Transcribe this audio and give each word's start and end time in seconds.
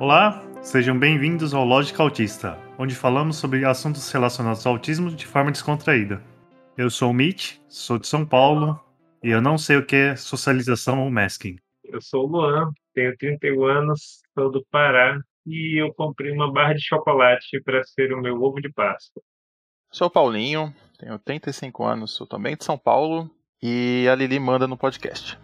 Olá, 0.00 0.42
sejam 0.62 0.96
bem-vindos 0.96 1.52
ao 1.52 1.64
Lógica 1.64 2.04
Autista, 2.04 2.56
onde 2.78 2.94
falamos 2.94 3.36
sobre 3.36 3.64
assuntos 3.64 4.10
relacionados 4.12 4.64
ao 4.64 4.74
autismo 4.74 5.10
de 5.10 5.26
forma 5.26 5.50
descontraída. 5.50 6.22
Eu 6.76 6.88
sou 6.88 7.10
o 7.10 7.12
Mitch, 7.12 7.58
sou 7.68 7.98
de 7.98 8.06
São 8.06 8.24
Paulo 8.24 8.80
e 9.24 9.30
eu 9.30 9.42
não 9.42 9.58
sei 9.58 9.76
o 9.76 9.84
que 9.84 9.96
é 9.96 10.16
socialização 10.16 11.02
ou 11.02 11.10
masking. 11.10 11.56
Eu 11.82 12.00
sou 12.00 12.24
o 12.24 12.28
Luan, 12.28 12.70
tenho 12.94 13.16
31 13.16 13.64
anos, 13.64 14.22
sou 14.38 14.52
do 14.52 14.64
Pará 14.70 15.20
e 15.44 15.82
eu 15.82 15.92
comprei 15.92 16.30
uma 16.30 16.52
barra 16.52 16.74
de 16.74 16.86
chocolate 16.86 17.60
para 17.64 17.82
ser 17.82 18.12
o 18.12 18.22
meu 18.22 18.40
ovo 18.40 18.60
de 18.60 18.72
Páscoa. 18.72 19.20
Sou 19.90 20.10
Paulinho, 20.10 20.72
tenho 20.98 21.18
35 21.18 21.82
anos, 21.82 22.12
sou 22.12 22.26
também 22.26 22.54
de 22.54 22.62
São 22.62 22.76
Paulo 22.76 23.30
e 23.62 24.06
a 24.06 24.14
Lili 24.14 24.38
manda 24.38 24.66
no 24.66 24.76
podcast. 24.76 25.38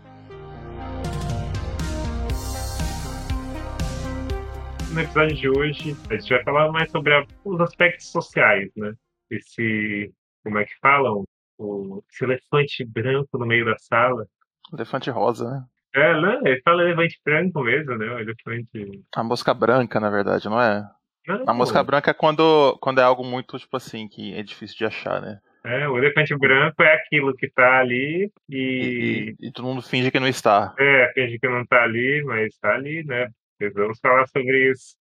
No 4.92 5.00
episódio 5.00 5.34
de 5.34 5.48
hoje, 5.48 5.96
a 6.10 6.16
gente 6.16 6.28
vai 6.28 6.44
falar 6.44 6.70
mais 6.70 6.90
sobre 6.90 7.14
a, 7.14 7.26
os 7.42 7.58
aspectos 7.58 8.06
sociais, 8.12 8.70
né? 8.76 8.94
Esse, 9.30 10.12
como 10.44 10.58
é 10.58 10.64
que 10.66 10.78
falam? 10.78 11.24
O, 11.58 12.04
esse 12.12 12.24
elefante 12.24 12.84
branco 12.84 13.38
no 13.38 13.46
meio 13.46 13.64
da 13.64 13.78
sala. 13.78 14.26
Elefante 14.72 15.08
rosa, 15.08 15.50
né? 15.50 15.64
É, 15.94 16.20
né? 16.20 16.40
Ele 16.44 16.60
fala 16.60 16.82
elefante 16.82 17.18
branco 17.24 17.62
mesmo, 17.62 17.96
né? 17.96 18.06
O 18.06 18.18
elefante. 18.18 19.04
A 19.16 19.24
mosca 19.24 19.54
branca, 19.54 19.98
na 19.98 20.10
verdade, 20.10 20.50
não 20.50 20.60
é? 20.60 20.86
Não, 21.26 21.44
A 21.46 21.54
mosca 21.54 21.82
branca 21.82 22.10
é 22.10 22.14
quando, 22.14 22.76
quando 22.80 23.00
é 23.00 23.04
algo 23.04 23.24
muito, 23.24 23.58
tipo 23.58 23.76
assim, 23.76 24.06
que 24.08 24.34
é 24.34 24.42
difícil 24.42 24.76
de 24.76 24.84
achar, 24.84 25.20
né? 25.22 25.40
É, 25.64 25.88
o 25.88 25.96
elefante 25.96 26.36
branco 26.36 26.82
é 26.82 26.94
aquilo 26.94 27.34
que 27.34 27.48
tá 27.48 27.78
ali 27.80 28.30
E, 28.50 28.56
e. 28.58 29.36
e- 29.40 29.48
e 29.48 29.52
todo 29.52 29.64
mundo 29.64 29.80
finge 29.80 30.10
que 30.10 30.20
não 30.20 30.28
está. 30.28 30.74
É, 30.78 31.10
finge 31.14 31.38
que 31.38 31.48
não 31.48 31.64
tá 31.64 31.82
ali, 31.82 32.22
mas 32.24 32.54
tá 32.58 32.74
ali, 32.74 33.02
né? 33.04 33.28
Vamos 33.74 33.98
falar 33.98 34.26
sobre 34.26 34.70
isso. 34.70 34.94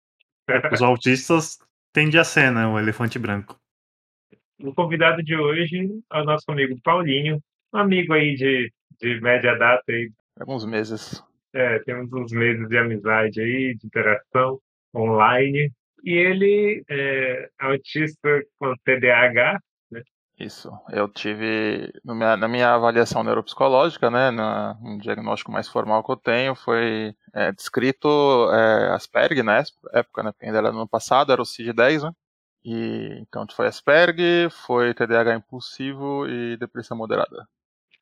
Os 0.70 0.82
autistas 0.82 1.58
tendem 1.92 2.20
a 2.20 2.24
ser, 2.24 2.50
né, 2.52 2.66
o 2.66 2.78
elefante 2.78 3.18
branco. 3.18 3.58
O 4.62 4.74
convidado 4.74 5.22
de 5.22 5.34
hoje 5.34 5.88
é 6.12 6.20
o 6.20 6.24
nosso 6.24 6.44
amigo 6.50 6.76
Paulinho, 6.84 7.40
um 7.72 7.78
amigo 7.78 8.12
aí 8.12 8.34
de, 8.34 8.70
de 9.00 9.20
média 9.20 9.56
data 9.56 9.82
aí. 9.88 10.10
Alguns 10.38 10.66
meses. 10.66 11.24
É, 11.54 11.78
temos 11.80 12.12
uns 12.12 12.32
meses 12.32 12.68
de 12.68 12.76
amizade 12.76 13.40
aí, 13.40 13.74
de 13.74 13.86
interação 13.86 14.60
online. 14.94 15.72
E 16.04 16.12
ele 16.12 16.84
é 16.88 17.48
autista 17.58 18.42
com 18.58 18.74
TDAH, 18.84 19.60
Isso. 20.38 20.70
Eu 20.90 21.06
tive. 21.06 21.92
minha- 22.02 22.34
na 22.34 22.48
minha 22.48 22.72
avaliação 22.74 23.22
neuropsicológica, 23.22 24.10
né? 24.10 24.30
Na, 24.30 24.74
um 24.82 24.96
diagnóstico 24.96 25.52
mais 25.52 25.68
formal 25.68 26.02
que 26.02 26.10
eu 26.10 26.16
tenho, 26.16 26.54
foi 26.54 27.14
é, 27.34 27.52
descrito 27.52 28.08
é, 28.50 28.94
Asperger 28.94 29.44
na 29.44 29.58
época, 29.92 30.22
né? 30.22 30.32
Porque 30.32 30.46
ainda 30.46 30.56
era 30.58 30.72
no 30.72 30.78
ano 30.78 30.88
passado, 30.88 31.30
era 31.30 31.42
o 31.42 31.44
CID-10, 31.44 32.04
né? 32.04 32.12
E, 32.64 33.18
então 33.20 33.46
foi 33.54 33.66
Asperger, 33.66 34.50
foi 34.50 34.94
TDAH 34.94 35.34
impulsivo 35.34 36.26
e 36.26 36.56
depressão 36.56 36.96
moderada. 36.96 37.46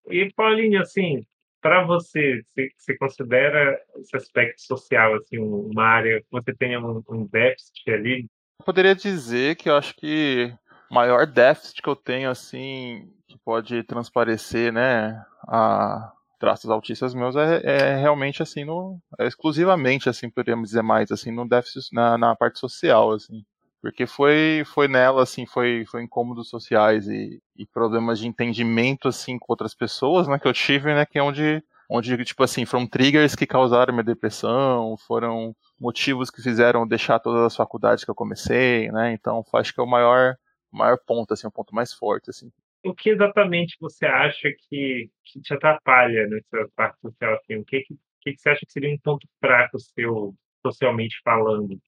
E 0.08 0.32
Paulinho, 0.34 0.80
assim, 0.80 1.26
para 1.60 1.84
você, 1.84 2.42
você, 2.54 2.70
você 2.76 2.96
considera 2.96 3.80
esse 3.96 4.16
aspecto 4.16 4.60
social 4.62 5.14
assim 5.16 5.38
uma 5.38 5.84
área 5.84 6.20
que 6.20 6.26
você 6.30 6.54
tenha 6.54 6.80
um, 6.80 7.02
um 7.08 7.26
déficit 7.26 7.90
ali? 7.90 8.26
Eu 8.60 8.64
poderia 8.64 8.94
dizer 8.94 9.56
que 9.56 9.68
eu 9.68 9.76
acho 9.76 9.94
que 9.96 10.52
o 10.90 10.94
maior 10.94 11.26
déficit 11.26 11.82
que 11.82 11.88
eu 11.88 11.96
tenho, 11.96 12.30
assim, 12.30 13.08
que 13.26 13.38
pode 13.38 13.82
transparecer, 13.84 14.72
né, 14.72 15.22
a 15.46 16.12
traços 16.38 16.70
autistas 16.70 17.14
meus 17.14 17.34
é, 17.36 17.60
é 17.64 17.96
realmente, 17.96 18.42
assim, 18.42 18.64
no, 18.64 18.98
é 19.18 19.26
exclusivamente, 19.26 20.08
assim, 20.08 20.30
poderíamos 20.30 20.68
dizer 20.68 20.82
mais, 20.82 21.10
assim, 21.10 21.32
no 21.32 21.46
déficit, 21.48 21.92
na, 21.92 22.16
na 22.16 22.36
parte 22.36 22.58
social, 22.58 23.12
assim. 23.12 23.44
Porque 23.80 24.06
foi, 24.06 24.62
foi 24.66 24.88
nela, 24.88 25.22
assim, 25.22 25.46
foi, 25.46 25.84
foi 25.86 26.02
incômodos 26.02 26.48
sociais 26.48 27.06
e, 27.06 27.40
e 27.56 27.66
problemas 27.66 28.18
de 28.18 28.26
entendimento, 28.26 29.08
assim, 29.08 29.38
com 29.38 29.52
outras 29.52 29.74
pessoas, 29.74 30.26
né, 30.26 30.38
que 30.38 30.48
eu 30.48 30.52
tive, 30.52 30.92
né, 30.92 31.06
que 31.06 31.18
é 31.18 31.22
onde, 31.22 31.62
onde, 31.88 32.24
tipo 32.24 32.42
assim, 32.42 32.64
foram 32.64 32.86
triggers 32.86 33.36
que 33.36 33.46
causaram 33.46 33.94
minha 33.94 34.04
depressão, 34.04 34.96
foram 35.06 35.54
motivos 35.80 36.28
que 36.28 36.42
fizeram 36.42 36.88
deixar 36.88 37.20
todas 37.20 37.42
as 37.42 37.56
faculdades 37.56 38.04
que 38.04 38.10
eu 38.10 38.16
comecei, 38.16 38.90
né, 38.90 39.12
então 39.12 39.44
acho 39.54 39.72
que 39.72 39.80
é 39.80 39.82
o 39.84 39.86
maior, 39.86 40.34
maior 40.72 40.98
ponto, 41.06 41.32
assim, 41.32 41.46
o 41.46 41.52
ponto 41.52 41.72
mais 41.72 41.92
forte, 41.92 42.30
assim. 42.30 42.50
O 42.84 42.94
que 42.94 43.10
exatamente 43.10 43.76
você 43.80 44.06
acha 44.06 44.48
que, 44.68 45.10
que 45.24 45.40
te 45.40 45.54
atrapalha 45.54 46.26
nessa 46.28 46.68
parte 46.76 47.00
social? 47.00 47.34
Assim? 47.34 47.56
O 47.56 47.64
que, 47.64 47.82
que 47.82 47.96
que 48.32 48.40
você 48.40 48.50
acha 48.50 48.66
que 48.66 48.72
seria 48.72 48.92
um 48.92 48.98
ponto 48.98 49.26
fraco 49.40 49.78
seu, 49.78 50.34
socialmente 50.64 51.20
falando? 51.24 51.78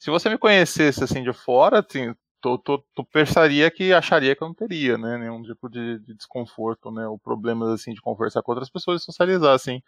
Se 0.00 0.10
você 0.10 0.30
me 0.30 0.38
conhecesse, 0.38 1.04
assim, 1.04 1.22
de 1.22 1.30
fora, 1.34 1.80
assim, 1.86 2.14
tu, 2.40 2.56
tu, 2.58 2.82
tu 2.94 3.04
pensaria 3.04 3.70
que 3.70 3.92
acharia 3.92 4.34
que 4.34 4.42
eu 4.42 4.48
não 4.48 4.54
teria, 4.54 4.96
né, 4.96 5.18
nenhum 5.18 5.42
tipo 5.42 5.68
de, 5.68 5.98
de 6.00 6.14
desconforto, 6.14 6.90
né, 6.90 7.06
ou 7.06 7.18
problemas, 7.18 7.68
assim, 7.68 7.92
de 7.92 8.00
conversar 8.00 8.42
com 8.42 8.50
outras 8.52 8.70
pessoas 8.70 9.02
e 9.02 9.04
socializar, 9.04 9.54
assim. 9.54 9.82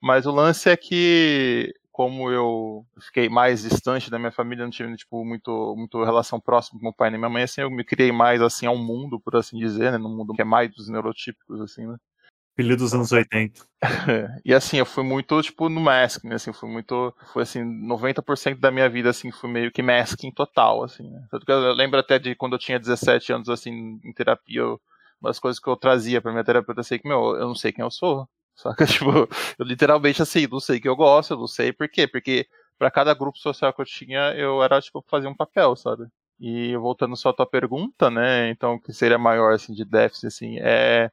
Mas 0.00 0.26
o 0.26 0.32
lance 0.32 0.68
é 0.70 0.76
que, 0.76 1.74
como 1.92 2.30
eu 2.30 2.86
fiquei 3.00 3.28
mais 3.30 3.62
distante 3.62 4.10
da 4.10 4.18
minha 4.18 4.32
família, 4.32 4.64
não 4.64 4.70
tive, 4.70 4.94
tipo, 4.96 5.24
muito, 5.24 5.74
muito 5.76 6.04
relação 6.04 6.40
próxima 6.40 6.78
com 6.78 6.84
meu 6.86 6.94
pai 6.94 7.08
e 7.14 7.18
minha 7.18 7.30
mãe, 7.30 7.44
assim, 7.44 7.62
eu 7.62 7.70
me 7.70 7.84
criei 7.84 8.12
mais, 8.12 8.42
assim, 8.42 8.66
ao 8.66 8.76
mundo, 8.76 9.18
por 9.20 9.36
assim 9.36 9.58
dizer, 9.58 9.92
né, 9.92 9.98
no 9.98 10.10
mundo 10.10 10.34
que 10.34 10.42
é 10.42 10.44
mais 10.44 10.70
dos 10.74 10.88
neurotípicos, 10.90 11.60
assim, 11.62 11.86
né. 11.86 11.96
Filho 12.56 12.74
dos 12.76 12.94
anos 12.94 13.12
80. 13.12 13.66
E 14.44 14.54
assim, 14.54 14.78
eu 14.78 14.86
fui 14.86 15.04
muito, 15.04 15.40
tipo, 15.42 15.68
no 15.68 15.78
masking, 15.80 16.32
assim, 16.32 16.52
fui 16.52 16.68
muito, 16.70 17.14
foi 17.32 17.42
assim, 17.42 17.62
90% 17.62 18.58
da 18.58 18.70
minha 18.70 18.88
vida, 18.88 19.10
assim, 19.10 19.30
fui 19.30 19.50
meio 19.50 19.70
que 19.70 19.82
masking 19.82 20.30
total, 20.32 20.82
assim, 20.82 21.08
né? 21.10 21.26
Tanto 21.30 21.44
que 21.44 21.52
eu 21.52 21.72
lembro 21.74 22.00
até 22.00 22.18
de 22.18 22.34
quando 22.34 22.54
eu 22.54 22.58
tinha 22.58 22.78
17 22.78 23.30
anos, 23.32 23.48
assim, 23.50 24.00
em 24.02 24.12
terapia, 24.14 24.60
eu, 24.60 24.80
uma 25.20 25.28
das 25.30 25.38
coisas 25.38 25.60
que 25.60 25.68
eu 25.68 25.76
trazia 25.76 26.20
pra 26.22 26.32
minha 26.32 26.44
terapeuta, 26.44 26.80
assim, 26.80 26.98
que, 26.98 27.06
meu, 27.06 27.36
eu 27.36 27.46
não 27.48 27.54
sei 27.54 27.72
quem 27.72 27.84
eu 27.84 27.90
sou, 27.90 28.26
saca? 28.54 28.86
Tipo, 28.86 29.10
eu 29.58 29.64
literalmente, 29.66 30.22
assim, 30.22 30.46
não 30.50 30.60
sei 30.60 30.80
que 30.80 30.88
eu 30.88 30.96
gosto, 30.96 31.34
eu 31.34 31.38
não 31.38 31.46
sei 31.46 31.72
por 31.72 31.88
quê, 31.88 32.06
porque 32.08 32.46
pra 32.78 32.90
cada 32.90 33.12
grupo 33.14 33.38
social 33.38 33.72
que 33.74 33.82
eu 33.82 33.86
tinha, 33.86 34.32
eu 34.34 34.62
era, 34.62 34.80
tipo, 34.80 35.04
fazer 35.08 35.28
um 35.28 35.34
papel, 35.36 35.76
sabe? 35.76 36.06
E 36.40 36.74
voltando 36.76 37.16
só 37.16 37.28
à 37.30 37.32
tua 37.34 37.46
pergunta, 37.46 38.10
né, 38.10 38.48
então, 38.50 38.74
o 38.74 38.80
que 38.80 38.92
seria 38.94 39.18
maior, 39.18 39.52
assim, 39.52 39.74
de 39.74 39.84
déficit, 39.84 40.26
assim, 40.28 40.58
é 40.60 41.10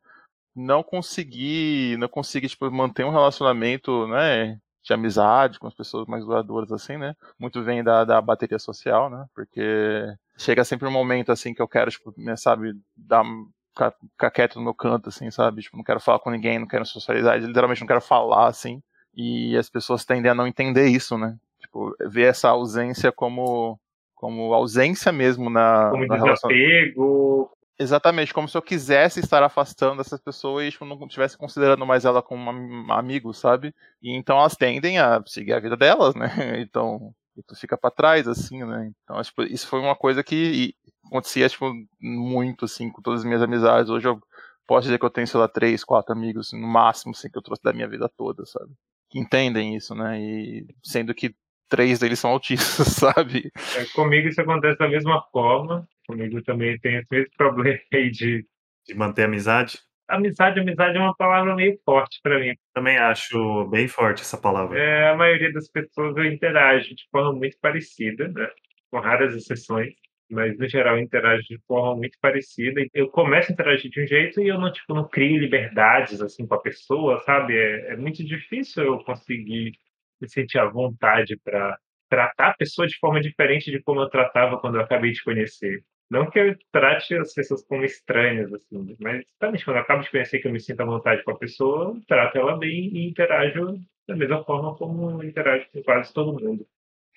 não 0.56 0.84
conseguir, 0.84 1.98
não 1.98 2.08
conseguir, 2.08 2.50
tipo, 2.50 2.70
manter 2.72 3.04
um 3.04 3.12
relacionamento, 3.12 4.08
né, 4.08 4.60
de 4.84 4.94
amizade 4.94 5.60
com 5.60 5.68
as 5.68 5.74
pessoas 5.74 6.06
mais 6.08 6.26
duradouras, 6.26 6.72
assim, 6.72 6.98
né, 6.98 7.16
muito 7.40 7.64
vem 7.64 7.84
da, 7.84 8.04
da 8.04 8.22
bateria 8.22 8.60
social, 8.60 9.10
né, 9.10 9.26
porque 9.34 10.06
chega 10.38 10.64
sempre 10.64 10.88
um 10.88 10.92
momento, 10.92 11.32
assim, 11.32 11.54
que 11.54 11.62
eu 11.62 11.68
quero, 11.68 11.90
tipo, 11.90 12.14
né, 12.18 12.36
sabe, 12.36 12.74
dar, 12.96 13.24
ficar, 13.70 13.94
ficar 14.12 14.32
quieto 14.32 14.56
no 14.58 14.64
meu 14.64 14.74
canto, 14.74 15.10
assim, 15.10 15.32
sabe, 15.32 15.62
tipo, 15.62 15.78
não 15.78 15.84
quero 15.84 16.00
falar 16.00 16.20
com 16.20 16.30
ninguém, 16.30 16.60
não 16.60 16.68
quero 16.68 16.86
socializar, 16.86 17.38
literalmente 17.40 17.82
não 17.82 17.88
quero 17.88 18.02
falar, 18.02 18.48
assim, 18.48 18.82
e 19.16 19.56
as 19.58 19.70
pessoas 19.70 20.06
tendem 20.06 20.32
a 20.32 20.36
não 20.36 20.48
entender 20.48 20.88
isso, 20.88 21.18
né, 21.18 21.36
tipo, 21.60 21.96
ver 22.08 22.30
essa 22.30 22.50
ausência 22.50 23.12
como, 23.12 23.80
como 24.14 24.54
ausência 24.54 25.12
mesmo 25.12 25.50
na, 25.50 25.90
Como 25.90 26.06
na 26.06 26.16
relação, 26.16 26.50
desapego? 26.50 27.50
Exatamente, 27.80 28.34
como 28.34 28.48
se 28.48 28.56
eu 28.56 28.62
quisesse 28.62 29.20
estar 29.20 29.42
afastando 29.42 30.00
essas 30.00 30.22
pessoas 30.22 30.68
e 30.68 30.72
tipo, 30.72 30.86
não 30.86 31.08
estivesse 31.08 31.36
considerando 31.36 31.86
mais 31.88 32.06
ela 32.06 32.22
como 32.22 32.52
um 32.52 32.92
amigo, 32.94 33.34
sabe? 33.34 33.74
E 34.02 34.16
então 34.16 34.38
elas 34.38 34.56
tendem 34.56 35.00
a 35.00 35.22
seguir 35.26 35.54
a 35.54 35.60
vida 35.60 35.76
delas, 35.76 36.14
né? 36.16 36.62
Então, 36.62 37.14
tu 37.48 37.56
fica 37.56 37.76
pra 37.76 37.90
trás, 37.90 38.28
assim, 38.28 38.64
né? 38.64 38.92
Então, 39.04 39.20
tipo, 39.24 39.42
isso 39.44 39.68
foi 39.68 39.80
uma 39.80 39.96
coisa 39.96 40.24
que 40.24 40.76
acontecia, 41.08 41.50
tipo, 41.50 41.72
muito, 42.00 42.66
assim, 42.66 42.92
com 42.92 43.02
todas 43.02 43.22
as 43.22 43.26
minhas 43.26 43.42
amizades. 43.42 43.90
Hoje 43.90 44.08
eu 44.08 44.20
posso 44.68 44.84
dizer 44.86 45.00
que 45.00 45.06
eu 45.06 45.10
tenho, 45.10 45.28
sei 45.28 45.40
lá, 45.40 45.48
três, 45.48 45.84
quatro 45.84 46.14
amigos, 46.14 46.52
no 46.54 46.68
máximo, 46.68 47.12
assim, 47.12 47.30
que 47.30 47.38
eu 47.38 47.42
trouxe 47.42 47.64
da 47.64 47.74
minha 47.74 47.88
vida 47.90 48.08
toda, 48.16 48.46
sabe? 48.46 48.72
Que 49.10 49.20
entendem 49.20 49.76
isso, 49.76 49.96
né? 49.96 50.20
E 50.22 50.68
sendo 50.84 51.14
que 51.14 51.36
três 51.70 52.00
deles 52.00 52.20
são 52.20 52.32
autistas, 52.32 52.88
sabe? 52.96 53.52
É, 53.76 53.86
comigo 53.94 54.28
isso 54.28 54.42
acontece 54.42 54.78
da 54.78 54.88
mesma 54.88 55.22
forma. 55.32 55.88
Comigo 56.08 56.42
também 56.44 56.78
tem 56.80 56.98
esse 56.98 57.08
mesmo 57.12 57.32
problema 57.38 57.80
aí 57.94 58.12
de 58.12 58.46
De 58.88 58.94
manter 58.96 59.24
a 59.24 59.26
amizade. 59.26 59.80
amizade. 60.08 60.60
Amizade 60.60 60.98
é 60.98 61.02
uma 61.02 61.16
palavra 61.16 61.56
meio 61.56 61.78
forte 61.86 62.20
para 62.22 62.40
mim. 62.40 62.56
Também 62.74 62.98
acho 62.98 63.66
bem 63.70 63.88
forte 63.88 64.22
essa 64.22 64.38
palavra. 64.38 64.78
É, 64.78 65.10
a 65.10 65.16
maioria 65.16 65.52
das 65.54 65.68
pessoas 65.70 66.16
eu 66.18 66.26
interajo 66.26 66.90
de 66.96 67.04
forma 67.12 67.34
muito 67.34 67.58
parecida, 67.62 68.28
né? 68.28 68.48
com 68.92 69.00
raras 69.00 69.34
exceções, 69.36 69.94
mas 70.30 70.56
no 70.58 70.68
geral 70.70 70.98
eu 70.98 71.02
interajo 71.04 71.44
de 71.48 71.58
forma 71.68 71.96
muito 71.96 72.18
parecida. 72.22 72.82
Eu 72.94 73.10
começo 73.10 73.52
a 73.52 73.54
interagir 73.54 73.90
de 73.90 74.02
um 74.04 74.08
jeito 74.08 74.40
e 74.42 74.48
eu 74.50 74.60
não, 74.60 74.72
tipo, 74.72 74.94
não 74.94 75.08
crio 75.08 75.40
liberdades 75.40 76.22
assim 76.22 76.46
com 76.46 76.54
a 76.56 76.62
pessoa, 76.62 77.20
sabe? 77.22 77.58
É, 77.58 77.94
é 77.94 77.98
muito 77.98 78.24
difícil 78.24 78.84
eu 78.84 79.00
conseguir 79.04 79.74
me 80.24 80.30
sentir 80.30 80.58
à 80.58 80.66
vontade 80.66 81.38
para 81.44 81.78
tratar 82.10 82.50
a 82.50 82.54
pessoa 82.56 82.88
de 82.88 82.98
forma 82.98 83.22
diferente 83.22 83.70
de 83.72 83.82
como 83.82 84.02
eu 84.02 84.10
tratava 84.10 84.60
quando 84.60 84.76
eu 84.76 84.82
acabei 84.82 85.12
de 85.12 85.24
conhecer. 85.24 85.84
Não 86.10 86.30
que 86.30 86.40
eu 86.40 86.56
trate 86.72 87.16
as 87.16 87.34
pessoas 87.34 87.66
como 87.66 87.84
estranhas, 87.84 88.54
assim, 88.54 88.96
mas 89.00 89.26
também 89.40 89.62
quando 89.64 89.78
eu 89.78 89.84
acabo 89.84 90.04
de 90.04 90.12
conhecer 90.12 90.40
que 90.40 90.48
eu 90.48 90.52
me 90.52 90.60
sinto 90.60 90.82
à 90.82 90.86
vontade 90.86 91.24
com 91.24 91.32
a 91.32 91.38
pessoa, 91.38 91.96
eu 91.96 92.02
trato 92.08 92.38
ela 92.38 92.58
bem 92.58 92.90
e 92.94 93.10
interajo 93.10 93.80
da 94.08 94.16
mesma 94.16 94.44
forma 94.44 94.76
como 94.76 95.24
interajo 95.24 95.66
com 95.74 95.82
quase 95.82 96.14
todo 96.14 96.40
mundo. 96.40 96.68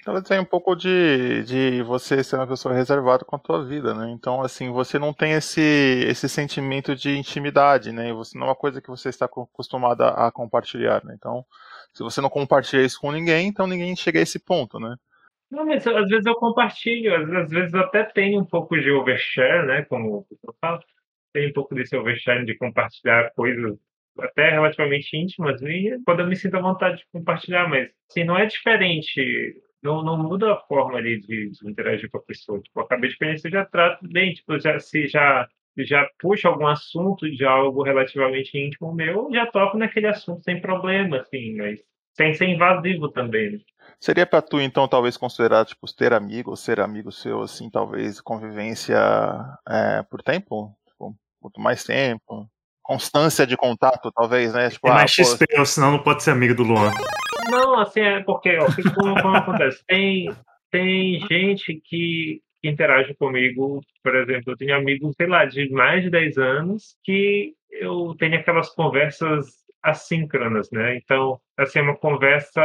Ela 0.06 0.22
tem 0.22 0.38
um 0.38 0.44
pouco 0.44 0.76
de, 0.76 1.42
de 1.42 1.82
você 1.82 2.22
ser 2.22 2.36
uma 2.36 2.46
pessoa 2.46 2.72
reservada 2.72 3.24
com 3.24 3.34
a 3.34 3.38
tua 3.38 3.64
vida, 3.64 3.92
né? 3.92 4.08
Então, 4.10 4.40
assim, 4.40 4.70
você 4.70 4.98
não 4.98 5.12
tem 5.12 5.32
esse, 5.32 5.60
esse 5.60 6.28
sentimento 6.28 6.94
de 6.94 7.16
intimidade, 7.16 7.90
né? 7.92 8.12
Você 8.12 8.38
não 8.38 8.46
é 8.46 8.50
uma 8.50 8.56
coisa 8.56 8.80
que 8.80 8.88
você 8.88 9.08
está 9.08 9.24
acostumado 9.26 10.02
a, 10.02 10.28
a 10.28 10.32
compartilhar, 10.32 11.04
né? 11.04 11.14
Então, 11.18 11.44
se 11.96 12.02
você 12.02 12.20
não 12.20 12.28
compartilha 12.28 12.84
isso 12.84 13.00
com 13.00 13.10
ninguém, 13.10 13.48
então 13.48 13.66
ninguém 13.66 13.96
chega 13.96 14.19
a 14.19 14.22
esse 14.22 14.38
ponto, 14.38 14.78
né? 14.78 14.96
Não, 15.50 15.64
mas 15.64 15.87
às 15.87 16.08
vezes 16.08 16.26
eu 16.26 16.34
compartilho, 16.34 17.14
às, 17.14 17.31
às 17.31 17.50
vezes 17.50 17.72
eu 17.72 17.81
até 17.81 18.04
tenho 18.04 18.38
um 18.38 18.44
pouco 18.44 18.78
de 18.78 18.90
overshare, 18.90 19.66
né? 19.66 19.82
Como 19.84 20.26
eu 20.31 20.54
falo, 20.60 20.78
tem 21.32 21.48
um 21.48 21.52
pouco 21.54 21.75
desse 21.75 21.96
overshare 21.96 22.44
de 22.44 22.54
compartilhar 22.58 23.31
coisas 23.34 23.78
até 24.19 24.50
relativamente 24.50 25.16
íntimas, 25.16 25.62
e 25.62 25.98
quando 26.04 26.20
eu 26.20 26.26
me 26.26 26.37
sinto 26.37 26.56
à 26.56 26.60
vontade 26.60 26.98
de 26.98 27.06
compartilhar, 27.10 27.66
mas 27.66 27.88
assim, 28.10 28.25
não 28.25 28.37
é 28.37 28.44
diferente, 28.44 29.62
não, 29.82 30.02
não 30.02 30.19
muda 30.19 30.52
a 30.52 30.60
forma 30.66 30.99
ali 30.99 31.19
de, 31.19 31.50
de 31.50 31.70
interagir 31.70 32.10
com 32.10 32.19
a 32.19 32.22
pessoa. 32.22 32.60
Tipo, 32.60 32.81
eu 32.81 32.84
acabei 32.84 33.08
de 33.08 33.16
conhecer, 33.16 33.50
já 33.50 33.64
trato 33.64 34.06
bem, 34.06 34.34
tipo, 34.34 34.58
já, 34.58 34.78
se 34.78 35.06
já, 35.06 35.49
já 35.84 36.06
puxa 36.19 36.49
algum 36.49 36.67
assunto 36.67 37.31
de 37.31 37.44
algo 37.44 37.82
relativamente 37.82 38.56
íntimo 38.56 38.94
meu, 38.94 39.28
já 39.32 39.46
toco 39.46 39.76
naquele 39.76 40.06
assunto 40.06 40.43
sem 40.43 40.61
problema, 40.61 41.19
assim, 41.19 41.56
mas 41.56 41.81
sem 42.17 42.32
ser 42.34 42.46
invasivo 42.46 43.11
também. 43.11 43.52
Né? 43.52 43.58
Seria 44.00 44.26
para 44.26 44.43
tu, 44.43 44.61
então, 44.61 44.88
talvez 44.88 45.17
considerar, 45.17 45.64
tipo, 45.64 45.87
ter 45.94 46.12
amigo, 46.12 46.50
ou 46.50 46.56
ser 46.56 46.81
amigo 46.81 47.12
seu, 47.12 47.43
assim, 47.43 47.70
talvez 47.70 48.20
convivência 48.20 48.99
é, 49.69 50.02
por 50.02 50.23
tempo? 50.23 50.75
Tipo, 50.88 51.14
quanto 51.40 51.61
mais 51.61 51.84
tempo? 51.84 52.49
Constância 52.82 53.46
de 53.46 53.56
contato, 53.56 54.11
talvez, 54.12 54.55
né? 54.55 54.70
Tipo, 54.70 54.88
é 54.88 54.93
mais 54.93 55.12
ah, 55.19 55.25
XP, 55.25 55.46
pô... 55.56 55.64
senão 55.64 55.93
não 55.93 56.02
pode 56.02 56.23
ser 56.23 56.31
amigo 56.31 56.55
do 56.55 56.62
Luan. 56.62 56.90
Não, 57.50 57.78
assim, 57.81 58.00
é 58.00 58.23
porque, 58.23 58.56
ó, 58.58 58.67
como, 58.94 59.20
como 59.20 59.37
acontece? 59.37 59.82
Tem, 59.87 60.31
tem 60.70 61.20
gente 61.28 61.81
que 61.84 62.40
interage 62.68 63.14
comigo, 63.14 63.80
por 64.02 64.14
exemplo, 64.14 64.52
eu 64.52 64.56
tenho 64.56 64.76
amigos, 64.76 65.14
sei 65.16 65.26
lá, 65.26 65.44
de 65.44 65.68
mais 65.70 66.02
de 66.02 66.10
10 66.10 66.38
anos 66.38 66.96
que 67.04 67.54
eu 67.70 68.14
tenho 68.18 68.36
aquelas 68.36 68.70
conversas 68.74 69.46
assíncronas, 69.82 70.70
né? 70.70 70.96
Então, 70.96 71.38
assim, 71.56 71.78
é 71.78 71.82
uma 71.82 71.96
conversa 71.96 72.60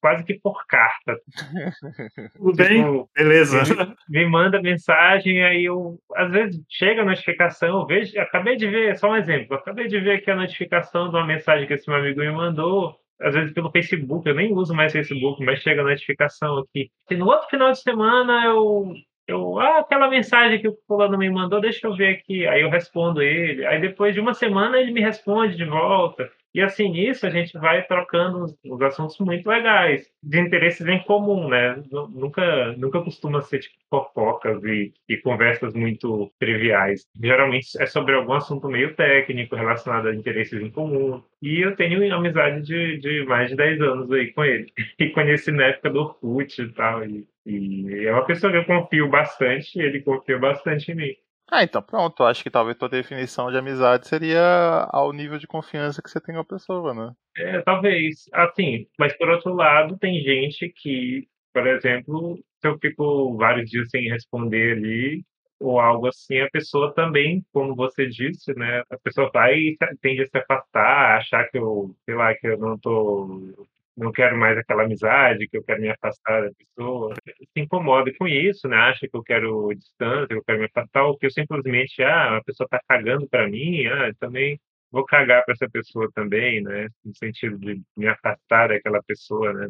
quase 0.00 0.24
que 0.24 0.34
por 0.34 0.66
carta. 0.66 1.18
Tudo 2.36 2.52
tipo, 2.52 2.56
bem? 2.56 3.06
Beleza. 3.16 3.62
Me, 4.08 4.24
me, 4.24 4.30
manda 4.30 4.62
mensagem, 4.62 5.42
aí 5.44 5.64
eu, 5.64 5.98
às 6.14 6.30
vezes, 6.30 6.60
chega 6.68 7.02
a 7.02 7.04
notificação, 7.04 7.80
eu 7.80 7.86
vejo, 7.86 8.18
acabei 8.20 8.56
de 8.56 8.68
ver, 8.68 8.96
só 8.96 9.10
um 9.10 9.16
exemplo, 9.16 9.56
acabei 9.56 9.86
de 9.88 10.00
ver 10.00 10.16
aqui 10.16 10.30
a 10.30 10.36
notificação 10.36 11.10
de 11.10 11.16
uma 11.16 11.26
mensagem 11.26 11.66
que 11.66 11.74
esse 11.74 11.88
meu 11.88 11.98
amigo 11.98 12.20
me 12.20 12.30
mandou, 12.30 12.96
às 13.20 13.34
vezes 13.34 13.52
pelo 13.52 13.70
Facebook, 13.70 14.28
eu 14.28 14.34
nem 14.34 14.52
uso 14.52 14.74
mais 14.74 14.92
Facebook, 14.92 15.44
mas 15.44 15.60
chega 15.60 15.82
a 15.82 15.84
notificação 15.84 16.58
aqui. 16.58 16.90
E 17.10 17.16
no 17.16 17.26
outro 17.26 17.48
final 17.48 17.72
de 17.72 17.80
semana 17.80 18.44
eu 18.44 18.94
eu, 19.28 19.60
ah, 19.60 19.80
aquela 19.80 20.08
mensagem 20.08 20.58
que 20.60 20.68
o 20.68 20.78
fulano 20.86 21.18
me 21.18 21.30
mandou, 21.30 21.60
deixa 21.60 21.86
eu 21.86 21.94
ver 21.94 22.14
aqui. 22.16 22.46
Aí 22.46 22.62
eu 22.62 22.70
respondo 22.70 23.22
ele. 23.22 23.64
Aí 23.66 23.80
depois 23.80 24.14
de 24.14 24.20
uma 24.20 24.32
semana 24.34 24.78
ele 24.78 24.90
me 24.90 25.02
responde 25.02 25.54
de 25.54 25.64
volta. 25.66 26.30
E 26.58 26.60
assim, 26.60 26.90
nisso 26.90 27.24
a 27.24 27.30
gente 27.30 27.56
vai 27.56 27.86
trocando 27.86 28.46
os 28.64 28.82
assuntos 28.82 29.16
muito 29.20 29.48
legais, 29.48 30.10
de 30.20 30.40
interesses 30.40 30.84
em 30.88 30.98
comum, 31.04 31.48
né? 31.48 31.80
Nunca, 31.88 32.72
nunca 32.72 33.00
costuma 33.00 33.40
ser 33.42 33.60
tipo 33.60 33.76
fofocas 33.88 34.60
e, 34.64 34.92
e 35.08 35.16
conversas 35.18 35.72
muito 35.72 36.32
triviais. 36.36 37.06
Geralmente 37.22 37.80
é 37.80 37.86
sobre 37.86 38.16
algum 38.16 38.32
assunto 38.32 38.68
meio 38.68 38.92
técnico 38.96 39.54
relacionado 39.54 40.08
a 40.08 40.14
interesses 40.16 40.60
em 40.60 40.68
comum. 40.68 41.22
E 41.40 41.60
eu 41.64 41.76
tenho 41.76 42.12
amizade 42.12 42.62
de, 42.62 42.98
de 42.98 43.24
mais 43.24 43.50
de 43.50 43.54
10 43.56 43.80
anos 43.80 44.10
aí 44.10 44.32
com 44.32 44.44
ele. 44.44 44.66
E 44.98 45.10
conheci 45.10 45.52
na 45.52 45.66
época 45.66 45.90
do 45.90 46.00
Orkut 46.00 46.60
e 46.60 46.72
tal. 46.72 47.04
E, 47.04 47.24
e 47.46 48.04
é 48.04 48.12
uma 48.12 48.26
pessoa 48.26 48.50
que 48.50 48.58
eu 48.58 48.64
confio 48.64 49.08
bastante 49.08 49.78
ele 49.78 50.00
confia 50.00 50.38
bastante 50.38 50.90
em 50.90 50.96
mim. 50.96 51.16
Ah, 51.50 51.62
então 51.64 51.82
pronto. 51.82 52.22
Acho 52.24 52.42
que 52.42 52.50
talvez 52.50 52.76
tua 52.76 52.88
definição 52.88 53.50
de 53.50 53.56
amizade 53.56 54.06
seria 54.06 54.86
ao 54.90 55.12
nível 55.12 55.38
de 55.38 55.46
confiança 55.46 56.02
que 56.02 56.10
você 56.10 56.20
tem 56.20 56.34
com 56.34 56.40
a 56.42 56.44
pessoa, 56.44 56.92
né? 56.94 57.12
É, 57.36 57.62
talvez. 57.62 58.28
Assim, 58.32 58.86
mas 58.98 59.16
por 59.16 59.28
outro 59.30 59.54
lado, 59.54 59.96
tem 59.98 60.20
gente 60.20 60.68
que, 60.68 61.26
por 61.52 61.66
exemplo, 61.66 62.38
se 62.60 62.68
eu 62.68 62.78
fico 62.78 63.36
vários 63.36 63.70
dias 63.70 63.88
sem 63.90 64.08
responder 64.10 64.76
ali, 64.76 65.24
ou 65.60 65.80
algo 65.80 66.06
assim, 66.06 66.38
a 66.40 66.50
pessoa 66.50 66.94
também, 66.94 67.44
como 67.52 67.74
você 67.74 68.06
disse, 68.06 68.52
né? 68.54 68.82
A 68.90 68.98
pessoa 68.98 69.30
vai 69.32 69.54
e 69.54 69.76
tende 70.00 70.22
a 70.22 70.26
se 70.26 70.38
afastar, 70.38 71.18
achar 71.18 71.48
que 71.48 71.58
eu, 71.58 71.94
sei 72.04 72.14
lá, 72.14 72.34
que 72.34 72.46
eu 72.46 72.58
não 72.58 72.78
tô 72.78 73.68
não 73.98 74.12
quero 74.12 74.36
mais 74.38 74.56
aquela 74.56 74.84
amizade, 74.84 75.48
que 75.48 75.58
eu 75.58 75.64
quero 75.64 75.80
me 75.80 75.90
afastar 75.90 76.44
da 76.44 76.50
pessoa, 76.54 77.14
se 77.26 77.60
incomoda 77.60 78.10
com 78.16 78.28
isso, 78.28 78.68
né? 78.68 78.76
Acha 78.76 79.08
que 79.08 79.16
eu 79.16 79.22
quero 79.22 79.74
distância, 79.74 80.28
que 80.28 80.34
eu 80.34 80.44
quero 80.44 80.60
me 80.60 80.66
afastar, 80.66 81.04
ou 81.04 81.18
que 81.18 81.26
eu 81.26 81.30
simplesmente, 81.30 82.02
ah, 82.02 82.36
a 82.36 82.44
pessoa 82.44 82.66
está 82.66 82.80
cagando 82.88 83.28
para 83.28 83.48
mim, 83.48 83.86
ah, 83.86 84.12
também 84.20 84.58
vou 84.90 85.04
cagar 85.04 85.44
para 85.44 85.52
essa 85.52 85.68
pessoa 85.68 86.08
também, 86.14 86.62
né? 86.62 86.88
No 87.04 87.14
sentido 87.16 87.58
de 87.58 87.82
me 87.96 88.06
afastar 88.06 88.68
daquela 88.68 89.02
pessoa, 89.02 89.52
né? 89.52 89.66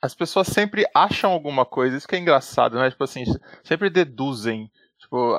As 0.00 0.14
pessoas 0.14 0.46
sempre 0.48 0.84
acham 0.94 1.30
alguma 1.30 1.64
coisa, 1.64 1.96
isso 1.96 2.08
que 2.08 2.16
é 2.16 2.18
engraçado, 2.18 2.78
né? 2.78 2.90
Tipo 2.90 3.04
assim, 3.04 3.24
sempre 3.64 3.90
deduzem. 3.90 4.70
Tipo, 5.12 5.38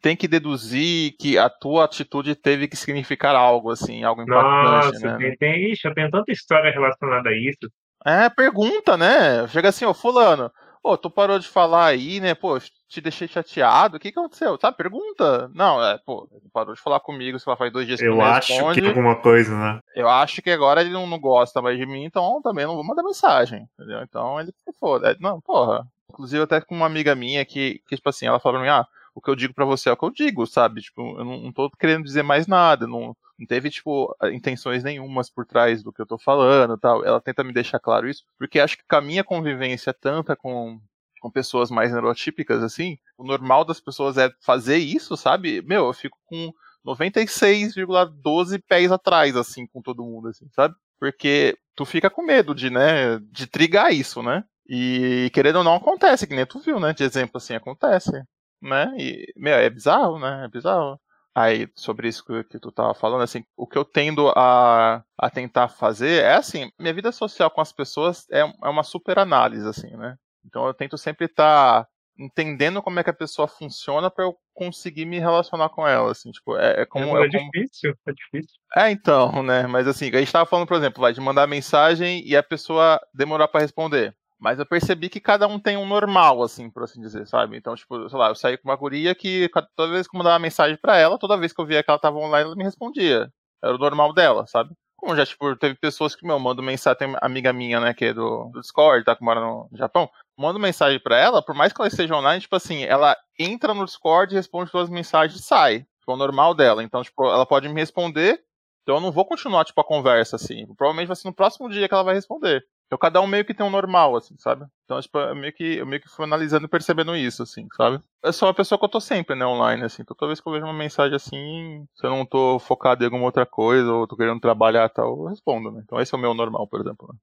tem 0.00 0.16
que 0.16 0.26
deduzir 0.26 1.14
que 1.18 1.36
a 1.36 1.50
tua 1.50 1.84
atitude 1.84 2.34
teve 2.34 2.66
que 2.66 2.74
significar 2.74 3.36
algo, 3.36 3.70
assim, 3.70 4.02
algo 4.02 4.22
impactante, 4.22 4.94
Nossa, 4.94 5.18
né? 5.18 5.18
Tem, 5.18 5.36
tem, 5.36 5.70
ixi, 5.70 5.86
eu 5.86 5.92
tenho 5.92 6.10
tanta 6.10 6.32
história 6.32 6.72
relacionada 6.72 7.28
a 7.28 7.36
isso. 7.36 7.70
É, 8.06 8.30
pergunta, 8.30 8.96
né? 8.96 9.46
Chega 9.48 9.68
assim, 9.68 9.84
ô, 9.84 9.92
fulano, 9.92 10.50
pô, 10.82 10.96
tu 10.96 11.10
parou 11.10 11.38
de 11.38 11.46
falar 11.46 11.84
aí, 11.84 12.18
né? 12.18 12.34
Pô, 12.34 12.58
te 12.88 13.00
deixei 13.02 13.28
chateado, 13.28 13.98
o 13.98 14.00
que, 14.00 14.10
que 14.10 14.18
aconteceu? 14.18 14.56
Sabe, 14.58 14.78
pergunta. 14.78 15.50
Não, 15.54 15.84
é, 15.84 15.98
pô, 15.98 16.26
parou 16.50 16.72
de 16.72 16.80
falar 16.80 17.00
comigo, 17.00 17.38
se 17.38 17.46
ela 17.46 17.58
faz 17.58 17.70
dois 17.70 17.86
dias 17.86 18.00
que 18.00 18.06
Eu 18.06 18.22
acho 18.22 18.54
responde. 18.54 18.80
que 18.80 18.86
é 18.86 18.88
alguma 18.88 19.16
coisa, 19.16 19.54
né? 19.54 19.80
Eu 19.94 20.08
acho 20.08 20.40
que 20.40 20.50
agora 20.50 20.80
ele 20.80 20.88
não, 20.88 21.06
não 21.06 21.20
gosta 21.20 21.60
mais 21.60 21.76
de 21.76 21.84
mim, 21.84 22.04
então 22.04 22.40
também 22.42 22.64
não 22.64 22.74
vou 22.74 22.84
mandar 22.86 23.02
mensagem, 23.02 23.68
entendeu? 23.74 24.00
Então 24.02 24.40
ele 24.40 24.50
se 24.64 24.72
foda. 24.80 25.10
É, 25.10 25.16
não, 25.20 25.42
porra. 25.42 25.86
Inclusive 26.08 26.42
até 26.42 26.58
com 26.62 26.74
uma 26.74 26.86
amiga 26.86 27.14
minha 27.14 27.44
que, 27.44 27.82
que 27.86 27.96
tipo 27.96 28.08
assim, 28.08 28.24
ela 28.24 28.40
falou 28.40 28.58
pra 28.58 28.66
mim, 28.66 28.74
ah, 28.74 28.86
o 29.14 29.20
que 29.20 29.30
eu 29.30 29.36
digo 29.36 29.54
para 29.54 29.64
você 29.64 29.88
é 29.88 29.92
o 29.92 29.96
que 29.96 30.04
eu 30.04 30.10
digo, 30.10 30.46
sabe? 30.46 30.80
Tipo, 30.80 31.18
eu 31.18 31.24
não, 31.24 31.52
tô 31.52 31.70
querendo 31.70 32.04
dizer 32.04 32.22
mais 32.22 32.46
nada, 32.46 32.86
não, 32.86 33.16
não 33.38 33.46
teve, 33.46 33.70
tipo, 33.70 34.14
intenções 34.32 34.84
nenhumas 34.84 35.30
por 35.30 35.46
trás 35.46 35.82
do 35.82 35.92
que 35.92 36.00
eu 36.00 36.06
tô 36.06 36.18
falando 36.18 36.78
tal. 36.78 37.04
Ela 37.04 37.20
tenta 37.20 37.44
me 37.44 37.52
deixar 37.52 37.78
claro 37.78 38.08
isso, 38.08 38.24
porque 38.38 38.60
acho 38.60 38.76
que 38.76 38.84
com 38.88 38.96
a 38.96 39.00
minha 39.00 39.24
convivência 39.24 39.92
tanta 39.92 40.36
com, 40.36 40.80
com 41.20 41.30
pessoas 41.30 41.70
mais 41.70 41.92
neurotípicas, 41.92 42.62
assim, 42.62 42.98
o 43.18 43.24
normal 43.24 43.64
das 43.64 43.80
pessoas 43.80 44.16
é 44.16 44.30
fazer 44.40 44.78
isso, 44.78 45.16
sabe? 45.16 45.62
Meu, 45.62 45.86
eu 45.86 45.92
fico 45.92 46.18
com 46.26 46.52
96,12 46.84 48.62
pés 48.66 48.90
atrás, 48.90 49.36
assim, 49.36 49.66
com 49.66 49.82
todo 49.82 50.04
mundo, 50.04 50.28
assim, 50.28 50.48
sabe? 50.54 50.74
Porque 50.98 51.56
tu 51.74 51.84
fica 51.84 52.10
com 52.10 52.22
medo 52.22 52.54
de, 52.54 52.70
né, 52.70 53.18
de 53.30 53.46
trigar 53.46 53.92
isso, 53.92 54.22
né? 54.22 54.44
E 54.68 55.30
querendo 55.34 55.56
ou 55.56 55.64
não 55.64 55.74
acontece, 55.74 56.26
que 56.26 56.34
nem 56.34 56.46
tu 56.46 56.60
viu, 56.60 56.78
né? 56.78 56.92
De 56.92 57.02
exemplo 57.02 57.38
assim, 57.38 57.54
acontece, 57.54 58.12
né? 58.60 58.94
E, 58.98 59.32
meu, 59.36 59.54
é 59.54 59.68
bizarro, 59.70 60.18
né? 60.18 60.44
É 60.44 60.48
bizarro. 60.48 61.00
Aí, 61.34 61.68
sobre 61.76 62.08
isso 62.08 62.24
que, 62.24 62.44
que 62.44 62.58
tu 62.58 62.72
tava 62.72 62.92
falando, 62.92 63.22
assim, 63.22 63.44
o 63.56 63.66
que 63.66 63.78
eu 63.78 63.84
tendo 63.84 64.28
a, 64.36 65.02
a 65.16 65.30
tentar 65.30 65.68
fazer 65.68 66.24
é 66.24 66.34
assim, 66.34 66.70
minha 66.78 66.92
vida 66.92 67.12
social 67.12 67.50
com 67.50 67.60
as 67.60 67.72
pessoas 67.72 68.26
é, 68.30 68.40
é 68.40 68.68
uma 68.68 68.82
super 68.82 69.18
análise, 69.18 69.66
assim, 69.66 69.96
né? 69.96 70.16
Então 70.44 70.66
eu 70.66 70.74
tento 70.74 70.98
sempre 70.98 71.26
estar 71.26 71.84
tá 71.84 71.88
entendendo 72.18 72.82
como 72.82 72.98
é 72.98 73.04
que 73.04 73.10
a 73.10 73.14
pessoa 73.14 73.46
funciona 73.46 74.10
para 74.10 74.24
eu 74.24 74.36
conseguir 74.52 75.06
me 75.06 75.18
relacionar 75.18 75.68
com 75.70 75.86
ela, 75.86 76.10
assim, 76.10 76.30
tipo, 76.32 76.56
é, 76.56 76.82
é 76.82 76.84
como... 76.84 77.16
É, 77.16 77.26
é 77.26 77.30
como... 77.30 77.50
difícil, 77.50 77.94
é 78.06 78.12
difícil. 78.12 78.56
É, 78.76 78.90
então, 78.90 79.42
né, 79.42 79.66
mas 79.66 79.86
assim, 79.86 80.08
a 80.08 80.18
gente 80.18 80.32
tava 80.32 80.46
falando, 80.46 80.66
por 80.66 80.76
exemplo, 80.76 81.00
vai 81.00 81.12
de 81.12 81.20
mandar 81.20 81.46
mensagem 81.46 82.26
e 82.26 82.36
a 82.36 82.42
pessoa 82.42 83.00
demorar 83.14 83.48
para 83.48 83.60
responder. 83.60 84.14
Mas 84.40 84.58
eu 84.58 84.64
percebi 84.64 85.10
que 85.10 85.20
cada 85.20 85.46
um 85.46 85.58
tem 85.58 85.76
um 85.76 85.86
normal, 85.86 86.42
assim, 86.42 86.70
por 86.70 86.82
assim 86.84 87.00
dizer, 87.00 87.26
sabe? 87.26 87.58
Então, 87.58 87.74
tipo, 87.74 88.08
sei 88.08 88.18
lá, 88.18 88.28
eu 88.28 88.34
saí 88.34 88.56
com 88.56 88.68
uma 88.68 88.76
guria 88.76 89.14
que 89.14 89.50
toda 89.76 89.92
vez 89.92 90.08
que 90.08 90.16
eu 90.16 90.18
mandava 90.18 90.38
mensagem 90.38 90.78
para 90.78 90.96
ela, 90.96 91.18
toda 91.18 91.36
vez 91.36 91.52
que 91.52 91.60
eu 91.60 91.66
via 91.66 91.82
que 91.82 91.90
ela 91.90 91.98
tava 91.98 92.16
online, 92.16 92.46
ela 92.46 92.56
me 92.56 92.64
respondia. 92.64 93.30
Era 93.62 93.74
o 93.74 93.78
normal 93.78 94.14
dela, 94.14 94.46
sabe? 94.46 94.74
Como 94.96 95.14
já, 95.14 95.26
tipo, 95.26 95.54
teve 95.56 95.74
pessoas 95.74 96.14
que, 96.16 96.26
meu, 96.26 96.38
mando 96.38 96.62
mensagem, 96.62 96.98
tem 96.98 97.08
uma 97.08 97.18
amiga 97.20 97.52
minha, 97.52 97.80
né, 97.80 97.92
que 97.92 98.06
é 98.06 98.14
do, 98.14 98.50
do 98.52 98.60
Discord, 98.60 99.04
tá, 99.04 99.14
que 99.14 99.24
mora 99.24 99.40
no 99.40 99.68
Japão, 99.74 100.10
mando 100.38 100.58
mensagem 100.58 100.98
para 101.00 101.18
ela, 101.18 101.42
por 101.42 101.54
mais 101.54 101.72
que 101.72 101.80
ela 101.80 101.88
esteja 101.88 102.16
online, 102.16 102.40
tipo 102.40 102.56
assim, 102.56 102.82
ela 102.84 103.16
entra 103.38 103.74
no 103.74 103.84
Discord, 103.84 104.34
responde 104.34 104.70
todas 104.70 104.88
as 104.88 104.94
mensagens 104.94 105.38
e 105.38 105.42
sai. 105.42 105.86
Tipo, 106.00 106.12
é 106.12 106.14
o 106.14 106.18
normal 106.18 106.54
dela. 106.54 106.82
Então, 106.82 107.02
tipo, 107.02 107.24
ela 107.24 107.44
pode 107.44 107.68
me 107.68 107.78
responder, 107.78 108.42
então 108.82 108.96
eu 108.96 109.00
não 109.00 109.12
vou 109.12 109.26
continuar, 109.26 109.64
tipo, 109.64 109.80
a 109.80 109.84
conversa, 109.84 110.36
assim. 110.36 110.66
Provavelmente 110.76 111.08
vai 111.08 111.16
ser 111.16 111.28
no 111.28 111.34
próximo 111.34 111.68
dia 111.68 111.86
que 111.86 111.94
ela 111.94 112.04
vai 112.04 112.14
responder. 112.14 112.64
Então 112.90 112.98
cada 112.98 113.20
um 113.20 113.26
meio 113.28 113.44
que 113.44 113.54
tem 113.54 113.64
um 113.64 113.70
normal, 113.70 114.16
assim, 114.16 114.34
sabe? 114.36 114.66
Então, 114.84 115.00
tipo, 115.00 115.16
eu 115.16 115.36
meio 115.36 115.52
que, 115.52 115.76
eu 115.76 115.86
meio 115.86 116.02
que 116.02 116.08
fui 116.08 116.24
analisando 116.24 116.66
e 116.66 116.68
percebendo 116.68 117.14
isso, 117.14 117.40
assim, 117.40 117.68
sabe? 117.76 118.02
Eu 118.20 118.32
sou 118.32 118.48
uma 118.48 118.54
pessoa 118.54 118.76
que 118.76 118.84
eu 118.84 118.88
tô 118.88 119.00
sempre, 119.00 119.36
né, 119.36 119.46
online, 119.46 119.84
assim. 119.84 120.02
Então 120.02 120.16
toda 120.16 120.30
vez 120.30 120.40
que 120.40 120.48
eu 120.48 120.52
vejo 120.52 120.64
uma 120.64 120.74
mensagem 120.74 121.14
assim, 121.14 121.86
se 121.94 122.04
eu 122.04 122.10
não 122.10 122.26
tô 122.26 122.58
focado 122.58 123.04
em 123.04 123.06
alguma 123.06 123.26
outra 123.26 123.46
coisa, 123.46 123.92
ou 123.92 124.08
tô 124.08 124.16
querendo 124.16 124.40
trabalhar 124.40 124.88
tal, 124.88 125.16
eu 125.16 125.26
respondo, 125.26 125.70
né? 125.70 125.82
Então 125.84 126.00
esse 126.00 126.12
é 126.12 126.18
o 126.18 126.20
meu 126.20 126.34
normal, 126.34 126.66
por 126.66 126.80
exemplo. 126.80 127.08
Né? 127.12 127.18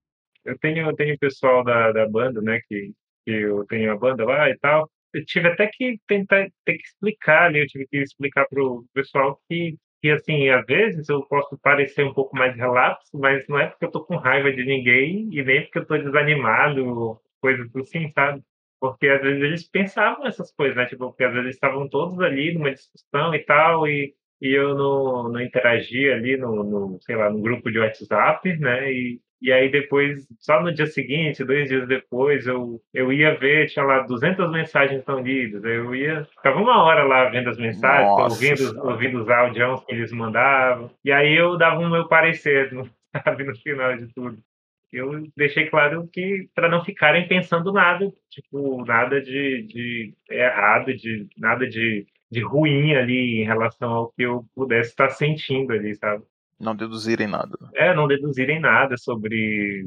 Eu 0.45 0.57
tenho, 0.57 0.89
eu 0.89 0.95
tenho 0.95 1.19
pessoal 1.19 1.65
da, 1.65 1.91
da 1.91 2.07
banda, 2.07 2.41
né, 2.41 2.61
que, 2.65 2.93
que 3.25 3.31
eu 3.31 3.65
tenho 3.65 3.91
a 3.91 3.97
banda 3.97 4.23
lá 4.23 4.49
e 4.49 4.57
tal. 4.59 4.89
Eu 5.13 5.25
tive 5.25 5.49
até 5.49 5.67
que 5.67 5.99
tentar 6.07 6.47
ter 6.63 6.77
que 6.77 6.87
explicar 6.87 7.47
ali, 7.47 7.59
eu 7.59 7.67
tive 7.67 7.85
que 7.87 7.97
explicar 7.97 8.47
pro 8.47 8.85
pessoal 8.93 9.37
que 9.49 9.75
que 10.01 10.09
assim, 10.11 10.49
às 10.49 10.65
vezes 10.65 11.09
eu 11.09 11.23
posso 11.23 11.57
parecer 11.59 12.03
um 12.03 12.13
pouco 12.13 12.35
mais 12.35 12.55
relapso, 12.55 13.17
mas 13.17 13.47
não 13.47 13.59
é 13.59 13.67
porque 13.67 13.85
eu 13.85 13.91
tô 13.91 14.03
com 14.05 14.15
raiva 14.17 14.51
de 14.51 14.63
ninguém 14.65 15.29
e 15.31 15.43
nem 15.43 15.63
porque 15.63 15.79
eu 15.79 15.85
tô 15.85 15.97
desanimado, 15.97 17.19
coisas 17.41 17.73
assim, 17.75 18.11
sabe? 18.13 18.43
Porque 18.79 19.07
às 19.07 19.21
vezes 19.21 19.41
eles 19.43 19.69
pensavam 19.69 20.25
essas 20.27 20.51
coisas, 20.53 20.75
né? 20.77 20.85
Tipo, 20.85 21.07
porque 21.09 21.23
às 21.23 21.33
vezes 21.33 21.55
estavam 21.55 21.89
todos 21.89 22.19
ali 22.19 22.53
numa 22.53 22.71
discussão 22.71 23.33
e 23.33 23.39
tal, 23.39 23.87
e, 23.87 24.13
e 24.41 24.51
eu 24.53 24.75
não, 24.75 25.29
não 25.29 25.41
interagia 25.41 26.15
ali 26.15 26.37
no, 26.37 26.63
no, 26.63 26.99
sei 27.01 27.15
lá, 27.15 27.29
no 27.29 27.41
grupo 27.41 27.71
de 27.71 27.79
WhatsApp, 27.79 28.57
né? 28.59 28.91
E, 28.91 29.19
e 29.41 29.51
aí 29.51 29.69
depois, 29.69 30.27
só 30.39 30.61
no 30.61 30.73
dia 30.73 30.87
seguinte, 30.87 31.43
dois 31.43 31.69
dias 31.69 31.87
depois, 31.87 32.47
eu, 32.47 32.81
eu 32.93 33.13
ia 33.13 33.35
ver, 33.37 33.67
tinha 33.67 33.85
lá 33.85 33.99
200 33.99 34.51
mensagens 34.51 35.03
tão 35.03 35.19
lidas. 35.19 35.63
Eu 35.63 35.93
ia, 35.93 36.25
ficava 36.25 36.59
uma 36.59 36.83
hora 36.83 37.03
lá 37.03 37.29
vendo 37.29 37.49
as 37.49 37.57
mensagens, 37.57 38.09
ouvindo, 38.09 38.87
ouvindo 38.87 39.19
os 39.19 39.29
áudios 39.29 39.83
que 39.85 39.93
eles 39.93 40.11
mandavam. 40.11 40.89
E 41.05 41.11
aí 41.11 41.33
eu 41.35 41.57
dava 41.57 41.79
o 41.79 41.89
meu 41.89 42.07
parecer, 42.07 42.71
sabe, 43.23 43.43
no 43.43 43.55
final 43.57 43.95
de 43.95 44.07
tudo. 44.13 44.37
Eu 44.91 45.27
deixei 45.35 45.67
claro 45.69 46.07
que 46.11 46.49
para 46.55 46.69
não 46.69 46.83
ficarem 46.83 47.27
pensando 47.27 47.71
nada, 47.73 48.11
tipo, 48.29 48.83
nada 48.85 49.21
de, 49.21 49.63
de 49.63 50.13
errado, 50.29 50.95
de 50.95 51.27
nada 51.37 51.67
de, 51.67 52.07
de 52.31 52.41
ruim 52.41 52.95
ali 52.95 53.41
em 53.41 53.43
relação 53.43 53.91
ao 53.91 54.11
que 54.13 54.23
eu 54.23 54.45
pudesse 54.55 54.91
estar 54.91 55.09
sentindo 55.09 55.73
ali, 55.73 55.93
sabe? 55.95 56.23
Não 56.59 56.75
deduzirem 56.75 57.27
nada. 57.27 57.57
É, 57.75 57.93
não 57.93 58.07
deduzirem 58.07 58.59
nada 58.59 58.97
sobre, 58.97 59.85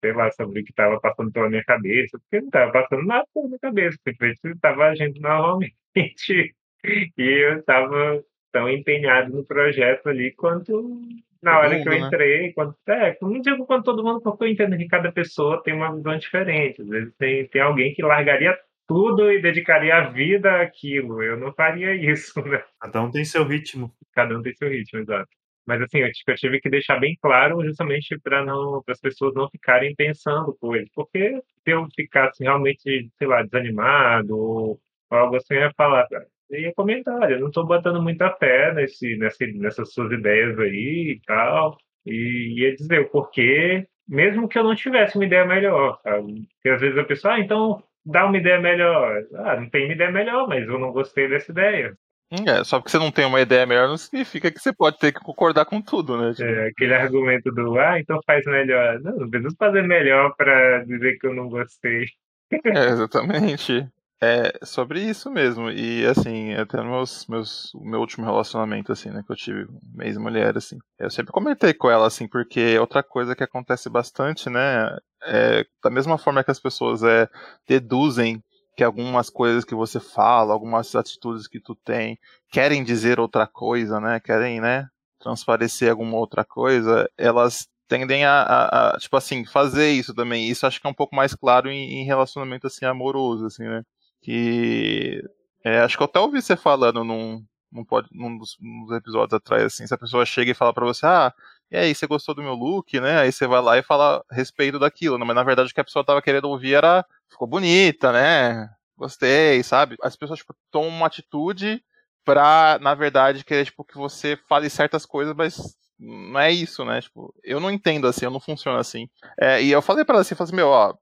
sei 0.00 0.12
lá, 0.12 0.30
sobre 0.32 0.60
o 0.60 0.64
que 0.64 0.70
estava 0.70 1.00
passando 1.00 1.30
pela 1.30 1.48
minha 1.48 1.64
cabeça, 1.64 2.18
porque 2.18 2.40
não 2.40 2.48
estava 2.48 2.72
passando 2.72 3.04
nada 3.04 3.24
pela 3.32 3.46
minha 3.46 3.58
cabeça, 3.60 3.98
simplesmente 4.06 4.56
estava 4.56 4.86
agindo 4.86 5.20
normalmente. 5.20 5.74
e 6.84 7.12
eu 7.18 7.58
estava 7.58 8.22
tão 8.52 8.68
empenhado 8.68 9.32
no 9.32 9.44
projeto 9.44 10.08
ali 10.08 10.32
quanto 10.34 11.00
na 11.42 11.58
hora 11.58 11.70
mundo, 11.70 11.82
que 11.82 11.88
eu 11.88 11.92
né? 11.92 11.98
entrei, 11.98 12.46
né? 12.48 12.52
quando, 12.52 12.74
é, 12.88 13.16
não 13.22 13.40
digo 13.40 13.66
quando 13.66 13.84
todo 13.84 14.02
mundo, 14.02 14.20
porque 14.20 14.44
eu 14.44 14.48
entendo 14.48 14.76
que 14.76 14.88
cada 14.88 15.12
pessoa 15.12 15.62
tem 15.62 15.74
uma 15.74 15.94
visão 15.94 16.16
diferente. 16.18 16.82
Às 16.82 16.88
vezes 16.88 17.14
tem, 17.16 17.46
tem 17.48 17.62
alguém 17.62 17.94
que 17.94 18.02
largaria 18.02 18.58
tudo 18.86 19.30
e 19.30 19.40
dedicaria 19.40 19.94
a 19.96 20.08
vida 20.08 20.62
àquilo. 20.62 21.22
Eu 21.22 21.36
não 21.36 21.52
faria 21.52 21.94
isso, 21.94 22.40
né? 22.48 22.62
Cada 22.80 23.02
um 23.02 23.10
tem 23.10 23.24
seu 23.24 23.44
ritmo. 23.44 23.92
Cada 24.12 24.36
um 24.36 24.42
tem 24.42 24.54
seu 24.54 24.68
ritmo, 24.68 25.00
exato. 25.00 25.28
Mas 25.68 25.82
assim, 25.82 25.98
eu, 25.98 26.08
eu 26.28 26.34
tive 26.36 26.60
que 26.60 26.70
deixar 26.70 26.98
bem 26.98 27.14
claro 27.20 27.62
justamente 27.62 28.18
para 28.20 28.42
não 28.42 28.82
as 28.88 29.00
pessoas 29.00 29.34
não 29.34 29.50
ficarem 29.50 29.94
pensando 29.94 30.56
coisas. 30.58 30.88
Porque 30.94 31.42
se 31.62 31.70
eu 31.70 31.86
ficasse 31.94 32.42
realmente, 32.42 33.10
sei 33.18 33.26
lá, 33.28 33.42
desanimado 33.42 34.34
ou 34.34 34.80
algo 35.10 35.36
assim, 35.36 35.54
eu 35.54 35.60
ia 35.60 35.72
falar, 35.76 36.06
eu 36.50 36.60
ia 36.60 36.74
comentar, 36.74 37.30
eu 37.30 37.40
não 37.40 37.48
estou 37.48 37.66
botando 37.66 38.02
muita 38.02 38.30
fé 38.36 38.72
nesse, 38.72 39.16
nesse, 39.18 39.52
nessas 39.58 39.92
suas 39.92 40.10
ideias 40.10 40.58
aí 40.58 41.18
e 41.18 41.20
tal. 41.26 41.76
E 42.06 42.62
ia 42.62 42.74
dizer 42.74 43.00
o 43.00 43.10
porquê, 43.10 43.86
mesmo 44.08 44.48
que 44.48 44.58
eu 44.58 44.64
não 44.64 44.74
tivesse 44.74 45.16
uma 45.16 45.26
ideia 45.26 45.44
melhor, 45.44 46.00
sabe? 46.02 46.46
Porque 46.54 46.70
às 46.70 46.80
vezes 46.80 46.98
a 46.98 47.04
pessoa, 47.04 47.34
ah, 47.34 47.40
então 47.40 47.82
dá 48.06 48.24
uma 48.24 48.38
ideia 48.38 48.58
melhor. 48.58 49.22
Ah, 49.34 49.60
não 49.60 49.68
tem 49.68 49.84
uma 49.84 49.92
ideia 49.94 50.10
melhor, 50.10 50.48
mas 50.48 50.66
eu 50.66 50.78
não 50.78 50.92
gostei 50.92 51.28
dessa 51.28 51.52
ideia. 51.52 51.94
É, 52.30 52.62
só 52.62 52.78
porque 52.78 52.90
você 52.90 52.98
não 52.98 53.10
tem 53.10 53.24
uma 53.24 53.40
ideia 53.40 53.64
melhor 53.64 53.88
não 53.88 53.96
significa 53.96 54.50
que 54.50 54.58
você 54.58 54.70
pode 54.72 54.98
ter 54.98 55.12
que 55.12 55.20
concordar 55.20 55.64
com 55.64 55.80
tudo, 55.80 56.18
né? 56.18 56.32
Tipo... 56.32 56.48
É, 56.48 56.68
aquele 56.68 56.94
argumento 56.94 57.50
do, 57.50 57.78
ah, 57.78 57.98
então 57.98 58.20
faz 58.26 58.44
melhor. 58.44 59.00
Não, 59.00 59.16
não 59.16 59.30
preciso 59.30 59.56
fazer 59.58 59.82
melhor 59.82 60.34
para 60.36 60.84
dizer 60.84 61.18
que 61.18 61.26
eu 61.26 61.34
não 61.34 61.48
gostei. 61.48 62.04
É, 62.50 62.86
exatamente. 62.88 63.88
É 64.20 64.52
sobre 64.64 65.00
isso 65.00 65.30
mesmo. 65.30 65.70
E 65.70 66.04
assim, 66.04 66.52
até 66.54 66.82
meus, 66.82 67.26
meus, 67.28 67.72
o 67.74 67.84
meu 67.84 68.00
último 68.00 68.26
relacionamento, 68.26 68.90
assim, 68.90 69.10
né, 69.10 69.22
que 69.24 69.30
eu 69.30 69.36
tive, 69.36 69.66
ex-mulher, 70.00 70.56
assim. 70.56 70.76
Eu 70.98 71.08
sempre 71.08 71.32
comentei 71.32 71.72
com 71.72 71.88
ela, 71.88 72.06
assim, 72.06 72.26
porque 72.26 72.76
outra 72.78 73.02
coisa 73.02 73.36
que 73.36 73.44
acontece 73.44 73.88
bastante, 73.88 74.50
né, 74.50 74.96
é 75.22 75.64
da 75.82 75.88
mesma 75.88 76.18
forma 76.18 76.42
que 76.42 76.50
as 76.50 76.58
pessoas 76.58 77.02
é, 77.04 77.28
deduzem 77.66 78.42
que 78.78 78.84
algumas 78.84 79.28
coisas 79.28 79.64
que 79.64 79.74
você 79.74 79.98
fala, 79.98 80.52
algumas 80.52 80.94
atitudes 80.94 81.48
que 81.48 81.58
tu 81.58 81.74
tem, 81.74 82.16
querem 82.48 82.84
dizer 82.84 83.18
outra 83.18 83.44
coisa, 83.44 83.98
né? 83.98 84.20
Querem, 84.20 84.60
né? 84.60 84.86
Transparecer 85.18 85.90
alguma 85.90 86.16
outra 86.16 86.44
coisa, 86.44 87.10
elas 87.18 87.66
tendem 87.88 88.24
a, 88.24 88.40
a, 88.40 88.90
a 88.90 88.98
tipo 88.98 89.16
assim, 89.16 89.44
fazer 89.44 89.90
isso 89.90 90.14
também. 90.14 90.48
Isso 90.48 90.64
acho 90.64 90.80
que 90.80 90.86
é 90.86 90.90
um 90.90 90.94
pouco 90.94 91.16
mais 91.16 91.34
claro 91.34 91.68
em, 91.68 92.02
em 92.02 92.04
relacionamento, 92.04 92.68
assim, 92.68 92.84
amoroso, 92.84 93.46
assim, 93.46 93.64
né? 93.64 93.82
Que... 94.22 95.24
É, 95.64 95.80
acho 95.80 95.96
que 95.96 96.02
eu 96.04 96.06
até 96.06 96.20
ouvi 96.20 96.40
você 96.40 96.56
falando 96.56 97.02
num, 97.02 97.44
num, 97.72 97.84
pode, 97.84 98.08
num 98.12 98.38
dos, 98.38 98.56
nos 98.60 98.96
episódios 98.96 99.34
atrás, 99.34 99.64
assim, 99.64 99.88
se 99.88 99.94
a 99.94 99.98
pessoa 99.98 100.24
chega 100.24 100.52
e 100.52 100.54
fala 100.54 100.72
para 100.72 100.86
você, 100.86 101.04
ah, 101.04 101.34
e 101.70 101.76
aí, 101.76 101.94
você 101.94 102.06
gostou 102.06 102.34
do 102.34 102.42
meu 102.42 102.54
look, 102.54 102.98
né? 103.00 103.18
Aí 103.20 103.32
você 103.32 103.46
vai 103.46 103.60
lá 103.60 103.76
e 103.78 103.82
fala 103.82 104.24
a 104.30 104.34
respeito 104.34 104.78
daquilo, 104.78 105.18
né? 105.18 105.24
Mas 105.24 105.36
na 105.36 105.42
verdade 105.42 105.70
o 105.70 105.74
que 105.74 105.80
a 105.80 105.84
pessoa 105.84 106.04
tava 106.04 106.22
querendo 106.22 106.46
ouvir 106.46 106.74
era 106.74 107.04
ficou 107.30 107.46
bonita, 107.46 108.12
né? 108.12 108.68
Gostei, 108.96 109.62
sabe? 109.62 109.96
As 110.02 110.16
pessoas 110.16 110.38
tipo, 110.40 110.54
tomam 110.70 110.88
uma 110.88 111.06
atitude 111.06 111.82
pra, 112.24 112.78
na 112.80 112.94
verdade, 112.94 113.44
querer 113.44 113.64
tipo, 113.64 113.84
que 113.84 113.96
você 113.96 114.38
fale 114.48 114.68
certas 114.68 115.06
coisas, 115.06 115.34
mas 115.34 115.76
não 115.98 116.38
é 116.40 116.50
isso, 116.52 116.84
né? 116.84 117.00
Tipo, 117.00 117.34
eu 117.44 117.60
não 117.60 117.70
entendo 117.70 118.06
assim, 118.06 118.24
eu 118.24 118.30
não 118.30 118.40
funciono 118.40 118.78
assim. 118.78 119.08
É, 119.38 119.62
e 119.62 119.70
eu 119.70 119.82
falei 119.82 120.04
para 120.04 120.14
ela 120.16 120.22
assim, 120.22 120.34
falei 120.34 120.48
assim, 120.48 120.56
meu, 120.56 120.68
ó, 120.68 120.94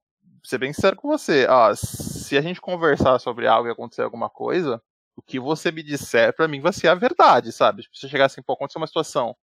ser 0.45 0.59
bem 0.59 0.73
sincero 0.73 0.97
com 0.97 1.09
você, 1.09 1.47
ó, 1.49 1.75
se 1.75 2.37
a 2.37 2.41
gente 2.41 2.61
conversar 2.61 3.19
sobre 3.19 3.47
algo 3.47 3.69
e 3.69 3.73
acontecer 3.73 4.03
alguma 4.03 4.31
coisa, 4.31 4.81
o 5.17 5.23
que 5.23 5.41
você 5.41 5.73
me 5.73 5.83
disser 5.83 6.35
para 6.35 6.47
mim 6.47 6.61
vai 6.61 6.73
ser 6.73 6.89
a 6.89 6.95
verdade, 6.95 7.51
sabe? 7.53 7.83
Tipo, 7.83 7.97
se 7.97 8.03
você 8.03 8.09
chegar 8.09 8.27
assim, 8.27 8.43
pô, 8.43 8.53
aconteceu 8.53 8.81
uma 8.81 8.87
situação, 8.87 9.37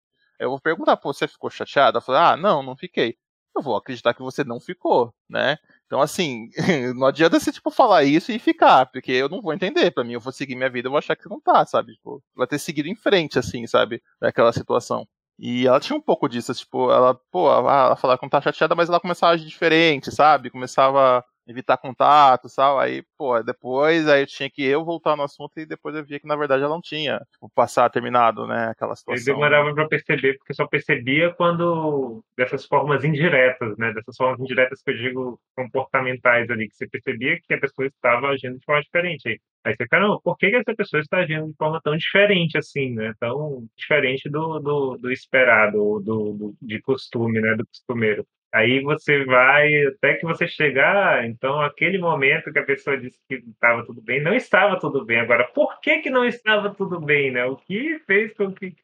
eu 0.44 0.50
vou 0.50 0.60
perguntar, 0.60 0.98
pô, 0.98 1.14
você 1.14 1.28
ficou 1.28 1.50
chateada? 1.50 1.98
Eu 1.98 2.02
falei, 2.02 2.22
ah, 2.22 2.38
não, 2.38 2.64
não 2.64 2.76
fiquei. 2.76 3.18
Eu 3.56 3.62
vou 3.62 3.76
acreditar 3.76 4.14
que 4.14 4.22
você 4.22 4.44
não 4.44 4.60
ficou, 4.60 5.14
né? 5.30 5.58
Então, 5.86 6.02
assim, 6.02 6.50
não 6.96 7.08
adianta 7.08 7.40
você, 7.40 7.52
tipo, 7.52 7.70
falar 7.70 8.04
isso 8.04 8.32
e 8.32 8.40
ficar, 8.40 8.88
porque 8.88 9.12
eu 9.12 9.30
não 9.30 9.42
vou 9.42 9.54
entender. 9.54 9.92
Pra 9.92 10.04
mim, 10.04 10.14
eu 10.14 10.20
vou 10.20 10.34
seguir 10.34 10.56
minha 10.56 10.70
vida, 10.70 10.88
eu 10.88 10.92
vou 10.92 10.98
achar 10.98 11.16
que 11.16 11.30
não 11.30 11.40
tá, 11.40 11.66
sabe? 11.66 11.94
Tipo, 11.94 12.24
vai 12.36 12.48
ter 12.48 12.60
seguido 12.60 12.90
em 12.90 12.96
frente, 12.96 13.38
assim, 13.38 13.68
sabe? 13.68 14.02
Daquela 14.20 14.52
situação. 14.52 15.08
E 15.38 15.68
ela 15.68 15.80
tinha 15.80 15.98
um 15.98 16.02
pouco 16.02 16.28
disso, 16.30 16.54
tipo, 16.54 16.92
ela, 16.92 17.16
pô, 17.32 17.50
ela 17.52 17.96
falava 17.96 18.18
que 18.20 18.26
não 18.26 18.30
tá 18.30 18.42
chateada, 18.42 18.76
mas 18.76 18.90
ela 18.90 19.00
começava 19.00 19.34
a 19.34 19.36
agir 19.36 19.46
diferente, 19.46 20.12
sabe? 20.12 20.50
Começava 20.50 21.24
evitar 21.48 21.78
contato 21.78 22.48
tal. 22.56 22.80
Aí, 22.80 23.04
pô, 23.18 23.42
depois 23.44 24.08
aí 24.08 24.22
eu 24.22 24.28
tinha 24.28 24.50
que 24.50 24.64
eu 24.64 24.84
voltar 24.84 25.16
no 25.16 25.24
assunto 25.24 25.60
e 25.60 25.66
depois 25.66 25.96
eu 25.96 26.04
via 26.04 26.20
que 26.20 26.28
na 26.28 26.36
verdade 26.36 26.64
ela 26.64 26.74
não 26.74 26.82
tinha 26.82 27.20
tipo, 27.32 27.50
passar 27.50 27.90
terminado, 27.90 28.48
né, 28.48 28.70
aquela 28.70 28.96
situação. 28.96 29.34
Eu 29.34 29.36
demorava 29.36 29.74
para 29.74 29.88
perceber, 29.88 30.38
porque 30.38 30.54
só 30.54 30.66
percebia 30.68 31.34
quando 31.34 32.24
dessas 32.38 32.66
formas 32.66 33.04
indiretas, 33.04 33.78
né, 33.78 33.94
dessas 33.94 34.16
formas 34.16 34.40
indiretas 34.40 34.82
que 34.82 34.92
eu 34.92 34.98
digo 34.98 35.40
comportamentais 35.56 36.50
ali, 36.50 36.70
que 36.70 36.76
você 36.76 36.88
percebia 36.88 37.40
que 37.42 37.54
a 37.54 37.60
pessoa 37.60 37.88
estava 37.88 38.30
agindo 38.30 38.58
de 38.58 38.66
forma 38.66 38.82
diferente. 38.82 39.28
Aí, 39.28 39.40
aí 39.66 39.76
você, 39.76 39.88
caramba, 39.88 40.20
por 40.22 40.38
que, 40.38 40.50
que 40.50 40.56
essa 40.56 40.76
pessoa 40.76 41.02
está 41.02 41.18
agindo 41.18 41.48
de 41.48 41.56
forma 41.56 41.82
tão 41.84 41.96
diferente 41.96 42.58
assim, 42.58 42.94
né, 42.94 43.14
tão 43.20 43.66
diferente 43.76 44.30
do, 44.30 44.60
do, 44.60 44.98
do 44.98 45.12
esperado, 45.12 46.00
do, 46.00 46.34
do, 46.34 46.56
de 46.62 46.82
costume, 46.82 47.42
né, 47.42 47.56
do 47.56 47.66
costumeiro. 47.68 48.26
Aí 48.54 48.82
você 48.82 49.26
vai 49.26 49.88
até 49.88 50.14
que 50.14 50.26
você 50.26 50.48
chegar, 50.48 51.26
então 51.26 51.60
aquele 51.60 51.98
momento 51.98 52.54
que 52.54 52.60
a 52.60 52.66
pessoa 52.66 52.96
disse 52.96 53.20
que 53.28 53.36
estava 53.36 53.84
tudo 53.84 54.00
bem, 54.00 54.22
não 54.22 54.36
estava 54.36 54.80
tudo 54.80 55.04
bem. 55.04 55.20
Agora, 55.20 55.46
por 55.46 55.82
que 55.82 56.00
que 56.00 56.10
não 56.12 56.24
estava 56.24 56.70
tudo 56.74 57.00
bem, 57.00 57.32
né? 57.32 57.46
O 57.46 57.56
que 57.56 58.00
fez 58.06 58.32
com 58.36 58.54
que 58.54 58.76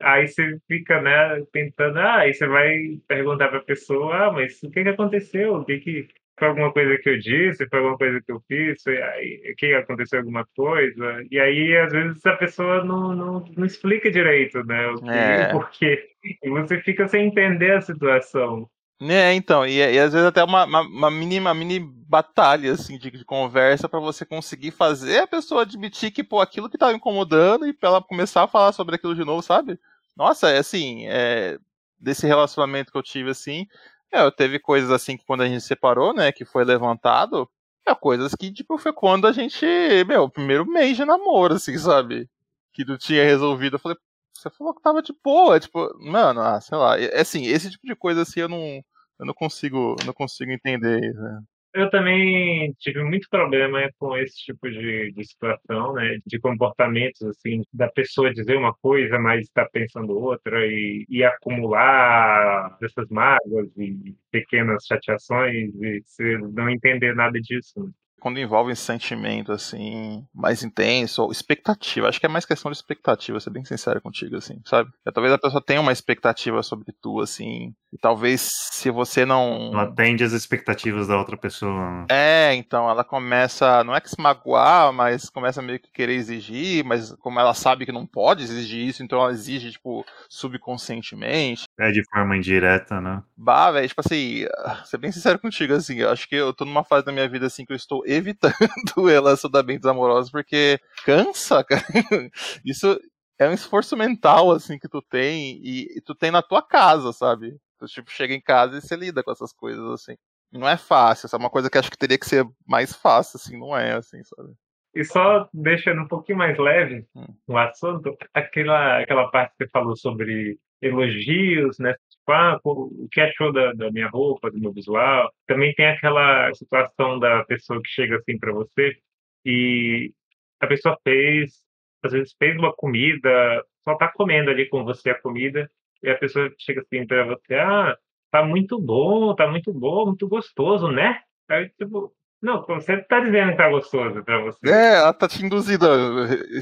aí 0.00 0.26
você 0.28 0.58
fica, 0.66 1.02
né, 1.02 1.44
tentando, 1.52 1.98
ah, 1.98 2.20
aí 2.20 2.32
você 2.32 2.46
vai 2.46 2.98
perguntar 3.06 3.48
para 3.48 3.58
a 3.58 3.64
pessoa, 3.64 4.28
ah, 4.28 4.32
mas 4.32 4.62
o 4.62 4.70
que 4.70 4.82
que 4.82 4.88
aconteceu? 4.88 5.56
O 5.56 5.64
que 5.64 5.78
que 5.78 6.08
foi 6.38 6.48
alguma 6.48 6.72
coisa 6.72 6.96
que 6.98 7.10
eu 7.10 7.18
disse, 7.18 7.68
foi 7.68 7.78
alguma 7.80 7.98
coisa 7.98 8.22
que 8.22 8.32
eu 8.32 8.40
fiz, 8.48 8.82
foi 8.82 9.02
aí, 9.02 9.54
que 9.58 9.74
aconteceu 9.74 10.20
alguma 10.20 10.46
coisa, 10.56 11.22
e 11.30 11.38
aí 11.38 11.76
às 11.76 11.92
vezes 11.92 12.24
a 12.24 12.36
pessoa 12.36 12.84
não, 12.84 13.14
não, 13.14 13.44
não 13.56 13.66
explica 13.66 14.10
direito, 14.10 14.64
né, 14.64 14.86
o 14.88 15.02
que, 15.02 15.10
é. 15.10 15.48
o 15.48 15.52
porquê, 15.52 16.08
e 16.42 16.48
você 16.48 16.80
fica 16.80 17.08
sem 17.08 17.26
entender 17.26 17.72
a 17.72 17.80
situação. 17.80 18.70
É, 19.00 19.32
então, 19.32 19.64
e, 19.64 19.76
e 19.76 19.98
às 20.00 20.12
vezes 20.12 20.26
até 20.26 20.42
uma, 20.42 20.64
uma, 20.64 20.80
uma, 20.80 21.10
mini, 21.10 21.38
uma 21.38 21.54
mini 21.54 21.78
batalha, 21.78 22.72
assim, 22.72 22.98
de, 22.98 23.10
de 23.12 23.24
conversa 23.24 23.88
para 23.88 24.00
você 24.00 24.24
conseguir 24.26 24.72
fazer 24.72 25.20
a 25.20 25.26
pessoa 25.26 25.62
admitir 25.62 26.10
que, 26.10 26.24
pô, 26.24 26.40
aquilo 26.40 26.68
que 26.68 26.76
tava 26.76 26.94
incomodando 26.94 27.64
e 27.66 27.72
pra 27.72 27.90
ela 27.90 28.02
começar 28.02 28.42
a 28.42 28.48
falar 28.48 28.72
sobre 28.72 28.96
aquilo 28.96 29.14
de 29.14 29.24
novo, 29.24 29.40
sabe? 29.40 29.78
Nossa, 30.16 30.48
é 30.50 30.58
assim, 30.58 31.06
é, 31.06 31.58
desse 31.98 32.26
relacionamento 32.26 32.90
que 32.90 32.98
eu 32.98 33.02
tive, 33.02 33.30
assim, 33.30 33.66
É, 34.12 34.30
teve 34.32 34.58
coisas 34.60 34.90
assim 34.90 35.16
que 35.18 35.24
quando 35.26 35.42
a 35.42 35.48
gente 35.48 35.62
separou, 35.62 36.14
né, 36.14 36.32
que 36.32 36.44
foi 36.44 36.64
levantado, 36.64 37.48
é 37.86 37.94
coisas 37.94 38.34
que, 38.34 38.52
tipo, 38.52 38.78
foi 38.78 38.92
quando 38.92 39.26
a 39.28 39.32
gente, 39.32 39.66
meu, 40.06 40.30
primeiro 40.30 40.66
mês 40.66 40.96
de 40.96 41.04
namoro, 41.04 41.54
assim, 41.54 41.78
sabe? 41.78 42.28
Que 42.72 42.84
não 42.84 42.98
tinha 42.98 43.24
resolvido. 43.24 43.76
Eu 43.76 43.80
falei, 43.80 43.98
você 44.38 44.50
falou 44.50 44.74
que 44.74 44.82
tava 44.82 45.02
de 45.02 45.12
boa, 45.24 45.58
tipo, 45.58 45.88
mano, 45.98 46.40
ah, 46.40 46.60
sei 46.60 46.78
lá. 46.78 46.98
É 47.00 47.20
assim, 47.20 47.46
esse 47.46 47.70
tipo 47.70 47.86
de 47.86 47.96
coisa 47.96 48.22
assim 48.22 48.40
eu 48.40 48.48
não, 48.48 48.82
eu 49.18 49.26
não 49.26 49.34
consigo, 49.34 49.96
não 50.06 50.12
consigo 50.12 50.50
entender, 50.52 51.00
né? 51.14 51.40
Eu 51.74 51.90
também 51.90 52.72
tive 52.78 53.04
muito 53.04 53.28
problema 53.28 53.78
com 53.98 54.16
esse 54.16 54.36
tipo 54.36 54.70
de, 54.70 55.12
de 55.12 55.24
situação, 55.24 55.92
né? 55.92 56.18
De 56.26 56.40
comportamentos, 56.40 57.22
assim, 57.22 57.62
da 57.72 57.88
pessoa 57.88 58.32
dizer 58.32 58.56
uma 58.56 58.74
coisa, 58.74 59.18
mas 59.18 59.42
estar 59.46 59.64
tá 59.64 59.70
pensando 59.70 60.18
outra 60.18 60.66
e, 60.66 61.04
e 61.08 61.22
acumular 61.22 62.76
essas 62.82 63.08
mágoas 63.10 63.68
e 63.76 64.16
pequenas 64.30 64.86
chateações 64.86 65.74
e 65.74 66.02
você 66.04 66.38
não 66.38 66.70
entender 66.70 67.14
nada 67.14 67.38
disso. 67.40 67.92
Quando 68.20 68.38
envolve 68.38 68.74
sentimento, 68.74 69.52
assim, 69.52 70.26
mais 70.34 70.62
intenso, 70.62 71.22
ou 71.22 71.32
expectativa. 71.32 72.08
Acho 72.08 72.20
que 72.20 72.26
é 72.26 72.28
mais 72.28 72.44
questão 72.44 72.70
de 72.70 72.76
expectativa, 72.76 73.40
ser 73.40 73.50
bem 73.50 73.64
sincero 73.64 74.00
contigo, 74.00 74.36
assim, 74.36 74.60
sabe? 74.64 74.90
É, 75.06 75.10
talvez 75.10 75.32
a 75.32 75.38
pessoa 75.38 75.62
tenha 75.64 75.80
uma 75.80 75.92
expectativa 75.92 76.62
sobre 76.62 76.92
tu, 77.00 77.20
assim, 77.20 77.74
e 77.92 77.98
talvez 77.98 78.48
se 78.72 78.90
você 78.90 79.24
não. 79.24 79.70
Ela 79.72 79.84
atende 79.84 80.24
as 80.24 80.32
expectativas 80.32 81.08
da 81.08 81.16
outra 81.16 81.36
pessoa. 81.36 82.06
É, 82.10 82.54
então 82.54 82.88
ela 82.88 83.04
começa, 83.04 83.82
não 83.84 83.94
é 83.94 84.00
que 84.00 84.10
se 84.10 84.20
magoar, 84.20 84.92
mas 84.92 85.30
começa 85.30 85.62
meio 85.62 85.80
que 85.80 85.90
querer 85.90 86.14
exigir, 86.14 86.84
mas 86.84 87.12
como 87.20 87.40
ela 87.40 87.54
sabe 87.54 87.86
que 87.86 87.92
não 87.92 88.06
pode 88.06 88.42
exigir 88.42 88.86
isso, 88.86 89.02
então 89.02 89.20
ela 89.20 89.32
exige, 89.32 89.72
tipo, 89.72 90.04
subconscientemente. 90.28 91.64
É 91.78 91.90
de 91.90 92.02
forma 92.10 92.36
indireta, 92.36 93.00
né? 93.00 93.22
Bah, 93.36 93.70
velho, 93.70 93.88
tipo 93.88 94.00
assim, 94.00 94.44
ser 94.84 94.98
bem 94.98 95.12
sincero 95.12 95.38
contigo, 95.38 95.72
assim, 95.74 95.98
eu 95.98 96.10
acho 96.10 96.28
que 96.28 96.34
eu 96.34 96.52
tô 96.52 96.64
numa 96.64 96.84
fase 96.84 97.04
da 97.06 97.12
minha 97.12 97.28
vida, 97.28 97.46
assim, 97.46 97.64
que 97.64 97.72
eu 97.72 97.76
estou 97.76 98.02
evitando 98.08 98.52
relacionamentos 99.06 99.86
amorosos 99.86 100.30
porque 100.30 100.80
cansa, 101.04 101.62
cara. 101.62 101.82
Isso 102.64 102.98
é 103.38 103.48
um 103.48 103.52
esforço 103.52 103.96
mental, 103.96 104.50
assim, 104.50 104.78
que 104.78 104.88
tu 104.88 105.00
tem 105.02 105.60
e, 105.62 106.00
tu 106.04 106.14
tem 106.14 106.30
na 106.30 106.42
tua 106.42 106.62
casa, 106.62 107.12
sabe? 107.12 107.56
Tu, 107.78 107.86
tipo, 107.86 108.10
chega 108.10 108.34
em 108.34 108.40
casa 108.40 108.78
e 108.78 108.80
você 108.80 108.96
lida 108.96 109.22
com 109.22 109.30
essas 109.30 109.52
coisas, 109.52 109.84
assim. 109.90 110.16
Não 110.50 110.68
é 110.68 110.76
fácil, 110.76 111.26
essa 111.26 111.36
é 111.36 111.38
uma 111.38 111.50
coisa 111.50 111.68
que 111.70 111.76
acho 111.76 111.90
que 111.90 111.98
teria 111.98 112.18
que 112.18 112.26
ser 112.26 112.44
mais 112.66 112.94
fácil, 112.94 113.36
assim, 113.36 113.58
não 113.58 113.76
é, 113.76 113.92
assim, 113.92 114.22
sabe? 114.24 114.54
E 114.94 115.04
só 115.04 115.48
deixando 115.52 116.02
um 116.02 116.08
pouquinho 116.08 116.38
mais 116.38 116.58
leve 116.58 117.06
hum. 117.14 117.26
o 117.46 117.56
assunto, 117.58 118.16
aquela, 118.32 119.00
aquela 119.00 119.30
parte 119.30 119.52
que 119.56 119.64
você 119.64 119.70
falou 119.70 119.94
sobre 119.94 120.58
elogios, 120.80 121.78
né? 121.78 121.94
Tipo, 122.10 122.32
ah, 122.32 122.60
o 122.64 123.08
que 123.10 123.20
achou 123.20 123.52
da, 123.52 123.72
da 123.72 123.90
minha 123.90 124.08
roupa, 124.08 124.50
do 124.50 124.58
meu 124.58 124.72
visual? 124.72 125.32
Também 125.46 125.74
tem 125.74 125.86
aquela 125.86 126.52
situação 126.54 127.18
da 127.18 127.44
pessoa 127.44 127.82
que 127.82 127.88
chega 127.88 128.16
assim 128.16 128.38
para 128.38 128.52
você 128.52 128.96
e 129.44 130.12
a 130.60 130.66
pessoa 130.66 130.98
fez, 131.02 131.64
às 132.02 132.12
vezes 132.12 132.34
fez 132.38 132.56
uma 132.58 132.72
comida, 132.74 133.64
só 133.84 133.96
tá 133.96 134.08
comendo 134.08 134.50
ali 134.50 134.68
com 134.68 134.84
você 134.84 135.10
a 135.10 135.20
comida 135.20 135.70
e 136.02 136.10
a 136.10 136.16
pessoa 136.18 136.52
chega 136.58 136.80
assim 136.82 137.06
para 137.06 137.24
você, 137.24 137.54
ah, 137.54 137.96
tá 138.30 138.44
muito 138.44 138.80
bom, 138.80 139.34
tá 139.34 139.46
muito 139.48 139.72
bom, 139.72 140.06
muito 140.06 140.28
gostoso, 140.28 140.88
né? 140.88 141.20
Aí, 141.48 141.68
tipo, 141.70 142.12
não, 142.40 142.64
você 142.64 142.98
tá 143.02 143.18
dizendo 143.20 143.50
que 143.50 143.56
tá 143.56 143.68
gostoso 143.68 144.22
pra 144.22 144.40
você. 144.40 144.68
É, 144.68 144.94
ela 144.98 145.12
tá 145.12 145.26
te 145.26 145.44
induzindo. 145.44 145.86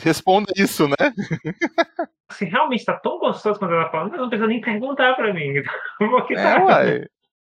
Responda 0.02 0.50
isso, 0.56 0.88
né? 0.88 1.12
Se 2.32 2.44
realmente 2.48 2.84
tá 2.84 2.94
tão 2.94 3.18
gostoso 3.18 3.58
quando 3.58 3.74
ela 3.74 3.90
fala, 3.90 4.08
não 4.08 4.28
precisa 4.28 4.48
nem 4.48 4.60
perguntar 4.60 5.14
pra 5.14 5.34
mim. 5.34 5.62
Porque 5.98 6.34
é, 6.34 6.42
tá... 6.42 6.64
uai. 6.64 7.04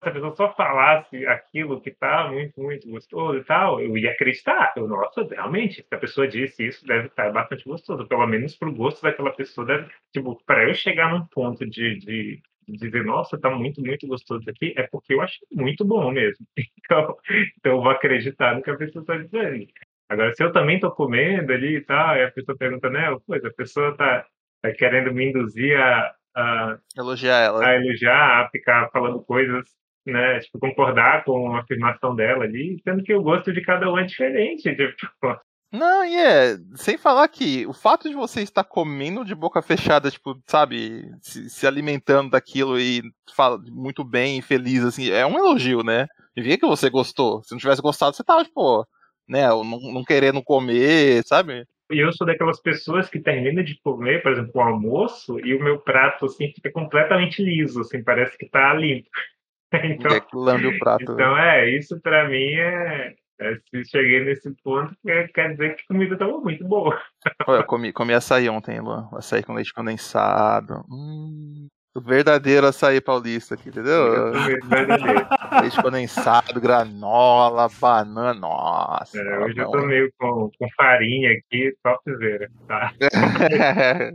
Se 0.01 0.09
a 0.09 0.11
pessoa 0.11 0.35
só 0.35 0.53
falasse 0.53 1.25
aquilo 1.27 1.79
que 1.79 1.91
tá 1.91 2.29
muito, 2.29 2.61
muito 2.61 2.89
gostoso 2.89 3.37
e 3.37 3.43
tal, 3.45 3.79
eu 3.79 3.97
ia 3.97 4.11
acreditar. 4.11 4.73
Eu, 4.75 4.85
nossa, 4.87 5.25
realmente, 5.29 5.75
se 5.75 5.95
a 5.95 5.97
pessoa 5.97 6.27
disse 6.27 6.67
isso, 6.67 6.85
deve 6.85 7.07
estar 7.07 7.31
bastante 7.31 7.63
gostoso. 7.63 8.05
Pelo 8.05 8.27
menos 8.27 8.55
pro 8.55 8.73
gosto 8.73 9.01
daquela 9.01 9.31
pessoa, 9.31 9.65
deve, 9.65 9.89
tipo, 10.11 10.37
pra 10.45 10.67
eu 10.67 10.73
chegar 10.73 11.09
num 11.09 11.25
ponto 11.27 11.65
de, 11.65 11.99
de 11.99 12.41
dizer, 12.67 13.03
nossa, 13.03 13.39
tá 13.39 13.49
muito, 13.49 13.81
muito 13.81 14.07
gostoso 14.07 14.49
aqui, 14.49 14.73
é 14.77 14.83
porque 14.91 15.13
eu 15.13 15.21
achei 15.21 15.47
muito 15.51 15.85
bom 15.85 16.11
mesmo. 16.11 16.45
Então, 16.85 17.15
então 17.57 17.71
eu 17.71 17.81
vou 17.81 17.89
acreditar 17.89 18.55
no 18.55 18.61
que 18.61 18.69
a 18.69 18.75
pessoa 18.75 19.01
está 19.01 19.17
dizendo. 19.17 19.65
Agora, 20.09 20.33
se 20.33 20.43
eu 20.43 20.51
também 20.51 20.79
tô 20.79 20.91
comendo 20.91 21.53
ali 21.53 21.77
e 21.77 21.81
tal, 21.81 22.17
e 22.17 22.23
a 22.23 22.31
pessoa 22.31 22.57
pergunta, 22.57 22.89
né, 22.89 23.07
pois, 23.25 23.43
a 23.43 23.51
pessoa 23.51 23.95
tá, 23.95 24.25
tá 24.61 24.71
querendo 24.73 25.13
me 25.13 25.29
induzir 25.29 25.79
a, 25.79 26.13
a 26.35 26.77
elogiar 26.97 27.39
ela. 27.39 27.65
A 27.65 27.75
elogiar, 27.75 28.41
a 28.41 28.49
ficar 28.49 28.89
falando 28.91 29.23
coisas, 29.23 29.65
né, 30.05 30.39
tipo, 30.39 30.59
concordar 30.59 31.23
com 31.23 31.55
a 31.55 31.61
afirmação 31.61 32.15
dela 32.15 32.43
ali, 32.43 32.79
sendo 32.83 33.01
que 33.01 33.13
o 33.13 33.23
gosto 33.23 33.53
de 33.53 33.61
cada 33.61 33.91
um 33.91 33.97
é 33.97 34.03
diferente. 34.03 34.63
Tipo, 34.75 35.39
não, 35.73 36.05
e 36.05 36.15
é, 36.15 36.55
sem 36.75 36.99
falar 36.99 37.27
que 37.27 37.65
o 37.65 37.73
fato 37.73 38.07
de 38.07 38.13
você 38.13 38.41
estar 38.43 38.63
comendo 38.63 39.25
de 39.25 39.33
boca 39.33 39.59
fechada, 39.59 40.11
tipo, 40.11 40.39
sabe, 40.45 41.09
se, 41.19 41.49
se 41.49 41.65
alimentando 41.65 42.29
daquilo 42.29 42.79
e 42.79 43.01
fala 43.35 43.57
muito 43.71 44.03
bem 44.03 44.37
e 44.37 44.41
feliz, 44.43 44.83
assim, 44.83 45.09
é 45.09 45.25
um 45.25 45.35
elogio, 45.35 45.83
né? 45.83 46.05
E 46.37 46.43
via 46.43 46.59
que 46.59 46.67
você 46.67 46.91
gostou. 46.91 47.41
Se 47.41 47.53
não 47.53 47.57
tivesse 47.59 47.81
gostado, 47.81 48.15
você 48.15 48.23
tava, 48.23 48.43
tipo, 48.43 48.85
né, 49.27 49.47
não, 49.47 49.63
não 49.63 50.03
querendo 50.03 50.43
comer, 50.43 51.23
sabe? 51.25 51.65
E 51.91 51.97
eu 51.97 52.13
sou 52.13 52.27
daquelas 52.27 52.61
pessoas 52.61 53.09
que 53.09 53.19
termina 53.19 53.63
de 53.63 53.79
comer, 53.81 54.21
por 54.21 54.31
exemplo, 54.31 54.51
o 54.53 54.61
almoço, 54.61 55.39
e 55.39 55.55
o 55.55 55.63
meu 55.63 55.79
prato, 55.79 56.25
assim, 56.25 56.51
fica 56.53 56.71
completamente 56.71 57.43
liso, 57.43 57.81
assim, 57.81 58.03
parece 58.03 58.37
que 58.37 58.47
tá 58.47 58.75
limpo. 58.75 59.09
Então, 59.73 60.15
é 60.15 60.21
lambe 60.35 60.67
o 60.67 60.77
prato. 60.77 61.01
Então, 61.01 61.35
é, 61.35 61.67
isso 61.75 61.99
para 61.99 62.29
mim 62.29 62.53
é, 62.53 63.15
é, 63.39 63.55
se 63.69 63.85
cheguei 63.89 64.23
nesse 64.23 64.51
ponto, 64.63 64.95
quer 65.03 65.51
dizer 65.51 65.75
que 65.75 65.83
a 65.83 65.87
comida 65.87 66.13
estava 66.13 66.37
muito 66.39 66.63
boa. 66.65 66.99
eu 67.47 67.63
comi, 67.65 67.91
comi 67.91 68.13
açaí 68.13 68.47
ontem, 68.47 68.79
Luan. 68.79 69.09
Açaí 69.13 69.43
com 69.43 69.53
leite 69.53 69.73
condensado. 69.73 70.85
Hum, 70.89 71.67
o 71.95 72.01
verdadeiro 72.01 72.67
açaí 72.67 73.01
paulista 73.01 73.55
aqui, 73.55 73.69
entendeu? 73.69 74.31
leite 75.61 75.81
condensado, 75.81 76.61
granola, 76.61 77.67
banana. 77.81 78.33
Nossa. 78.35 79.17
É, 79.17 79.39
hoje 79.39 79.57
eu 79.57 79.71
tô 79.71 79.81
meio 79.81 80.11
com, 80.19 80.51
com 80.57 80.67
farinha 80.77 81.31
aqui, 81.31 81.73
topzera. 81.83 82.49
Tá? 82.67 82.93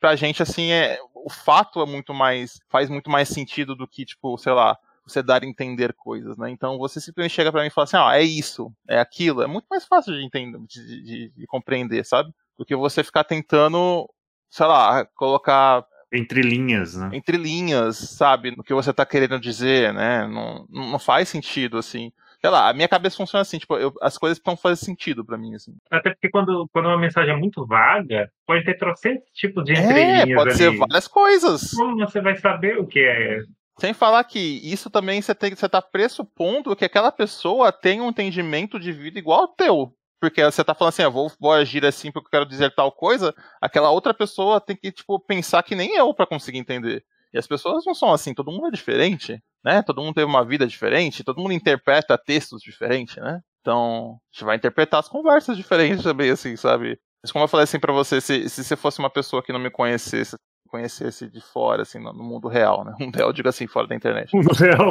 pra 0.00 0.14
gente, 0.14 0.42
assim, 0.42 0.70
é, 0.70 0.98
o 1.12 1.30
fato 1.30 1.82
é 1.82 1.86
muito 1.86 2.14
mais. 2.14 2.60
faz 2.70 2.88
muito 2.88 3.10
mais 3.10 3.28
sentido 3.28 3.74
do 3.74 3.88
que, 3.88 4.04
tipo, 4.04 4.38
sei 4.38 4.52
lá 4.52 4.78
você 5.04 5.22
dar 5.22 5.42
a 5.42 5.46
entender 5.46 5.92
coisas, 5.94 6.36
né? 6.36 6.50
Então 6.50 6.78
você 6.78 7.00
simplesmente 7.00 7.34
chega 7.34 7.50
para 7.50 7.62
mim 7.62 7.68
e 7.68 7.70
fala 7.70 7.84
assim, 7.84 7.96
ah, 7.96 8.16
é 8.16 8.22
isso, 8.22 8.72
é 8.88 8.98
aquilo, 8.98 9.42
é 9.42 9.46
muito 9.46 9.66
mais 9.70 9.84
fácil 9.86 10.12
de 10.14 10.24
entender, 10.24 10.58
de, 10.66 11.02
de, 11.02 11.32
de 11.36 11.46
compreender, 11.46 12.04
sabe? 12.04 12.30
Do 12.58 12.64
que 12.64 12.76
você 12.76 13.02
ficar 13.02 13.24
tentando, 13.24 14.08
sei 14.50 14.66
lá, 14.66 15.04
colocar 15.16 15.84
entre 16.12 16.42
linhas, 16.42 16.94
né? 16.94 17.08
Entre 17.12 17.36
linhas, 17.38 17.96
sabe? 17.96 18.54
No 18.54 18.62
que 18.62 18.74
você 18.74 18.92
tá 18.92 19.06
querendo 19.06 19.40
dizer, 19.40 19.94
né? 19.94 20.26
Não, 20.26 20.66
não 20.68 20.98
faz 20.98 21.28
sentido, 21.30 21.78
assim. 21.78 22.12
Sei 22.38 22.50
lá, 22.50 22.68
a 22.68 22.74
minha 22.74 22.88
cabeça 22.88 23.16
funciona 23.16 23.40
assim, 23.40 23.56
tipo, 23.58 23.76
eu, 23.78 23.94
as 24.02 24.18
coisas 24.18 24.38
precisam 24.38 24.60
fazer 24.60 24.76
sentido 24.84 25.24
para 25.24 25.38
mim, 25.38 25.54
assim. 25.54 25.74
Até 25.90 26.10
porque 26.10 26.28
quando, 26.28 26.68
quando 26.72 26.86
uma 26.86 26.98
mensagem 26.98 27.32
é 27.32 27.36
muito 27.36 27.64
vaga, 27.64 28.30
pode 28.44 28.64
ter 28.64 28.76
trocentos 28.76 29.24
tipos 29.32 29.64
de 29.64 29.72
entrelinhas 29.72 30.28
É, 30.28 30.34
pode 30.34 30.50
ali. 30.50 30.58
ser 30.58 30.76
várias 30.76 31.08
coisas. 31.08 31.70
Como 31.70 31.96
você 31.96 32.20
vai 32.20 32.36
saber 32.36 32.78
o 32.78 32.86
que 32.86 32.98
é 32.98 33.38
sem 33.78 33.92
falar 33.92 34.24
que 34.24 34.38
isso 34.38 34.90
também 34.90 35.20
você 35.20 35.34
tem 35.34 35.54
você 35.54 35.68
tá 35.68 35.80
pressupondo 35.80 36.76
que 36.76 36.84
aquela 36.84 37.10
pessoa 37.10 37.72
tem 37.72 38.00
um 38.00 38.08
entendimento 38.08 38.78
de 38.78 38.92
vida 38.92 39.18
igual 39.18 39.40
ao 39.42 39.48
teu. 39.48 39.94
Porque 40.20 40.44
você 40.44 40.62
tá 40.62 40.72
falando 40.72 40.90
assim, 40.90 41.02
ah, 41.02 41.08
vou, 41.08 41.32
vou 41.40 41.50
agir 41.52 41.84
assim 41.84 42.12
porque 42.12 42.28
eu 42.28 42.30
quero 42.30 42.46
dizer 42.46 42.72
tal 42.74 42.92
coisa, 42.92 43.34
aquela 43.60 43.90
outra 43.90 44.14
pessoa 44.14 44.60
tem 44.60 44.76
que, 44.76 44.92
tipo, 44.92 45.18
pensar 45.18 45.64
que 45.64 45.74
nem 45.74 45.96
eu 45.96 46.14
para 46.14 46.26
conseguir 46.26 46.58
entender. 46.58 47.04
E 47.34 47.38
as 47.38 47.46
pessoas 47.46 47.84
não 47.84 47.94
são 47.94 48.12
assim, 48.12 48.32
todo 48.32 48.52
mundo 48.52 48.68
é 48.68 48.70
diferente, 48.70 49.42
né? 49.64 49.82
Todo 49.82 50.00
mundo 50.00 50.14
teve 50.14 50.26
uma 50.26 50.44
vida 50.44 50.66
diferente, 50.66 51.24
todo 51.24 51.40
mundo 51.40 51.52
interpreta 51.52 52.16
textos 52.16 52.62
diferentes, 52.62 53.16
né? 53.16 53.40
Então, 53.60 54.18
a 54.32 54.36
gente 54.36 54.44
vai 54.44 54.56
interpretar 54.56 55.00
as 55.00 55.08
conversas 55.08 55.56
diferentes 55.56 56.04
também, 56.04 56.30
assim, 56.30 56.54
sabe? 56.56 57.00
Mas 57.22 57.32
como 57.32 57.44
eu 57.44 57.48
falei 57.48 57.64
assim 57.64 57.80
pra 57.80 57.92
você, 57.92 58.20
se, 58.20 58.48
se 58.48 58.62
você 58.62 58.76
fosse 58.76 58.98
uma 58.98 59.10
pessoa 59.10 59.42
que 59.42 59.52
não 59.52 59.60
me 59.60 59.70
conhecesse, 59.70 60.36
conhecesse 60.72 61.28
de 61.28 61.40
fora, 61.42 61.82
assim, 61.82 61.98
no, 61.98 62.14
mundo 62.14 62.48
real, 62.48 62.82
né? 62.82 62.94
Mundo 62.98 63.14
real, 63.14 63.32
digo 63.32 63.48
assim, 63.48 63.66
fora 63.66 63.86
da 63.86 63.94
internet. 63.94 64.32
Mundo 64.34 64.54
real. 64.54 64.90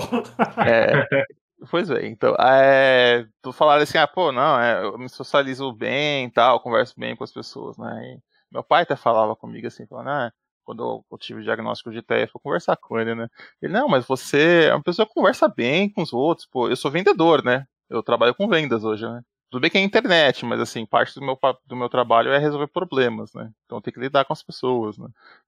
É. 0.66 1.26
Pois 1.70 1.90
é, 1.90 2.08
então, 2.08 2.36
é, 2.40 3.26
tu 3.42 3.52
falaram 3.52 3.84
assim, 3.84 3.98
ah, 3.98 4.08
pô, 4.08 4.32
não, 4.32 4.60
é, 4.60 4.84
eu 4.84 4.98
me 4.98 5.08
socializo 5.08 5.72
bem 5.74 6.26
e 6.26 6.32
tal, 6.32 6.60
converso 6.60 6.94
bem 6.98 7.16
com 7.16 7.24
as 7.24 7.32
pessoas, 7.32 7.78
né? 7.78 8.02
E 8.04 8.20
meu 8.52 8.64
pai 8.64 8.82
até 8.82 8.96
falava 8.96 9.36
comigo 9.36 9.68
assim, 9.68 9.86
falando, 9.86 10.10
ah, 10.10 10.32
quando 10.64 11.04
eu 11.12 11.18
tive 11.20 11.42
o 11.42 11.44
diagnóstico 11.44 11.92
de 11.92 12.02
TEA, 12.02 12.28
fui 12.28 12.42
conversar 12.42 12.78
com 12.78 13.00
ele, 13.00 13.14
né? 13.14 13.28
Ele, 13.62 13.74
não, 13.74 13.88
mas 13.88 14.06
você 14.06 14.70
é 14.70 14.74
uma 14.74 14.82
pessoa 14.82 15.06
que 15.06 15.14
conversa 15.14 15.48
bem 15.48 15.92
com 15.92 16.02
os 16.02 16.14
outros, 16.14 16.48
pô, 16.48 16.68
eu 16.68 16.76
sou 16.76 16.90
vendedor, 16.90 17.44
né? 17.44 17.66
Eu 17.90 18.02
trabalho 18.02 18.34
com 18.34 18.48
vendas 18.48 18.84
hoje, 18.84 19.06
né? 19.08 19.22
Tudo 19.52 19.62
bem 19.62 19.70
que 19.70 19.78
é 19.78 19.82
internet, 19.82 20.46
mas 20.46 20.60
assim, 20.62 20.86
parte 20.86 21.14
do 21.14 21.22
meu, 21.26 21.38
do 21.68 21.76
meu 21.76 21.90
trabalho 21.90 22.32
é 22.32 22.38
resolver 22.40 22.68
problemas, 22.68 23.34
né? 23.34 23.52
Então 23.66 23.82
tem 23.82 23.94
que 23.94 24.00
lidar 24.00 24.24
com 24.26 24.34
as 24.34 24.42
pessoas, 24.42 24.98
né? 24.98 25.08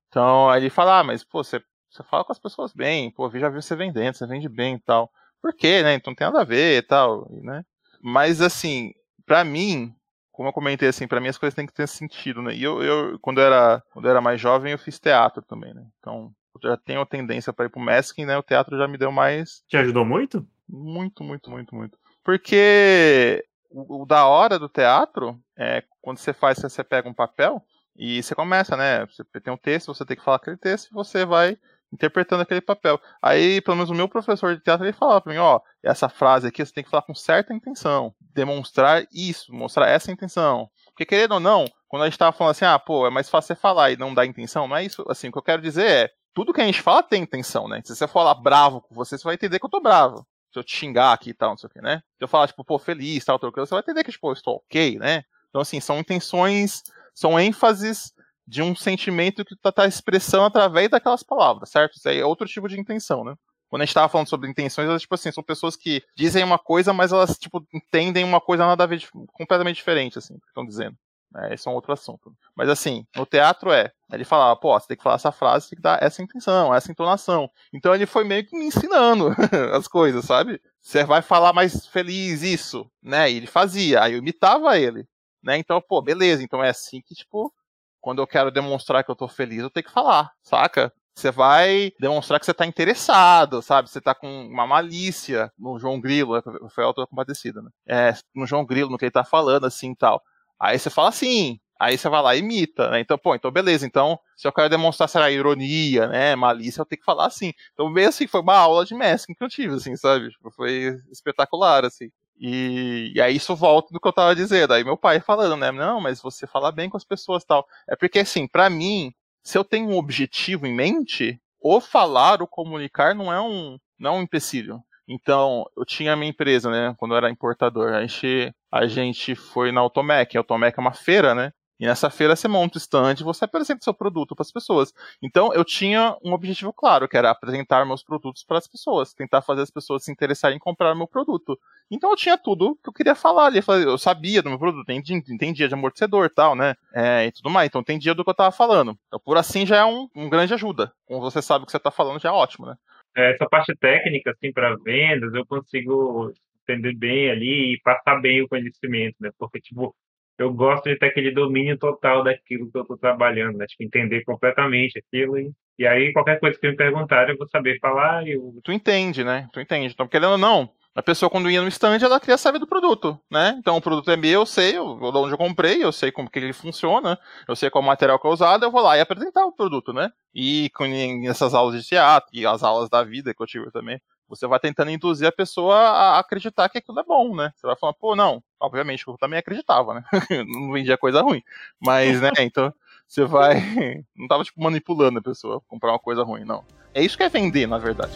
Então 0.10 0.50
aí 0.50 0.62
ele 0.62 0.70
fala, 0.70 1.00
ah, 1.00 1.04
mas 1.04 1.24
pô, 1.24 1.44
você, 1.44 1.64
Você 1.90 2.04
fala 2.04 2.24
com 2.26 2.32
as 2.32 2.40
pessoas 2.40 2.74
bem, 2.74 3.10
pô, 3.12 3.30
já 3.32 3.50
viu 3.50 3.62
você 3.62 3.76
vendendo, 3.76 4.14
você 4.16 4.28
vende 4.28 4.50
bem 4.50 4.76
e 4.76 4.80
tal. 4.80 5.10
Por 5.42 5.54
quê, 5.56 5.82
né? 5.84 5.94
Então 5.96 6.12
não 6.12 6.16
tem 6.16 6.28
nada 6.28 6.42
a 6.42 6.46
ver 6.46 6.78
e 6.80 6.82
tal, 6.82 7.28
né? 7.42 7.64
Mas 8.02 8.42
assim, 8.42 8.94
para 9.26 9.44
mim, 9.44 9.94
como 10.32 10.50
eu 10.50 10.54
comentei 10.54 10.90
assim, 10.90 11.08
para 11.08 11.22
mim 11.22 11.30
as 11.30 11.38
coisas 11.38 11.56
têm 11.56 11.66
que 11.66 11.74
ter 11.74 11.88
sentido, 11.88 12.42
né? 12.42 12.54
E 12.56 12.64
eu, 12.64 12.82
eu 12.84 13.20
quando 13.20 13.40
eu 13.40 13.46
era, 13.46 13.82
quando 13.94 14.06
eu 14.06 14.12
era 14.12 14.22
mais 14.22 14.42
jovem, 14.42 14.72
eu 14.74 14.80
fiz 14.80 15.00
teatro 15.00 15.42
também, 15.44 15.74
né? 15.74 15.86
Então, 16.00 16.34
eu 16.62 16.70
já 16.72 16.78
tenho 16.78 17.02
a 17.02 17.06
tendência 17.06 17.54
para 17.54 17.66
ir 17.66 17.70
pro 17.70 17.80
masking, 17.80 18.26
né? 18.26 18.38
O 18.38 18.44
teatro 18.44 18.78
já 18.78 18.88
me 18.88 18.98
deu 18.98 19.12
mais 19.12 19.64
Te 19.68 19.78
ajudou 19.78 20.04
muito? 20.06 20.46
muito, 20.68 21.24
muito, 21.24 21.50
muito, 21.52 21.76
muito. 21.76 21.98
Porque 22.24 23.44
o, 23.74 24.06
da 24.06 24.26
hora 24.28 24.60
do 24.60 24.70
teatro 24.70 25.40
é 25.58 25.84
quando 26.02 26.18
você 26.18 26.34
faz, 26.34 26.60
você 26.60 26.84
pega 26.84 27.10
um 27.10 27.14
papel 27.14 27.62
e 27.96 28.22
você 28.22 28.36
começa, 28.36 28.78
né? 28.78 29.06
Você 29.06 29.24
tem 29.42 29.54
um 29.54 29.58
texto, 29.58 29.94
você 29.94 30.06
tem 30.06 30.16
que 30.18 30.24
falar 30.24 30.38
aquele 30.38 30.58
texto 30.58 30.88
e 30.88 30.94
você 30.94 31.26
vai 31.26 31.58
interpretando 31.92 32.42
aquele 32.42 32.62
papel. 32.62 33.00
Aí, 33.22 33.62
pelo 33.62 33.78
menos 33.78 33.92
o 33.92 33.94
meu 33.94 34.08
professor 34.08 34.56
de 34.56 34.64
teatro, 34.64 34.86
ele 34.86 34.94
falava 34.94 35.22
pra 35.22 35.32
mim, 35.32 35.40
ó, 35.40 35.60
essa 35.84 36.10
frase 36.10 36.48
aqui 36.48 36.66
você 36.66 36.74
tem 36.74 36.84
que 36.84 36.90
falar 36.90 37.04
com 37.04 37.14
certa 37.14 37.54
intenção, 37.54 38.14
demonstrar 38.20 39.06
isso, 39.14 39.54
mostrar 39.54 39.88
essa 39.88 40.12
intenção. 40.12 40.70
Porque 40.88 41.06
querendo 41.06 41.34
ou 41.34 41.40
não, 41.40 41.66
quando 41.88 42.04
a 42.04 42.06
gente 42.06 42.18
tava 42.18 42.36
falando 42.36 42.52
assim, 42.52 42.66
ah, 42.66 42.80
pô, 42.80 43.06
é 43.06 43.12
mais 43.12 43.30
fácil 43.30 43.56
você 43.56 43.62
falar 43.62 43.92
e 43.92 43.98
não 43.98 44.14
dar 44.14 44.26
intenção, 44.26 44.68
não 44.68 44.76
é 44.76 44.84
isso, 44.84 45.06
assim, 45.08 45.30
o 45.30 45.32
que 45.32 45.38
eu 45.38 45.44
quero 45.44 45.62
dizer 45.62 45.88
é, 45.88 46.10
tudo 46.34 46.54
que 46.54 46.62
a 46.62 46.66
gente 46.66 46.82
fala 46.82 47.04
tem 47.04 47.22
intenção, 47.22 47.68
né? 47.68 47.82
Se 47.86 47.96
você 47.96 48.08
falar 48.08 48.34
bravo 48.36 48.82
com 48.82 48.96
você, 48.96 49.18
você 49.18 49.24
vai 49.24 49.36
entender 49.36 49.60
que 49.60 49.66
eu 49.66 49.70
tô 49.70 49.80
bravo. 49.80 50.26
Se 50.54 50.60
eu 50.60 50.64
te 50.64 50.76
xingar 50.76 51.14
aqui 51.14 51.32
e 51.32 51.34
tal, 51.34 51.50
não 51.52 51.58
sei 51.58 51.68
o 51.68 51.70
que, 51.72 51.82
né? 51.82 51.98
Se 52.18 52.24
eu 52.24 52.28
falar, 52.28 52.48
tipo, 52.48 52.64
pô, 52.64 52.78
feliz, 52.78 53.26
tal, 53.26 53.40
tal, 53.40 53.52
tal, 53.52 53.66
você 53.66 53.74
vai 53.74 53.82
entender 53.82 54.04
que, 54.04 54.12
tipo, 54.12 54.30
eu 54.30 54.34
estou 54.34 54.58
ok, 54.58 55.00
né? 55.00 55.24
Então, 55.50 55.62
assim, 55.62 55.80
são 55.80 56.00
intenções, 56.00 56.84
são 57.14 57.40
ênfases 57.40 58.14
de 58.46 58.62
um 58.62 58.76
sentimento 58.76 59.44
que 59.44 59.56
tu 59.56 59.72
tá 59.72 59.88
expressando 59.88 60.46
através 60.46 60.90
daquelas 60.90 61.24
palavras, 61.24 61.70
certo? 61.70 61.98
Isso 61.98 62.08
aí 62.08 62.20
é 62.20 62.26
outro 62.26 62.48
tipo 62.48 62.68
de 62.68 62.80
intenção, 62.80 63.24
né? 63.24 63.36
Quando 63.70 63.82
a 63.82 63.86
gente 63.86 63.96
tava 63.96 64.10
falando 64.10 64.30
sobre 64.30 64.50
intenções, 64.50 64.88
elas, 64.88 65.02
tipo 65.02 65.16
assim, 65.16 65.32
são 65.32 65.44
pessoas 65.44 65.76
que 65.76 66.04
dizem 66.16 66.44
uma 66.44 66.60
coisa, 66.60 66.94
mas 66.94 67.12
elas, 67.12 67.38
tipo, 67.38 67.66
entendem 67.74 68.24
uma 68.24 68.40
coisa 68.40 68.66
nada 68.66 68.84
a 68.84 68.88
ver, 68.88 69.02
completamente 69.34 69.78
diferente, 69.78 70.20
assim, 70.20 70.38
estão 70.48 70.64
dizendo. 70.66 70.96
É, 71.36 71.54
esse 71.54 71.68
é 71.68 71.72
um 71.72 71.74
outro 71.74 71.94
assunto. 71.94 72.36
Mas 72.56 72.70
assim, 72.70 73.06
no 73.16 73.26
teatro 73.26 73.72
é. 73.72 73.92
Ele 74.12 74.24
falava, 74.24 74.56
pô, 74.56 74.80
você 74.80 74.88
tem 74.88 74.98
que 74.98 75.04
falar 75.04 75.16
essa 75.16 75.32
frase, 75.32 75.70
tem 75.70 75.78
que 75.78 75.82
dar 75.82 76.02
essa 76.02 76.22
intenção, 76.22 76.74
essa 76.74 76.92
entonação. 76.92 77.50
Então 77.74 77.96
ele 77.96 78.06
foi 78.06 78.24
meio 78.24 78.46
que 78.46 78.58
me 78.58 78.66
ensinando 78.66 79.30
as 79.74 79.88
coisas, 79.88 80.26
sabe? 80.26 80.62
Você 80.80 81.04
vai 81.04 81.22
falar 81.22 81.52
mais 81.54 81.88
feliz 81.88 82.44
isso, 82.44 82.90
né? 83.02 83.32
E 83.32 83.38
ele 83.38 83.48
fazia, 83.48 84.04
aí 84.04 84.14
eu 84.14 84.20
imitava 84.20 84.78
ele, 84.78 85.08
né? 85.42 85.58
Então, 85.58 85.82
pô, 85.82 86.02
beleza, 86.02 86.44
então 86.44 86.64
é 86.64 86.70
assim 86.70 87.02
que, 87.02 87.16
tipo, 87.16 87.52
quando 88.00 88.22
eu 88.22 88.28
quero 88.28 88.52
demonstrar 88.52 89.04
que 89.04 89.10
eu 89.10 89.16
tô 89.16 89.28
feliz, 89.28 89.60
eu 89.60 89.70
tenho 89.70 89.86
que 89.86 89.92
falar, 89.92 90.32
saca? 90.44 90.94
Você 91.16 91.32
vai 91.32 91.92
demonstrar 92.00 92.40
que 92.40 92.46
você 92.46 92.54
tá 92.54 92.66
interessado, 92.66 93.62
sabe? 93.62 93.90
Você 93.90 94.02
tá 94.02 94.16
com 94.16 94.48
uma 94.48 94.66
malícia 94.66 95.52
no 95.58 95.78
João 95.80 96.02
Grilo, 96.02 96.42
foi 96.70 96.84
a 96.84 96.88
autora 96.88 97.08
compadecida, 97.08 97.62
né? 97.62 97.70
É, 97.88 98.14
no 98.36 98.46
João 98.46 98.66
Grilo, 98.66 98.90
no 98.90 98.98
que 98.98 99.06
ele 99.06 99.12
tá 99.12 99.24
falando, 99.24 99.66
assim 99.66 99.92
e 99.92 99.96
tal. 99.96 100.22
Aí 100.60 100.78
você 100.78 100.90
fala 100.90 101.10
assim, 101.10 101.60
aí 101.80 101.98
você 101.98 102.08
vai 102.10 102.22
lá 102.22 102.36
e 102.36 102.40
imita, 102.40 102.90
né? 102.90 103.00
Então, 103.00 103.18
pô, 103.18 103.36
então 103.36 103.52
beleza. 103.52 103.86
Então, 103.86 104.20
se 104.36 104.48
eu 104.48 104.52
quero 104.52 104.70
demonstrar, 104.70 105.08
será 105.10 105.30
ironia, 105.30 106.08
né? 106.08 106.36
Malícia, 106.36 106.82
eu 106.82 106.86
tenho 106.86 107.00
que 107.00 107.06
falar 107.06 107.28
assim. 107.28 107.54
Então, 107.74 107.90
meio 107.90 108.10
assim, 108.10 108.28
foi 108.28 108.42
uma 108.42 108.56
aula 108.56 108.86
de 108.86 108.96
masking 108.96 109.34
que 109.34 109.44
eu 109.44 109.50
tive, 109.50 109.76
assim, 109.76 109.96
sabe? 109.98 110.30
Tipo, 110.30 110.52
foi 110.52 111.00
espetacular, 111.12 111.86
assim. 111.86 112.10
E, 112.40 113.12
e, 113.16 113.22
aí 113.22 113.36
isso 113.36 113.56
volta 113.56 113.94
do 113.94 114.00
que 114.00 114.08
eu 114.08 114.14
tava 114.14 114.36
dizendo. 114.36 114.74
Aí 114.74 114.84
meu 114.84 114.98
pai 114.98 115.20
falando, 115.20 115.58
né? 115.58 115.72
Não, 115.72 116.02
mas 116.02 116.22
você 116.22 116.48
fala 116.48 116.72
bem 116.72 116.90
com 116.90 116.98
as 116.98 117.04
pessoas 117.04 117.44
tal. 117.44 117.66
É 117.88 117.96
porque, 117.96 118.20
assim, 118.20 118.48
para 118.48 118.70
mim, 118.70 119.14
se 119.44 119.58
eu 119.58 119.64
tenho 119.64 119.90
um 119.90 119.98
objetivo 119.98 120.66
em 120.66 120.74
mente, 120.74 121.40
ou 121.62 121.80
falar 121.80 122.42
ou 122.42 122.48
comunicar 122.48 123.16
não 123.16 123.32
é 123.32 123.42
um, 123.42 123.78
não 123.98 124.16
é 124.16 124.20
um 124.20 124.22
empecilho. 124.22 124.82
Então, 125.08 125.66
eu 125.76 125.86
tinha 125.86 126.14
a 126.14 126.16
minha 126.16 126.30
empresa, 126.30 126.70
né? 126.70 126.96
Quando 126.98 127.14
eu 127.14 127.18
era 127.18 127.30
importador. 127.30 127.94
A 127.94 128.02
gente, 128.02 128.54
a 128.72 128.88
gente 128.88 129.36
foi 129.36 129.72
na 129.72 129.82
Automec. 129.82 130.36
A 130.36 130.40
Automec 130.40 130.78
é 130.78 130.82
uma 130.82 130.94
feira, 130.94 131.36
né? 131.36 131.52
E 131.80 131.86
nessa 131.86 132.10
feira 132.10 132.34
você 132.34 132.48
monta 132.48 132.78
o 132.78 132.82
stand 132.82 133.16
e 133.20 133.24
você 133.24 133.46
apresenta 133.46 133.84
seu 133.84 133.94
produto 133.94 134.36
para 134.36 134.44
as 134.44 134.52
pessoas. 134.52 134.94
Então 135.22 135.54
eu 135.54 135.66
tinha 135.66 136.16
um 136.24 136.32
objetivo 136.32 136.72
claro, 136.72 137.10
que 137.10 137.18
era 137.18 137.32
apresentar 137.32 137.86
meus 137.86 138.04
produtos 138.04 138.44
para 138.44 138.58
as 138.58 138.68
pessoas, 138.68 139.14
tentar 139.14 139.42
fazer 139.42 139.64
as 139.64 139.72
pessoas 139.72 140.06
se 140.06 140.12
interessarem 140.12 140.56
em 140.56 140.60
comprar 140.60 140.96
meu 140.96 141.08
produto. 141.08 141.60
Então 141.92 142.12
eu 142.12 142.16
tinha 142.16 142.38
tudo 142.38 142.78
que 142.82 142.90
eu 142.90 142.94
queria 142.94 143.16
falar 143.16 143.48
ali. 143.48 143.60
Eu 143.86 143.98
sabia 143.98 144.42
do 144.42 144.50
meu 144.50 144.60
produto, 144.60 144.90
entendia 144.92 145.68
de 145.68 145.74
amortecedor 145.74 146.30
tal, 146.30 146.56
né? 146.56 146.76
É, 146.94 147.26
e 147.26 147.32
tudo 147.32 147.50
mais. 147.50 147.68
Então 147.68 147.82
entendia 147.82 148.14
do 148.14 148.24
que 148.24 148.30
eu 148.30 148.34
estava 148.34 148.52
falando. 148.52 148.98
Então, 149.08 149.20
por 149.20 149.38
assim 149.38 149.66
já 149.66 149.78
é 149.78 149.86
um, 149.86 150.08
um 150.16 150.30
grande 150.30 150.54
ajuda. 150.54 150.94
Como 151.06 151.20
você 151.20 151.42
sabe 151.42 151.64
o 151.64 151.66
que 151.66 151.72
você 151.72 151.78
está 151.78 151.92
falando, 151.92 152.22
já 152.22 152.30
é 152.30 152.32
ótimo, 152.32 152.66
né? 152.68 152.76
Essa 153.16 153.48
parte 153.48 153.76
técnica, 153.76 154.32
assim, 154.32 154.52
para 154.52 154.76
vendas, 154.78 155.34
eu 155.34 155.46
consigo 155.46 156.32
entender 156.64 156.96
bem 156.96 157.30
ali 157.30 157.74
e 157.74 157.82
passar 157.82 158.20
bem 158.22 158.42
o 158.42 158.48
conhecimento, 158.48 159.16
né? 159.20 159.30
Porque, 159.38 159.60
tipo, 159.60 159.96
eu 160.38 160.52
gosto 160.54 160.90
de 160.90 160.98
ter 160.98 161.08
aquele 161.08 161.32
domínio 161.32 161.78
total 161.78 162.24
daquilo 162.24 162.72
que 162.72 162.78
eu 162.78 162.82
estou 162.82 162.98
trabalhando, 162.98 163.58
né? 163.58 163.66
Tipo, 163.68 163.84
entender 163.84 164.24
completamente 164.24 164.98
aquilo 165.00 165.38
e, 165.38 165.52
e 165.78 165.86
aí 165.86 166.12
qualquer 166.12 166.40
coisa 166.40 166.60
que 166.60 166.68
me 166.68 166.76
perguntarem 166.76 167.34
eu 167.34 167.38
vou 167.38 167.48
saber 167.50 167.78
falar 167.80 168.26
e 168.26 168.32
eu... 168.32 168.60
Tu 168.64 168.72
entende, 168.72 169.24
né? 169.24 169.48
Tu 169.54 169.60
entende. 169.60 169.94
Então, 169.94 170.08
querendo 170.08 170.32
ou 170.32 170.38
não, 170.38 170.70
a 170.96 171.02
pessoa 171.02 171.30
quando 171.30 171.50
ia 171.50 171.62
no 171.62 171.68
stand, 171.68 172.00
ela 172.02 172.20
queria 172.20 172.38
saber 172.38 172.60
do 172.60 172.68
produto, 172.68 173.20
né? 173.30 173.56
Então 173.58 173.76
o 173.76 173.82
produto 173.82 174.12
é 174.12 174.18
meu, 174.18 174.42
eu 174.42 174.46
sei, 174.46 174.78
eu, 174.78 174.96
de 174.96 175.18
onde 175.18 175.34
eu 175.34 175.38
comprei, 175.38 175.84
eu 175.84 175.92
sei 175.92 176.12
como 176.12 176.30
que 176.30 176.38
ele 176.38 176.54
funciona, 176.54 177.18
eu 177.48 177.56
sei 177.56 177.70
qual 177.70 177.84
material 177.84 178.20
que 178.20 178.28
é 178.28 178.30
usado, 178.30 178.64
eu 178.64 178.72
vou 178.72 178.82
lá 178.82 178.98
e 178.98 179.02
apresentar 179.02 179.46
o 179.46 179.52
produto, 179.52 179.92
né? 179.92 180.12
E 180.34 180.70
com 180.76 180.86
essas 181.28 181.54
aulas 181.54 181.82
de 181.82 181.88
teatro 181.88 182.30
e 182.34 182.46
as 182.46 182.64
aulas 182.64 182.90
da 182.90 183.04
vida 183.04 183.34
que 183.34 183.42
eu 183.42 183.48
tive 183.48 183.72
também, 183.72 184.00
você 184.28 184.48
vai 184.48 184.60
tentando 184.60 184.92
induzir 184.92 185.28
a 185.28 185.32
pessoa 185.32 185.76
a 185.76 186.20
acreditar 186.20 186.70
que 186.70 186.78
aquilo 186.78 187.00
é 187.00 187.04
bom, 187.04 187.36
né? 187.36 187.52
Você 187.56 187.68
vai 187.68 187.76
falar, 187.76 187.94
pô, 187.94 188.16
não, 188.16 188.44
obviamente 188.60 189.08
eu 189.08 189.18
também 189.18 189.40
acreditava, 189.40 189.96
né? 189.96 190.04
não 190.48 190.72
vendia 190.72 190.98
coisa 190.98 191.22
ruim. 191.22 191.42
Mas, 191.80 192.22
né, 192.22 192.32
então 192.40 192.74
você 193.08 193.26
vai. 193.26 193.56
Não 194.16 194.28
tava, 194.28 194.44
tipo, 194.44 194.62
manipulando 194.62 195.20
a 195.20 195.22
pessoa 195.22 195.62
comprar 195.68 195.92
uma 195.92 196.00
coisa 196.00 196.24
ruim, 196.24 196.44
não. 196.44 196.64
É 196.96 197.04
isso 197.04 197.16
que 197.16 197.22
é 197.22 197.30
vender, 197.30 197.68
na 197.68 197.78
verdade. 197.78 198.14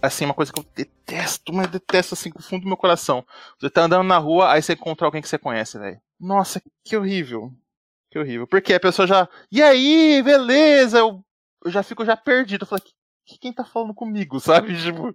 Assim, 0.00 0.24
uma 0.24 0.34
coisa 0.34 0.52
que 0.52 0.60
eu 0.60 0.66
detesto, 0.74 1.52
mas 1.52 1.68
detesto 1.68 2.14
assim 2.14 2.30
com 2.30 2.38
o 2.38 2.42
fundo 2.42 2.62
do 2.62 2.68
meu 2.68 2.76
coração. 2.76 3.24
Você 3.58 3.70
tá 3.70 3.82
andando 3.82 4.06
na 4.06 4.18
rua, 4.18 4.52
aí 4.52 4.62
você 4.62 4.74
encontra 4.74 5.06
alguém 5.06 5.22
que 5.22 5.28
você 5.28 5.38
conhece, 5.38 5.78
velho. 5.78 6.00
Nossa, 6.18 6.60
que 6.84 6.96
horrível. 6.96 7.52
Que 8.10 8.18
horrível. 8.18 8.46
Porque 8.46 8.74
a 8.74 8.80
pessoa 8.80 9.06
já. 9.06 9.28
E 9.50 9.62
aí, 9.62 10.22
beleza? 10.22 10.98
Eu, 10.98 11.24
eu 11.64 11.70
já 11.70 11.82
fico 11.82 12.04
já 12.04 12.16
perdido. 12.16 12.62
Eu 12.62 12.66
falo, 12.66 12.80
que, 13.26 13.38
quem 13.38 13.52
tá 13.52 13.64
falando 13.64 13.92
comigo, 13.92 14.38
sabe? 14.40 14.80
Tipo, 14.80 15.14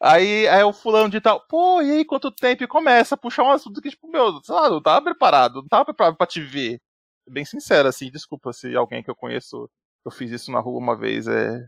aí, 0.00 0.46
aí 0.48 0.62
o 0.62 0.72
fulano 0.72 1.10
de 1.10 1.20
tal, 1.20 1.40
pô, 1.48 1.80
e 1.82 1.90
aí, 1.90 2.04
quanto 2.04 2.30
tempo? 2.30 2.62
E 2.62 2.68
começa 2.68 3.14
a 3.14 3.18
puxar 3.18 3.44
um 3.44 3.50
assunto 3.50 3.80
que, 3.80 3.90
tipo, 3.90 4.08
meu, 4.08 4.40
sei 4.44 4.54
lá, 4.54 4.68
não 4.70 4.82
tava 4.82 5.02
preparado, 5.02 5.62
não 5.62 5.68
tava 5.68 5.86
preparado 5.86 6.16
pra 6.16 6.26
te 6.26 6.40
ver. 6.40 6.80
Bem 7.28 7.44
sincero, 7.44 7.88
assim, 7.88 8.10
desculpa 8.10 8.52
se 8.52 8.76
alguém 8.76 9.02
que 9.02 9.10
eu 9.10 9.16
conheço, 9.16 9.68
eu 10.04 10.10
fiz 10.12 10.30
isso 10.30 10.52
na 10.52 10.60
rua 10.60 10.78
uma 10.78 10.96
vez, 10.96 11.26
é. 11.26 11.66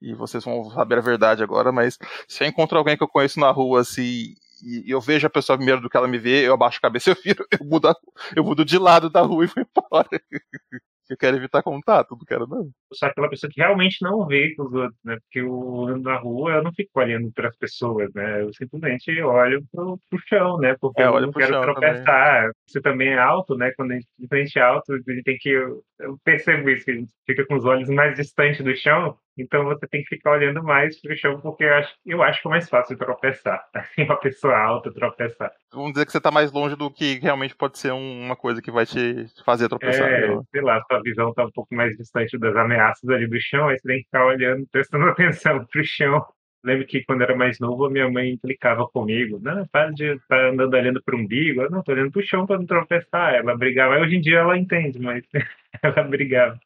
E 0.00 0.14
vocês 0.14 0.44
vão 0.44 0.70
saber 0.70 0.98
a 0.98 1.02
verdade 1.02 1.42
agora, 1.42 1.70
mas 1.70 1.98
se 2.26 2.42
eu 2.42 2.48
encontro 2.48 2.78
alguém 2.78 2.96
que 2.96 3.02
eu 3.02 3.08
conheço 3.08 3.38
na 3.38 3.50
rua, 3.50 3.80
assim, 3.80 4.34
e, 4.62 4.84
eu 4.90 5.00
vejo 5.00 5.26
a 5.26 5.30
pessoa 5.30 5.56
primeiro 5.56 5.80
do 5.80 5.88
que 5.88 5.96
ela 5.96 6.08
me 6.08 6.18
vê, 6.18 6.46
eu 6.46 6.54
abaixo 6.54 6.78
a 6.78 6.82
cabeça, 6.82 7.10
eu 7.10 7.16
viro, 7.22 7.46
eu 7.50 7.66
mudo, 7.66 7.94
eu 8.36 8.44
mudo 8.44 8.64
de 8.64 8.78
lado 8.78 9.10
da 9.10 9.20
rua 9.20 9.44
e 9.44 9.48
vou 9.48 9.64
embora. 9.64 10.08
eu 11.10 11.16
quero 11.16 11.36
evitar 11.36 11.62
contato, 11.62 12.12
não 12.12 12.24
quero 12.24 12.46
não. 12.46 12.60
Eu 12.60 12.96
sou 12.96 13.08
aquela 13.08 13.28
pessoa 13.28 13.50
que 13.50 13.60
realmente 13.60 13.96
não 14.00 14.26
vê 14.26 14.54
os 14.56 14.72
outros, 14.72 14.98
né? 15.04 15.18
Porque 15.22 15.40
eu 15.40 15.98
na 15.98 16.16
rua, 16.16 16.52
eu 16.52 16.62
não 16.62 16.72
fico 16.72 17.00
olhando 17.00 17.32
para 17.32 17.48
as 17.48 17.56
pessoas, 17.56 18.08
né? 18.14 18.42
Eu 18.42 18.52
simplesmente 18.54 19.20
olho 19.20 19.64
pro, 19.72 19.98
pro 20.08 20.20
chão, 20.28 20.58
né? 20.58 20.76
Porque 20.80 21.02
é, 21.02 21.06
eu 21.06 21.20
não 21.20 21.32
quero 21.32 21.60
tropeçar. 21.60 22.40
Também. 22.40 22.52
Você 22.66 22.80
também 22.80 23.08
é 23.08 23.18
alto, 23.18 23.56
né? 23.56 23.72
Quando 23.76 23.90
a 23.90 23.94
gente, 23.94 24.06
a 24.30 24.36
gente 24.36 24.58
é 24.58 24.62
alto, 24.62 24.92
a 24.92 25.12
gente 25.12 25.24
tem 25.24 25.36
que... 25.36 25.50
Eu 25.50 26.16
percebo 26.24 26.70
isso, 26.70 26.84
que 26.84 26.92
a 26.92 26.94
gente 26.94 27.12
fica 27.26 27.44
com 27.44 27.56
os 27.56 27.64
olhos 27.64 27.88
mais 27.88 28.16
distantes 28.16 28.64
do 28.64 28.74
chão, 28.76 29.16
então 29.40 29.64
você 29.64 29.86
tem 29.86 30.02
que 30.02 30.08
ficar 30.08 30.32
olhando 30.32 30.62
mais 30.62 31.00
para 31.00 31.12
o 31.12 31.16
chão, 31.16 31.40
porque 31.40 31.64
eu 31.64 31.74
acho, 31.74 31.94
eu 32.06 32.22
acho 32.22 32.42
que 32.42 32.48
é 32.48 32.50
mais 32.50 32.68
fácil 32.68 32.96
tropeçar. 32.96 33.64
Assim, 33.74 34.02
uma 34.02 34.16
pessoa 34.16 34.56
alta 34.56 34.92
tropeçar. 34.92 35.50
Vamos 35.72 35.92
dizer 35.92 36.06
que 36.06 36.12
você 36.12 36.18
está 36.18 36.30
mais 36.30 36.52
longe 36.52 36.76
do 36.76 36.90
que 36.90 37.18
realmente 37.18 37.56
pode 37.56 37.78
ser 37.78 37.92
uma 37.92 38.36
coisa 38.36 38.60
que 38.60 38.70
vai 38.70 38.86
te 38.86 39.26
fazer 39.44 39.68
tropeçar. 39.68 40.08
É, 40.08 40.28
né? 40.28 40.42
sei 40.50 40.60
lá, 40.62 40.82
sua 40.82 41.02
visão 41.02 41.30
está 41.30 41.44
um 41.44 41.50
pouco 41.50 41.74
mais 41.74 41.96
distante 41.96 42.38
das 42.38 42.54
ameaças 42.56 43.08
ali 43.08 43.26
do 43.26 43.40
chão, 43.40 43.68
aí 43.68 43.78
você 43.78 43.88
tem 43.88 43.98
que 43.98 44.04
ficar 44.04 44.26
olhando, 44.26 44.66
prestando 44.70 45.06
atenção 45.10 45.64
para 45.64 45.80
o 45.80 45.84
chão. 45.84 46.24
Lembro 46.62 46.86
que 46.86 47.02
quando 47.04 47.22
era 47.22 47.34
mais 47.34 47.58
novo, 47.58 47.86
a 47.86 47.90
minha 47.90 48.10
mãe 48.10 48.32
implicava 48.32 48.86
comigo. 48.86 49.38
Não, 49.40 49.66
para 49.68 49.90
de 49.92 50.12
estar 50.12 50.26
tá 50.28 50.48
andando 50.48 50.74
olhando 50.74 51.02
para 51.02 51.16
o 51.16 51.18
umbigo. 51.18 51.62
Eu 51.62 51.70
não, 51.70 51.80
estou 51.80 51.94
olhando 51.94 52.12
para 52.12 52.20
o 52.20 52.26
chão 52.26 52.46
para 52.46 52.58
não 52.58 52.66
tropeçar. 52.66 53.34
Ela 53.34 53.56
brigava. 53.56 53.98
Hoje 53.98 54.16
em 54.16 54.20
dia 54.20 54.40
ela 54.40 54.58
entende, 54.58 54.98
mas 54.98 55.24
ela 55.82 56.02
brigava 56.02 56.60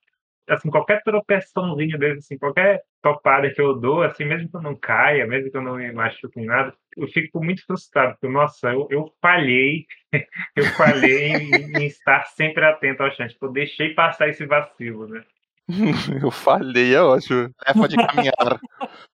assim, 0.48 0.70
qualquer 0.70 1.02
tropeçãozinho 1.02 1.98
desse, 1.98 2.18
assim, 2.18 2.38
qualquer 2.38 2.83
topada 3.02 3.50
que 3.52 3.61
eu 3.61 3.74
dou, 3.74 4.02
assim, 4.02 4.24
mesmo 4.24 4.48
que 4.48 4.57
eu 4.57 4.62
não 4.62 4.74
caia, 4.74 5.26
mesmo 5.26 5.50
que 5.50 5.57
eu 5.57 5.62
não 5.62 5.76
me 5.76 5.92
machuque 5.92 6.40
em 6.40 6.46
nada, 6.46 6.74
eu 6.96 7.07
fico 7.09 7.42
muito 7.42 7.64
frustrado, 7.66 8.12
porque, 8.12 8.28
nossa, 8.28 8.70
eu, 8.70 8.87
eu 8.90 9.12
falhei, 9.20 9.87
eu 10.57 10.64
falhei 10.76 11.28
em, 11.28 11.78
em, 11.78 11.87
estar 11.87 12.24
sempre 12.26 12.64
atento 12.64 13.02
ao 13.02 13.11
chat. 13.12 13.33
Tipo, 13.33 13.46
eu 13.46 13.52
deixei 13.52 13.94
passar 13.94 14.28
esse 14.28 14.46
vacilo, 14.46 15.09
né? 15.09 15.24
eu 16.22 16.30
falhei, 16.30 16.94
é 16.94 17.00
ótimo. 17.00 17.50
Tarefa 17.59 17.88
de 17.88 17.96
caminhar. 17.96 18.61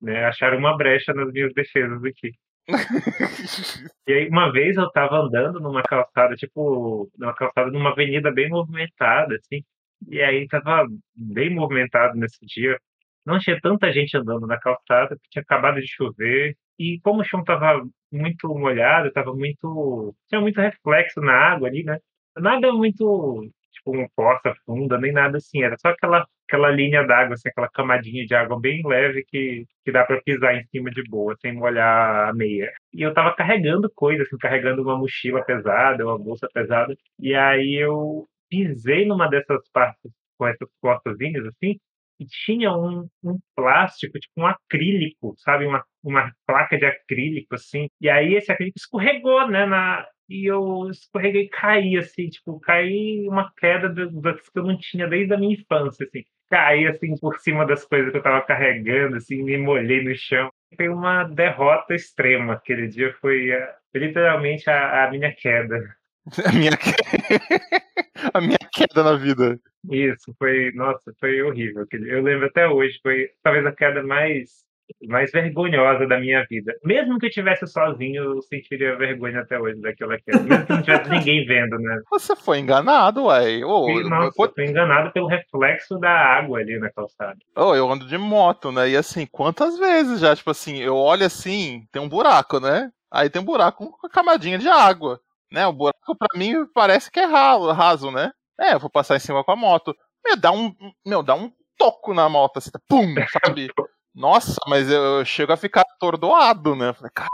né, 0.00 0.24
acharam 0.24 0.58
uma 0.58 0.76
brecha 0.76 1.12
nas 1.14 1.32
minhas 1.32 1.52
defesas 1.54 2.02
aqui. 2.04 2.32
e 4.06 4.12
aí, 4.12 4.28
uma 4.28 4.52
vez 4.52 4.76
eu 4.76 4.90
tava 4.90 5.16
andando 5.16 5.60
numa 5.60 5.82
calçada, 5.82 6.34
tipo, 6.36 7.10
numa 7.18 7.34
calçada 7.34 7.70
numa 7.70 7.90
avenida 7.90 8.30
bem 8.30 8.48
movimentada, 8.48 9.36
assim. 9.36 9.64
E 10.08 10.20
aí 10.22 10.46
tava 10.48 10.86
bem 11.14 11.54
movimentado 11.54 12.16
nesse 12.18 12.44
dia. 12.46 12.78
Não 13.24 13.38
tinha 13.38 13.60
tanta 13.60 13.92
gente 13.92 14.16
andando 14.16 14.46
na 14.46 14.58
calçada, 14.58 15.16
porque 15.16 15.28
tinha 15.30 15.42
acabado 15.42 15.80
de 15.80 15.86
chover. 15.86 16.56
E 16.78 16.98
como 17.02 17.20
o 17.20 17.24
chão 17.24 17.44
tava 17.44 17.86
muito 18.10 18.48
molhado, 18.48 19.12
tava 19.12 19.34
muito. 19.34 20.14
tinha 20.28 20.40
muito 20.40 20.60
reflexo 20.60 21.20
na 21.20 21.32
água 21.32 21.68
ali, 21.68 21.84
né? 21.84 21.98
Nada 22.36 22.72
muito, 22.72 23.48
tipo, 23.72 23.92
uma 23.92 24.08
poça 24.16 24.54
funda, 24.64 24.98
nem 24.98 25.12
nada 25.12 25.36
assim. 25.38 25.62
Era 25.62 25.76
só 25.78 25.88
aquela, 25.88 26.26
aquela 26.48 26.70
linha 26.70 27.06
d'água, 27.06 27.34
assim, 27.34 27.48
aquela 27.48 27.68
camadinha 27.68 28.24
de 28.26 28.34
água 28.34 28.58
bem 28.60 28.82
leve 28.86 29.24
que, 29.28 29.66
que 29.84 29.92
dá 29.92 30.04
para 30.04 30.22
pisar 30.22 30.56
em 30.56 30.64
cima 30.68 30.90
de 30.90 31.02
boa, 31.08 31.36
sem 31.40 31.52
molhar 31.52 32.28
a 32.28 32.32
meia. 32.34 32.72
E 32.92 33.02
eu 33.02 33.12
tava 33.14 33.34
carregando 33.34 33.90
coisas, 33.94 34.26
assim, 34.26 34.38
carregando 34.38 34.82
uma 34.82 34.98
mochila 34.98 35.44
pesada, 35.44 36.04
uma 36.06 36.18
bolsa 36.18 36.48
pesada. 36.52 36.96
E 37.18 37.34
aí 37.34 37.74
eu 37.74 38.26
pisei 38.50 39.06
numa 39.06 39.28
dessas 39.28 39.68
partes 39.72 40.12
com 40.36 40.46
essas 40.46 40.68
portazinhas, 40.80 41.46
assim, 41.46 41.78
e 42.20 42.26
tinha 42.26 42.72
um, 42.72 43.08
um, 43.24 43.38
plástico, 43.56 44.18
tipo 44.18 44.40
um 44.42 44.46
acrílico, 44.46 45.34
sabe? 45.38 45.66
Uma, 45.66 45.82
uma 46.02 46.30
placa 46.46 46.76
de 46.76 46.84
acrílico, 46.84 47.54
assim. 47.54 47.88
E 48.00 48.10
aí 48.10 48.34
esse 48.34 48.52
acrílico 48.52 48.78
escorregou, 48.78 49.48
né? 49.48 49.64
Na, 49.64 50.06
e 50.28 50.46
eu 50.46 50.88
escorreguei 50.90 51.44
e 51.44 51.48
caí, 51.48 51.96
assim, 51.96 52.28
tipo, 52.28 52.60
caí 52.60 53.26
uma 53.26 53.50
queda 53.56 53.88
das 53.88 54.48
que 54.48 54.58
eu 54.58 54.64
não 54.64 54.78
tinha 54.78 55.08
desde 55.08 55.32
a 55.32 55.38
minha 55.38 55.54
infância, 55.54 56.06
assim. 56.06 56.22
Caí, 56.50 56.86
assim, 56.86 57.14
por 57.18 57.38
cima 57.38 57.66
das 57.66 57.84
coisas 57.84 58.10
que 58.10 58.18
eu 58.18 58.22
tava 58.22 58.42
carregando, 58.42 59.16
assim, 59.16 59.42
me 59.42 59.56
molhei 59.56 60.04
no 60.04 60.14
chão. 60.14 60.50
Foi 60.76 60.88
uma 60.88 61.24
derrota 61.24 61.94
extrema. 61.94 62.54
Aquele 62.54 62.86
dia 62.88 63.14
foi 63.20 63.50
uh, 63.50 63.66
literalmente 63.94 64.68
a, 64.68 65.06
a 65.06 65.10
minha 65.10 65.34
queda. 65.34 65.78
A 66.44 66.52
minha, 66.52 66.70
a 68.34 68.40
minha 68.40 68.58
queda 68.72 69.02
na 69.02 69.16
vida. 69.16 69.58
Isso, 69.90 70.34
foi, 70.38 70.70
nossa, 70.74 71.12
foi 71.18 71.42
horrível. 71.42 71.86
Eu 71.90 72.22
lembro 72.22 72.46
até 72.46 72.68
hoje, 72.68 72.98
foi 73.02 73.30
talvez 73.42 73.64
a 73.66 73.72
queda 73.72 74.02
mais 74.02 74.68
mais 75.08 75.30
vergonhosa 75.30 76.06
da 76.06 76.18
minha 76.18 76.44
vida. 76.50 76.74
Mesmo 76.84 77.18
que 77.18 77.26
eu 77.26 77.28
estivesse 77.28 77.66
sozinho, 77.66 78.24
eu 78.24 78.42
sentiria 78.42 78.96
vergonha 78.96 79.40
até 79.40 79.58
hoje 79.58 79.80
daquela 79.80 80.18
queda. 80.18 80.40
Mesmo 80.40 80.66
que 80.66 80.72
não 80.72 80.82
tivesse 80.82 81.08
ninguém 81.10 81.46
vendo, 81.46 81.78
né? 81.78 82.00
Você 82.10 82.34
foi 82.34 82.58
enganado, 82.58 83.26
ué. 83.26 83.64
Oh, 83.64 83.86
Sim, 83.86 84.08
nossa, 84.08 84.42
eu 84.42 84.52
fui 84.52 84.66
enganado 84.66 85.12
pelo 85.12 85.28
reflexo 85.28 85.98
da 85.98 86.10
água 86.10 86.58
ali 86.58 86.78
na 86.78 86.90
calçada. 86.90 87.38
Oh, 87.56 87.74
eu 87.74 87.90
ando 87.90 88.06
de 88.06 88.18
moto, 88.18 88.72
né? 88.72 88.90
E 88.90 88.96
assim, 88.96 89.26
quantas 89.26 89.78
vezes 89.78 90.20
já, 90.20 90.34
tipo 90.34 90.50
assim, 90.50 90.78
eu 90.78 90.96
olho 90.96 91.24
assim, 91.24 91.86
tem 91.92 92.02
um 92.02 92.08
buraco, 92.08 92.58
né? 92.58 92.90
Aí 93.10 93.30
tem 93.30 93.40
um 93.40 93.44
buraco 93.44 93.90
com 93.90 94.06
uma 94.06 94.10
camadinha 94.10 94.58
de 94.58 94.68
água 94.68 95.20
né? 95.50 95.66
O 95.66 95.72
buraco 95.72 96.16
para 96.16 96.38
mim 96.38 96.66
parece 96.74 97.10
que 97.10 97.20
é 97.20 97.24
raso, 97.24 97.70
raso, 97.72 98.10
né? 98.10 98.30
É, 98.58 98.74
eu 98.74 98.80
vou 98.80 98.90
passar 98.90 99.16
em 99.16 99.20
cima 99.20 99.42
com 99.42 99.52
a 99.52 99.56
moto. 99.56 99.94
Meu, 100.24 100.36
dá 100.36 100.52
um, 100.52 100.74
meu, 101.04 101.22
dá 101.22 101.34
um 101.34 101.50
toco 101.78 102.12
na 102.12 102.28
moto, 102.28 102.58
assim, 102.58 102.70
pum, 102.88 103.14
sabe? 103.44 103.72
Nossa, 104.14 104.56
mas 104.66 104.90
eu 104.90 105.24
chego 105.24 105.52
a 105.52 105.56
ficar 105.56 105.82
atordoado, 105.82 106.76
né? 106.76 106.92
falei, 106.92 107.10
cara, 107.14 107.30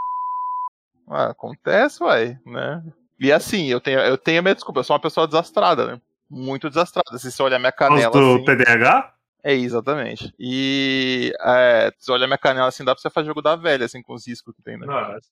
ah, 1.09 1.31
acontece, 1.31 2.03
uai, 2.03 2.39
né? 2.45 2.83
E 3.19 3.33
assim, 3.33 3.67
eu 3.67 3.81
tenho, 3.81 3.99
eu 4.01 4.19
tenho 4.19 4.43
minha 4.43 4.55
desculpa, 4.55 4.81
eu 4.81 4.85
sou 4.85 4.95
uma 4.95 5.01
pessoa 5.03 5.27
desastrada, 5.27 5.87
né? 5.87 6.01
Muito 6.29 6.69
desastrada. 6.69 7.19
Se 7.19 7.31
você 7.31 7.43
olhar 7.43 7.59
minha 7.59 7.73
canela. 7.73 8.11
do 8.11 8.35
assim, 8.35 8.45
TDAH? 8.45 9.15
É, 9.43 9.55
exatamente. 9.55 10.35
E 10.39 11.33
é, 11.41 11.93
se 11.99 12.07
você 12.07 12.13
olhar 12.13 12.27
minha 12.27 12.39
canela 12.39 12.69
assim, 12.69 12.85
dá 12.85 12.95
pra 12.95 13.01
você 13.01 13.09
fazer 13.09 13.29
jogo 13.29 13.41
da 13.41 13.57
velha, 13.57 13.87
assim, 13.87 14.03
com 14.03 14.15
os 14.15 14.27
riscos 14.27 14.55
que 14.55 14.63
tem, 14.63 14.77
né? 14.77 14.87
Nossa. 14.87 15.29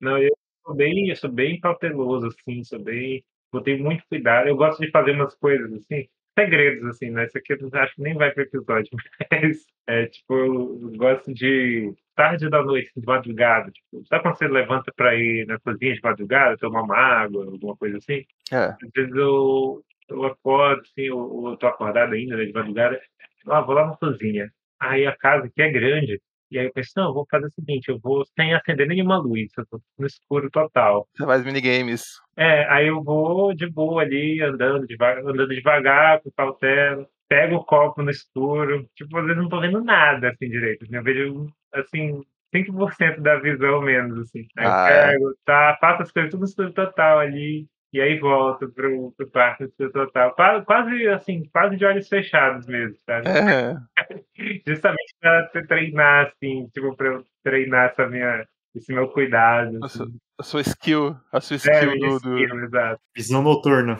Não, 0.00 0.18
eu 0.18 0.30
sou 0.68 0.76
bem, 0.76 1.08
eu 1.08 1.16
sou 1.16 1.30
bem 1.30 1.58
cauteloso, 1.60 2.26
assim, 2.26 2.62
sou 2.62 2.78
bem. 2.78 3.24
Eu 3.52 3.62
tenho 3.62 3.82
muito 3.82 4.04
cuidado. 4.08 4.48
Eu 4.48 4.56
gosto 4.56 4.80
de 4.80 4.90
fazer 4.90 5.12
umas 5.12 5.34
coisas 5.34 5.72
assim, 5.72 6.06
segredos, 6.38 6.84
assim, 6.84 7.10
né? 7.10 7.24
Isso 7.24 7.38
aqui 7.38 7.54
eu 7.54 7.70
acho 7.72 7.94
que 7.94 8.02
nem 8.02 8.14
vai 8.14 8.30
pro 8.30 8.42
episódio, 8.42 8.90
mas 9.32 9.66
é 9.86 10.06
tipo, 10.06 10.34
eu 10.34 10.92
gosto 10.96 11.32
de 11.32 11.92
tarde 12.14 12.50
da 12.50 12.62
noite, 12.62 12.92
de 12.94 13.06
madrugada. 13.06 13.70
Tipo, 13.70 14.06
sabe 14.06 14.22
quando 14.22 14.36
você 14.36 14.48
levanta 14.48 14.92
para 14.94 15.14
ir 15.14 15.46
na 15.46 15.58
cozinha 15.58 15.94
de 15.94 16.02
madrugada, 16.02 16.58
tomar 16.58 16.82
uma 16.82 16.96
água, 16.96 17.46
alguma 17.46 17.76
coisa 17.76 17.96
assim? 17.96 18.24
É. 18.52 18.56
Às 18.66 18.90
vezes 18.94 19.14
eu, 19.16 19.82
eu 20.10 20.24
acordo, 20.24 20.82
assim, 20.82 21.02
eu, 21.02 21.44
eu 21.46 21.56
tô 21.56 21.66
acordado 21.66 22.12
ainda, 22.12 22.36
né, 22.36 22.44
de 22.44 22.52
madrugada, 22.52 23.00
ah, 23.46 23.60
vou 23.62 23.74
lá 23.74 23.86
na 23.86 23.96
cozinha. 23.96 24.52
Aí 24.78 25.06
a 25.06 25.16
casa 25.16 25.48
que 25.48 25.62
é 25.62 25.70
grande, 25.70 26.20
e 26.50 26.58
aí 26.58 26.66
eu 26.66 26.72
pensei, 26.72 26.92
não, 26.96 27.08
eu 27.08 27.14
vou 27.14 27.26
fazer 27.30 27.46
o 27.46 27.50
seguinte, 27.50 27.88
eu 27.88 27.98
vou 27.98 28.24
sem 28.38 28.54
acender 28.54 28.86
nenhuma 28.86 29.18
luz, 29.18 29.50
eu 29.56 29.66
tô 29.66 29.80
no 29.98 30.06
escuro 30.06 30.50
total. 30.50 31.06
Você 31.14 31.24
faz 31.24 31.44
minigames. 31.44 32.04
É, 32.36 32.64
aí 32.70 32.86
eu 32.86 33.02
vou 33.02 33.54
de 33.54 33.68
boa 33.68 34.02
ali, 34.02 34.40
andando 34.42 34.86
devagar, 34.86 35.24
andando 35.24 35.48
devagar, 35.48 36.20
com 36.22 36.30
cautela, 36.30 37.06
pego 37.28 37.56
o 37.56 37.64
copo 37.64 38.02
no 38.02 38.10
escuro, 38.10 38.88
tipo, 38.94 39.16
às 39.18 39.24
vezes 39.24 39.42
não 39.42 39.48
tô 39.48 39.60
vendo 39.60 39.82
nada, 39.84 40.30
assim, 40.30 40.48
direito, 40.48 40.84
assim, 40.84 40.96
eu 40.96 41.02
vejo, 41.02 41.46
assim, 41.74 42.22
5% 42.54 43.20
da 43.20 43.36
visão 43.38 43.82
menos, 43.82 44.18
assim. 44.20 44.46
Aí 44.56 44.66
ah, 44.66 44.88
eu 44.90 44.96
é. 44.96 45.10
pego, 45.12 45.30
é. 45.30 45.34
tá, 45.44 45.78
faço 45.80 46.02
as 46.02 46.12
coisas 46.12 46.30
tudo 46.30 46.40
no 46.40 46.46
escuro 46.46 46.72
total 46.72 47.18
ali, 47.18 47.66
e 47.92 48.00
aí 48.00 48.18
volto 48.18 48.68
pro, 48.70 49.12
pro 49.16 49.30
quarto 49.30 49.72
do 49.78 49.90
total. 49.90 50.34
Quase, 50.64 51.08
assim, 51.08 51.44
quase 51.50 51.76
de 51.76 51.84
olhos 51.84 52.08
fechados 52.08 52.66
mesmo, 52.66 52.96
sabe? 53.06 53.28
É. 53.28 53.76
Justamente 54.66 55.14
pra 55.20 55.48
treinar, 55.66 56.26
assim, 56.26 56.68
tipo, 56.68 56.94
pra 56.96 57.08
eu 57.08 57.24
treinar 57.42 57.90
essa 57.90 58.06
minha, 58.06 58.46
esse 58.74 58.92
meu 58.92 59.08
cuidado. 59.08 59.78
A, 59.82 59.88
sua, 59.88 60.06
assim. 60.06 60.18
a 60.38 60.42
sua 60.42 60.60
skill, 60.60 61.16
a 61.32 61.40
sua 61.40 61.56
skill, 61.56 61.72
é, 61.72 61.96
do, 61.96 62.16
skill 62.16 62.20
do... 62.20 62.64
Exato. 62.64 63.00
Visão 63.16 63.42
noturna. 63.42 63.98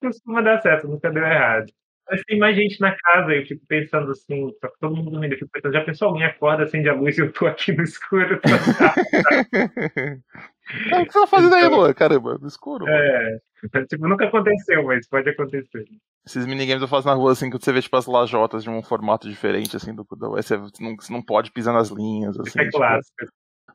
Costuma 0.00 0.40
dar 0.40 0.62
certo, 0.62 0.88
nunca 0.88 1.10
deu 1.10 1.24
errado. 1.24 1.66
Mas 2.08 2.20
tem 2.22 2.38
mais 2.38 2.54
gente 2.54 2.78
na 2.80 2.94
casa, 2.94 3.32
eu 3.32 3.46
fico 3.46 3.64
pensando 3.66 4.10
assim, 4.10 4.52
tá 4.60 4.70
todo 4.78 4.94
mundo 4.94 5.10
dormindo, 5.10 5.32
eu 5.32 5.38
fico 5.38 5.50
pensando, 5.50 5.72
já 5.72 5.84
pensou 5.84 6.08
alguém 6.08 6.24
acorda, 6.24 6.64
acende 6.64 6.88
a 6.88 6.92
luz 6.94 7.16
e 7.16 7.22
eu 7.22 7.32
tô 7.32 7.46
aqui 7.46 7.72
no 7.72 7.82
escuro? 7.82 8.40
É, 10.92 11.02
o 11.02 11.06
que 11.06 11.12
você 11.12 11.20
tá 11.20 11.26
fazendo 11.26 11.54
aí, 11.54 11.68
Lua? 11.68 11.92
Caramba, 11.92 12.38
no 12.40 12.48
escuro. 12.48 12.88
É, 12.88 13.38
tipo, 13.88 14.08
nunca 14.08 14.26
aconteceu, 14.26 14.82
mas 14.84 15.06
pode 15.06 15.28
acontecer. 15.28 15.84
Esses 16.24 16.46
minigames 16.46 16.80
eu 16.80 16.88
faço 16.88 17.06
na 17.06 17.14
rua, 17.14 17.32
assim, 17.32 17.50
que 17.50 17.58
você 17.58 17.72
vê, 17.72 17.82
tipo, 17.82 17.96
as 17.96 18.06
lajotas 18.06 18.64
de 18.64 18.70
um 18.70 18.82
formato 18.82 19.28
diferente, 19.28 19.76
assim, 19.76 19.94
do, 19.94 20.06
do 20.10 20.30
você, 20.30 20.56
não, 20.80 20.96
você 20.96 21.12
não 21.12 21.22
pode 21.22 21.52
pisar 21.52 21.74
nas 21.74 21.90
linhas, 21.90 22.38
assim. 22.40 22.60
É 22.60 22.64
tipo, 22.64 22.78
clássico. 22.78 23.26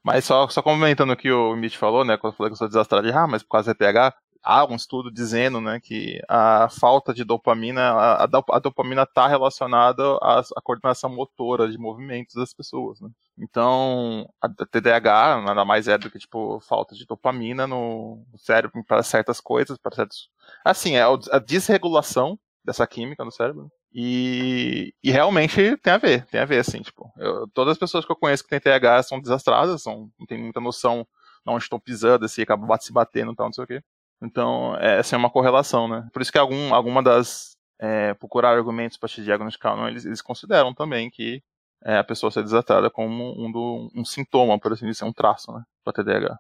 Mas 0.04 0.26
só, 0.26 0.48
só 0.48 0.62
comentando 0.62 1.12
o 1.12 1.18
que 1.18 1.32
o 1.32 1.56
Mitch 1.56 1.76
falou, 1.76 2.04
né, 2.06 2.18
quando 2.18 2.34
eu 2.34 2.38
falei 2.38 2.50
que 2.50 2.54
eu 2.54 2.58
sou 2.58 2.68
desastrado, 2.68 3.08
ah, 3.14 3.28
mas 3.28 3.44
por 3.44 3.50
causa 3.50 3.74
do 3.74 3.84
ETH, 3.84 4.14
há 4.44 4.66
um 4.66 4.76
estudo 4.76 5.12
dizendo 5.12 5.60
né, 5.62 5.80
que 5.80 6.22
a 6.28 6.70
falta 6.70 7.14
de 7.14 7.24
dopamina, 7.24 7.92
a, 7.92 8.24
a 8.24 8.60
dopamina 8.60 9.04
está 9.04 9.28
relacionada 9.28 10.04
à, 10.22 10.40
à, 10.40 10.62
coordenação 10.62 11.10
motora 11.10 11.70
de 11.70 11.78
movimentos 11.78 12.36
das 12.36 12.54
pessoas. 12.54 13.00
Né? 13.02 13.10
Então, 13.38 14.28
a 14.42 14.50
TDAH 14.50 15.42
nada 15.42 15.66
mais 15.66 15.88
é 15.88 15.98
do 15.98 16.10
que 16.10 16.20
tipo 16.20 16.60
falta 16.62 16.96
de 16.96 17.06
dopamina 17.06 17.68
no 17.68 18.24
cérebro 18.38 18.84
para 18.84 19.04
certas 19.04 19.40
coisas, 19.40 19.78
para 19.78 19.96
certos. 19.96 20.30
Assim, 20.64 20.96
é 20.96 21.04
a 21.04 21.40
desregulação 21.40 22.38
dessa 22.64 22.86
química 22.88 23.24
no 23.24 23.32
cérebro. 23.32 23.72
E, 23.92 24.94
e, 25.04 25.10
realmente 25.10 25.76
tem 25.78 25.94
a 25.94 25.98
ver, 25.98 26.26
tem 26.28 26.40
a 26.40 26.46
ver, 26.46 26.60
assim, 26.60 26.80
tipo, 26.82 27.12
eu, 27.18 27.48
todas 27.48 27.72
as 27.72 27.78
pessoas 27.78 28.06
que 28.06 28.12
eu 28.12 28.16
conheço 28.16 28.44
que 28.44 28.50
têm 28.50 28.60
TDAH 28.60 29.04
são 29.04 29.20
desastradas, 29.20 29.82
são, 29.82 30.12
não 30.20 30.28
tem 30.28 30.38
muita 30.38 30.62
noção 30.62 31.08
de 31.44 31.52
onde 31.52 31.64
estão 31.64 31.80
pisando, 31.80 32.26
assim, 32.26 32.44
acabam 32.44 32.70
se 32.80 32.94
batendo 32.94 33.32
e 33.32 33.36
tal, 33.36 33.48
não 33.48 33.54
sei 33.54 33.64
o 33.64 33.68
quê. 33.68 33.84
Então, 34.22 34.76
é, 34.78 35.00
essa 35.00 35.16
é 35.16 35.18
uma 35.18 35.30
correlação, 35.30 35.88
né? 35.88 36.08
Por 36.12 36.22
isso 36.22 36.32
que 36.32 36.38
algum, 36.38 36.74
alguma 36.74 37.02
das. 37.02 37.58
É, 37.82 38.14
procurar 38.16 38.50
argumentos 38.50 38.98
para 38.98 39.08
te 39.08 39.24
diagnosticar, 39.24 39.74
não, 39.78 39.88
eles, 39.88 40.04
eles 40.04 40.22
consideram 40.22 40.74
também 40.74 41.10
que 41.10 41.42
é, 41.86 41.98
a 41.98 42.04
pessoa 42.04 42.30
ser 42.30 42.44
desatada 42.44 42.90
como 42.90 43.42
um, 43.42 43.50
do, 43.50 43.90
um 43.96 44.04
sintoma, 44.04 44.60
por 44.60 44.74
assim 44.74 44.86
dizer, 44.86 45.06
um 45.06 45.14
traço, 45.14 45.50
né? 45.54 45.64
Para 45.82 45.94
TDAH. 45.94 46.38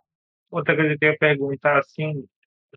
Outra 0.51 0.75
coisa 0.75 0.97
que 0.97 1.05
eu 1.05 1.11
ia 1.11 1.17
perguntar, 1.17 1.77
assim, 1.77 2.25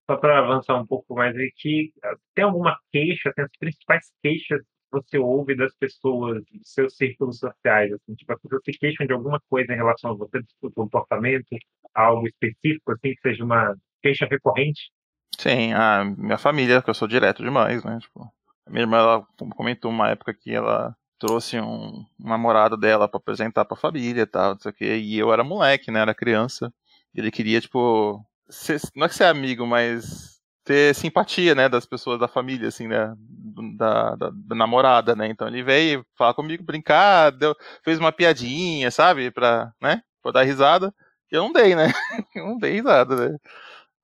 só 0.06 0.16
para 0.16 0.38
avançar 0.38 0.76
um 0.76 0.86
pouco 0.86 1.14
mais 1.14 1.34
aqui, 1.36 1.92
tem 2.34 2.44
alguma 2.44 2.78
queixa, 2.92 3.32
tem 3.34 3.44
as 3.44 3.56
principais 3.58 4.12
queixas 4.22 4.60
que 4.60 4.66
você 4.92 5.18
ouve 5.18 5.56
das 5.56 5.74
pessoas, 5.74 6.44
dos 6.44 6.72
seus 6.72 6.96
círculos 6.96 7.38
sociais, 7.38 7.92
assim, 7.92 8.14
tipo, 8.14 8.32
as 8.32 8.40
pessoas 8.40 8.62
se 8.64 8.72
queixam 8.72 9.06
de 9.06 9.12
alguma 9.12 9.40
coisa 9.48 9.72
em 9.72 9.76
relação 9.76 10.12
a 10.12 10.14
você, 10.14 10.40
do 10.40 10.46
seu 10.60 10.70
comportamento, 10.72 11.56
algo 11.94 12.26
específico, 12.26 12.92
assim, 12.92 13.14
que 13.14 13.20
seja 13.22 13.44
uma 13.44 13.74
queixa 14.02 14.26
recorrente? 14.26 14.90
Sim, 15.38 15.72
a 15.72 16.04
minha 16.04 16.38
família, 16.38 16.82
que 16.82 16.90
eu 16.90 16.94
sou 16.94 17.08
direto 17.08 17.42
demais, 17.42 17.82
né? 17.84 17.98
Tipo, 18.00 18.30
a 18.66 18.70
minha 18.70 18.82
irmã 18.82 18.98
ela 18.98 19.26
comentou 19.56 19.90
uma 19.90 20.10
época 20.10 20.34
que 20.34 20.52
ela 20.52 20.94
trouxe 21.18 21.60
um, 21.60 22.04
namorado 22.18 22.76
dela 22.76 23.08
para 23.08 23.18
apresentar 23.18 23.64
para 23.64 23.76
a 23.76 23.80
família 23.80 24.22
e 24.22 24.26
tal, 24.26 24.54
não 24.54 24.60
sei 24.60 24.70
o 24.70 24.74
quê, 24.74 24.96
e 24.96 25.18
eu 25.18 25.32
era 25.32 25.44
moleque, 25.44 25.90
né? 25.90 26.00
Era 26.00 26.14
criança. 26.14 26.72
Ele 27.14 27.30
queria, 27.30 27.60
tipo, 27.60 28.24
ser, 28.48 28.80
não 28.94 29.06
é 29.06 29.08
que 29.08 29.14
ser 29.14 29.24
amigo, 29.24 29.66
mas 29.66 30.32
ter 30.64 30.94
simpatia, 30.94 31.54
né, 31.54 31.68
das 31.68 31.86
pessoas 31.86 32.20
da 32.20 32.28
família, 32.28 32.68
assim, 32.68 32.86
né, 32.86 33.12
da, 33.76 34.14
da, 34.14 34.30
da, 34.32 34.54
namorada, 34.54 35.14
né, 35.16 35.26
então 35.26 35.48
ele 35.48 35.62
veio 35.62 36.06
falar 36.16 36.34
comigo, 36.34 36.62
brincar, 36.62 37.30
deu, 37.30 37.54
fez 37.84 37.98
uma 37.98 38.12
piadinha, 38.12 38.90
sabe, 38.90 39.30
pra, 39.30 39.72
né, 39.80 40.02
pra 40.22 40.32
dar 40.32 40.42
risada, 40.42 40.94
eu 41.30 41.42
não 41.42 41.52
dei, 41.52 41.74
né, 41.74 41.88
eu 42.36 42.46
não 42.46 42.58
dei 42.58 42.74
risada, 42.74 43.30
né, 43.30 43.38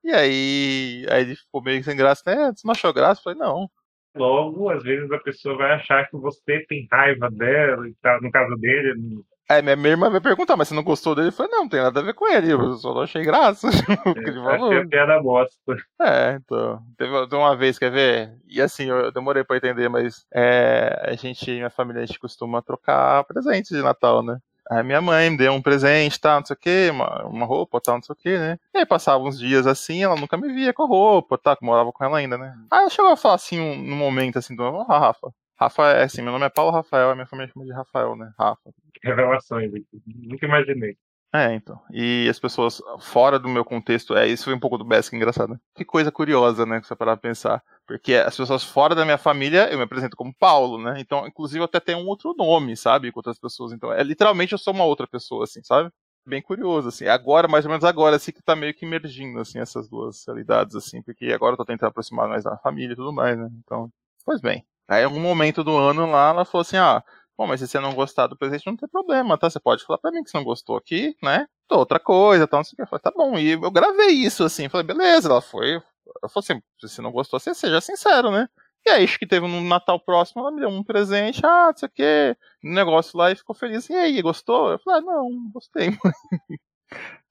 e 0.05 0.13
aí, 0.13 1.07
aí 1.11 1.23
ele 1.23 1.37
ficou 1.37 1.63
meio 1.63 1.83
sem 1.83 1.97
graça, 1.97 2.23
né, 2.27 2.53
você 2.55 2.67
não 2.67 2.73
achou 2.73 2.93
graça? 2.93 3.21
Eu 3.21 3.25
falei, 3.25 3.39
não. 3.39 3.71
Logo, 4.17 4.71
às 4.71 4.83
vezes 4.83 5.11
a 5.13 5.19
pessoa 5.19 5.57
vai 5.57 5.73
achar 5.73 6.09
que 6.09 6.17
você 6.17 6.65
tem 6.69 6.89
raiva 6.91 7.31
dela 7.31 7.89
e 7.89 7.95
tal, 8.03 8.21
no 8.21 8.31
caso 8.31 8.57
dele, 8.57 9.23
é, 9.51 9.63
minha, 9.63 9.77
minha 9.77 9.93
irmã 9.93 10.11
vai 10.11 10.21
perguntar, 10.21 10.59
mas 10.59 10.69
você 10.69 10.75
não 10.75 10.83
gostou 10.83 11.15
dele? 11.15 11.29
Eu 11.29 11.33
falei, 11.33 11.51
não, 11.51 11.61
não 11.61 11.69
tem 11.71 11.81
nada 11.81 12.01
a 12.01 12.03
ver 12.03 12.13
com 12.13 12.29
ele, 12.29 12.53
eu 12.53 12.75
só 12.75 12.93
não 12.93 13.01
achei 13.01 13.25
graça. 13.25 13.69
É. 14.19 14.55
Achei 14.55 14.79
a 14.79 14.87
piada 14.87 15.23
bosta. 15.23 15.77
É, 16.01 16.33
então. 16.35 16.83
Teve, 16.99 17.13
teve, 17.29 17.37
uma 17.37 17.57
vez, 17.57 17.79
quer 17.79 17.91
ver? 17.91 18.35
E 18.47 18.61
assim, 18.61 18.91
eu 18.91 19.11
demorei 19.11 19.43
pra 19.43 19.57
entender, 19.57 19.89
mas 19.89 20.27
é, 20.35 21.03
a 21.07 21.15
gente, 21.15 21.51
minha 21.51 21.71
família, 21.71 22.03
a 22.03 22.07
gente 22.07 22.19
costuma 22.19 22.61
trocar 22.61 23.25
presentes 23.25 23.71
de 23.75 23.83
Natal, 23.83 24.23
né? 24.23 24.39
Aí 24.71 24.83
minha 24.83 25.01
mãe 25.01 25.31
me 25.31 25.37
deu 25.37 25.53
um 25.53 25.63
presente, 25.63 26.21
tal, 26.21 26.41
não 26.41 26.47
sei 26.47 26.55
o 26.55 26.59
que, 26.59 26.91
uma, 26.91 27.27
uma 27.27 27.47
roupa, 27.47 27.81
tal, 27.81 27.97
não 27.97 28.03
sei 28.03 28.13
o 28.13 28.17
que, 28.17 28.39
né? 28.39 28.59
E 28.75 28.79
aí 28.79 28.87
passava 28.87 29.25
uns 29.25 29.39
dias 29.39 29.67
assim, 29.67 30.03
ela 30.03 30.15
nunca 30.17 30.37
me 30.37 30.53
via 30.53 30.75
com 30.75 30.83
a 30.83 30.87
roupa, 30.87 31.39
tá, 31.39 31.57
que 31.57 31.65
morava 31.65 31.91
com 31.93 32.05
ela 32.05 32.19
ainda, 32.19 32.37
né? 32.37 32.55
Aí 32.71 32.81
ela 32.81 32.91
chegou 32.91 33.11
a 33.11 33.17
falar 33.17 33.37
assim, 33.37 33.59
um, 33.59 33.77
num 33.77 33.97
momento 33.97 34.39
assim, 34.39 34.55
do, 34.55 34.63
ah, 34.63 34.99
Rafa, 34.99 35.33
Rafa 35.59 35.89
é 35.93 36.05
assim, 36.05 36.23
meu 36.23 36.33
nome 36.33 36.45
é 36.45 36.51
Paulo 36.51 36.71
Rafael, 36.71 37.11
a 37.11 37.15
minha 37.15 37.27
família 37.27 37.51
chama 37.53 37.65
de 37.65 37.73
Rafael, 37.73 38.15
né? 38.15 38.31
Rafa. 38.39 38.71
Revelações, 39.03 39.71
nunca 40.07 40.47
imaginei. 40.47 40.97
É, 41.33 41.55
então. 41.55 41.79
E 41.91 42.27
as 42.31 42.39
pessoas 42.39 42.81
fora 43.01 43.39
do 43.39 43.49
meu 43.49 43.63
contexto, 43.63 44.17
é 44.17 44.27
isso 44.27 44.45
foi 44.45 44.55
um 44.55 44.61
pouco 44.61 44.79
do 44.79 44.95
é 44.95 45.01
engraçado. 45.13 45.61
Que 45.75 45.85
coisa 45.85 46.11
curiosa, 46.11 46.65
né, 46.65 46.81
que 46.81 46.87
você 46.87 46.97
parar 46.97 47.17
pra 47.17 47.29
pensar. 47.29 47.63
Porque 47.87 48.15
as 48.15 48.35
pessoas 48.37 48.65
fora 48.65 48.95
da 48.95 49.05
minha 49.05 49.19
família, 49.19 49.71
eu 49.71 49.77
me 49.77 49.85
apresento 49.85 50.17
como 50.17 50.35
Paulo, 50.35 50.79
né? 50.83 50.95
Então, 50.99 51.27
inclusive, 51.27 51.61
eu 51.61 51.65
até 51.65 51.81
tenho 51.81 51.99
um 51.99 52.07
outro 52.07 52.35
nome, 52.37 52.77
sabe, 52.77 53.13
com 53.13 53.19
outras 53.19 53.39
pessoas. 53.39 53.73
Então, 53.73 53.93
é 53.93 54.03
literalmente 54.03 54.53
eu 54.53 54.59
sou 54.59 54.73
uma 54.73 54.85
outra 54.85 55.07
pessoa, 55.07 55.45
assim, 55.45 55.63
sabe? 55.63 55.91
Bem 56.27 56.41
curioso, 56.41 56.89
assim. 56.89 57.07
Agora, 57.07 57.47
mais 57.47 57.65
ou 57.65 57.71
menos 57.71 57.85
agora, 57.85 58.17
assim, 58.17 58.33
que 58.33 58.43
tá 58.43 58.57
meio 58.57 58.75
que 58.75 58.87
emergindo, 58.87 59.39
assim, 59.41 59.59
essas 59.59 59.89
duas 59.89 60.25
realidades, 60.27 60.75
assim. 60.75 61.03
Porque 61.03 61.27
agora 61.27 61.53
eu 61.55 61.57
tô 61.59 61.65
tentando 61.65 61.91
aproximar 61.91 62.29
mais 62.29 62.45
da 62.45 62.57
família 62.59 62.95
e 62.95 62.97
tudo 62.97 63.13
mais, 63.13 63.39
né? 63.39 63.49
Então, 63.65 63.91
pois 64.25 64.41
bem. 64.41 64.65
Aí, 64.89 65.03
em 65.03 65.05
algum 65.05 65.21
momento 65.21 65.63
do 65.63 65.77
ano 65.77 66.11
lá, 66.11 66.31
ela 66.31 66.45
falou 66.45 66.63
assim: 66.63 66.77
ah, 66.79 67.03
bom, 67.39 67.47
mas 67.47 67.61
se 67.61 67.69
você 67.69 67.79
não 67.79 67.95
gostar 67.95 68.27
do 68.27 68.37
presente, 68.37 68.67
não 68.67 68.77
tem 68.77 68.89
problema, 68.89 69.39
tá? 69.39 69.49
Você 69.49 69.61
pode 69.61 69.85
falar 69.85 69.99
pra 69.99 70.11
mim 70.11 70.25
que 70.25 70.31
você 70.31 70.37
não 70.37 70.45
gostou 70.45 70.77
aqui, 70.77 71.17
né? 71.23 71.47
Outra 71.71 72.01
coisa, 72.01 72.49
tal, 72.49 72.59
não 72.59 72.65
sei 72.65 72.73
o 72.73 72.77
que. 72.77 72.83
Eu 72.83 72.87
falei, 72.89 73.03
tá 73.03 73.13
bom. 73.15 73.39
E 73.39 73.53
eu 73.53 73.71
gravei 73.71 74.09
isso, 74.09 74.43
assim. 74.43 74.69
Falei, 74.69 74.87
beleza. 74.87 75.29
Ela 75.29 75.41
foi. 75.41 75.75
Ela 75.75 76.29
falou 76.29 76.39
assim: 76.39 76.61
se 76.81 76.89
você 76.89 77.01
não 77.01 77.13
gostou, 77.13 77.39
você 77.39 77.55
seja 77.55 77.81
sincero, 77.81 78.31
né? 78.31 78.49
E 78.87 78.91
aí, 78.91 79.05
acho 79.05 79.19
que 79.19 79.27
teve 79.27 79.47
um 79.47 79.69
Natal 79.69 80.01
próximo, 80.01 80.41
ela 80.41 80.51
me 80.51 80.61
deu 80.61 80.69
um 80.69 80.83
presente, 80.83 81.45
ah, 81.45 81.67
não 81.67 81.77
sei 81.77 81.89
o 81.89 81.93
que, 81.93 82.37
um 82.65 82.73
negócio 82.73 83.19
lá 83.19 83.31
e 83.31 83.37
ficou 83.37 83.55
feliz. 83.55 83.89
E 83.91 83.95
aí, 83.95 84.23
gostou? 84.23 84.71
Eu 84.73 84.79
falei, 84.79 85.01
ah, 85.01 85.05
não, 85.05 85.51
gostei, 85.53 85.91
mãe. 85.91 85.99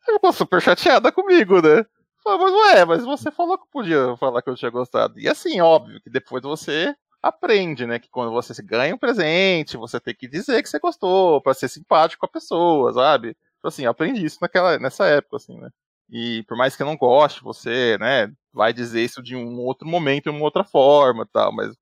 Ela 0.08 0.17
ficou 0.17 0.34
super 0.34 0.62
chateada 0.62 1.12
comigo, 1.12 1.62
né? 1.62 1.86
falei, 2.24 2.39
mas 2.39 2.54
ué, 2.54 2.86
mas 2.86 3.06
você 3.06 3.32
falou 3.32 3.58
que 3.58 3.67
podia 3.72 4.15
falar 4.17 4.41
que 4.41 4.50
eu 4.50 4.56
tinha 4.56 4.72
gostado. 4.72 5.20
E 5.20 5.28
assim, 5.28 5.60
óbvio 5.62 6.02
que 6.02 6.10
depois 6.10 6.43
você 6.43 6.96
aprende, 7.28 7.86
né? 7.86 8.00
Que 8.00 8.10
quando 8.10 8.32
você 8.32 8.62
ganha 8.63 8.94
um 8.96 8.98
presente, 8.98 9.78
você 9.78 10.00
tem 10.00 10.16
que 10.16 10.28
dizer 10.28 10.62
que 10.63 10.70
você 10.70 10.80
gostou, 10.80 11.42
para 11.42 11.54
ser 11.54 11.68
simpático 11.70 12.22
com 12.22 12.26
a 12.26 12.30
pessoa, 12.30 12.94
sabe? 12.94 13.36
Então, 13.58 13.70
assim, 13.70 13.86
aprendi 13.86 14.26
isso 14.26 14.40
naquela, 14.42 14.80
nessa 14.80 15.06
época, 15.08 15.38
assim, 15.38 15.60
né? 15.60 15.70
E 16.10 16.44
por 16.48 16.58
mais 16.58 16.76
que 16.76 16.82
eu 16.82 16.88
não 16.88 16.96
goste, 16.98 17.44
você, 17.44 17.98
né, 18.00 18.32
vai 18.54 18.72
dizer 18.74 19.04
isso 19.04 19.22
de 19.22 19.36
um 19.36 19.60
outro 19.60 19.88
momento, 19.88 20.26
de 20.26 20.30
uma 20.30 20.44
outra 20.44 20.63
forma 20.63 21.28
tal, 21.32 21.54
mas 21.54 21.76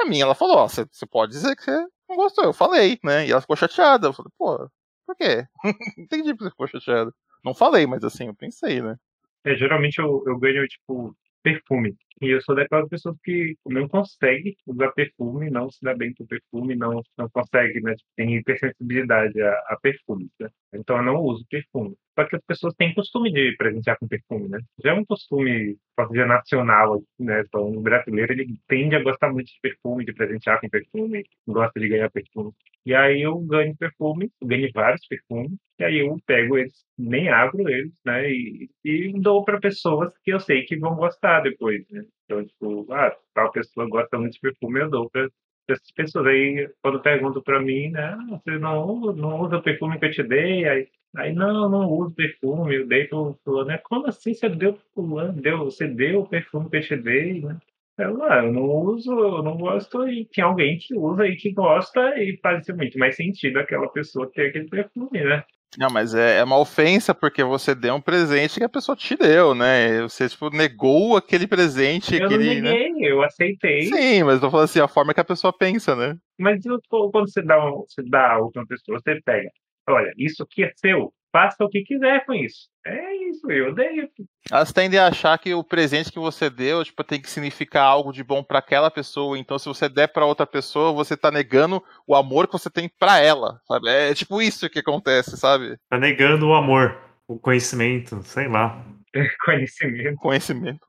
a 0.00 0.04
mim 0.04 0.20
ela 0.20 0.34
falou, 0.34 0.58
ó, 0.58 0.68
você 0.68 0.86
pode 1.10 1.32
dizer 1.32 1.56
que 1.56 1.62
você 1.62 1.86
não 2.08 2.16
gostou, 2.16 2.44
eu 2.44 2.52
falei, 2.52 2.98
né? 3.04 3.26
E 3.26 3.30
ela 3.30 3.40
ficou 3.40 3.56
chateada. 3.56 4.08
Eu 4.08 4.12
falei, 4.12 4.30
pô, 4.38 4.70
por 5.06 5.16
quê? 5.16 5.46
Entendi 5.98 6.34
porque 6.34 6.44
você 6.44 6.50
ficou 6.50 6.68
chateada. 6.68 7.12
Não 7.44 7.54
falei, 7.54 7.86
mas 7.86 8.02
assim, 8.04 8.26
eu 8.26 8.34
pensei, 8.34 8.80
né? 8.80 8.96
É, 9.44 9.54
geralmente 9.56 9.98
eu, 9.98 10.22
eu 10.26 10.38
ganho, 10.38 10.66
tipo, 10.66 11.16
perfume. 11.42 11.96
E 12.20 12.28
eu 12.28 12.40
sou 12.42 12.54
daquelas 12.54 12.88
pessoas 12.88 13.16
que 13.22 13.56
não 13.66 13.88
consegue 13.88 14.56
usar 14.66 14.90
perfume, 14.92 15.50
não 15.50 15.70
se 15.70 15.78
dá 15.82 15.94
bem 15.94 16.12
com 16.14 16.26
perfume, 16.26 16.74
não, 16.74 17.00
não 17.16 17.28
consegue, 17.30 17.80
né? 17.80 17.94
Tipo, 17.94 18.10
tem 18.16 18.34
hipersensibilidade 18.36 19.40
a, 19.40 19.52
a 19.68 19.78
perfume, 19.80 20.28
né? 20.40 20.48
Então 20.74 20.96
eu 20.96 21.02
não 21.04 21.16
uso 21.22 21.46
perfume. 21.48 21.96
Só 22.18 22.24
que 22.26 22.34
as 22.36 22.42
pessoas 22.44 22.74
têm 22.74 22.94
costume 22.94 23.32
de 23.32 23.54
presentear 23.56 23.96
com 23.98 24.08
perfume, 24.08 24.48
né? 24.48 24.58
Já 24.84 24.90
é 24.90 24.94
um 24.94 25.04
costume, 25.04 25.76
dizer, 26.10 26.26
nacional, 26.26 27.00
né? 27.18 27.42
Então 27.42 27.70
o 27.70 27.80
brasileiro, 27.80 28.32
ele 28.32 28.58
tende 28.66 28.96
a 28.96 29.02
gostar 29.02 29.32
muito 29.32 29.46
de 29.46 29.60
perfume, 29.62 30.04
de 30.04 30.12
presentear 30.12 30.60
com 30.60 30.68
perfume, 30.68 31.24
gosta 31.46 31.78
de 31.78 31.88
ganhar 31.88 32.10
perfume. 32.10 32.52
E 32.84 32.94
aí 32.94 33.22
eu 33.22 33.38
ganho 33.40 33.76
perfume, 33.76 34.32
ganho 34.42 34.70
vários 34.74 35.06
perfumes, 35.06 35.58
e 35.78 35.84
aí 35.84 35.98
eu 35.98 36.16
pego 36.26 36.56
eles, 36.58 36.84
nem 36.96 37.28
abro 37.28 37.68
eles, 37.68 37.92
né? 38.04 38.28
E, 38.30 38.70
e 38.84 39.12
dou 39.20 39.44
para 39.44 39.60
pessoas 39.60 40.12
que 40.24 40.32
eu 40.32 40.40
sei 40.40 40.64
que 40.64 40.76
vão 40.78 40.96
gostar 40.96 41.40
depois, 41.42 41.84
né? 41.90 42.02
Então, 42.24 42.44
tipo, 42.44 42.92
ah, 42.92 43.16
tal 43.34 43.50
pessoa 43.52 43.88
gosta 43.88 44.18
muito 44.18 44.34
de 44.34 44.40
perfume, 44.40 44.80
eu 44.80 44.90
dou 44.90 45.10
para 45.10 45.28
essas 45.68 45.90
pessoas. 45.92 46.26
Aí, 46.26 46.68
quando 46.82 47.00
perguntam 47.02 47.42
para 47.42 47.60
mim, 47.60 47.90
né? 47.90 48.16
Ah, 48.18 48.26
você 48.30 48.58
não, 48.58 49.12
não 49.14 49.40
usa 49.40 49.56
o 49.58 49.62
perfume 49.62 49.98
que 49.98 50.06
eu 50.06 50.10
te 50.12 50.22
dei? 50.22 50.68
Aí, 50.68 50.88
aí 51.16 51.32
não, 51.32 51.68
não 51.70 51.90
uso 51.90 52.14
perfume, 52.14 52.76
eu 52.76 52.86
dei 52.86 53.06
pro 53.06 53.38
fulano. 53.44 53.68
né 53.68 53.78
como 53.78 54.06
assim 54.06 54.34
você 54.34 54.48
deu 54.48 54.74
pro 54.74 54.84
fulano? 54.94 55.40
Deu, 55.40 55.58
você 55.64 55.86
deu 55.88 56.20
o 56.20 56.28
perfume 56.28 56.70
que 56.70 56.76
eu 56.76 56.82
te 56.82 56.96
dei, 56.96 57.40
né? 57.42 57.58
Eu, 57.98 58.22
ah, 58.24 58.44
eu 58.44 58.52
não 58.52 58.62
uso, 58.64 59.10
eu 59.12 59.42
não 59.42 59.56
gosto, 59.56 60.08
e 60.08 60.24
tem 60.26 60.44
alguém 60.44 60.78
que 60.78 60.94
usa 60.96 61.26
e 61.26 61.34
que 61.36 61.52
gosta, 61.52 62.00
e 62.22 62.38
faz 62.40 62.68
muito 62.68 62.96
mais 62.98 63.16
sentido 63.16 63.58
aquela 63.58 63.88
pessoa 63.88 64.30
ter 64.30 64.48
aquele 64.50 64.68
perfume, 64.68 65.20
né? 65.24 65.44
Não, 65.76 65.88
mas 65.90 66.14
é, 66.14 66.38
é, 66.38 66.44
uma 66.44 66.58
ofensa 66.58 67.14
porque 67.14 67.44
você 67.44 67.74
deu 67.74 67.94
um 67.94 68.00
presente 68.00 68.58
que 68.58 68.64
a 68.64 68.68
pessoa 68.68 68.96
te 68.96 69.14
deu, 69.16 69.54
né? 69.54 70.00
Você, 70.02 70.28
tipo, 70.28 70.48
negou 70.50 71.16
aquele 71.16 71.46
presente. 71.46 72.16
Eu 72.16 72.26
aquele, 72.26 72.62
não 72.62 72.70
neguei, 72.70 72.92
né? 72.92 72.98
eu 73.00 73.22
aceitei. 73.22 73.82
Sim, 73.82 74.22
mas 74.24 74.42
eu 74.42 74.50
falando 74.50 74.64
assim, 74.64 74.80
a 74.80 74.88
forma 74.88 75.12
que 75.12 75.20
a 75.20 75.24
pessoa 75.24 75.52
pensa, 75.52 75.94
né? 75.94 76.16
Mas 76.38 76.62
quando 76.88 77.10
você 77.12 77.42
dá, 77.42 77.58
você 77.58 78.02
dá 78.02 78.34
a 78.34 78.38
outra 78.38 78.64
pessoa, 78.66 78.98
você 78.98 79.20
pega, 79.22 79.50
olha, 79.88 80.12
isso 80.16 80.42
aqui 80.42 80.64
é 80.64 80.72
seu, 80.76 81.12
faça 81.32 81.64
o 81.64 81.68
que 81.68 81.82
quiser 81.82 82.24
com 82.24 82.34
isso. 82.34 82.68
É 82.86 83.16
isso, 83.28 83.50
eu 83.50 83.70
odeio. 83.70 84.08
Elas 84.50 84.72
tendem 84.72 84.98
a 84.98 85.08
achar 85.08 85.38
que 85.38 85.54
o 85.54 85.62
presente 85.62 86.10
que 86.10 86.18
você 86.18 86.48
deu, 86.48 86.82
tipo, 86.84 87.04
tem 87.04 87.20
que 87.20 87.30
significar 87.30 87.84
algo 87.84 88.12
de 88.12 88.24
bom 88.24 88.42
para 88.42 88.58
aquela 88.58 88.90
pessoa. 88.90 89.38
Então, 89.38 89.58
se 89.58 89.66
você 89.66 89.88
der 89.88 90.08
para 90.08 90.24
outra 90.24 90.46
pessoa, 90.46 90.92
você 90.92 91.16
tá 91.16 91.30
negando 91.30 91.82
o 92.06 92.14
amor 92.14 92.46
que 92.46 92.54
você 92.54 92.70
tem 92.70 92.90
para 92.98 93.18
ela, 93.18 93.60
sabe? 93.66 93.88
É 93.88 94.14
tipo 94.14 94.40
isso 94.40 94.70
que 94.70 94.78
acontece, 94.78 95.36
sabe? 95.36 95.76
Tá 95.90 95.98
negando 95.98 96.48
o 96.48 96.54
amor, 96.54 96.98
o 97.26 97.38
conhecimento, 97.38 98.22
sei 98.22 98.48
lá. 98.48 98.82
conhecimento. 99.44 100.16
Conhecimento. 100.16 100.86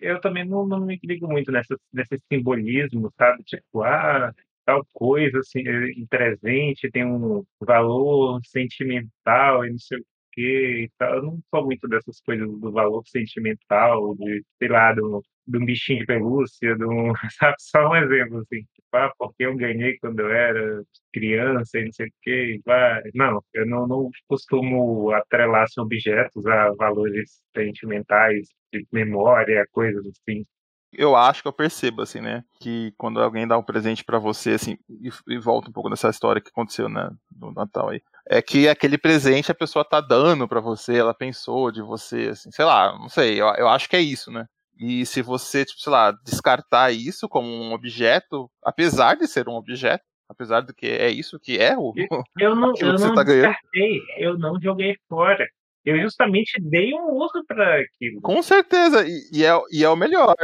eu 0.03 0.20
também 0.20 0.44
não, 0.44 0.66
não 0.66 0.81
me 0.81 0.98
ligo 1.03 1.29
muito 1.29 1.51
nessa, 1.51 1.77
nesse 1.92 2.18
simbolismo, 2.31 3.11
sabe? 3.16 3.42
Tipo, 3.44 3.83
ah, 3.83 4.33
tal 4.64 4.85
coisa 4.92 5.38
assim, 5.40 5.61
em 5.61 6.07
presente 6.07 6.90
tem 6.90 7.05
um 7.05 7.44
valor 7.61 8.40
sentimental 8.44 9.64
e 9.64 9.70
não 9.70 9.79
sei 9.79 9.98
o 9.98 10.05
quê 10.33 10.85
e 10.85 10.90
tal. 10.98 11.16
Eu 11.16 11.22
não 11.22 11.40
sou 11.51 11.64
muito 11.64 11.88
dessas 11.88 12.20
coisas 12.20 12.48
do 12.48 12.72
valor 12.72 13.03
sentimental, 13.07 14.14
de, 14.16 14.44
sei 14.59 14.68
lá, 14.68 14.92
do, 14.92 15.22
um 15.48 15.64
bichinho 15.64 16.01
de 16.01 16.07
pelúcia, 16.07 16.77
um, 16.81 17.12
sabe? 17.38 17.57
Só 17.61 17.88
um 17.90 17.96
exemplo, 17.96 18.38
assim. 18.38 18.62
Tipo, 18.75 18.88
ah, 18.96 19.12
porque 19.18 19.44
eu 19.44 19.57
ganhei 19.57 19.98
quando 19.98 20.20
eu 20.20 20.31
era 20.31 20.83
criança 21.12 21.79
e 21.79 21.85
não 21.85 21.92
sei 21.92 22.07
o 22.09 22.12
quê. 22.22 22.61
Vai. 22.64 23.03
Não, 23.14 23.42
eu 23.55 23.66
não, 23.66 23.87
não 23.87 24.11
costumo 24.29 25.11
atrelar 25.12 25.66
objetos 25.79 26.46
a 26.46 26.70
valores 26.72 27.42
sentimentais, 27.55 28.48
de 28.72 28.87
memória, 28.92 29.66
coisas 29.72 30.05
assim 30.07 30.44
eu 30.92 31.16
acho 31.16 31.42
que 31.42 31.48
eu 31.48 31.52
percebo, 31.52 32.02
assim, 32.02 32.20
né? 32.20 32.44
Que 32.61 32.93
quando 32.97 33.20
alguém 33.20 33.47
dá 33.47 33.57
um 33.57 33.62
presente 33.62 34.05
para 34.05 34.18
você, 34.18 34.53
assim, 34.53 34.78
e, 34.88 35.11
e, 35.28 35.38
volta 35.38 35.68
um 35.68 35.72
pouco 35.72 35.88
nessa 35.88 36.11
história 36.11 36.40
que 36.40 36.51
aconteceu, 36.51 36.88
né, 36.88 37.11
no 37.34 37.53
Natal 37.53 37.88
aí, 37.88 38.03
é 38.28 38.43
que 38.43 38.68
aquele 38.68 38.99
presente 38.99 39.51
a 39.51 39.55
pessoa 39.55 39.84
tá 39.84 40.01
dando 40.01 40.47
para 40.47 40.61
você, 40.61 40.97
ela 40.97 41.14
pensou 41.14 41.70
de 41.72 41.82
você, 41.82 42.28
assim, 42.30 42.51
sei 42.51 42.64
lá, 42.64 42.97
não 42.99 43.09
sei, 43.09 43.40
eu, 43.40 43.47
eu 43.55 43.68
acho 43.68 43.88
que 43.88 43.97
é 43.97 44.01
isso, 44.01 44.30
né? 44.30 44.47
E 44.78 45.07
se 45.07 45.22
você, 45.22 45.64
tipo, 45.64 45.80
sei 45.80 45.93
lá, 45.93 46.12
descartar 46.24 46.90
isso 46.90 47.28
como 47.28 47.47
um 47.47 47.72
objeto, 47.72 48.51
apesar 48.62 49.16
de 49.16 49.26
ser 49.26 49.49
um 49.49 49.55
objeto, 49.55 50.05
apesar 50.28 50.61
do 50.61 50.74
que 50.74 50.86
é 50.86 51.11
isso 51.11 51.38
que 51.38 51.59
é 51.59 51.76
o 51.76 51.93
eu 52.38 52.57
não, 52.57 52.72
eu 52.80 52.95
não 52.95 53.14
tá 53.14 53.22
descartei, 53.22 54.01
eu 54.18 54.38
não 54.38 54.61
joguei 54.61 54.97
fora. 55.09 55.47
Eu 55.84 56.01
justamente 56.01 56.61
dei 56.61 56.95
um 56.95 57.11
uso 57.11 57.45
para 57.47 57.80
aquilo. 57.80 58.20
Com 58.20 58.40
certeza, 58.40 59.05
e, 59.07 59.30
e, 59.32 59.45
é, 59.45 59.53
e 59.70 59.84
é 59.84 59.88
o 59.88 59.97
melhor. 59.97 60.34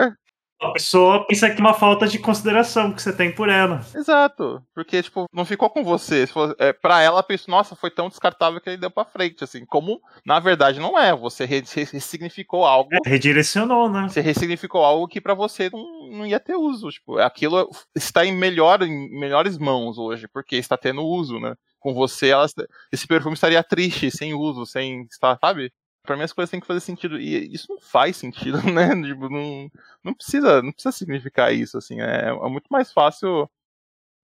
A 0.60 0.72
pessoa 0.72 1.24
pensa 1.24 1.48
que 1.48 1.56
é 1.56 1.60
uma 1.60 1.72
falta 1.72 2.06
de 2.08 2.18
consideração 2.18 2.92
que 2.92 3.00
você 3.00 3.12
tem 3.12 3.32
por 3.32 3.48
ela. 3.48 3.80
Exato. 3.94 4.60
Porque, 4.74 5.00
tipo, 5.02 5.26
não 5.32 5.44
ficou 5.44 5.70
com 5.70 5.84
você. 5.84 6.24
É, 6.58 6.72
pra 6.72 7.00
ela, 7.00 7.22
pensou, 7.22 7.52
nossa, 7.52 7.76
foi 7.76 7.90
tão 7.90 8.08
descartável 8.08 8.60
que 8.60 8.68
ele 8.68 8.76
deu 8.76 8.90
pra 8.90 9.04
frente, 9.04 9.44
assim. 9.44 9.64
Como, 9.64 10.00
na 10.26 10.40
verdade, 10.40 10.80
não 10.80 10.98
é. 10.98 11.14
Você 11.14 11.44
ressignificou 11.44 12.64
algo. 12.64 12.90
É, 12.92 13.08
redirecionou, 13.08 13.88
né? 13.88 14.08
Você 14.08 14.20
ressignificou 14.20 14.84
algo 14.84 15.06
que 15.06 15.20
para 15.20 15.34
você 15.34 15.70
não, 15.72 16.10
não 16.10 16.26
ia 16.26 16.40
ter 16.40 16.56
uso. 16.56 16.90
Tipo, 16.90 17.18
aquilo 17.18 17.70
está 17.94 18.26
em, 18.26 18.32
melhor, 18.32 18.82
em 18.82 19.10
melhores 19.16 19.56
mãos 19.58 19.96
hoje, 19.96 20.26
porque 20.26 20.56
está 20.56 20.76
tendo 20.76 21.06
uso, 21.06 21.38
né? 21.38 21.54
Com 21.78 21.94
você, 21.94 22.30
ela, 22.30 22.46
esse 22.90 23.06
perfume 23.06 23.34
estaria 23.34 23.62
triste, 23.62 24.10
sem 24.10 24.34
uso, 24.34 24.66
sem 24.66 25.02
estar, 25.02 25.38
sabe? 25.40 25.72
Para 26.08 26.16
mim 26.16 26.22
as 26.22 26.32
coisas 26.32 26.50
têm 26.50 26.58
que 26.58 26.66
fazer 26.66 26.80
sentido. 26.80 27.20
E 27.20 27.52
isso 27.54 27.66
não 27.70 27.78
faz 27.78 28.16
sentido, 28.16 28.56
né? 28.72 28.88
Tipo, 29.02 29.28
não, 29.28 29.70
não 30.02 30.14
precisa, 30.14 30.62
não 30.62 30.72
precisa 30.72 30.92
significar 30.92 31.52
isso, 31.52 31.76
assim. 31.76 32.00
É, 32.00 32.28
é 32.30 32.48
muito 32.48 32.68
mais 32.70 32.90
fácil 32.90 33.48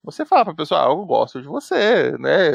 você 0.02 0.24
falar 0.24 0.46
pra 0.46 0.54
pessoa, 0.54 0.86
ah, 0.86 0.90
eu 0.90 1.04
gosto 1.04 1.42
de 1.42 1.48
você, 1.48 2.16
né? 2.18 2.54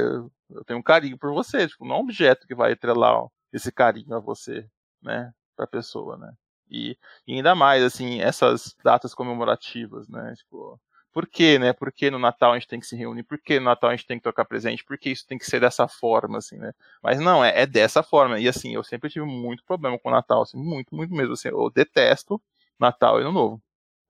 Eu 0.49 0.65
tenho 0.65 0.80
um 0.80 0.84
carinho 0.84 1.17
por 1.17 1.32
você. 1.32 1.67
Tipo, 1.67 1.86
não 1.86 1.95
é 1.95 1.97
um 1.99 2.01
objeto 2.01 2.47
que 2.47 2.55
vai 2.55 2.71
entrelar 2.71 3.27
esse 3.53 3.71
carinho 3.71 4.15
a 4.15 4.19
você, 4.19 4.67
né? 5.01 5.32
Pra 5.55 5.67
pessoa, 5.67 6.17
né? 6.17 6.34
E, 6.69 6.97
e 7.27 7.36
ainda 7.36 7.53
mais, 7.55 7.84
assim, 7.84 8.21
essas 8.21 8.75
datas 8.84 9.13
comemorativas, 9.13 10.09
né? 10.09 10.34
Tipo, 10.38 10.80
por 11.12 11.28
que, 11.28 11.57
né? 11.57 11.74
Por 11.74 11.91
que 11.91 12.12
no 12.12 12.20
Natal 12.20 12.51
a 12.51 12.55
gente 12.55 12.68
tem 12.68 12.80
que 12.80 12.86
se 12.86 12.95
reunir? 12.95 13.24
Por 13.24 13.39
que 13.39 13.60
no 13.60 13.66
Natal 13.66 13.89
a 13.89 13.95
gente 13.95 14.05
tem 14.05 14.18
que 14.18 14.24
tocar 14.24 14.45
presente? 14.45 14.84
Por 14.84 14.97
que 14.97 15.10
isso 15.10 15.26
tem 15.26 15.38
que 15.38 15.45
ser 15.45 15.60
dessa 15.60 15.88
forma, 15.88 16.38
assim, 16.38 16.57
né? 16.57 16.72
Mas 17.01 17.20
não, 17.20 17.43
é, 17.43 17.62
é 17.62 17.66
dessa 17.66 18.03
forma. 18.03 18.39
E 18.39 18.47
assim, 18.47 18.74
eu 18.74 18.84
sempre 18.84 19.10
tive 19.10 19.26
muito 19.26 19.64
problema 19.64 19.97
com 19.97 20.10
o 20.10 20.12
Natal, 20.12 20.43
assim, 20.43 20.57
muito, 20.57 20.95
muito 20.95 21.14
mesmo. 21.14 21.34
Assim, 21.34 21.49
eu 21.49 21.70
detesto 21.70 22.41
Natal 22.80 23.20
e 23.20 23.24
Ano 23.24 23.32
Novo. 23.32 23.62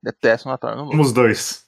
Detesto 0.04 0.50
Natal 0.50 0.72
e 0.72 0.74
Ano 0.74 0.86
Novo. 0.86 1.02
Os 1.02 1.14
dois. 1.14 1.66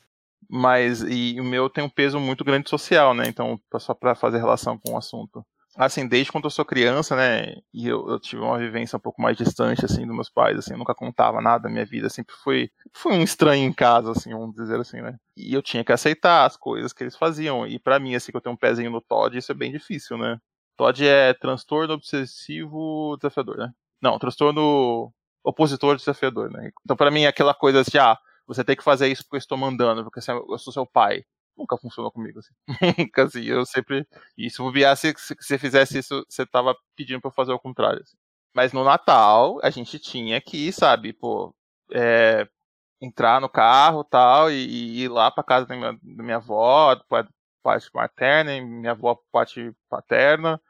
Mas, 0.50 1.02
e 1.02 1.40
o 1.40 1.44
meu 1.44 1.70
tem 1.70 1.84
um 1.84 1.90
peso 1.90 2.20
muito 2.20 2.44
grande 2.44 2.70
social, 2.70 3.14
né? 3.14 3.26
Então, 3.28 3.60
só 3.80 3.94
para 3.94 4.16
fazer 4.16 4.38
relação 4.38 4.78
com 4.78 4.94
o 4.94 4.98
assunto 4.98 5.46
assim, 5.76 6.08
desde 6.08 6.32
quando 6.32 6.46
eu 6.46 6.50
sou 6.50 6.66
criança, 6.66 7.16
né, 7.16 7.56
e 7.74 7.88
eu, 7.88 8.08
eu, 8.10 8.20
tive 8.20 8.42
uma 8.42 8.58
vivência 8.58 8.98
um 8.98 9.00
pouco 9.00 9.22
mais 9.22 9.38
distante, 9.38 9.86
assim, 9.86 10.06
dos 10.06 10.16
meus 10.16 10.30
pais, 10.30 10.58
assim, 10.58 10.74
eu 10.74 10.78
nunca 10.78 10.94
contava 10.94 11.42
nada 11.42 11.64
da 11.64 11.70
minha 11.70 11.86
vida, 11.86 12.10
sempre 12.10 12.36
fui, 12.36 12.70
fui 12.94 13.14
um 13.14 13.24
estranho 13.24 13.64
em 13.64 13.74
casa, 13.74 14.12
assim, 14.12 14.32
vamos 14.32 14.56
dizer 14.56 14.80
assim, 14.80 15.02
né, 15.02 15.18
e 15.36 15.54
eu 15.54 15.62
tinha 15.62 15.84
que 15.84 15.92
aceitar 15.92 16.46
as 16.46 16.58
coisas 16.58 16.92
que 16.94 17.04
eles 17.04 17.16
faziam, 17.16 17.66
e 17.66 17.80
para 17.80 18.00
mim, 18.00 18.16
assim, 18.16 18.32
que 18.32 18.38
eu 18.38 18.42
tenho 18.42 18.54
um 18.54 18.58
pezinho 18.58 18.92
no 18.92 19.02
Todd, 19.02 19.38
isso 19.38 19.52
é 19.52 19.56
bem 19.56 19.72
difícil, 19.72 20.18
né. 20.18 20.38
Todd 20.78 21.08
é 21.08 21.34
transtorno 21.34 21.94
obsessivo 21.94 23.16
desafiador, 23.18 23.58
né. 23.58 23.72
Não, 24.02 24.20
transtorno 24.20 25.14
opositor 25.44 25.96
desafiador, 25.96 26.52
né. 26.52 26.72
Então, 26.84 26.96
para 26.98 27.12
mim, 27.12 27.24
é 27.24 27.28
aquela 27.28 27.54
coisa 27.54 27.82
assim, 27.82 27.98
ah, 27.98 28.18
você 28.46 28.64
tem 28.64 28.76
que 28.76 28.84
fazer 28.84 29.08
isso 29.08 29.24
porque 29.24 29.38
eu 29.38 29.40
estou 29.40 29.58
mandando, 29.58 30.04
porque 30.04 30.20
eu 30.20 30.58
sou 30.58 30.74
seu 30.74 30.86
pai 30.86 31.24
nunca 31.58 31.78
funcionou 31.78 32.12
comigo, 32.12 32.39
assim. 32.39 32.54
Nunca, 32.97 33.24
assim, 33.24 33.43
eu 33.43 33.66
sempre. 33.66 34.08
E 34.38 34.49
se 34.49 34.58
se, 35.18 35.36
você 35.39 35.58
fizesse 35.58 35.99
isso, 35.99 36.26
você 36.30 36.45
tava 36.45 36.76
pedindo 36.95 37.22
pra 37.22 37.30
eu 37.30 37.34
fazer 37.34 37.54
o 37.54 37.60
contrário. 37.60 38.02
Assim. 38.02 38.18
Mas 38.54 38.74
no 38.74 38.84
Natal, 38.84 39.60
a 39.64 39.70
gente 39.70 39.99
tinha 39.99 40.39
que, 40.41 40.72
sabe, 40.72 41.14
pô, 41.14 41.56
é, 41.93 42.47
entrar 43.02 43.41
no 43.41 43.49
carro 43.49 44.04
tal, 44.04 44.52
e, 44.52 44.56
e 44.56 45.04
ir 45.04 45.10
lá 45.10 45.32
pra 45.32 45.43
casa 45.43 45.66
da 45.66 45.76
minha, 45.76 45.93
da 46.02 46.24
minha 46.24 46.38
avó, 46.38 46.95
parte 47.64 47.89
materna, 47.93 48.54
e 48.56 48.62
minha 48.62 48.91
avó 48.91 49.20
parte 49.32 49.74
paterna, 49.89 50.62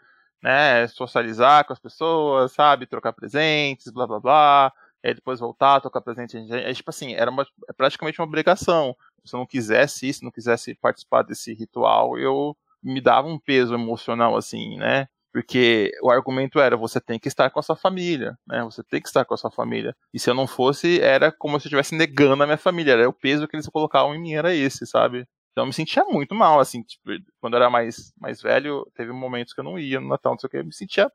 né, 0.44 0.88
socializar 0.88 1.66
com 1.66 1.74
as 1.74 1.80
pessoas, 1.80 2.54
sabe, 2.54 2.88
trocar 2.88 3.14
presentes, 3.14 3.92
blá 3.92 4.08
blá 4.08 4.20
blá, 4.20 4.74
e 5.04 5.14
depois 5.14 5.40
voltar, 5.40 5.82
trocar 5.82 6.02
presente, 6.02 6.38
é, 6.54 6.74
tipo 6.74 6.90
assim, 6.90 7.14
era 7.14 7.32
uma, 7.32 7.46
é 7.70 7.74
praticamente 7.74 8.20
uma 8.20 8.28
obrigação 8.28 8.96
se 9.26 9.36
eu 9.36 9.40
não 9.40 9.46
quisesse 9.46 10.08
isso, 10.08 10.24
não 10.24 10.32
quisesse 10.32 10.76
participar 10.76 11.24
desse 11.24 11.54
ritual, 11.54 12.18
eu 12.18 12.56
me 12.84 13.02
dava 13.02 13.28
um 13.28 13.40
peso 13.40 13.74
emocional 13.74 14.36
assim, 14.36 14.78
né? 14.78 15.08
Porque 15.34 15.92
o 16.02 16.12
argumento 16.12 16.60
era 16.60 16.76
você 16.76 17.00
tem 17.00 17.18
que 17.18 17.28
estar 17.28 17.50
com 17.50 17.60
a 17.60 17.64
sua 17.64 17.76
família, 17.76 18.38
né? 18.46 18.64
Você 18.66 18.84
tem 18.84 19.02
que 19.02 19.08
estar 19.08 19.24
com 19.24 19.34
a 19.34 19.38
sua 19.38 19.52
família. 19.52 19.96
E 20.14 20.20
se 20.20 20.30
eu 20.30 20.34
não 20.34 20.46
fosse, 20.46 21.00
era 21.00 21.32
como 21.32 21.58
se 21.60 21.68
eu 21.68 21.70
estivesse 21.70 21.96
negando 21.96 22.44
a 22.44 22.46
minha 22.46 22.58
família. 22.58 22.92
Era 22.94 23.08
o 23.10 23.14
peso 23.14 23.48
que 23.48 23.56
eles 23.56 23.68
colocavam 23.68 24.14
em 24.14 24.20
mim 24.22 24.34
era 24.34 24.54
esse, 24.54 24.86
sabe? 24.86 25.26
Então 25.52 25.64
eu 25.64 25.68
me 25.68 25.74
sentia 25.74 26.04
muito 26.06 26.34
mal, 26.34 26.60
assim, 26.60 26.82
tipo, 26.82 27.04
quando 27.42 27.56
eu 27.56 27.58
era 27.58 27.70
mais, 27.70 28.14
mais 28.18 28.42
velho, 28.42 28.90
teve 28.96 29.12
momentos 29.12 29.54
que 29.54 29.60
eu 29.60 29.66
não 29.66 29.78
ia 29.78 30.00
no 30.00 30.08
Natal, 30.08 30.32
não 30.34 30.40
sei 30.40 30.48
o 30.48 30.50
que, 30.50 30.58
eu 30.58 30.66
me 30.66 30.74
sentia, 30.74 31.12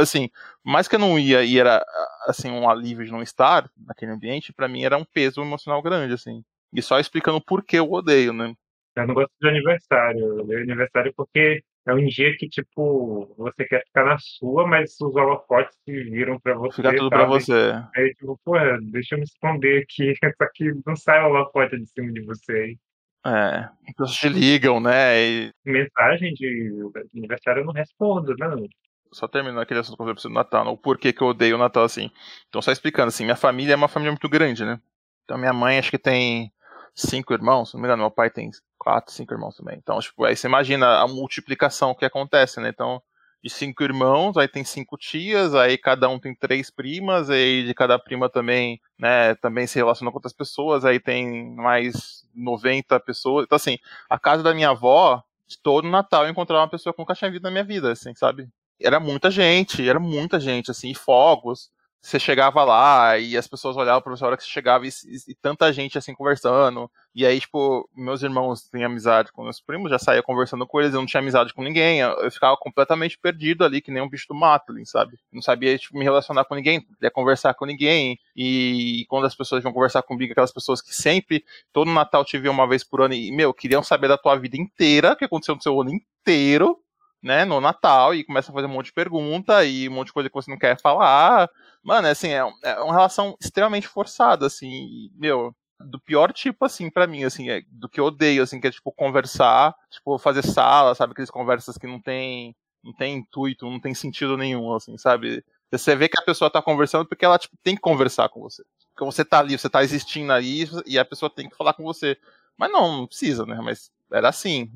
assim, 0.00 0.30
mais 0.64 0.86
que 0.86 0.94
eu 0.94 1.00
não 1.00 1.18
ia 1.18 1.42
e 1.42 1.58
era, 1.58 1.84
assim, 2.28 2.48
um 2.48 2.70
alívio 2.70 3.04
de 3.04 3.10
não 3.10 3.22
estar 3.22 3.68
naquele 3.76 4.12
ambiente, 4.12 4.52
para 4.52 4.68
mim 4.68 4.84
era 4.84 4.96
um 4.96 5.04
peso 5.04 5.40
emocional 5.40 5.82
grande, 5.82 6.14
assim. 6.14 6.44
E 6.72 6.80
só 6.80 6.98
explicando 6.98 7.40
por 7.40 7.64
que 7.64 7.76
eu 7.76 7.90
odeio, 7.90 8.32
né? 8.32 8.54
Eu 8.96 9.06
não 9.06 9.14
gosto 9.14 9.32
de 9.40 9.48
aniversário. 9.48 10.20
Eu 10.20 10.36
odeio 10.38 10.62
aniversário 10.62 11.12
porque 11.16 11.62
é 11.86 11.92
um 11.92 12.06
dia 12.06 12.36
que, 12.36 12.48
tipo, 12.48 13.34
você 13.36 13.64
quer 13.64 13.84
ficar 13.84 14.04
na 14.04 14.16
sua, 14.18 14.66
mas 14.66 14.94
os 15.00 15.16
holofotes 15.16 15.76
se 15.84 16.04
viram 16.04 16.38
pra 16.38 16.54
você. 16.54 16.76
Fica 16.76 16.94
tudo 16.94 17.10
pra 17.10 17.24
você. 17.24 17.72
Aí, 17.96 18.14
tipo, 18.14 18.38
pô, 18.44 18.54
deixa 18.90 19.14
eu 19.14 19.18
me 19.18 19.24
esconder 19.24 19.82
aqui. 19.82 20.14
Só 20.36 20.46
que 20.54 20.72
não 20.86 20.94
sai 20.94 21.22
o 21.22 21.26
holofote 21.26 21.78
de 21.78 21.86
cima 21.86 22.12
de 22.12 22.22
você. 22.22 22.76
É, 23.24 23.68
pessoas 23.96 24.16
te 24.16 24.28
ligam, 24.28 24.80
né? 24.80 25.20
E... 25.20 25.52
Mensagem 25.64 26.34
de 26.34 26.72
aniversário 27.14 27.60
eu 27.60 27.66
não 27.66 27.72
respondo, 27.72 28.34
não. 28.36 28.66
Só 29.12 29.28
terminando 29.28 29.60
aquele 29.60 29.80
assunto 29.80 30.00
eu 30.02 30.06
preciso 30.06 30.28
do 30.28 30.34
Natal, 30.34 30.66
o 30.66 30.76
porquê 30.76 31.12
que 31.12 31.22
eu 31.22 31.28
odeio 31.28 31.56
o 31.56 31.58
Natal 31.58 31.84
assim. 31.84 32.10
Então, 32.48 32.62
só 32.62 32.72
explicando, 32.72 33.08
assim, 33.08 33.24
minha 33.24 33.36
família 33.36 33.74
é 33.74 33.76
uma 33.76 33.88
família 33.88 34.10
muito 34.10 34.28
grande, 34.28 34.64
né? 34.64 34.80
Então, 35.24 35.38
minha 35.38 35.52
mãe 35.52 35.78
acho 35.78 35.90
que 35.90 35.98
tem 35.98 36.50
cinco 36.94 37.32
irmãos, 37.32 37.70
se 37.70 37.74
não 37.74 37.80
me 37.80 37.86
engano, 37.86 38.02
meu 38.02 38.10
pai 38.10 38.30
tem 38.30 38.50
quatro, 38.78 39.12
cinco 39.12 39.32
irmãos 39.32 39.56
também. 39.56 39.78
Então, 39.78 39.98
tipo, 40.00 40.24
aí 40.24 40.36
você 40.36 40.46
imagina 40.46 41.00
a 41.00 41.08
multiplicação 41.08 41.94
que 41.94 42.04
acontece, 42.04 42.60
né? 42.60 42.68
Então, 42.68 43.02
de 43.42 43.50
cinco 43.50 43.82
irmãos, 43.82 44.36
aí 44.36 44.46
tem 44.46 44.62
cinco 44.64 44.96
tias, 44.96 45.54
aí 45.54 45.76
cada 45.76 46.08
um 46.08 46.18
tem 46.18 46.34
três 46.34 46.70
primas, 46.70 47.28
aí 47.28 47.64
de 47.64 47.74
cada 47.74 47.98
prima 47.98 48.28
também, 48.28 48.80
né, 48.96 49.34
também 49.36 49.66
se 49.66 49.76
relaciona 49.76 50.12
com 50.12 50.18
outras 50.18 50.32
pessoas, 50.32 50.84
aí 50.84 51.00
tem 51.00 51.52
mais 51.56 52.24
90 52.34 53.00
pessoas. 53.00 53.44
Então, 53.44 53.56
assim, 53.56 53.78
a 54.08 54.18
casa 54.18 54.44
da 54.44 54.54
minha 54.54 54.70
avó, 54.70 55.22
todo 55.62 55.88
Natal 55.88 56.24
eu 56.24 56.30
encontrava 56.30 56.62
uma 56.62 56.70
pessoa 56.70 56.92
que 56.94 57.00
nunca 57.00 57.14
tinha 57.14 57.30
visto 57.30 57.42
na 57.42 57.50
minha 57.50 57.64
vida, 57.64 57.90
assim, 57.90 58.14
sabe? 58.14 58.48
Era 58.80 59.00
muita 59.00 59.30
gente, 59.30 59.88
era 59.88 59.98
muita 59.98 60.38
gente, 60.38 60.70
assim, 60.70 60.94
fogos 60.94 61.70
você 62.02 62.18
chegava 62.18 62.64
lá 62.64 63.16
e 63.16 63.36
as 63.36 63.46
pessoas 63.46 63.76
olhavam 63.76 64.02
pra 64.02 64.10
você 64.10 64.24
a 64.24 64.26
hora 64.26 64.36
que 64.36 64.42
você 64.42 64.50
chegava 64.50 64.84
e, 64.84 64.88
e, 64.88 65.30
e, 65.30 65.34
tanta 65.36 65.72
gente 65.72 65.96
assim 65.96 66.12
conversando. 66.12 66.90
E 67.14 67.24
aí, 67.24 67.38
tipo, 67.38 67.88
meus 67.94 68.24
irmãos 68.24 68.68
têm 68.68 68.82
amizade 68.82 69.30
com 69.30 69.44
meus 69.44 69.60
primos, 69.60 69.88
já 69.88 70.00
saía 70.00 70.22
conversando 70.22 70.66
com 70.66 70.80
eles, 70.80 70.92
eu 70.92 70.98
não 70.98 71.06
tinha 71.06 71.20
amizade 71.20 71.54
com 71.54 71.62
ninguém. 71.62 72.00
Eu, 72.00 72.10
eu 72.14 72.30
ficava 72.32 72.56
completamente 72.56 73.16
perdido 73.16 73.64
ali, 73.64 73.80
que 73.80 73.92
nem 73.92 74.02
um 74.02 74.08
bicho 74.08 74.26
do 74.28 74.34
mato, 74.34 74.74
sabe? 74.84 75.16
Não 75.32 75.40
sabia, 75.40 75.78
tipo, 75.78 75.96
me 75.96 76.02
relacionar 76.02 76.44
com 76.44 76.56
ninguém, 76.56 76.84
não 77.00 77.10
conversar 77.10 77.54
com 77.54 77.66
ninguém. 77.66 78.18
E 78.34 79.06
quando 79.08 79.26
as 79.26 79.34
pessoas 79.36 79.62
iam 79.62 79.72
conversar 79.72 80.02
comigo, 80.02 80.32
aquelas 80.32 80.52
pessoas 80.52 80.82
que 80.82 80.92
sempre, 80.92 81.44
todo 81.72 81.88
Natal 81.88 82.24
te 82.24 82.36
viam 82.36 82.52
uma 82.52 82.66
vez 82.66 82.82
por 82.82 83.00
ano 83.00 83.14
e, 83.14 83.30
meu, 83.30 83.54
queriam 83.54 83.82
saber 83.82 84.08
da 84.08 84.18
tua 84.18 84.34
vida 84.34 84.56
inteira, 84.56 85.12
o 85.12 85.16
que 85.16 85.24
aconteceu 85.24 85.54
no 85.54 85.62
seu 85.62 85.80
ano 85.80 85.90
inteiro 85.90 86.82
né, 87.22 87.44
no 87.44 87.60
Natal 87.60 88.14
e 88.14 88.24
começa 88.24 88.50
a 88.50 88.54
fazer 88.54 88.66
um 88.66 88.70
monte 88.70 88.86
de 88.86 88.92
pergunta 88.92 89.64
e 89.64 89.88
um 89.88 89.92
monte 89.92 90.08
de 90.08 90.12
coisa 90.12 90.28
que 90.28 90.34
você 90.34 90.50
não 90.50 90.58
quer 90.58 90.80
falar. 90.80 91.48
Mano, 91.82 92.08
é 92.08 92.10
assim, 92.10 92.28
é, 92.28 92.42
é 92.64 92.80
uma 92.80 92.92
relação 92.92 93.36
extremamente 93.40 93.86
forçada, 93.86 94.46
assim, 94.46 94.68
e, 94.68 95.10
meu, 95.14 95.54
do 95.80 96.00
pior 96.00 96.32
tipo, 96.32 96.64
assim, 96.64 96.90
para 96.90 97.06
mim, 97.06 97.24
assim, 97.24 97.50
é, 97.50 97.62
do 97.68 97.88
que 97.88 98.00
eu 98.00 98.06
odeio, 98.06 98.42
assim, 98.42 98.60
que 98.60 98.66
é, 98.66 98.70
tipo, 98.70 98.90
conversar, 98.92 99.74
tipo, 99.90 100.18
fazer 100.18 100.42
sala, 100.44 100.94
sabe, 100.94 101.12
aquelas 101.12 101.30
conversas 101.30 101.78
que 101.78 101.86
não 101.86 102.00
tem, 102.00 102.56
não 102.82 102.92
tem 102.92 103.18
intuito, 103.18 103.70
não 103.70 103.80
tem 103.80 103.94
sentido 103.94 104.36
nenhum, 104.36 104.74
assim, 104.74 104.96
sabe? 104.98 105.44
Você 105.70 105.96
vê 105.96 106.08
que 106.08 106.20
a 106.20 106.24
pessoa 106.24 106.50
tá 106.50 106.60
conversando 106.60 107.06
porque 107.06 107.24
ela, 107.24 107.38
tipo, 107.38 107.56
tem 107.62 107.74
que 107.74 107.80
conversar 107.80 108.28
com 108.28 108.40
você. 108.40 108.62
Porque 108.94 109.04
você 109.04 109.24
tá 109.24 109.38
ali, 109.38 109.56
você 109.56 109.70
tá 109.70 109.82
existindo 109.82 110.32
aí 110.32 110.68
e 110.84 110.98
a 110.98 111.04
pessoa 111.04 111.30
tem 111.30 111.48
que 111.48 111.56
falar 111.56 111.72
com 111.72 111.82
você. 111.82 112.18
Mas 112.58 112.70
não, 112.70 112.98
não 112.98 113.06
precisa, 113.06 113.46
né? 113.46 113.58
Mas 113.62 113.90
era 114.12 114.28
assim 114.28 114.70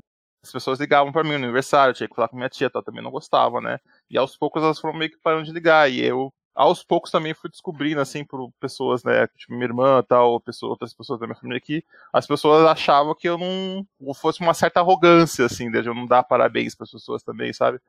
as 0.47 0.51
pessoas 0.51 0.79
ligavam 0.79 1.11
para 1.11 1.23
mim 1.23 1.31
no 1.31 1.43
aniversário, 1.45 1.91
eu 1.91 1.95
tinha 1.95 2.09
que 2.09 2.15
falar 2.15 2.27
com 2.27 2.37
minha 2.37 2.49
tia, 2.49 2.71
ela 2.73 2.83
também 2.83 3.03
não 3.03 3.11
gostava, 3.11 3.61
né? 3.61 3.79
E 4.09 4.17
aos 4.17 4.37
poucos 4.37 4.63
elas 4.63 4.79
foram 4.79 4.97
meio 4.97 5.11
que 5.11 5.17
parando 5.17 5.45
de 5.45 5.51
ligar. 5.51 5.89
E 5.91 6.03
eu, 6.03 6.33
aos 6.55 6.83
poucos, 6.83 7.11
também 7.11 7.33
fui 7.33 7.49
descobrindo, 7.49 8.01
assim, 8.01 8.23
por 8.25 8.51
pessoas, 8.59 9.03
né? 9.03 9.27
Tipo, 9.35 9.53
minha 9.53 9.65
irmã 9.65 10.01
tal, 10.07 10.39
pessoa, 10.39 10.71
outras 10.71 10.93
pessoas 10.93 11.19
da 11.19 11.27
minha 11.27 11.35
família 11.35 11.57
aqui, 11.57 11.83
as 12.11 12.25
pessoas 12.25 12.65
achavam 12.65 13.13
que 13.13 13.27
eu 13.29 13.37
não. 13.37 13.85
fosse 14.15 14.41
uma 14.41 14.53
certa 14.53 14.79
arrogância, 14.79 15.45
assim, 15.45 15.69
de 15.69 15.85
eu 15.85 15.93
não 15.93 16.05
dar 16.05 16.23
parabéns 16.23 16.73
para 16.73 16.85
as 16.85 16.91
pessoas 16.91 17.21
também, 17.23 17.53
sabe? 17.53 17.79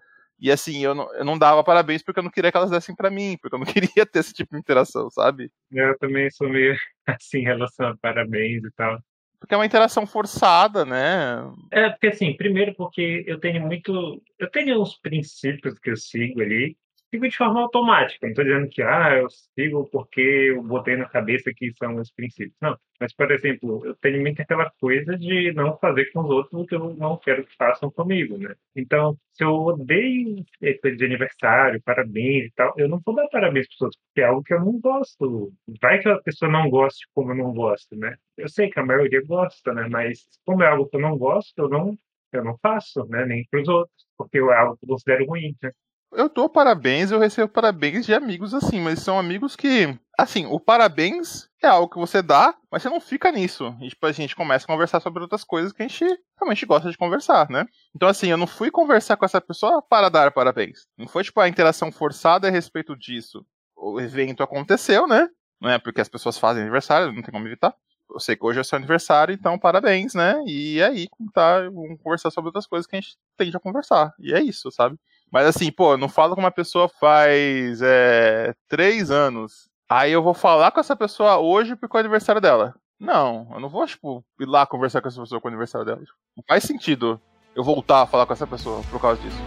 E 0.40 0.52
assim, 0.52 0.84
eu 0.84 0.94
não, 0.94 1.12
eu 1.14 1.24
não 1.24 1.36
dava 1.36 1.64
parabéns 1.64 2.02
porque 2.02 2.20
eu 2.20 2.22
não 2.22 2.30
queria 2.30 2.52
que 2.52 2.56
elas 2.56 2.70
dessem 2.70 2.94
para 2.94 3.10
mim, 3.10 3.36
porque 3.40 3.56
eu 3.56 3.58
não 3.58 3.66
queria 3.72 4.06
ter 4.06 4.20
esse 4.20 4.32
tipo 4.32 4.54
de 4.54 4.60
interação, 4.60 5.10
sabe? 5.10 5.50
Eu 5.72 5.98
também 5.98 6.30
sou 6.30 6.48
meio 6.48 6.76
assim 7.06 7.38
em 7.38 7.44
relação 7.44 7.88
a 7.88 7.96
parabéns 7.96 8.62
e 8.64 8.70
tal. 8.72 9.00
Porque 9.38 9.54
é 9.54 9.56
uma 9.56 9.66
interação 9.66 10.06
forçada, 10.06 10.84
né? 10.84 11.38
É, 11.70 11.90
porque 11.90 12.08
assim, 12.08 12.36
primeiro 12.36 12.74
porque 12.74 13.24
eu 13.26 13.38
tenho 13.38 13.62
muito. 13.62 14.20
Eu 14.38 14.50
tenho 14.50 14.80
uns 14.80 14.96
princípios 14.96 15.78
que 15.78 15.90
eu 15.90 15.96
sigo 15.96 16.40
ali, 16.40 16.76
sigo 17.10 17.28
de 17.28 17.36
forma 17.36 17.60
automática. 17.60 18.26
Não 18.26 18.30
estou 18.30 18.44
dizendo 18.44 18.68
que 18.68 18.82
ah, 18.82 19.16
eu 19.18 19.28
sigo 19.30 19.88
porque 19.90 20.20
eu 20.20 20.62
botei 20.62 20.96
na 20.96 21.08
cabeça 21.08 21.52
que 21.54 21.72
são 21.74 21.96
os 21.96 22.10
princípios. 22.12 22.56
Não. 22.60 22.76
Mas, 23.00 23.14
por 23.14 23.30
exemplo, 23.30 23.84
eu 23.86 23.94
tenho 23.96 24.20
muito 24.20 24.42
aquela 24.42 24.70
coisa 24.80 25.16
de 25.16 25.52
não 25.52 25.78
fazer 25.78 26.10
com 26.12 26.20
os 26.20 26.30
outros 26.30 26.60
o 26.60 26.66
que 26.66 26.74
eu 26.74 26.94
não 26.94 27.16
quero 27.16 27.46
que 27.46 27.56
façam 27.56 27.90
comigo, 27.90 28.36
né? 28.38 28.54
Então, 28.74 29.16
se 29.32 29.44
eu 29.44 29.52
odeio 29.52 30.44
coisa 30.82 30.96
de 30.96 31.04
aniversário, 31.04 31.82
parabéns 31.82 32.46
e 32.46 32.50
tal, 32.54 32.74
eu 32.76 32.88
não 32.88 33.00
vou 33.04 33.14
dar 33.14 33.28
parabéns 33.28 33.66
para 33.68 33.74
pessoas, 33.74 33.96
porque 33.96 34.20
é 34.20 34.24
algo 34.24 34.42
que 34.42 34.54
eu 34.54 34.60
não 34.60 34.80
gosto. 34.80 35.52
Vai 35.80 36.00
que 36.00 36.08
a 36.08 36.20
pessoa 36.20 36.50
não 36.50 36.68
goste 36.68 37.06
como 37.14 37.32
eu 37.32 37.36
não 37.36 37.52
gosto, 37.52 37.96
né? 37.96 38.16
Eu 38.36 38.48
sei 38.48 38.68
que 38.70 38.80
a 38.80 38.84
maioria 38.84 39.22
gosta, 39.24 39.72
né? 39.72 39.86
Mas 39.88 40.26
como 40.44 40.62
é 40.62 40.68
algo 40.68 40.88
que 40.88 40.96
eu 40.96 41.00
não 41.00 41.16
gosto, 41.16 41.56
eu 41.58 41.68
não 41.68 41.96
eu 42.32 42.44
não 42.44 42.58
faço, 42.58 43.06
né? 43.06 43.24
Nem 43.24 43.46
para 43.50 43.62
os 43.62 43.68
outros, 43.68 44.06
porque 44.16 44.38
é 44.38 44.40
algo 44.40 44.76
que 44.76 44.84
eu 44.84 44.88
considero 44.88 45.26
ruim. 45.26 45.56
Né? 45.62 45.72
Eu 46.12 46.28
dou 46.28 46.48
parabéns, 46.48 47.10
eu 47.10 47.18
recebo 47.18 47.48
parabéns 47.52 48.06
de 48.06 48.14
amigos 48.14 48.54
assim, 48.54 48.80
mas 48.80 49.00
são 49.00 49.18
amigos 49.18 49.54
que. 49.54 49.98
Assim, 50.16 50.46
o 50.46 50.58
parabéns 50.58 51.48
é 51.62 51.68
algo 51.68 51.88
que 51.88 51.98
você 51.98 52.22
dá, 52.22 52.54
mas 52.72 52.82
você 52.82 52.88
não 52.88 53.00
fica 53.00 53.30
nisso. 53.30 53.76
E 53.80 53.88
tipo, 53.88 54.04
a 54.06 54.12
gente 54.12 54.34
começa 54.34 54.64
a 54.64 54.66
conversar 54.66 55.00
sobre 55.00 55.22
outras 55.22 55.44
coisas 55.44 55.72
que 55.72 55.82
a 55.82 55.86
gente 55.86 56.04
realmente 56.40 56.66
gosta 56.66 56.90
de 56.90 56.96
conversar, 56.96 57.48
né? 57.50 57.66
Então, 57.94 58.08
assim, 58.08 58.28
eu 58.28 58.36
não 58.36 58.46
fui 58.46 58.70
conversar 58.70 59.16
com 59.16 59.24
essa 59.24 59.40
pessoa 59.40 59.82
para 59.82 60.08
dar 60.08 60.32
parabéns. 60.32 60.86
Não 60.96 61.06
foi, 61.06 61.22
tipo, 61.22 61.40
a 61.40 61.48
interação 61.48 61.92
forçada 61.92 62.48
a 62.48 62.50
respeito 62.50 62.96
disso. 62.96 63.44
O 63.76 64.00
evento 64.00 64.42
aconteceu, 64.42 65.06
né? 65.06 65.28
Não 65.60 65.70
é 65.70 65.78
porque 65.78 66.00
as 66.00 66.08
pessoas 66.08 66.38
fazem 66.38 66.62
aniversário, 66.62 67.12
não 67.12 67.22
tem 67.22 67.32
como 67.32 67.46
evitar 67.46 67.74
eu 68.10 68.20
sei 68.20 68.36
que 68.36 68.44
hoje 68.44 68.60
é 68.60 68.64
seu 68.64 68.76
aniversário, 68.76 69.34
então 69.34 69.58
parabéns, 69.58 70.14
né? 70.14 70.42
E 70.46 70.82
aí, 70.82 71.08
tá, 71.32 71.60
vamos 71.68 72.00
conversar 72.02 72.30
sobre 72.30 72.48
outras 72.48 72.66
coisas 72.66 72.86
que 72.86 72.96
a 72.96 73.00
gente 73.00 73.16
tende 73.36 73.56
a 73.56 73.60
conversar. 73.60 74.14
E 74.18 74.32
é 74.32 74.40
isso, 74.40 74.70
sabe? 74.70 74.98
Mas 75.30 75.46
assim, 75.46 75.70
pô, 75.70 75.96
não 75.96 76.08
falo 76.08 76.34
com 76.34 76.40
uma 76.40 76.50
pessoa 76.50 76.88
faz 76.88 77.80
é, 77.82 78.54
três 78.66 79.10
anos. 79.10 79.68
Aí 79.88 80.12
eu 80.12 80.22
vou 80.22 80.34
falar 80.34 80.70
com 80.70 80.80
essa 80.80 80.96
pessoa 80.96 81.38
hoje 81.38 81.76
porque 81.76 81.96
é 81.96 81.98
o 81.98 82.00
aniversário 82.00 82.40
dela. 82.40 82.74
Não, 82.98 83.48
eu 83.52 83.60
não 83.60 83.68
vou, 83.68 83.86
tipo, 83.86 84.24
ir 84.40 84.46
lá 84.46 84.66
conversar 84.66 85.00
com 85.00 85.08
essa 85.08 85.20
pessoa 85.20 85.40
com 85.40 85.48
o 85.48 85.50
aniversário 85.50 85.86
dela. 85.86 86.00
Não 86.36 86.42
faz 86.46 86.64
sentido 86.64 87.20
eu 87.54 87.62
voltar 87.62 88.02
a 88.02 88.06
falar 88.06 88.26
com 88.26 88.32
essa 88.32 88.46
pessoa 88.46 88.82
por 88.90 89.00
causa 89.00 89.20
disso. 89.20 89.38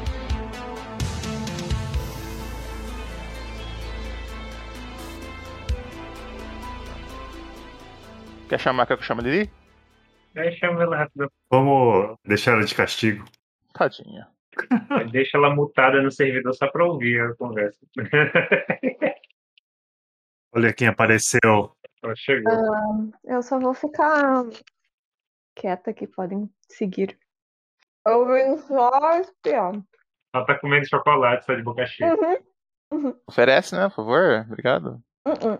Quer 8.47 8.59
chamar, 8.59 8.85
quer 8.85 8.97
que 8.97 9.03
eu 9.03 9.07
chame 9.07 9.23
Lili? 9.23 9.51
É, 10.35 10.51
chama 10.51 10.83
ela 10.83 10.97
rápido. 10.97 11.31
Vamos 11.49 12.17
deixar 12.25 12.51
ela 12.51 12.65
de 12.65 12.75
castigo. 12.75 13.25
Tadinha. 13.73 14.27
Deixa 15.11 15.37
ela 15.37 15.53
mutada 15.55 16.01
no 16.01 16.11
servidor 16.11 16.53
só 16.53 16.67
pra 16.69 16.85
ouvir 16.85 17.21
a 17.21 17.35
conversa. 17.35 17.79
Olha 20.53 20.73
quem 20.73 20.87
apareceu. 20.87 21.75
Ela 22.03 22.15
chegou. 22.15 22.51
Ah, 22.51 23.07
eu 23.23 23.41
só 23.41 23.59
vou 23.59 23.73
ficar 23.73 24.45
quieta 25.55 25.93
que 25.93 26.07
podem 26.07 26.49
seguir. 26.69 27.17
Eu 28.05 28.25
vim 28.27 28.57
só 28.57 29.19
espiar. 29.19 29.73
Ela 30.33 30.45
tá 30.45 30.57
comendo 30.59 30.87
chocolate, 30.87 31.45
só 31.45 31.53
de 31.53 31.61
boca 31.61 31.85
cheia. 31.85 32.13
Uhum. 32.13 32.37
Uhum. 32.91 33.15
Oferece, 33.27 33.75
né? 33.75 33.87
Por 33.89 33.95
favor. 33.95 34.45
Obrigado. 34.47 35.01
Uhum. 35.25 35.57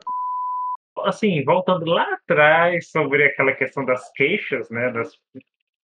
Assim, 1.05 1.43
voltando 1.43 1.85
lá 1.85 2.13
atrás 2.13 2.89
sobre 2.89 3.23
aquela 3.25 3.53
questão 3.53 3.85
das 3.85 4.11
queixas, 4.13 4.69
né? 4.69 4.91
Das 4.91 5.13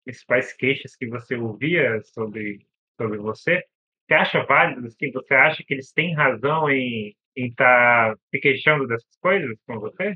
principais 0.05 0.53
queixas 0.53 0.97
que 0.97 1.09
você 1.09 1.37
ouvia 1.37 2.01
sobre, 2.03 2.67
sobre 2.97 3.19
você. 3.19 3.63
Você 4.07 4.15
acha 4.15 4.45
válido? 4.45 4.87
Assim, 4.87 5.11
você 5.13 5.35
acha 5.35 5.63
que 5.67 5.75
eles 5.75 5.93
têm 5.93 6.15
razão 6.15 6.71
em 6.71 7.15
estar 7.37 8.15
tá 8.15 8.17
se 8.31 8.41
queixando 8.41 8.87
dessas 8.87 9.17
coisas 9.21 9.57
com 9.67 9.79
você? 9.81 10.15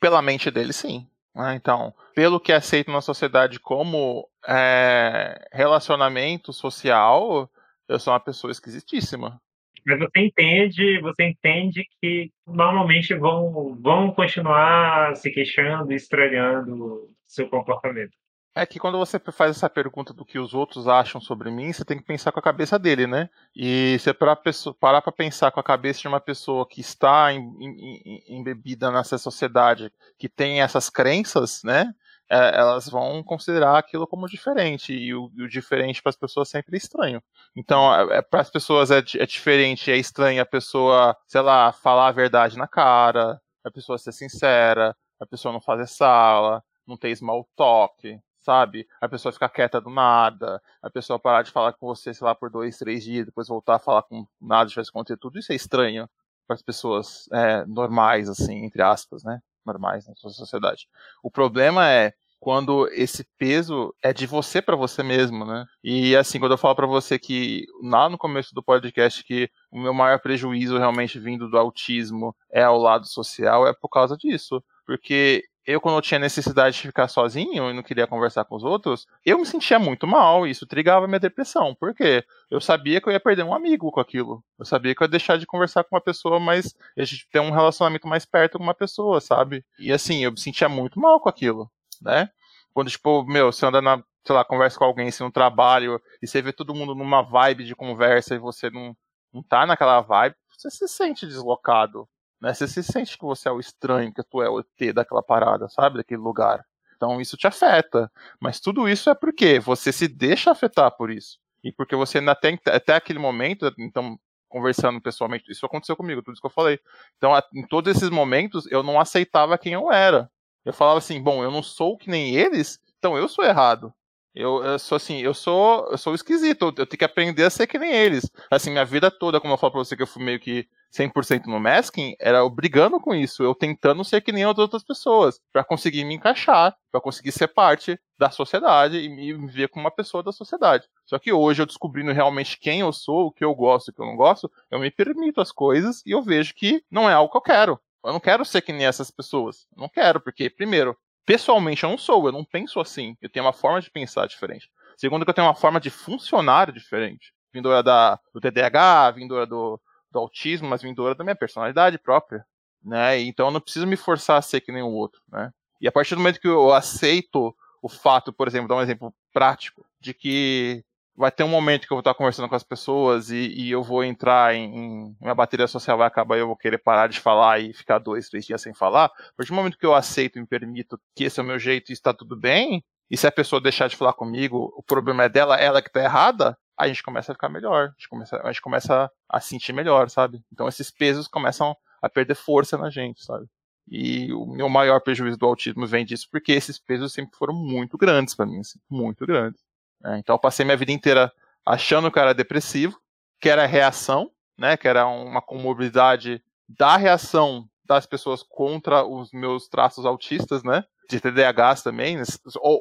Pela 0.00 0.22
mente 0.22 0.50
deles, 0.50 0.76
sim. 0.76 1.06
Ah, 1.34 1.54
então, 1.54 1.94
pelo 2.14 2.40
que 2.40 2.50
é 2.50 2.56
aceito 2.56 2.90
na 2.90 3.00
sociedade 3.00 3.60
como 3.60 4.28
é, 4.46 5.46
relacionamento 5.52 6.52
social, 6.52 7.48
eu 7.88 7.98
sou 7.98 8.12
uma 8.12 8.20
pessoa 8.20 8.50
esquisitíssima. 8.50 9.40
Mas 9.86 9.98
você 10.00 10.20
entende, 10.20 11.00
você 11.00 11.24
entende 11.24 11.86
que 12.00 12.30
normalmente 12.46 13.14
vão, 13.14 13.76
vão 13.80 14.10
continuar 14.12 15.14
se 15.16 15.30
queixando 15.30 15.92
e 15.92 15.96
estranhando 15.96 17.08
seu 17.26 17.48
comportamento. 17.48 18.12
É 18.54 18.66
que 18.66 18.78
quando 18.78 18.98
você 18.98 19.20
faz 19.20 19.56
essa 19.56 19.70
pergunta 19.70 20.12
do 20.12 20.24
que 20.24 20.38
os 20.38 20.52
outros 20.52 20.88
acham 20.88 21.20
sobre 21.20 21.50
mim, 21.50 21.72
você 21.72 21.84
tem 21.84 21.96
que 21.96 22.04
pensar 22.04 22.32
com 22.32 22.40
a 22.40 22.42
cabeça 22.42 22.78
dele, 22.78 23.06
né? 23.06 23.30
E 23.54 23.96
se 24.00 24.10
é 24.10 24.12
parar 24.12 25.00
para 25.00 25.12
pensar 25.12 25.52
com 25.52 25.60
a 25.60 25.62
cabeça 25.62 26.00
de 26.00 26.08
uma 26.08 26.20
pessoa 26.20 26.66
que 26.66 26.80
está 26.80 27.32
embebida 27.32 28.90
nessa 28.90 29.16
sociedade, 29.16 29.92
que 30.18 30.28
tem 30.28 30.60
essas 30.60 30.90
crenças, 30.90 31.62
né? 31.62 31.94
é, 32.30 32.58
elas 32.58 32.88
vão 32.88 33.22
considerar 33.22 33.78
aquilo 33.78 34.06
como 34.06 34.28
diferente 34.28 34.92
e 34.92 35.14
o, 35.14 35.24
o 35.24 35.48
diferente 35.48 36.02
para 36.02 36.10
as 36.10 36.16
pessoas 36.16 36.48
sempre 36.48 36.76
é 36.76 36.78
estranho. 36.78 37.22
Então, 37.56 37.92
é, 38.12 38.18
é 38.18 38.22
para 38.22 38.40
as 38.40 38.50
pessoas 38.50 38.90
é, 38.90 38.98
é 38.98 39.26
diferente, 39.26 39.90
é 39.90 39.96
estranho 39.96 40.42
a 40.42 40.46
pessoa, 40.46 41.16
sei 41.26 41.40
lá, 41.40 41.72
falar 41.72 42.08
a 42.08 42.12
verdade 42.12 42.58
na 42.58 42.68
cara, 42.68 43.40
a 43.64 43.70
pessoa 43.70 43.98
ser 43.98 44.12
sincera, 44.12 44.94
a 45.18 45.26
pessoa 45.26 45.52
não 45.52 45.60
fazer 45.60 45.86
sala, 45.86 46.62
não 46.86 46.96
ter 46.96 47.14
small 47.16 47.48
talk, 47.56 48.20
sabe? 48.48 48.88
A 48.98 49.06
pessoa 49.06 49.30
ficar 49.30 49.50
quieta 49.50 49.78
do 49.78 49.90
nada, 49.90 50.62
a 50.80 50.88
pessoa 50.88 51.18
parar 51.18 51.42
de 51.42 51.50
falar 51.50 51.74
com 51.74 51.86
você, 51.86 52.14
sei 52.14 52.24
lá, 52.24 52.34
por 52.34 52.48
dois, 52.48 52.78
três 52.78 53.04
dias, 53.04 53.26
depois 53.26 53.46
voltar 53.46 53.74
a 53.74 53.78
falar 53.78 54.02
com 54.04 54.26
nada, 54.40 54.70
tivesse 54.70 54.88
acontecer 54.88 55.18
tudo 55.18 55.38
isso 55.38 55.52
é 55.52 55.54
estranho 55.54 56.08
para 56.46 56.54
as 56.54 56.62
pessoas 56.62 57.28
é, 57.30 57.66
normais, 57.66 58.26
assim, 58.26 58.64
entre 58.64 58.80
aspas, 58.80 59.22
né? 59.22 59.38
normais 59.66 60.08
na 60.08 60.14
sua 60.14 60.30
sociedade. 60.30 60.88
O 61.22 61.30
problema 61.30 61.90
é 61.90 62.14
quando 62.40 62.88
esse 62.92 63.22
peso 63.36 63.94
é 64.02 64.14
de 64.14 64.26
você 64.26 64.62
para 64.62 64.76
você 64.76 65.02
mesmo, 65.02 65.44
né? 65.44 65.66
E 65.84 66.16
assim, 66.16 66.38
quando 66.38 66.52
eu 66.52 66.58
falo 66.58 66.74
para 66.74 66.86
você 66.86 67.18
que 67.18 67.66
lá 67.82 68.08
no 68.08 68.16
começo 68.16 68.54
do 68.54 68.62
podcast 68.62 69.22
que 69.24 69.50
o 69.70 69.78
meu 69.78 69.92
maior 69.92 70.18
prejuízo 70.20 70.78
realmente 70.78 71.18
vindo 71.18 71.50
do 71.50 71.58
autismo 71.58 72.34
é 72.50 72.62
ao 72.62 72.78
lado 72.78 73.06
social, 73.06 73.66
é 73.66 73.74
por 73.74 73.90
causa 73.90 74.16
disso. 74.16 74.64
Porque 74.86 75.44
eu, 75.70 75.80
quando 75.80 75.96
eu 75.96 76.02
tinha 76.02 76.18
necessidade 76.18 76.76
de 76.76 76.82
ficar 76.82 77.08
sozinho 77.08 77.70
e 77.70 77.74
não 77.74 77.82
queria 77.82 78.06
conversar 78.06 78.44
com 78.44 78.56
os 78.56 78.64
outros, 78.64 79.06
eu 79.24 79.38
me 79.38 79.46
sentia 79.46 79.78
muito 79.78 80.06
mal 80.06 80.46
e 80.46 80.50
isso 80.50 80.66
trigava 80.66 81.06
minha 81.06 81.20
depressão. 81.20 81.74
Por 81.74 81.94
quê? 81.94 82.24
Eu 82.50 82.60
sabia 82.60 83.00
que 83.00 83.08
eu 83.08 83.12
ia 83.12 83.20
perder 83.20 83.42
um 83.44 83.54
amigo 83.54 83.90
com 83.90 84.00
aquilo. 84.00 84.42
Eu 84.58 84.64
sabia 84.64 84.94
que 84.94 85.02
eu 85.02 85.04
ia 85.04 85.10
deixar 85.10 85.36
de 85.36 85.46
conversar 85.46 85.84
com 85.84 85.94
uma 85.94 86.00
pessoa, 86.00 86.40
mas 86.40 86.74
a 86.96 87.04
gente 87.04 87.28
ter 87.30 87.40
um 87.40 87.50
relacionamento 87.50 88.08
mais 88.08 88.24
perto 88.24 88.58
com 88.58 88.64
uma 88.64 88.74
pessoa, 88.74 89.20
sabe? 89.20 89.64
E 89.78 89.92
assim, 89.92 90.24
eu 90.24 90.32
me 90.32 90.40
sentia 90.40 90.68
muito 90.68 90.98
mal 90.98 91.20
com 91.20 91.28
aquilo 91.28 91.70
né? 92.00 92.30
Quando, 92.72 92.90
tipo, 92.90 93.24
meu, 93.24 93.52
você 93.52 93.66
anda 93.66 93.82
na, 93.82 94.02
sei 94.24 94.34
lá, 94.34 94.44
conversa 94.44 94.78
com 94.78 94.84
alguém 94.84 95.08
assim, 95.08 95.24
no 95.24 95.32
trabalho 95.32 96.00
e 96.22 96.26
você 96.26 96.40
vê 96.40 96.52
todo 96.52 96.74
mundo 96.74 96.94
numa 96.94 97.22
vibe 97.22 97.64
de 97.64 97.74
conversa 97.74 98.34
e 98.34 98.38
você 98.38 98.70
não, 98.70 98.96
não 99.32 99.42
tá 99.42 99.66
naquela 99.66 100.00
vibe, 100.00 100.36
você 100.56 100.70
se 100.70 100.88
sente 100.88 101.26
deslocado, 101.26 102.08
né? 102.40 102.54
Você 102.54 102.68
se 102.68 102.82
sente 102.82 103.18
que 103.18 103.24
você 103.24 103.48
é 103.48 103.52
o 103.52 103.60
estranho, 103.60 104.12
que 104.12 104.22
tu 104.22 104.42
é 104.42 104.48
o 104.48 104.60
ET 104.60 104.94
daquela 104.94 105.22
parada, 105.22 105.68
sabe? 105.68 105.98
Daquele 105.98 106.20
lugar. 106.20 106.64
Então 106.96 107.20
isso 107.20 107.36
te 107.36 107.46
afeta. 107.46 108.10
Mas 108.40 108.60
tudo 108.60 108.88
isso 108.88 109.08
é 109.10 109.14
porque 109.14 109.58
você 109.58 109.92
se 109.92 110.08
deixa 110.08 110.50
afetar 110.50 110.90
por 110.90 111.10
isso. 111.10 111.38
E 111.62 111.72
porque 111.72 111.96
você 111.96 112.18
ainda 112.18 112.34
tem, 112.34 112.58
até 112.66 112.94
aquele 112.94 113.18
momento, 113.18 113.72
então, 113.78 114.18
conversando 114.48 115.00
pessoalmente, 115.00 115.50
isso 115.50 115.66
aconteceu 115.66 115.96
comigo, 115.96 116.22
tudo 116.22 116.34
isso 116.34 116.40
que 116.40 116.46
eu 116.46 116.50
falei. 116.50 116.78
Então, 117.16 117.32
em 117.54 117.66
todos 117.66 117.96
esses 117.96 118.10
momentos, 118.10 118.70
eu 118.70 118.82
não 118.82 119.00
aceitava 119.00 119.58
quem 119.58 119.72
eu 119.72 119.90
era. 119.90 120.30
Eu 120.64 120.72
falava 120.72 120.98
assim, 120.98 121.20
bom, 121.20 121.42
eu 121.42 121.50
não 121.50 121.62
sou 121.62 121.96
que 121.96 122.10
nem 122.10 122.34
eles, 122.36 122.78
então 122.98 123.16
eu 123.16 123.28
sou 123.28 123.44
errado. 123.44 123.92
Eu, 124.34 124.62
eu 124.62 124.78
sou 124.78 124.96
assim, 124.96 125.18
eu 125.18 125.34
sou, 125.34 125.88
eu 125.90 125.98
sou 125.98 126.14
esquisito, 126.14 126.66
eu, 126.76 126.86
tenho 126.86 126.98
que 126.98 127.04
aprender 127.04 127.44
a 127.44 127.50
ser 127.50 127.66
que 127.66 127.78
nem 127.78 127.92
eles. 127.92 128.30
Assim, 128.50 128.70
minha 128.70 128.84
vida 128.84 129.10
toda, 129.10 129.40
como 129.40 129.52
eu 129.52 129.58
falo 129.58 129.72
pra 129.72 129.80
você 129.80 129.96
que 129.96 130.02
eu 130.02 130.06
fui 130.06 130.22
meio 130.22 130.38
que 130.38 130.68
100% 130.92 131.46
no 131.46 131.60
masking, 131.60 132.14
era 132.18 132.38
eu 132.38 132.50
brigando 132.50 132.98
com 132.98 133.14
isso, 133.14 133.42
eu 133.42 133.54
tentando 133.54 134.04
ser 134.04 134.20
que 134.20 134.32
nem 134.32 134.44
as 134.44 134.58
outras 134.58 134.82
pessoas, 134.82 135.40
para 135.52 135.62
conseguir 135.62 136.04
me 136.04 136.14
encaixar, 136.14 136.76
para 136.90 137.00
conseguir 137.00 137.32
ser 137.32 137.48
parte 137.48 137.98
da 138.18 138.30
sociedade 138.30 138.98
e 138.98 139.08
me 139.08 139.46
ver 139.46 139.68
como 139.68 139.84
uma 139.84 139.90
pessoa 139.90 140.22
da 140.22 140.32
sociedade. 140.32 140.88
Só 141.06 141.18
que 141.18 141.32
hoje 141.32 141.62
eu 141.62 141.66
descobrindo 141.66 142.12
realmente 142.12 142.58
quem 142.58 142.80
eu 142.80 142.92
sou, 142.92 143.26
o 143.26 143.32
que 143.32 143.44
eu 143.44 143.54
gosto 143.54 143.88
e 143.88 143.90
o 143.90 143.94
que 143.94 144.00
eu 144.00 144.06
não 144.06 144.16
gosto, 144.16 144.50
eu 144.70 144.78
me 144.78 144.90
permito 144.90 145.40
as 145.40 145.52
coisas 145.52 146.02
e 146.04 146.10
eu 146.10 146.22
vejo 146.22 146.54
que 146.54 146.82
não 146.90 147.08
é 147.08 147.12
algo 147.12 147.30
que 147.30 147.36
eu 147.36 147.42
quero. 147.42 147.80
Eu 148.04 148.12
não 148.12 148.20
quero 148.20 148.44
ser 148.44 148.62
que 148.62 148.72
nem 148.72 148.86
essas 148.86 149.10
pessoas. 149.10 149.66
Eu 149.76 149.82
não 149.82 149.88
quero, 149.88 150.20
porque, 150.20 150.48
primeiro, 150.48 150.96
pessoalmente 151.26 151.84
eu 151.84 151.90
não 151.90 151.98
sou, 151.98 152.26
eu 152.26 152.32
não 152.32 152.44
penso 152.44 152.80
assim. 152.80 153.16
Eu 153.20 153.28
tenho 153.28 153.44
uma 153.44 153.52
forma 153.52 153.80
de 153.80 153.90
pensar 153.90 154.26
diferente. 154.26 154.70
Segundo, 154.96 155.24
que 155.24 155.30
eu 155.30 155.34
tenho 155.34 155.46
uma 155.46 155.54
forma 155.54 155.78
de 155.78 155.90
funcionar 155.90 156.72
diferente. 156.72 157.32
Vindoura 157.52 157.82
da, 157.82 158.18
do 158.32 158.40
TDAH, 158.40 159.10
vindoura 159.12 159.46
do, 159.46 159.80
do 160.10 160.18
autismo, 160.18 160.68
mas 160.68 160.82
vindoura 160.82 161.14
da 161.14 161.24
minha 161.24 161.36
personalidade 161.36 161.98
própria. 161.98 162.44
Né? 162.82 163.20
Então 163.20 163.46
eu 163.46 163.52
não 163.52 163.60
preciso 163.60 163.86
me 163.86 163.96
forçar 163.96 164.38
a 164.38 164.42
ser 164.42 164.60
que 164.60 164.72
nem 164.72 164.82
o 164.82 164.90
outro. 164.90 165.20
Né? 165.30 165.52
E 165.80 165.88
a 165.88 165.92
partir 165.92 166.14
do 166.14 166.20
momento 166.20 166.40
que 166.40 166.48
eu 166.48 166.72
aceito 166.72 167.54
o 167.82 167.88
fato, 167.88 168.32
por 168.32 168.48
exemplo, 168.48 168.68
dar 168.68 168.76
um 168.76 168.82
exemplo 168.82 169.14
prático, 169.32 169.84
de 170.00 170.12
que 170.12 170.84
vai 171.16 171.32
ter 171.32 171.42
um 171.42 171.48
momento 171.48 171.86
que 171.86 171.92
eu 171.92 171.96
vou 171.96 172.00
estar 172.00 172.14
conversando 172.14 172.48
com 172.48 172.54
as 172.54 172.62
pessoas 172.62 173.30
e, 173.30 173.48
e 173.48 173.70
eu 173.70 173.82
vou 173.82 174.04
entrar 174.04 174.54
em, 174.54 174.76
em, 174.76 175.16
Minha 175.20 175.34
bateria 175.34 175.66
social 175.66 175.98
vai 175.98 176.06
acabar 176.06 176.36
e 176.36 176.40
eu 176.40 176.46
vou 176.46 176.56
querer 176.56 176.78
parar 176.78 177.08
de 177.08 177.18
falar 177.18 177.58
e 177.58 177.72
ficar 177.72 177.98
dois, 177.98 178.28
três 178.28 178.46
dias 178.46 178.62
sem 178.62 178.72
falar. 178.72 179.06
A 179.06 179.32
partir 179.36 179.50
do 179.50 179.56
momento 179.56 179.76
que 179.76 179.86
eu 179.86 179.94
aceito 179.94 180.38
e 180.38 180.40
me 180.40 180.46
permito 180.46 180.98
que 181.16 181.24
esse 181.24 181.40
é 181.40 181.42
o 181.42 181.46
meu 181.46 181.58
jeito 181.58 181.90
e 181.90 181.92
está 181.92 182.14
tudo 182.14 182.36
bem, 182.36 182.84
e 183.10 183.16
se 183.16 183.26
a 183.26 183.32
pessoa 183.32 183.60
deixar 183.60 183.88
de 183.88 183.96
falar 183.96 184.12
comigo, 184.12 184.72
o 184.76 184.82
problema 184.82 185.24
é 185.24 185.28
dela, 185.28 185.56
ela 185.56 185.82
que 185.82 185.88
está 185.88 186.02
errada, 186.02 186.56
a 186.78 186.86
gente 186.86 187.02
começa 187.02 187.32
a 187.32 187.34
ficar 187.34 187.48
melhor. 187.48 187.88
A 187.88 187.90
gente 187.90 188.08
começa, 188.08 188.40
a 188.42 188.52
gente 188.52 188.62
começa 188.62 189.10
a 189.28 189.40
sentir 189.40 189.72
melhor, 189.72 190.08
sabe? 190.08 190.42
Então 190.52 190.68
esses 190.68 190.90
pesos 190.90 191.26
começam 191.26 191.76
a 192.00 192.08
perder 192.08 192.36
força 192.36 192.78
na 192.78 192.88
gente, 192.88 193.24
sabe? 193.24 193.46
E 193.90 194.32
o 194.32 194.46
meu 194.46 194.68
maior 194.68 195.00
prejuízo 195.00 195.38
do 195.38 195.46
autismo 195.46 195.86
vem 195.86 196.04
disso 196.04 196.28
porque 196.30 196.52
esses 196.52 196.78
pesos 196.78 197.12
sempre 197.12 197.36
foram 197.36 197.54
muito 197.54 197.98
grandes 197.98 198.34
para 198.34 198.46
mim, 198.46 198.60
assim, 198.60 198.78
muito 198.88 199.26
grandes. 199.26 199.60
É, 200.04 200.18
então 200.18 200.36
eu 200.36 200.38
passei 200.38 200.64
minha 200.64 200.76
vida 200.76 200.92
inteira 200.92 201.32
achando 201.66 202.10
que 202.10 202.18
era 202.18 202.32
depressivo, 202.32 203.00
que 203.40 203.48
era 203.48 203.66
reação, 203.66 204.30
né, 204.56 204.76
que 204.76 204.86
era 204.86 205.06
uma 205.06 205.42
comorbidade 205.42 206.42
da 206.68 206.96
reação 206.96 207.68
das 207.84 208.06
pessoas 208.06 208.42
contra 208.42 209.04
os 209.04 209.32
meus 209.32 209.68
traços 209.68 210.04
autistas, 210.04 210.62
né? 210.62 210.84
De 211.08 211.20
TDAHs 211.20 211.82
também. 211.82 212.16
Né, 212.16 212.22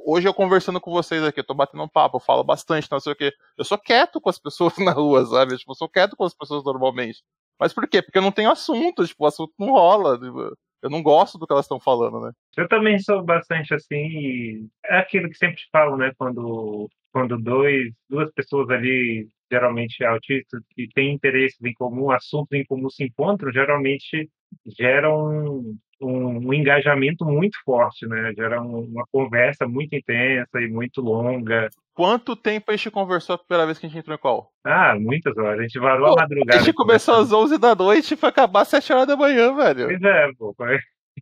hoje 0.05 0.27
eu 0.27 0.33
conversando 0.33 0.81
com 0.81 0.91
vocês 0.91 1.23
aqui, 1.23 1.39
eu 1.39 1.45
tô 1.45 1.53
batendo 1.53 1.83
um 1.83 1.87
papo, 1.87 2.17
eu 2.17 2.21
falo 2.21 2.43
bastante, 2.43 2.91
não 2.91 2.99
sei 2.99 3.13
o 3.13 3.15
que. 3.15 3.33
Eu 3.57 3.63
sou 3.63 3.77
quieto 3.77 4.19
com 4.19 4.29
as 4.29 4.37
pessoas 4.37 4.73
na 4.79 4.91
rua, 4.91 5.25
sabe? 5.25 5.57
Tipo, 5.57 5.71
eu 5.71 5.75
sou 5.75 5.89
quieto 5.89 6.15
com 6.15 6.25
as 6.25 6.33
pessoas 6.33 6.63
normalmente. 6.63 7.23
Mas 7.59 7.73
por 7.73 7.87
quê? 7.87 8.01
Porque 8.01 8.17
eu 8.17 8.21
não 8.21 8.31
tenho 8.31 8.51
assunto, 8.51 9.05
tipo, 9.07 9.23
o 9.23 9.27
assunto 9.27 9.53
não 9.57 9.71
rola. 9.71 10.19
Tipo, 10.19 10.55
eu 10.83 10.89
não 10.89 11.01
gosto 11.01 11.37
do 11.37 11.47
que 11.47 11.53
elas 11.53 11.65
estão 11.65 11.79
falando, 11.79 12.19
né? 12.19 12.31
Eu 12.55 12.67
também 12.67 12.99
sou 12.99 13.23
bastante 13.23 13.73
assim. 13.73 14.69
É 14.85 14.97
aquilo 14.99 15.29
que 15.29 15.37
sempre 15.37 15.61
falo, 15.71 15.97
né? 15.97 16.11
Quando 16.17 16.89
quando 17.17 17.35
dois, 17.35 17.91
duas 18.07 18.31
pessoas 18.31 18.69
ali, 18.69 19.27
geralmente 19.51 20.03
autistas, 20.03 20.61
que 20.75 20.87
têm 20.93 21.13
interesses 21.13 21.59
em 21.63 21.73
comum, 21.73 22.11
assuntos 22.11 22.51
em 22.51 22.63
comum 22.63 22.89
se 22.91 23.05
encontram, 23.05 23.51
geralmente 23.51 24.29
geram 24.77 25.27
um, 25.27 25.77
um, 26.01 26.47
um 26.47 26.53
engajamento 26.53 27.25
muito 27.25 27.57
forte, 27.63 28.07
né? 28.07 28.33
Gera 28.35 28.61
um, 28.61 28.81
uma 28.81 29.05
conversa 29.11 29.67
muito 29.67 29.95
intensa 29.95 30.61
e 30.61 30.67
muito 30.67 31.01
longa. 31.01 31.69
Quanto 31.93 32.35
tempo 32.35 32.71
a 32.71 32.75
gente 32.75 32.91
conversou 32.91 33.35
a 33.35 33.37
primeira 33.37 33.65
vez 33.65 33.79
que 33.79 33.87
a 33.87 33.89
gente 33.89 33.99
entrou 33.99 34.15
em 34.15 34.19
qual? 34.19 34.51
Ah, 34.63 34.95
muitas 34.99 35.35
horas. 35.37 35.59
A 35.59 35.61
gente 35.63 35.79
varou 35.79 36.13
a 36.13 36.21
madrugada. 36.21 36.59
A 36.59 36.63
gente 36.63 36.75
começou 36.75 37.15
às 37.15 37.31
11 37.31 37.57
da 37.57 37.73
noite 37.73 38.13
e 38.13 38.17
foi 38.17 38.29
acabar 38.29 38.61
às 38.61 38.67
7 38.67 38.93
horas 38.93 39.07
da 39.07 39.17
manhã, 39.17 39.55
velho. 39.55 39.87
Pois 39.87 40.01
é, 40.03 40.29
pô. 40.37 40.55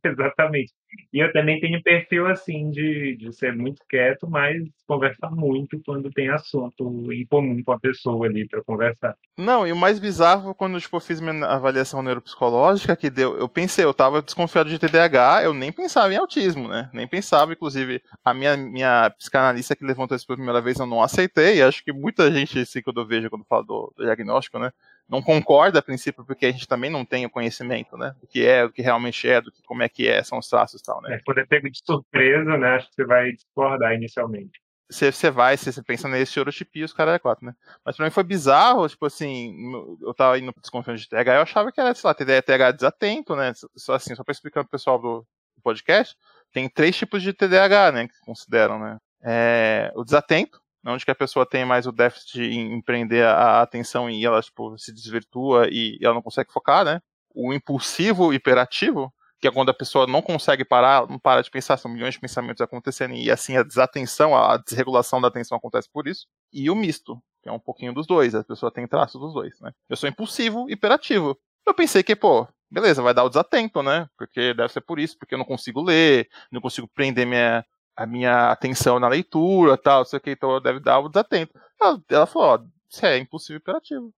Exatamente. 0.12 0.72
E 1.12 1.20
eu 1.20 1.32
também 1.34 1.60
tenho 1.60 1.82
perfil 1.82 2.28
assim 2.28 2.70
de, 2.70 3.18
de 3.18 3.34
ser 3.34 3.54
muito 3.56 3.82
quieto, 3.90 4.30
mas 4.30 4.58
conversar 4.88 5.32
muito 5.32 5.82
quando 5.86 6.10
tem 6.12 6.30
assunto 6.30 7.12
em 7.12 7.26
comum 7.26 7.62
com 7.64 7.72
a 7.72 7.80
pessoa 7.80 8.28
ali 8.28 8.48
para 8.48 8.64
conversar. 8.64 9.16
Não, 9.38 9.68
e 9.68 9.72
o 9.72 9.76
mais 9.76 10.00
bizarro 10.00 10.54
quando 10.54 10.80
tipo, 10.80 10.96
eu 10.96 11.02
fiz 11.02 11.20
minha 11.20 11.46
avaliação 11.46 12.02
neuropsicológica, 12.02 12.96
que 12.96 13.10
deu, 13.10 13.38
eu 13.38 13.50
pensei, 13.50 13.84
eu 13.84 13.94
tava 13.94 14.22
desconfiado 14.22 14.70
de 14.70 14.80
TDAH, 14.80 15.44
eu 15.44 15.54
nem 15.54 15.72
pensava 15.72 16.14
em 16.14 16.18
autismo, 16.18 16.68
né? 16.68 16.90
Nem 16.94 17.08
pensava, 17.08 17.54
inclusive, 17.54 18.02
a 18.24 18.34
minha, 18.34 18.56
minha 18.56 19.10
psicanalista 19.12 19.76
que 19.76 19.86
levantou 19.86 20.16
isso 20.16 20.26
pela 20.26 20.38
primeira 20.38 20.62
vez 20.62 20.80
eu 20.80 20.86
não 20.86 21.02
aceitei, 21.02 21.62
acho 21.62 21.84
que 21.84 21.92
muita 21.92 22.32
gente, 22.32 22.60
assim, 22.60 22.82
quando 22.82 23.02
eu 23.02 23.08
vejo 23.08 23.30
quando 23.30 23.46
falo 23.46 23.64
do, 23.64 23.94
do 23.98 24.04
diagnóstico, 24.04 24.60
né? 24.60 24.72
Não 25.08 25.22
concorda 25.22 25.80
a 25.80 25.84
princípio 25.84 26.26
porque 26.26 26.48
a 26.48 26.52
gente 26.52 26.68
também 26.68 26.90
não 26.90 27.06
tem 27.06 27.26
o 27.26 27.30
conhecimento, 27.30 27.96
né? 27.98 28.16
Do 28.20 28.28
que 28.28 28.46
é, 28.46 28.64
o 28.64 28.72
que 28.72 28.82
realmente 28.82 29.28
é, 29.30 29.40
do 29.40 29.52
que 29.52 29.62
como 29.64 29.84
é 29.84 29.90
que 29.90 30.08
é, 30.08 30.24
são 30.24 30.40
os 30.40 30.50
traços 30.50 30.82
e 30.82 30.84
tal, 30.84 31.02
né? 31.02 31.16
É, 31.16 31.20
quando 31.24 31.40
é 31.40 31.46
pego 31.46 31.70
de 31.70 31.80
surpresa, 31.84 32.58
né? 32.58 32.76
Acho 32.76 32.90
que 32.90 32.96
você 32.96 33.06
vai 33.06 33.32
discordar 33.32 33.94
inicialmente. 33.94 34.60
Você, 34.90 35.12
você 35.12 35.32
vai, 35.32 35.58
você, 35.58 35.72
você 35.72 35.82
pensa 35.82 36.08
nesse 36.08 36.40
Orotipia, 36.40 36.86
os 36.86 36.94
caras 36.94 37.16
é 37.16 37.20
quatro, 37.20 37.46
né? 37.46 37.56
Mas 37.84 37.96
pra 37.96 38.06
mim 38.06 38.12
foi 38.12 38.24
bizarro, 38.24 38.88
tipo 38.88 39.06
assim, 39.06 39.56
eu 40.02 40.14
tava 40.14 40.38
indo 40.38 40.54
desconfiando 40.62 41.00
de 41.00 41.10
TH, 41.10 41.36
eu 41.36 41.42
achava 41.42 41.72
que 41.72 41.82
era, 41.82 41.94
sei 41.96 42.08
lá, 42.08 42.14
TDAH 42.14 42.72
desatento, 42.72 43.36
né? 43.36 43.52
Só 43.76 43.94
assim, 43.94 44.14
só 44.16 44.24
pra 44.24 44.32
explicar 44.32 44.64
pro 44.64 44.70
pessoal 44.70 45.00
do, 45.00 45.26
do 45.56 45.62
podcast, 45.64 46.16
tem 46.52 46.70
três 46.70 46.96
tipos 46.96 47.24
de 47.24 47.34
TDAH, 47.34 47.92
né? 47.92 48.08
Que 48.08 48.20
consideram, 48.22 48.80
né? 48.80 48.98
É, 49.24 49.92
o 49.96 50.04
desatento, 50.04 50.62
onde 50.86 51.06
que 51.06 51.12
a 51.12 51.16
pessoa 51.16 51.46
tem 51.46 51.66
mais 51.66 51.88
o 51.88 51.92
déficit 51.92 52.42
em 52.42 52.82
prender 52.82 53.26
a 53.26 53.62
atenção 53.62 54.10
e 54.10 54.26
ela 54.26 54.42
tipo, 54.42 54.78
se 54.78 54.94
desvirtua 54.94 55.68
e 55.70 55.98
ela 56.02 56.14
não 56.14 56.22
consegue 56.22 56.52
focar, 56.52 56.86
né? 56.86 57.02
O 57.34 57.54
impulsivo 57.54 58.34
hiperativo, 58.34 59.14
que 59.40 59.48
é 59.48 59.52
quando 59.52 59.70
a 59.70 59.74
pessoa 59.74 60.08
não 60.08 60.22
consegue 60.22 60.64
parar, 60.64 61.08
não 61.08 61.20
para 61.20 61.42
de 61.42 61.50
pensar, 61.50 61.78
são 61.78 61.92
milhões 61.92 62.14
de 62.14 62.20
pensamentos 62.20 62.62
acontecendo 62.62 63.14
e 63.14 63.30
assim 63.30 63.58
a 63.58 63.64
desatenção, 63.64 64.36
a 64.36 64.58
desregulação 64.58 65.20
da 65.20 65.28
atenção 65.28 65.58
acontece 65.58 65.90
por 65.92 66.08
isso. 66.08 66.28
E 66.54 66.70
o 66.70 66.76
misto, 66.76 67.22
que 67.42 67.50
é 67.50 67.52
um 67.52 67.60
pouquinho 67.60 67.94
dos 67.94 68.08
dois, 68.08 68.34
a 68.34 68.44
pessoa 68.44 68.72
tem 68.72 68.88
traços 68.88 69.20
dos 69.20 69.34
dois, 69.34 69.60
né? 69.60 69.72
Eu 69.90 69.98
sou 69.98 70.08
impulsivo, 70.08 70.70
hiperativo. 70.70 71.38
Eu 71.66 71.74
pensei 71.74 72.04
que, 72.04 72.16
pô, 72.16 72.48
beleza, 72.70 73.02
vai 73.02 73.14
dar 73.14 73.24
o 73.24 73.30
desatento, 73.30 73.82
né? 73.82 74.08
Porque 74.18 74.54
deve 74.54 74.72
ser 74.72 74.82
por 74.82 75.00
isso, 75.00 75.18
porque 75.18 75.34
eu 75.34 75.38
não 75.38 75.46
consigo 75.46 75.82
ler, 75.82 76.28
não 76.52 76.62
consigo 76.62 76.88
prender 76.88 77.26
minha, 77.26 77.66
a 77.96 78.06
minha 78.06 78.52
atenção 78.52 79.00
na 79.00 79.08
leitura, 79.08 79.78
tal, 79.78 80.06
sei 80.06 80.18
o 80.18 80.22
que, 80.22 80.32
então 80.32 80.60
deve 80.62 80.80
dar 80.80 81.00
o 81.00 81.10
desatento. 81.10 81.54
Ela, 81.82 82.02
ela 82.10 82.26
falou, 82.26 82.48
ó, 82.50 82.60
isso 82.90 83.06
é 83.06 83.18
impossível 83.18 83.58
imperativo. 83.58 84.14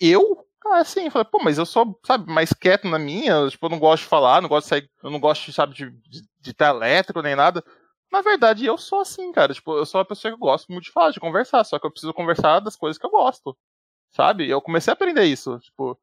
Eu, 0.00 0.46
assim, 0.72 1.10
falei, 1.10 1.26
pô, 1.30 1.40
mas 1.42 1.58
eu 1.58 1.66
sou, 1.66 1.98
sabe, 2.04 2.30
mais 2.30 2.52
quieto 2.52 2.86
na 2.88 2.98
minha, 2.98 3.48
tipo, 3.48 3.66
eu 3.66 3.70
não 3.70 3.78
gosto 3.78 4.04
de 4.04 4.08
falar, 4.08 4.40
não 4.40 4.48
gosto 4.48 4.64
de 4.66 4.68
sair, 4.68 4.90
eu 5.02 5.10
não 5.10 5.18
gosto, 5.18 5.52
sabe, 5.52 5.74
de, 5.74 5.90
de, 5.90 6.22
de 6.40 6.50
estar 6.50 6.68
elétrico 6.70 7.22
nem 7.22 7.34
nada. 7.34 7.64
Na 8.12 8.20
verdade, 8.20 8.66
eu 8.66 8.76
sou 8.76 9.00
assim, 9.00 9.32
cara, 9.32 9.54
tipo, 9.54 9.76
eu 9.76 9.86
sou 9.86 9.98
uma 9.98 10.04
pessoa 10.04 10.32
que 10.32 10.38
gosto 10.38 10.70
muito 10.70 10.84
de 10.84 10.92
falar, 10.92 11.10
de 11.10 11.20
conversar, 11.20 11.64
só 11.64 11.78
que 11.78 11.86
eu 11.86 11.90
preciso 11.90 12.14
conversar 12.14 12.60
das 12.60 12.76
coisas 12.76 12.98
que 12.98 13.06
eu 13.06 13.10
gosto, 13.10 13.56
sabe? 14.12 14.48
Eu 14.48 14.60
comecei 14.60 14.90
a 14.92 14.94
aprender 14.94 15.24
isso, 15.24 15.58
tipo, 15.60 15.98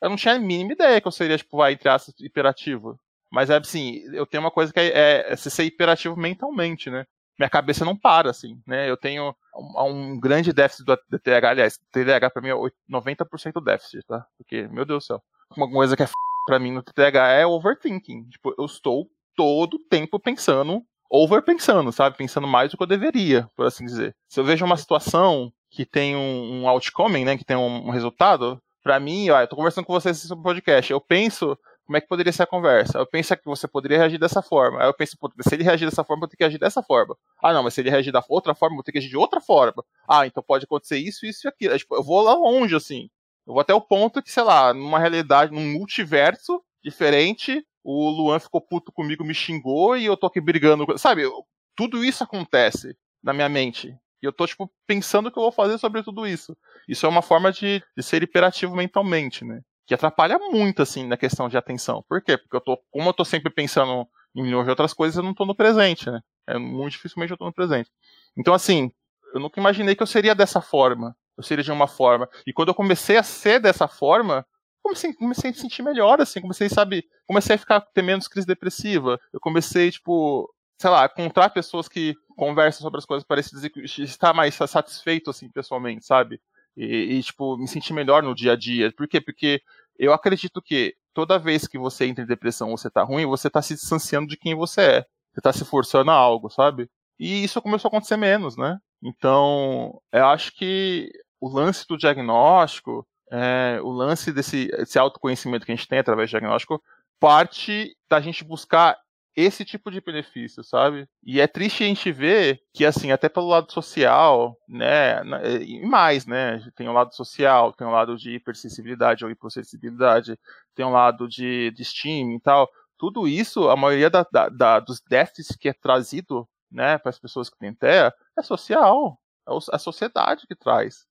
eu 0.00 0.10
não 0.10 0.16
tinha 0.16 0.34
a 0.34 0.38
mínima 0.38 0.72
ideia 0.72 1.00
que 1.00 1.08
eu 1.08 1.12
seria, 1.12 1.38
tipo, 1.38 1.56
vai, 1.56 1.72
entre 1.72 1.88
aspas, 1.88 2.14
hiperativo. 2.20 3.00
Mas 3.34 3.50
é 3.50 3.56
assim, 3.56 4.00
eu 4.12 4.24
tenho 4.24 4.44
uma 4.44 4.50
coisa 4.50 4.72
que 4.72 4.78
é, 4.78 4.86
é, 4.86 5.32
é 5.32 5.36
ser 5.36 5.64
hiperativo 5.64 6.16
mentalmente, 6.16 6.88
né? 6.88 7.04
Minha 7.36 7.50
cabeça 7.50 7.84
não 7.84 7.96
para, 7.96 8.30
assim, 8.30 8.62
né? 8.64 8.88
Eu 8.88 8.96
tenho 8.96 9.34
um, 9.56 9.82
um 9.82 10.20
grande 10.20 10.52
déficit 10.52 10.84
do 10.84 10.96
TDAH, 11.18 11.50
aliás, 11.50 11.80
TDAH 11.90 12.30
pra 12.30 12.40
mim 12.40 12.50
é 12.50 12.54
90% 12.88 13.60
déficit, 13.60 14.06
tá? 14.06 14.24
Porque, 14.38 14.68
meu 14.68 14.84
Deus 14.84 15.02
do 15.02 15.06
céu, 15.08 15.22
uma 15.56 15.68
coisa 15.68 15.96
que 15.96 16.02
é 16.02 16.06
f... 16.06 16.12
pra 16.46 16.60
mim 16.60 16.70
no 16.70 16.82
TDAH 16.82 17.32
é 17.32 17.44
overthinking. 17.44 18.28
Tipo, 18.28 18.54
eu 18.56 18.66
estou 18.66 19.10
todo 19.36 19.80
tempo 19.90 20.20
pensando, 20.20 20.80
overpensando, 21.10 21.90
sabe? 21.90 22.16
Pensando 22.16 22.46
mais 22.46 22.70
do 22.70 22.76
que 22.76 22.84
eu 22.84 22.86
deveria, 22.86 23.50
por 23.56 23.66
assim 23.66 23.84
dizer. 23.84 24.14
Se 24.28 24.38
eu 24.38 24.44
vejo 24.44 24.64
uma 24.64 24.76
situação 24.76 25.52
que 25.72 25.84
tem 25.84 26.14
um, 26.14 26.60
um 26.60 26.68
outcome, 26.68 27.24
né, 27.24 27.36
que 27.36 27.44
tem 27.44 27.56
um, 27.56 27.88
um 27.88 27.90
resultado, 27.90 28.62
para 28.80 29.00
mim, 29.00 29.28
ó, 29.30 29.40
eu 29.40 29.48
tô 29.48 29.56
conversando 29.56 29.86
com 29.86 29.92
vocês 29.92 30.18
sobre 30.18 30.40
o 30.40 30.44
podcast, 30.44 30.92
eu 30.92 31.00
penso 31.00 31.58
como 31.84 31.96
é 31.96 32.00
que 32.00 32.08
poderia 32.08 32.32
ser 32.32 32.42
a 32.44 32.46
conversa? 32.46 32.98
Eu 32.98 33.06
penso 33.06 33.36
que 33.36 33.44
você 33.44 33.68
poderia 33.68 33.98
reagir 33.98 34.18
dessa 34.18 34.40
forma. 34.40 34.80
Aí 34.80 34.88
eu 34.88 34.94
penso, 34.94 35.16
se 35.40 35.54
ele 35.54 35.64
reagir 35.64 35.88
dessa 35.88 36.02
forma, 36.02 36.20
eu 36.20 36.22
vou 36.22 36.28
ter 36.28 36.36
que 36.36 36.44
agir 36.44 36.58
dessa 36.58 36.82
forma. 36.82 37.16
Ah, 37.42 37.52
não, 37.52 37.62
mas 37.62 37.74
se 37.74 37.80
ele 37.80 37.90
reagir 37.90 38.12
da 38.12 38.24
outra 38.28 38.54
forma, 38.54 38.74
eu 38.74 38.76
vou 38.76 38.84
ter 38.84 38.92
que 38.92 38.98
agir 38.98 39.08
de 39.08 39.16
outra 39.16 39.40
forma. 39.40 39.84
Ah, 40.08 40.26
então 40.26 40.42
pode 40.42 40.64
acontecer 40.64 40.98
isso, 40.98 41.26
isso 41.26 41.46
e 41.46 41.48
aquilo. 41.48 41.76
tipo, 41.78 41.94
eu 41.94 42.02
vou 42.02 42.22
lá 42.22 42.34
longe, 42.34 42.74
assim. 42.74 43.10
Eu 43.46 43.52
vou 43.52 43.60
até 43.60 43.74
o 43.74 43.80
ponto 43.80 44.22
que, 44.22 44.30
sei 44.30 44.42
lá, 44.42 44.72
numa 44.72 44.98
realidade, 44.98 45.52
num 45.52 45.72
multiverso 45.72 46.62
diferente, 46.82 47.64
o 47.82 48.08
Luan 48.08 48.38
ficou 48.38 48.60
puto 48.60 48.90
comigo, 48.90 49.24
me 49.24 49.34
xingou 49.34 49.96
e 49.96 50.06
eu 50.06 50.16
tô 50.16 50.26
aqui 50.26 50.40
brigando. 50.40 50.86
Sabe, 50.98 51.22
eu, 51.22 51.44
tudo 51.76 52.02
isso 52.02 52.24
acontece 52.24 52.96
na 53.22 53.32
minha 53.34 53.48
mente. 53.48 53.94
E 54.22 54.26
eu 54.26 54.32
tô, 54.32 54.46
tipo, 54.46 54.72
pensando 54.86 55.28
o 55.28 55.30
que 55.30 55.38
eu 55.38 55.42
vou 55.42 55.52
fazer 55.52 55.76
sobre 55.76 56.02
tudo 56.02 56.26
isso. 56.26 56.56
Isso 56.88 57.04
é 57.04 57.08
uma 57.08 57.20
forma 57.20 57.52
de, 57.52 57.82
de 57.94 58.02
ser 58.02 58.22
hiperativo 58.22 58.74
mentalmente, 58.74 59.44
né? 59.44 59.60
Que 59.86 59.94
atrapalha 59.94 60.38
muito, 60.38 60.82
assim, 60.82 61.06
na 61.06 61.16
questão 61.16 61.48
de 61.48 61.56
atenção. 61.56 62.04
Por 62.08 62.22
quê? 62.22 62.38
Porque 62.38 62.56
eu 62.56 62.60
tô, 62.60 62.78
como 62.90 63.08
eu 63.08 63.12
tô 63.12 63.24
sempre 63.24 63.52
pensando 63.52 64.06
em 64.34 64.42
milhões 64.42 64.64
de 64.64 64.70
outras 64.70 64.92
coisas, 64.92 65.16
eu 65.16 65.22
não 65.22 65.34
tô 65.34 65.44
no 65.44 65.54
presente, 65.54 66.10
né? 66.10 66.20
É 66.46 66.58
muito 66.58 66.92
dificilmente 66.92 67.32
eu 67.32 67.36
tô 67.36 67.44
no 67.44 67.52
presente. 67.52 67.90
Então, 68.36 68.54
assim, 68.54 68.90
eu 69.34 69.40
nunca 69.40 69.60
imaginei 69.60 69.94
que 69.94 70.02
eu 70.02 70.06
seria 70.06 70.34
dessa 70.34 70.60
forma. 70.60 71.16
Eu 71.36 71.42
seria 71.42 71.64
de 71.64 71.72
uma 71.72 71.86
forma. 71.86 72.28
E 72.46 72.52
quando 72.52 72.68
eu 72.68 72.74
comecei 72.74 73.16
a 73.16 73.22
ser 73.22 73.60
dessa 73.60 73.88
forma, 73.88 74.46
comecei, 74.82 75.12
comecei 75.14 75.50
a 75.50 75.54
sentir 75.54 75.82
melhor, 75.82 76.20
assim, 76.20 76.40
comecei, 76.40 76.68
sabe, 76.68 77.04
comecei 77.26 77.56
a 77.56 77.58
ficar 77.58 77.80
ter 77.80 78.02
menos 78.02 78.28
crise 78.28 78.46
depressiva. 78.46 79.18
Eu 79.32 79.40
comecei, 79.40 79.90
tipo, 79.90 80.52
sei 80.78 80.90
lá, 80.90 81.06
encontrar 81.06 81.50
pessoas 81.50 81.88
que 81.88 82.14
conversam 82.36 82.82
sobre 82.82 82.98
as 82.98 83.06
coisas 83.06 83.26
parecidas 83.26 83.64
e 83.64 84.02
estar 84.02 84.32
mais 84.32 84.54
satisfeito, 84.54 85.30
assim, 85.30 85.48
pessoalmente, 85.48 86.04
sabe? 86.04 86.40
E, 86.76 87.16
e, 87.18 87.22
tipo, 87.22 87.56
me 87.56 87.68
sentir 87.68 87.92
melhor 87.92 88.22
no 88.22 88.34
dia 88.34 88.52
a 88.52 88.56
dia. 88.56 88.92
Por 88.92 89.06
quê? 89.08 89.20
Porque 89.20 89.60
eu 89.98 90.12
acredito 90.12 90.60
que 90.62 90.94
toda 91.12 91.38
vez 91.38 91.66
que 91.66 91.78
você 91.78 92.06
entra 92.06 92.24
em 92.24 92.26
depressão 92.26 92.70
ou 92.70 92.78
você 92.78 92.90
tá 92.90 93.02
ruim, 93.02 93.26
você 93.26 93.48
tá 93.48 93.62
se 93.62 93.74
distanciando 93.74 94.26
de 94.26 94.36
quem 94.36 94.54
você 94.54 94.80
é. 94.80 95.04
Você 95.32 95.40
tá 95.40 95.52
se 95.52 95.64
forçando 95.64 96.10
a 96.10 96.14
algo, 96.14 96.50
sabe? 96.50 96.88
E 97.18 97.44
isso 97.44 97.62
começou 97.62 97.88
a 97.88 97.90
acontecer 97.90 98.16
menos, 98.16 98.56
né? 98.56 98.78
Então, 99.02 100.00
eu 100.12 100.26
acho 100.26 100.52
que 100.54 101.10
o 101.40 101.48
lance 101.48 101.84
do 101.88 101.96
diagnóstico, 101.96 103.06
é, 103.30 103.78
o 103.82 103.90
lance 103.90 104.32
desse, 104.32 104.68
desse 104.68 104.98
autoconhecimento 104.98 105.64
que 105.66 105.72
a 105.72 105.76
gente 105.76 105.88
tem 105.88 105.98
através 105.98 106.28
do 106.28 106.32
diagnóstico, 106.32 106.80
parte 107.20 107.94
da 108.08 108.20
gente 108.20 108.44
buscar 108.44 108.96
esse 109.36 109.64
tipo 109.64 109.90
de 109.90 110.00
benefício, 110.00 110.62
sabe? 110.62 111.08
E 111.22 111.40
é 111.40 111.46
triste 111.46 111.82
a 111.82 111.86
gente 111.86 112.12
ver 112.12 112.62
que, 112.72 112.84
assim, 112.84 113.10
até 113.10 113.28
pelo 113.28 113.48
lado 113.48 113.72
social, 113.72 114.56
né, 114.68 115.20
e 115.62 115.84
mais, 115.84 116.26
né, 116.26 116.60
tem 116.76 116.88
um 116.88 116.92
lado 116.92 117.14
social, 117.14 117.72
tem 117.72 117.86
um 117.86 117.90
lado 117.90 118.16
de 118.16 118.34
hipersensibilidade 118.34 119.24
ou 119.24 119.30
hipossensibilidade, 119.30 120.38
tem 120.74 120.84
um 120.86 120.92
lado 120.92 121.28
de, 121.28 121.70
de 121.72 121.82
estímulo 121.82 122.36
e 122.36 122.40
tal, 122.40 122.70
tudo 122.96 123.26
isso, 123.26 123.68
a 123.68 123.76
maioria 123.76 124.08
da, 124.08 124.24
da, 124.30 124.48
da, 124.48 124.80
dos 124.80 125.00
déficits 125.00 125.56
que 125.56 125.68
é 125.68 125.72
trazido, 125.72 126.48
né, 126.70 126.98
para 126.98 127.10
as 127.10 127.18
pessoas 127.18 127.50
que 127.50 127.58
têm 127.58 127.74
TEA, 127.74 128.14
é 128.38 128.42
social, 128.42 129.18
é 129.48 129.52
a 129.72 129.78
sociedade 129.78 130.46
que 130.46 130.54
traz. 130.54 131.06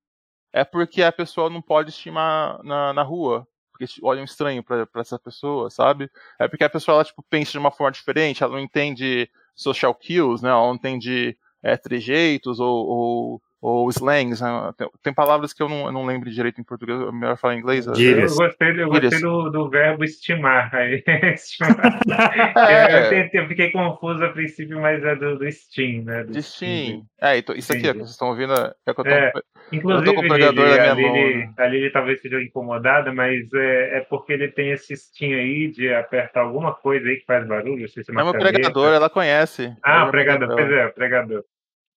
É 0.52 0.64
porque 0.64 1.02
a 1.04 1.12
pessoa 1.12 1.50
não 1.50 1.62
pode 1.62 1.90
estimar 1.90 2.62
na, 2.64 2.94
na 2.94 3.04
rua, 3.04 3.48
porque 3.74 3.86
olham 4.02 4.24
estranho 4.24 4.64
para 4.64 4.88
essa 4.96 5.20
pessoa, 5.20 5.70
sabe? 5.70 6.10
É 6.40 6.48
porque 6.48 6.64
a 6.64 6.70
pessoa 6.70 6.96
ela 6.96 7.04
tipo 7.04 7.24
pensa 7.24 7.52
de 7.52 7.58
uma 7.58 7.72
forma 7.72 7.92
diferente, 7.92 8.44
ela 8.44 8.54
não 8.54 8.60
entende 8.60 9.30
social 9.56 9.94
cues, 9.94 10.42
né? 10.42 10.50
Ela 10.50 10.62
não 10.68 10.76
entende 10.76 11.38
é, 11.62 11.76
trejeitos 11.76 12.60
ou, 12.60 12.88
ou 12.88 13.42
ou 13.64 13.90
slangs, 13.90 14.42
né? 14.42 14.74
tem, 14.78 14.90
tem, 15.02 15.14
palavras 15.14 15.54
que 15.54 15.64
eu 15.64 15.70
não, 15.70 15.86
eu 15.86 15.92
não 15.94 16.06
lembro 16.06 16.30
direito 16.30 16.60
em 16.60 16.66
português, 16.66 17.00
é 17.00 17.12
melhor 17.14 17.38
falar 17.38 17.56
em 17.56 17.60
inglês. 17.60 17.88
Eu 17.88 17.94
gostei, 17.94 18.82
eu 18.82 18.90
gostei 18.90 19.22
do, 19.22 19.50
do, 19.50 19.70
verbo 19.70 20.04
estimar. 20.04 20.70
Aí. 20.76 21.02
estimar. 21.34 21.78
é. 22.70 23.22
eu, 23.22 23.42
eu, 23.42 23.48
fiquei 23.48 23.72
confuso 23.72 24.22
a 24.22 24.30
princípio, 24.32 24.82
mas 24.82 25.02
é 25.02 25.16
do, 25.16 25.38
do 25.38 25.50
Steam, 25.50 26.04
né? 26.04 26.26
Do 26.26 26.34
de 26.34 26.44
Steam. 26.44 27.06
É, 27.22 27.38
então, 27.38 27.56
isso 27.56 27.72
aqui 27.72 27.88
é 27.88 27.94
que 27.94 28.00
vocês 28.00 28.10
estão 28.10 28.28
ouvindo. 28.28 28.54
É 28.54 28.94
que 28.94 29.00
eu 29.00 29.04
tô, 29.06 29.10
é. 29.10 29.32
Inclusive, 29.72 30.10
eu 30.10 30.14
tô 30.14 30.20
com 30.20 30.26
o 30.26 30.30
pregador 30.30 30.66
Lili, 30.66 30.78
na 30.78 30.96
minha 30.96 31.08
mão. 31.08 31.16
Lili, 31.16 31.38
né? 31.38 31.54
a 31.58 31.68
Lili 31.68 31.90
talvez 31.90 32.22
seja 32.22 32.44
incomodada, 32.44 33.14
mas 33.14 33.48
é, 33.54 34.00
é 34.00 34.02
porque 34.02 34.34
ele 34.34 34.50
tem 34.50 34.72
esse 34.72 34.94
Steam 34.98 35.32
aí 35.32 35.72
de 35.72 35.94
apertar 35.94 36.42
alguma 36.42 36.74
coisa 36.74 37.08
aí 37.08 37.16
que 37.16 37.26
faz 37.26 37.48
barulho. 37.48 37.80
Não 37.80 37.88
sei 37.88 38.04
se 38.04 38.12
é, 38.12 38.14
é 38.14 38.24
meu 38.26 38.34
pregador, 38.34 38.94
ela 38.94 39.10
conhece. 39.10 39.74
Ah, 39.82 40.04
o 40.04 40.12
pregador, 40.12 40.54
pois 40.54 40.70
é, 40.70 40.86
o 40.86 40.94
pregador. 40.94 41.46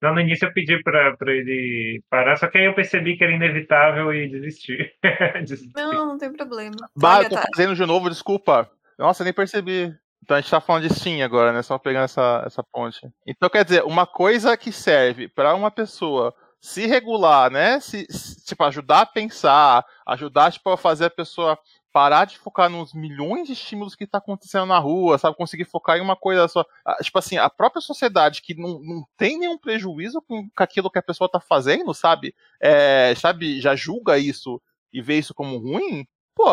Não, 0.00 0.14
no 0.14 0.20
início 0.20 0.46
eu 0.46 0.52
pedi 0.52 0.82
pra, 0.82 1.16
pra 1.16 1.32
ele 1.32 2.02
parar, 2.10 2.36
só 2.36 2.48
que 2.48 2.58
aí 2.58 2.66
eu 2.66 2.74
percebi 2.74 3.16
que 3.16 3.24
era 3.24 3.32
inevitável 3.32 4.12
e 4.12 4.28
desisti. 4.28 4.92
desisti. 5.40 5.72
Não, 5.74 6.06
não 6.06 6.18
tem 6.18 6.32
problema. 6.32 6.76
Bah, 6.96 7.22
eu 7.22 7.30
tô 7.30 7.36
fazendo 7.36 7.74
de 7.74 7.86
novo, 7.86 8.10
desculpa. 8.10 8.70
Nossa, 8.98 9.24
nem 9.24 9.32
percebi. 9.32 9.94
Então 10.22 10.36
a 10.36 10.40
gente 10.40 10.50
tá 10.50 10.60
falando 10.60 10.88
de 10.88 10.94
sim 10.94 11.22
agora, 11.22 11.52
né? 11.52 11.62
Só 11.62 11.78
pegando 11.78 12.04
essa, 12.04 12.42
essa 12.44 12.62
ponte. 12.62 13.08
Então 13.26 13.48
quer 13.48 13.64
dizer, 13.64 13.84
uma 13.84 14.06
coisa 14.06 14.56
que 14.56 14.72
serve 14.72 15.28
para 15.28 15.54
uma 15.54 15.70
pessoa 15.70 16.34
se 16.60 16.86
regular, 16.86 17.50
né? 17.50 17.78
Se, 17.80 18.06
se, 18.10 18.44
tipo, 18.44 18.64
ajudar 18.64 19.02
a 19.02 19.06
pensar, 19.06 19.84
ajudar 20.06 20.50
tipo, 20.50 20.68
a 20.70 20.76
fazer 20.76 21.06
a 21.06 21.10
pessoa 21.10 21.58
parar 21.96 22.26
de 22.26 22.36
focar 22.36 22.68
nos 22.68 22.92
milhões 22.92 23.46
de 23.46 23.54
estímulos 23.54 23.94
que 23.94 24.04
está 24.04 24.18
acontecendo 24.18 24.66
na 24.66 24.78
rua, 24.78 25.16
sabe? 25.16 25.34
Conseguir 25.34 25.64
focar 25.64 25.96
em 25.96 26.02
uma 26.02 26.14
coisa 26.14 26.46
só. 26.46 26.62
Tipo 27.00 27.18
assim, 27.18 27.38
a 27.38 27.48
própria 27.48 27.80
sociedade 27.80 28.42
que 28.42 28.54
não, 28.54 28.78
não 28.80 29.02
tem 29.16 29.38
nenhum 29.38 29.56
prejuízo 29.56 30.20
com, 30.20 30.46
aquilo 30.58 30.90
que 30.90 30.98
a 30.98 31.02
pessoa 31.02 31.24
está 31.24 31.40
fazendo, 31.40 31.94
sabe? 31.94 32.34
É, 32.60 33.14
sabe, 33.16 33.62
já 33.62 33.74
julga 33.74 34.18
isso 34.18 34.60
e 34.92 35.00
vê 35.00 35.16
isso 35.16 35.32
como 35.32 35.56
ruim, 35.56 36.06
pô, 36.34 36.44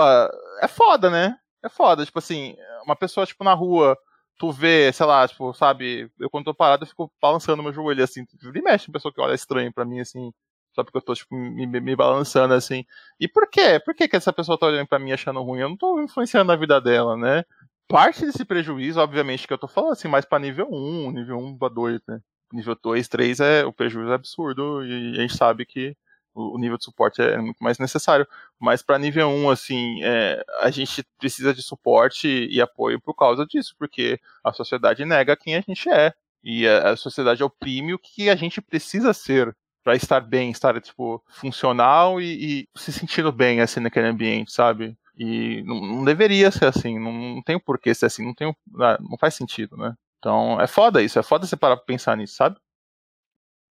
é 0.62 0.68
foda, 0.70 1.10
né? 1.10 1.38
É 1.62 1.68
foda. 1.68 2.06
Tipo 2.06 2.20
assim, 2.20 2.56
uma 2.86 2.96
pessoa, 2.96 3.26
tipo, 3.26 3.44
na 3.44 3.54
rua, 3.54 3.98
tu 4.40 4.50
vê, 4.50 4.94
sei 4.94 5.06
lá, 5.06 5.28
tipo, 5.28 5.54
sabe, 5.54 6.10
eu 6.22 6.30
quando 6.30 6.46
tô 6.46 6.54
parado 6.54 6.84
eu 6.84 6.88
fico 6.88 7.12
balançando 7.22 7.62
meu 7.62 7.74
joelho 7.74 8.02
assim, 8.02 8.26
e 8.42 8.62
mexe 8.62 8.88
uma 8.88 8.94
pessoa 8.94 9.14
que 9.14 9.20
olha 9.20 9.34
estranho 9.36 9.74
para 9.74 9.84
mim, 9.84 10.00
assim, 10.00 10.32
só 10.74 10.84
porque 10.84 10.98
eu 10.98 11.02
tô, 11.02 11.14
tipo, 11.14 11.36
me, 11.36 11.66
me, 11.68 11.96
balançando 11.96 12.54
assim. 12.54 12.86
E 13.20 13.28
por 13.28 13.50
quê? 13.50 13.80
Por 13.84 13.96
que, 13.96 14.08
que 14.08 14.16
essa 14.16 14.34
pessoa 14.34 14.58
tá 14.58 14.66
olhando 14.68 14.88
para 14.88 15.00
mim 15.00 15.12
achando 15.12 15.42
ruim? 15.42 15.60
Eu 15.60 15.70
não 15.70 15.78
tô 15.78 16.02
influenciando 16.02 16.52
a 16.52 16.56
vida 16.56 16.82
dela, 16.82 17.16
né? 17.16 17.46
Parte 17.88 18.26
desse 18.26 18.44
prejuízo, 18.46 19.00
obviamente, 19.00 19.48
que 19.48 19.54
eu 19.54 19.58
tô 19.58 19.68
falando 19.68 19.94
assim, 19.94 20.08
mais 20.08 20.26
pra 20.26 20.40
nível 20.40 20.68
1, 20.72 21.12
nível 21.12 21.38
1 21.38 21.58
pra 21.58 21.70
2, 21.70 22.02
né? 22.08 22.20
Nível 22.52 22.76
2, 22.82 23.08
3 23.08 23.40
é 23.40 23.66
o 23.66 23.74
prejuízo 23.74 24.12
é 24.12 24.16
absurdo 24.16 24.84
e 24.86 25.18
a 25.18 25.22
gente 25.22 25.36
sabe 25.38 25.66
que 25.66 25.96
o, 26.34 26.58
nível 26.58 26.78
de 26.78 26.84
suporte 26.84 27.22
é 27.22 27.38
muito 27.38 27.64
mais 27.64 27.78
necessário. 27.78 28.28
Mas 28.60 28.82
para 28.82 28.98
nível 28.98 29.28
1, 29.30 29.50
assim, 29.50 30.04
é, 30.04 30.44
a 30.62 30.72
gente 30.72 31.04
precisa 31.20 31.54
de 31.54 31.62
suporte 31.62 32.28
e 32.28 32.62
apoio 32.62 33.00
por 33.00 33.14
causa 33.16 33.46
disso, 33.46 33.76
porque 33.78 34.20
a 34.44 34.52
sociedade 34.52 35.06
nega 35.06 35.38
quem 35.38 35.56
a 35.56 35.62
gente 35.62 35.90
é. 35.90 36.14
E 36.44 36.68
a, 36.68 36.92
a 36.92 36.98
sociedade 36.98 37.44
oprime 37.44 37.94
o 37.94 38.00
que 38.00 38.30
a 38.30 38.36
gente 38.36 38.62
precisa 38.62 39.14
ser 39.14 39.56
para 39.84 39.96
estar 39.96 40.22
bem, 40.22 40.52
estar, 40.52 40.80
tipo, 40.82 41.24
funcional 41.28 42.22
e, 42.22 42.62
e, 42.62 42.80
se 42.80 42.92
sentindo 42.94 43.32
bem, 43.32 43.62
assim, 43.62 43.80
naquele 43.80 44.08
ambiente, 44.08 44.52
sabe? 44.52 44.98
E 45.18 45.62
não, 45.64 45.80
não 45.82 46.06
deveria 46.06 46.50
ser 46.50 46.66
assim, 46.66 46.98
não, 46.98 47.12
não 47.12 47.42
tem 47.44 47.60
porquê 47.60 47.94
ser 47.94 48.08
assim, 48.08 48.26
não, 48.26 48.34
tem, 48.34 48.56
ah, 48.80 48.98
não 49.00 49.18
faz 49.18 49.36
sentido, 49.36 49.78
né? 49.78 49.94
Então, 50.18 50.60
é 50.60 50.68
foda 50.68 51.02
isso, 51.02 51.20
é 51.20 51.24
foda 51.24 51.46
você 51.46 51.58
parar 51.58 51.76
pra 51.76 51.86
pensar 51.86 52.18
nisso, 52.18 52.36
sabe? 52.36 52.58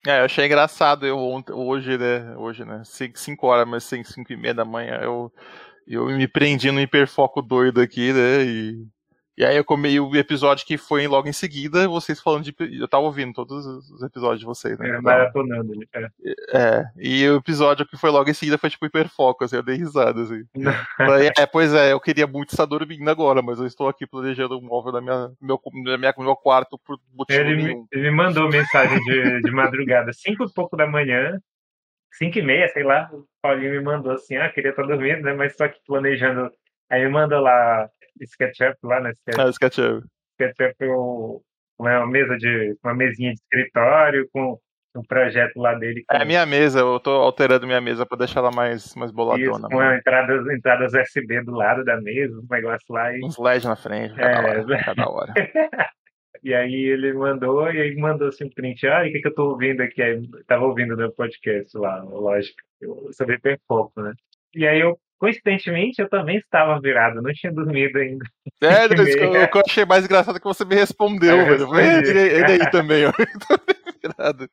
É, 0.05 0.19
eu 0.19 0.25
achei 0.25 0.45
engraçado, 0.45 1.05
eu 1.05 1.17
hoje, 1.51 1.97
né, 1.97 2.35
hoje, 2.35 2.65
né, 2.65 2.81
5 2.83 3.47
horas, 3.47 3.67
mas 3.67 3.83
5 3.83 4.33
e 4.33 4.35
meia 4.35 4.53
da 4.53 4.65
manhã, 4.65 4.99
eu, 5.01 5.31
eu 5.87 6.05
me 6.07 6.27
prendi 6.27 6.71
no 6.71 6.81
hiperfoco 6.81 7.41
doido 7.41 7.79
aqui, 7.79 8.11
né, 8.11 8.43
e 8.43 8.87
e 9.41 9.43
aí 9.43 9.57
eu 9.57 9.65
comi 9.65 9.99
o 9.99 10.15
episódio 10.15 10.67
que 10.67 10.77
foi 10.77 11.07
logo 11.07 11.27
em 11.27 11.33
seguida, 11.33 11.87
vocês 11.87 12.21
falando 12.21 12.43
de. 12.43 12.53
Eu 12.79 12.87
tava 12.87 13.05
ouvindo 13.05 13.33
todos 13.33 13.65
os 13.89 14.03
episódios 14.03 14.39
de 14.39 14.45
vocês, 14.45 14.77
né? 14.77 14.87
É, 14.87 15.01
maratonando 15.01 15.73
ele. 15.73 15.89
É. 15.95 16.05
é. 16.53 16.83
E 16.95 17.27
o 17.27 17.37
episódio 17.37 17.83
que 17.87 17.97
foi 17.97 18.11
logo 18.11 18.29
em 18.29 18.35
seguida 18.35 18.59
foi 18.59 18.69
tipo 18.69 18.85
hiperfoco, 18.85 19.43
assim, 19.43 19.55
eu 19.55 19.63
dei 19.63 19.77
risada, 19.77 20.21
assim. 20.21 20.43
É, 21.39 21.47
pois 21.47 21.73
é, 21.73 21.91
eu 21.91 21.99
queria 21.99 22.27
muito 22.27 22.51
estar 22.51 22.65
dormindo 22.65 23.09
agora, 23.09 23.41
mas 23.41 23.57
eu 23.57 23.65
estou 23.65 23.89
aqui 23.89 24.05
planejando 24.05 24.59
um 24.59 24.61
móvel 24.61 24.91
da 24.91 25.01
minha, 25.01 25.31
meu, 25.41 25.59
da 25.85 25.97
minha, 25.97 26.13
meu 26.19 26.35
quarto 26.35 26.79
por 26.85 26.99
motivo 27.11 27.39
ele 27.39 27.55
nenhum. 27.55 27.79
Me, 27.79 27.87
ele 27.93 28.11
me 28.11 28.15
mandou 28.15 28.47
mensagem 28.47 28.99
de, 28.99 29.41
de 29.41 29.51
madrugada, 29.51 30.13
cinco 30.13 30.43
e 30.43 30.53
pouco 30.53 30.77
da 30.77 30.85
manhã, 30.85 31.39
cinco 32.13 32.37
e 32.37 32.43
meia, 32.43 32.67
sei 32.67 32.83
lá, 32.83 33.09
o 33.11 33.25
Paulinho 33.41 33.71
me 33.71 33.81
mandou 33.81 34.11
assim, 34.11 34.37
ah, 34.37 34.51
queria 34.51 34.69
estar 34.69 34.83
dormindo, 34.83 35.23
né? 35.23 35.33
Mas 35.33 35.57
só 35.57 35.67
que 35.67 35.79
planejando. 35.87 36.51
Aí 36.91 37.03
me 37.03 37.09
manda 37.09 37.39
lá 37.39 37.89
SketchUp 38.25 38.77
lá, 38.83 38.99
né? 38.99 39.11
SketchUp. 39.13 39.41
É, 39.41 39.51
SketchUp. 39.51 40.05
SketchUp 40.33 40.75
é 40.81 41.97
uma 41.97 42.07
mesa 42.07 42.37
de 42.37 42.77
uma 42.83 42.93
mesinha 42.93 43.33
de 43.33 43.39
escritório 43.39 44.27
com 44.31 44.59
um 44.95 45.03
projeto 45.03 45.57
lá 45.57 45.73
dele. 45.73 46.03
É 46.11 46.21
a 46.21 46.25
minha 46.25 46.45
mesa, 46.45 46.79
eu 46.79 46.99
tô 46.99 47.11
alterando 47.11 47.65
minha 47.65 47.81
mesa 47.81 48.05
para 48.05 48.19
deixar 48.19 48.41
ela 48.41 48.51
mais, 48.51 48.93
mais 48.95 49.11
boladona. 49.11 49.67
Isso, 49.67 49.69
com 49.69 49.83
entradas, 49.83 50.47
entradas 50.47 50.93
USB 50.93 51.41
do 51.43 51.51
lado 51.51 51.83
da 51.83 51.99
mesa, 51.99 52.37
um 52.37 52.47
negócio 52.49 52.85
lá. 52.89 53.15
E... 53.15 53.23
Uns 53.23 53.37
LED 53.37 53.65
na 53.65 53.75
frente, 53.75 54.15
cada 54.15 54.31
é... 54.31 54.59
hora. 54.59 54.83
Cada 54.83 55.09
hora. 55.09 55.33
e 56.43 56.53
aí 56.53 56.73
ele 56.73 57.13
mandou, 57.13 57.71
e 57.71 57.81
aí 57.81 57.95
mandou 57.95 58.27
assim 58.27 58.45
um 58.45 58.49
print, 58.49 58.85
ah, 58.87 59.01
o 59.01 59.11
que, 59.11 59.21
que 59.21 59.27
eu 59.27 59.33
tô 59.33 59.49
ouvindo 59.51 59.81
aqui? 59.81 60.01
Aí, 60.01 60.21
tava 60.45 60.65
ouvindo 60.65 60.95
no 60.95 61.11
podcast 61.13 61.77
lá, 61.77 62.03
lógico, 62.03 62.57
sobre 63.11 63.35
hiperfoco, 63.35 64.01
né? 64.01 64.13
E 64.53 64.67
aí 64.67 64.81
eu 64.81 64.99
Coincidentemente, 65.21 66.01
eu 66.01 66.09
também 66.09 66.37
estava 66.37 66.81
virado, 66.81 67.21
não 67.21 67.31
tinha 67.31 67.53
dormido 67.53 67.99
ainda. 67.99 68.25
É, 68.59 68.85
o 69.45 69.51
que 69.51 69.57
eu 69.59 69.63
achei 69.63 69.85
mais 69.85 70.03
engraçado 70.03 70.35
é 70.35 70.39
que 70.39 70.47
você 70.47 70.65
me 70.65 70.73
respondeu, 70.73 71.37
é, 71.37 71.45
velho. 71.45 71.75
Ele 71.75 72.53
aí 72.53 72.57
também, 72.71 73.05
ó. 73.05 73.11
virado. 74.01 74.49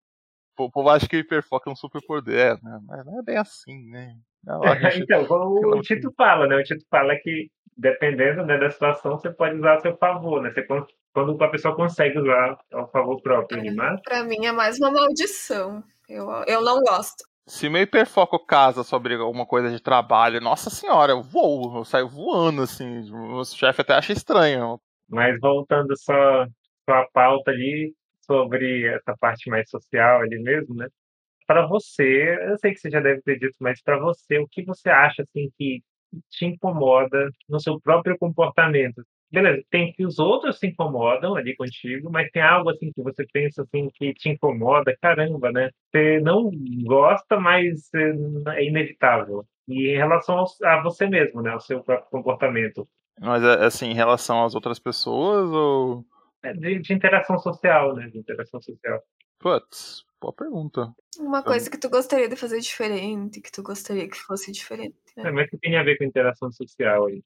O 0.59 0.71
povo 0.71 0.91
acha 0.91 1.09
que 1.09 1.17
o 1.17 1.21
hiperfoco 1.21 1.71
é 1.71 1.73
um 1.73 1.75
super 1.77 2.03
poder, 2.07 2.39
é, 2.39 2.51
né? 2.63 2.81
mas 2.87 3.07
não 3.07 3.19
é 3.19 3.23
bem 3.23 3.39
assim, 3.39 3.89
né? 3.89 4.15
Não, 4.45 4.61
gente... 4.75 5.05
então, 5.05 5.25
como 5.25 5.75
o 5.75 5.81
Tito 5.81 6.13
fala, 6.15 6.47
né? 6.47 6.57
O 6.57 6.63
Tito 6.63 6.85
fala 6.91 7.17
que 7.17 7.49
dependendo 7.75 8.45
né, 8.45 8.59
da 8.59 8.71
situação, 8.71 9.19
você 9.19 9.31
pode 9.31 9.57
usar 9.57 9.77
a 9.77 9.81
seu 9.81 9.97
favor, 9.97 10.43
né? 10.43 10.51
Você, 10.51 10.67
quando 11.15 11.43
a 11.43 11.49
pessoa 11.49 11.75
consegue 11.75 12.19
usar 12.19 12.59
ao 12.75 12.91
favor 12.91 13.23
próprio, 13.23 13.67
é, 13.67 13.71
mas... 13.71 14.03
Pra 14.03 14.23
mim 14.23 14.45
é 14.45 14.53
mais 14.53 14.79
uma 14.79 14.91
maldição. 14.91 15.83
Eu, 16.07 16.29
eu 16.47 16.61
não 16.61 16.81
gosto. 16.81 17.25
Se 17.49 17.71
meu 17.71 17.81
hiperfoco 17.81 18.39
casa 18.39 18.85
sobre 18.85 19.15
alguma 19.15 19.47
coisa 19.47 19.71
de 19.71 19.83
trabalho, 19.83 20.39
nossa 20.39 20.69
senhora, 20.69 21.13
eu 21.13 21.23
voo, 21.23 21.79
eu 21.79 21.85
saio 21.85 22.07
voando, 22.07 22.61
assim. 22.63 23.11
O 23.11 23.43
chefe 23.45 23.81
até 23.81 23.95
acha 23.95 24.13
estranho. 24.13 24.79
Mas 25.09 25.41
voltando 25.41 25.97
só, 25.97 26.47
a 26.89 27.07
pauta 27.13 27.51
ali 27.51 27.95
sobre 28.21 28.87
essa 28.89 29.17
parte 29.19 29.49
mais 29.49 29.69
social 29.71 30.21
ali 30.21 30.39
mesmo, 30.39 30.75
né? 30.75 30.89
Para 31.47 31.67
você, 31.67 32.37
eu 32.51 32.59
sei 32.59 32.75
que 32.75 32.81
você 32.81 32.91
já 32.91 33.01
deve 33.01 33.23
ter 33.23 33.39
dito, 33.39 33.57
mas 33.59 33.81
para 33.83 33.99
você, 33.99 34.39
o 34.39 34.47
que 34.47 34.63
você 34.63 34.91
acha 34.91 35.23
assim 35.23 35.51
que 35.57 35.83
te 36.31 36.45
incomoda 36.45 37.31
no 37.49 37.59
seu 37.59 37.81
próprio 37.81 38.19
comportamento? 38.19 39.03
Beleza, 39.31 39.63
tem 39.71 39.93
que 39.93 40.05
os 40.05 40.19
outros 40.19 40.59
se 40.59 40.67
incomodam 40.69 41.35
ali 41.35 41.55
contigo, 41.57 42.11
mas 42.11 42.31
tem 42.31 42.43
algo 42.43 42.71
assim 42.71 42.93
que 42.93 43.03
você 43.03 43.27
pensa 43.33 43.63
assim 43.63 43.89
que 43.95 44.15
te 44.15 44.31
incomoda, 44.31 44.97
caramba, 45.01 45.53
né? 45.53 45.71
Você 45.91 46.21
não 46.21 46.51
gosta, 46.85 47.39
mas 47.39 47.91
é 47.95 48.65
inevitável. 48.65 49.45
E 49.67 49.89
em 49.91 49.97
relação 49.97 50.45
a 50.65 50.83
você 50.83 51.07
mesmo, 51.07 51.43
né? 51.43 51.51
Ao 51.51 51.61
seu 51.61 51.83
próprio 51.83 52.11
comportamento. 52.11 52.89
Mas 53.21 53.43
é, 53.43 53.65
assim, 53.65 53.87
em 53.87 53.95
relação 53.95 54.45
às 54.45 54.55
outras 54.55 54.79
pessoas 54.79 55.51
ou. 55.51 56.05
É 56.43 56.53
de, 56.53 56.79
de 56.79 56.95
interação 56.95 57.39
social, 57.39 57.95
né? 57.95 58.09
De 58.09 58.19
interação 58.19 58.61
social. 58.63 59.03
Putz, 59.39 60.05
boa 60.21 60.33
pergunta. 60.33 60.93
Uma 61.19 61.43
coisa 61.43 61.71
que 61.71 61.79
tu 61.79 61.89
gostaria 61.91 62.29
de 62.29 62.37
fazer 62.37 62.61
diferente, 62.61 63.41
que 63.41 63.53
tu 63.53 63.63
gostaria 63.63 64.09
que 64.09 64.17
fosse 64.17 64.51
diferente. 64.53 64.97
Né? 65.17 65.29
É, 65.29 65.33
mas 65.33 65.51
que 65.51 65.59
tem 65.59 65.77
a 65.77 65.83
ver 65.83 65.99
com 65.99 66.05
interação 66.05 66.51
social 66.51 67.07
aí? 67.07 67.23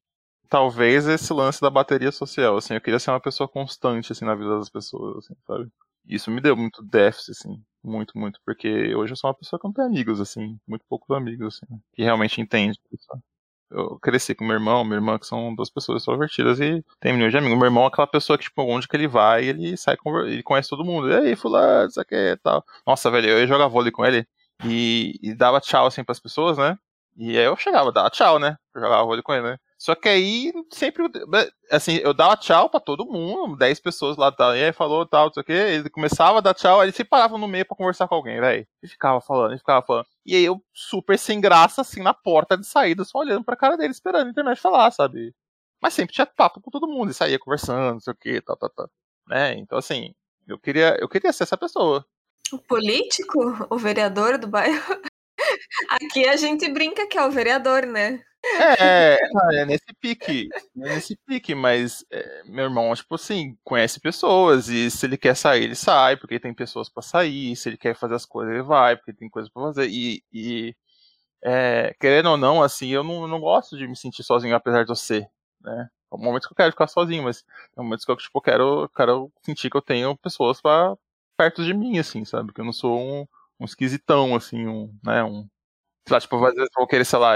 Talvez 0.53 1.07
esse 1.07 1.33
lance 1.33 1.59
da 1.59 1.67
bateria 1.71 2.11
social, 2.11 2.55
assim, 2.57 2.75
eu 2.75 2.81
queria 2.81 2.99
ser 2.99 3.09
uma 3.09 3.19
pessoa 3.19 3.49
constante, 3.49 4.11
assim, 4.11 4.23
na 4.23 4.35
vida 4.35 4.59
das 4.59 4.69
pessoas, 4.69 5.25
assim, 5.25 5.33
sabe? 5.47 5.67
Isso 6.05 6.29
me 6.29 6.39
deu 6.39 6.55
muito 6.55 6.83
déficit, 6.83 7.31
assim, 7.31 7.63
muito, 7.83 8.15
muito, 8.15 8.39
porque 8.45 8.93
hoje 8.95 9.13
eu 9.13 9.17
sou 9.17 9.29
uma 9.29 9.33
pessoa 9.33 9.59
que 9.59 9.65
não 9.65 9.73
tem 9.73 9.83
amigos, 9.83 10.21
assim, 10.21 10.59
muito 10.67 10.85
poucos 10.87 11.09
amigos, 11.17 11.55
assim, 11.55 11.81
que 11.95 12.03
realmente 12.03 12.39
entende, 12.39 12.79
sabe? 12.99 13.23
Eu 13.71 13.97
cresci 13.99 14.35
com 14.35 14.45
meu 14.45 14.53
irmão, 14.53 14.83
minha 14.83 14.97
irmã, 14.97 15.17
que 15.17 15.25
são 15.25 15.55
duas 15.55 15.71
pessoas 15.71 16.01
extrovertidas 16.03 16.59
e 16.59 16.85
tem 16.99 17.13
milhões 17.13 17.31
de 17.31 17.39
amigos. 17.39 17.57
Meu 17.57 17.65
irmão 17.65 17.85
é 17.85 17.87
aquela 17.87 18.05
pessoa 18.05 18.37
que, 18.37 18.43
tipo, 18.43 18.61
onde 18.61 18.87
que 18.87 18.95
ele 18.95 19.07
vai, 19.07 19.45
ele 19.45 19.75
sai, 19.75 19.97
ele 20.27 20.43
conhece 20.43 20.69
todo 20.69 20.85
mundo. 20.85 21.09
E 21.09 21.15
aí, 21.15 21.35
fulano, 21.35 21.87
isso 21.89 21.99
aqui 21.99 22.13
e 22.15 22.37
tal. 22.37 22.63
Nossa, 22.85 23.09
velho, 23.09 23.29
eu 23.29 23.39
ia 23.39 23.47
jogar 23.47 23.67
vôlei 23.67 23.91
com 23.91 24.05
ele 24.05 24.27
e, 24.63 25.17
e 25.23 25.33
dava 25.33 25.59
tchau, 25.59 25.87
assim, 25.87 26.03
pras 26.03 26.19
pessoas, 26.19 26.59
né? 26.59 26.77
E 27.17 27.35
aí 27.37 27.45
eu 27.45 27.55
chegava, 27.57 27.91
dava 27.91 28.11
tchau, 28.11 28.37
né? 28.37 28.55
Eu 28.75 28.81
jogava 28.81 29.03
vôlei 29.05 29.23
com 29.23 29.33
ele, 29.33 29.43
né? 29.51 29.57
Só 29.83 29.95
que 29.95 30.07
aí 30.07 30.53
sempre, 30.71 31.03
assim, 31.69 31.97
eu 31.97 32.13
dava 32.13 32.37
tchau 32.37 32.69
pra 32.69 32.79
todo 32.79 33.05
mundo, 33.05 33.57
10 33.57 33.81
pessoas 33.81 34.15
lá, 34.15 34.31
tal, 34.31 34.55
e 34.55 34.63
aí 34.63 34.71
falou 34.71 35.05
tal, 35.05 35.25
não 35.25 35.33
sei 35.33 35.41
o 35.41 35.43
que, 35.43 35.51
ele 35.51 35.89
começava 35.89 36.37
a 36.37 36.41
dar 36.41 36.53
tchau, 36.53 36.79
aí 36.79 36.85
ele 36.85 36.95
se 36.95 37.03
parava 37.03 37.37
no 37.37 37.49
meio 37.49 37.65
pra 37.65 37.75
conversar 37.75 38.07
com 38.07 38.15
alguém, 38.15 38.39
velho. 38.39 38.65
E 38.81 38.87
ficava 38.87 39.19
falando, 39.19 39.55
e 39.55 39.57
ficava 39.57 39.85
falando. 39.85 40.05
E 40.25 40.37
aí 40.37 40.45
eu, 40.45 40.63
super 40.73 41.19
sem 41.19 41.41
graça, 41.41 41.81
assim, 41.81 42.01
na 42.01 42.13
porta 42.13 42.57
de 42.57 42.65
saída, 42.65 43.03
só 43.03 43.17
olhando 43.17 43.43
pra 43.43 43.57
cara 43.57 43.75
dele, 43.75 43.91
esperando 43.91 44.27
a 44.27 44.29
internet 44.29 44.61
falar, 44.61 44.89
sabe? 44.89 45.35
Mas 45.81 45.93
sempre 45.93 46.15
tinha 46.15 46.25
papo 46.25 46.61
com 46.61 46.71
todo 46.71 46.87
mundo, 46.87 47.11
e 47.11 47.13
saía 47.13 47.37
conversando, 47.37 47.91
não 47.91 47.99
sei 47.99 48.13
o 48.13 48.15
que, 48.15 48.39
tal, 48.39 48.55
tal, 48.55 48.69
tal. 48.69 48.89
Né? 49.27 49.55
Então, 49.55 49.77
assim, 49.77 50.15
eu 50.47 50.57
queria, 50.57 50.95
eu 51.01 51.09
queria 51.09 51.33
ser 51.33 51.43
essa 51.43 51.57
pessoa. 51.57 52.05
O 52.53 52.57
político? 52.57 53.67
O 53.69 53.77
vereador 53.77 54.37
do 54.37 54.47
bairro? 54.47 55.01
Aqui 55.89 56.27
a 56.27 56.35
gente 56.35 56.69
brinca 56.69 57.07
que 57.07 57.17
é 57.17 57.25
o 57.25 57.31
vereador, 57.31 57.85
né? 57.85 58.23
É, 58.45 59.13
é, 59.13 59.19
é 59.61 59.65
nesse 59.65 59.93
pique, 60.01 60.49
é 60.53 60.59
nesse 60.75 61.15
pique, 61.25 61.55
mas 61.55 62.05
é, 62.11 62.43
meu 62.43 62.65
irmão, 62.65 62.93
tipo 62.93 63.15
assim, 63.15 63.57
conhece 63.63 64.01
pessoas 64.01 64.67
e 64.67 64.91
se 64.91 65.05
ele 65.05 65.17
quer 65.17 65.35
sair, 65.35 65.63
ele 65.63 65.75
sai, 65.75 66.17
porque 66.17 66.39
tem 66.39 66.53
pessoas 66.53 66.89
para 66.89 67.01
sair, 67.01 67.55
se 67.55 67.69
ele 67.69 67.77
quer 67.77 67.95
fazer 67.95 68.15
as 68.15 68.25
coisas, 68.25 68.53
ele 68.53 68.63
vai, 68.63 68.97
porque 68.97 69.13
tem 69.13 69.29
coisas 69.29 69.49
para 69.49 69.63
fazer, 69.63 69.87
e, 69.89 70.21
e 70.33 70.75
é, 71.43 71.95
querendo 71.99 72.29
ou 72.31 72.37
não, 72.37 72.61
assim, 72.61 72.89
eu 72.89 73.03
não, 73.03 73.27
não 73.27 73.39
gosto 73.39 73.77
de 73.77 73.87
me 73.87 73.95
sentir 73.95 74.23
sozinho, 74.23 74.55
apesar 74.55 74.83
de 74.83 74.91
eu 74.91 74.95
ser, 74.95 75.27
né? 75.61 75.89
Tem 76.11 76.19
momentos 76.19 76.47
que 76.47 76.53
eu 76.53 76.57
quero 76.57 76.71
ficar 76.71 76.87
sozinho, 76.87 77.23
mas 77.23 77.43
tem 77.75 77.83
momentos 77.83 78.05
que 78.05 78.11
eu, 78.11 78.17
tipo, 78.17 78.41
quero, 78.41 78.89
quero 78.95 79.31
sentir 79.41 79.69
que 79.69 79.77
eu 79.77 79.81
tenho 79.81 80.17
pessoas 80.17 80.61
para 80.61 80.95
perto 81.37 81.63
de 81.63 81.73
mim, 81.73 81.97
assim, 81.97 82.23
sabe? 82.25 82.53
Que 82.53 82.61
eu 82.61 82.65
não 82.65 82.73
sou 82.73 82.99
um, 82.99 83.27
um 83.59 83.65
esquisitão, 83.65 84.35
assim, 84.35 84.67
um, 84.67 84.93
né, 85.03 85.23
um 85.23 85.47
sei 86.07 86.13
lá, 86.15 86.19
tipo, 86.21 86.45
às 86.45 86.53
vezes 86.53 86.69
vou 86.75 86.87
querer, 86.87 87.05
sei 87.05 87.19
lá, 87.19 87.35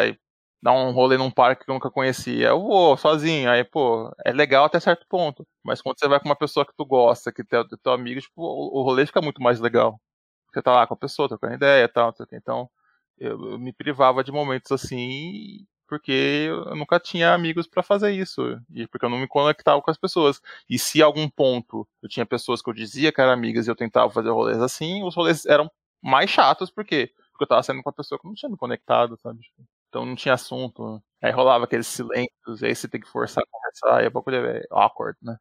dar 0.61 0.74
um 0.74 0.91
rolê 0.91 1.18
num 1.18 1.32
parque 1.32 1.65
que 1.65 1.72
eu 1.72 1.74
nunca 1.74 1.91
conhecia. 1.91 2.47
Eu 2.49 2.61
vou 2.61 2.97
sozinho, 2.97 3.49
aí, 3.49 3.63
pô, 3.63 4.11
é 4.26 4.32
legal 4.32 4.65
até 4.65 4.80
certo 4.80 5.05
ponto. 5.07 5.47
Mas 5.63 5.82
quando 5.82 5.99
você 5.99 6.07
vai 6.07 6.20
com 6.20 6.26
uma 6.28 6.36
pessoa 6.36 6.65
que 6.65 6.74
tu 6.76 6.86
gosta, 6.86 7.32
que 7.32 7.41
é 7.41 7.45
teu 7.84 7.93
amigo, 7.93 8.22
tipo, 8.22 8.41
o, 8.41 8.80
o 8.80 8.84
rolê 8.84 9.05
fica 9.05 9.22
muito 9.22 9.41
mais 9.41 9.59
legal. 9.59 9.99
Você 10.53 10.61
tá 10.61 10.74
lá 10.74 10.88
com 10.88 10.93
a 10.93 10.97
pessoa, 10.97 11.28
trocando 11.30 11.55
ideia 11.55 11.86
e 11.86 11.88
tal, 11.88 12.13
então 12.34 12.70
eu, 13.18 13.51
eu, 13.51 13.59
me 13.59 13.74
privava 13.74 14.24
de 14.24 14.32
momentos 14.32 14.72
assim, 14.72 15.65
porque 15.88 16.11
eu 16.49 16.76
nunca 16.76 16.99
tinha 16.99 17.34
amigos 17.34 17.68
para 17.68 17.84
fazer 17.84 18.11
isso, 18.11 18.41
e 18.74 18.88
porque 18.88 19.05
eu 19.05 19.09
não 19.09 19.20
me 19.20 19.28
conectava 19.28 19.82
com 19.82 19.91
as 19.91 19.97
pessoas. 19.97 20.41
E 20.70 20.80
se 20.80 21.01
algum 21.01 21.30
ponto 21.30 21.88
eu 22.01 22.09
tinha 22.09 22.26
pessoas 22.26 22.61
que 22.61 22.70
eu 22.70 22.74
dizia 22.74 23.11
que 23.11 23.22
eram 23.22 23.32
amigas 23.34 23.68
e 23.68 23.72
eu 23.72 23.76
tentava 23.76 24.11
fazer 24.11 24.30
rolês 24.30 24.61
assim, 24.61 25.03
os 25.03 25.15
rolês 25.15 25.45
eram 25.45 25.70
mais 26.01 26.30
chatos, 26.30 26.72
porque 26.72 27.11
porque 27.38 27.43
eu 27.43 27.47
tava 27.47 27.63
saindo 27.63 27.83
com 27.83 27.89
uma 27.89 27.95
pessoa 27.95 28.19
que 28.19 28.27
não 28.27 28.33
tinha 28.33 28.49
me 28.49 28.57
conectado, 28.57 29.15
sabe? 29.17 29.39
Tipo, 29.41 29.63
então 29.88 30.05
não 30.05 30.15
tinha 30.15 30.33
assunto. 30.33 31.01
Aí 31.21 31.31
rolava 31.31 31.65
aqueles 31.65 31.88
silêncios, 31.88 32.63
aí 32.63 32.75
você 32.75 32.89
tem 32.89 32.99
que 32.99 33.07
forçar 33.07 33.43
a 33.43 33.47
conversar, 33.49 34.01
e 34.01 34.05
é 34.05 34.09
um 34.09 34.11
pouco 34.11 34.31
é 34.31 34.63
awkward, 34.71 35.17
né? 35.21 35.38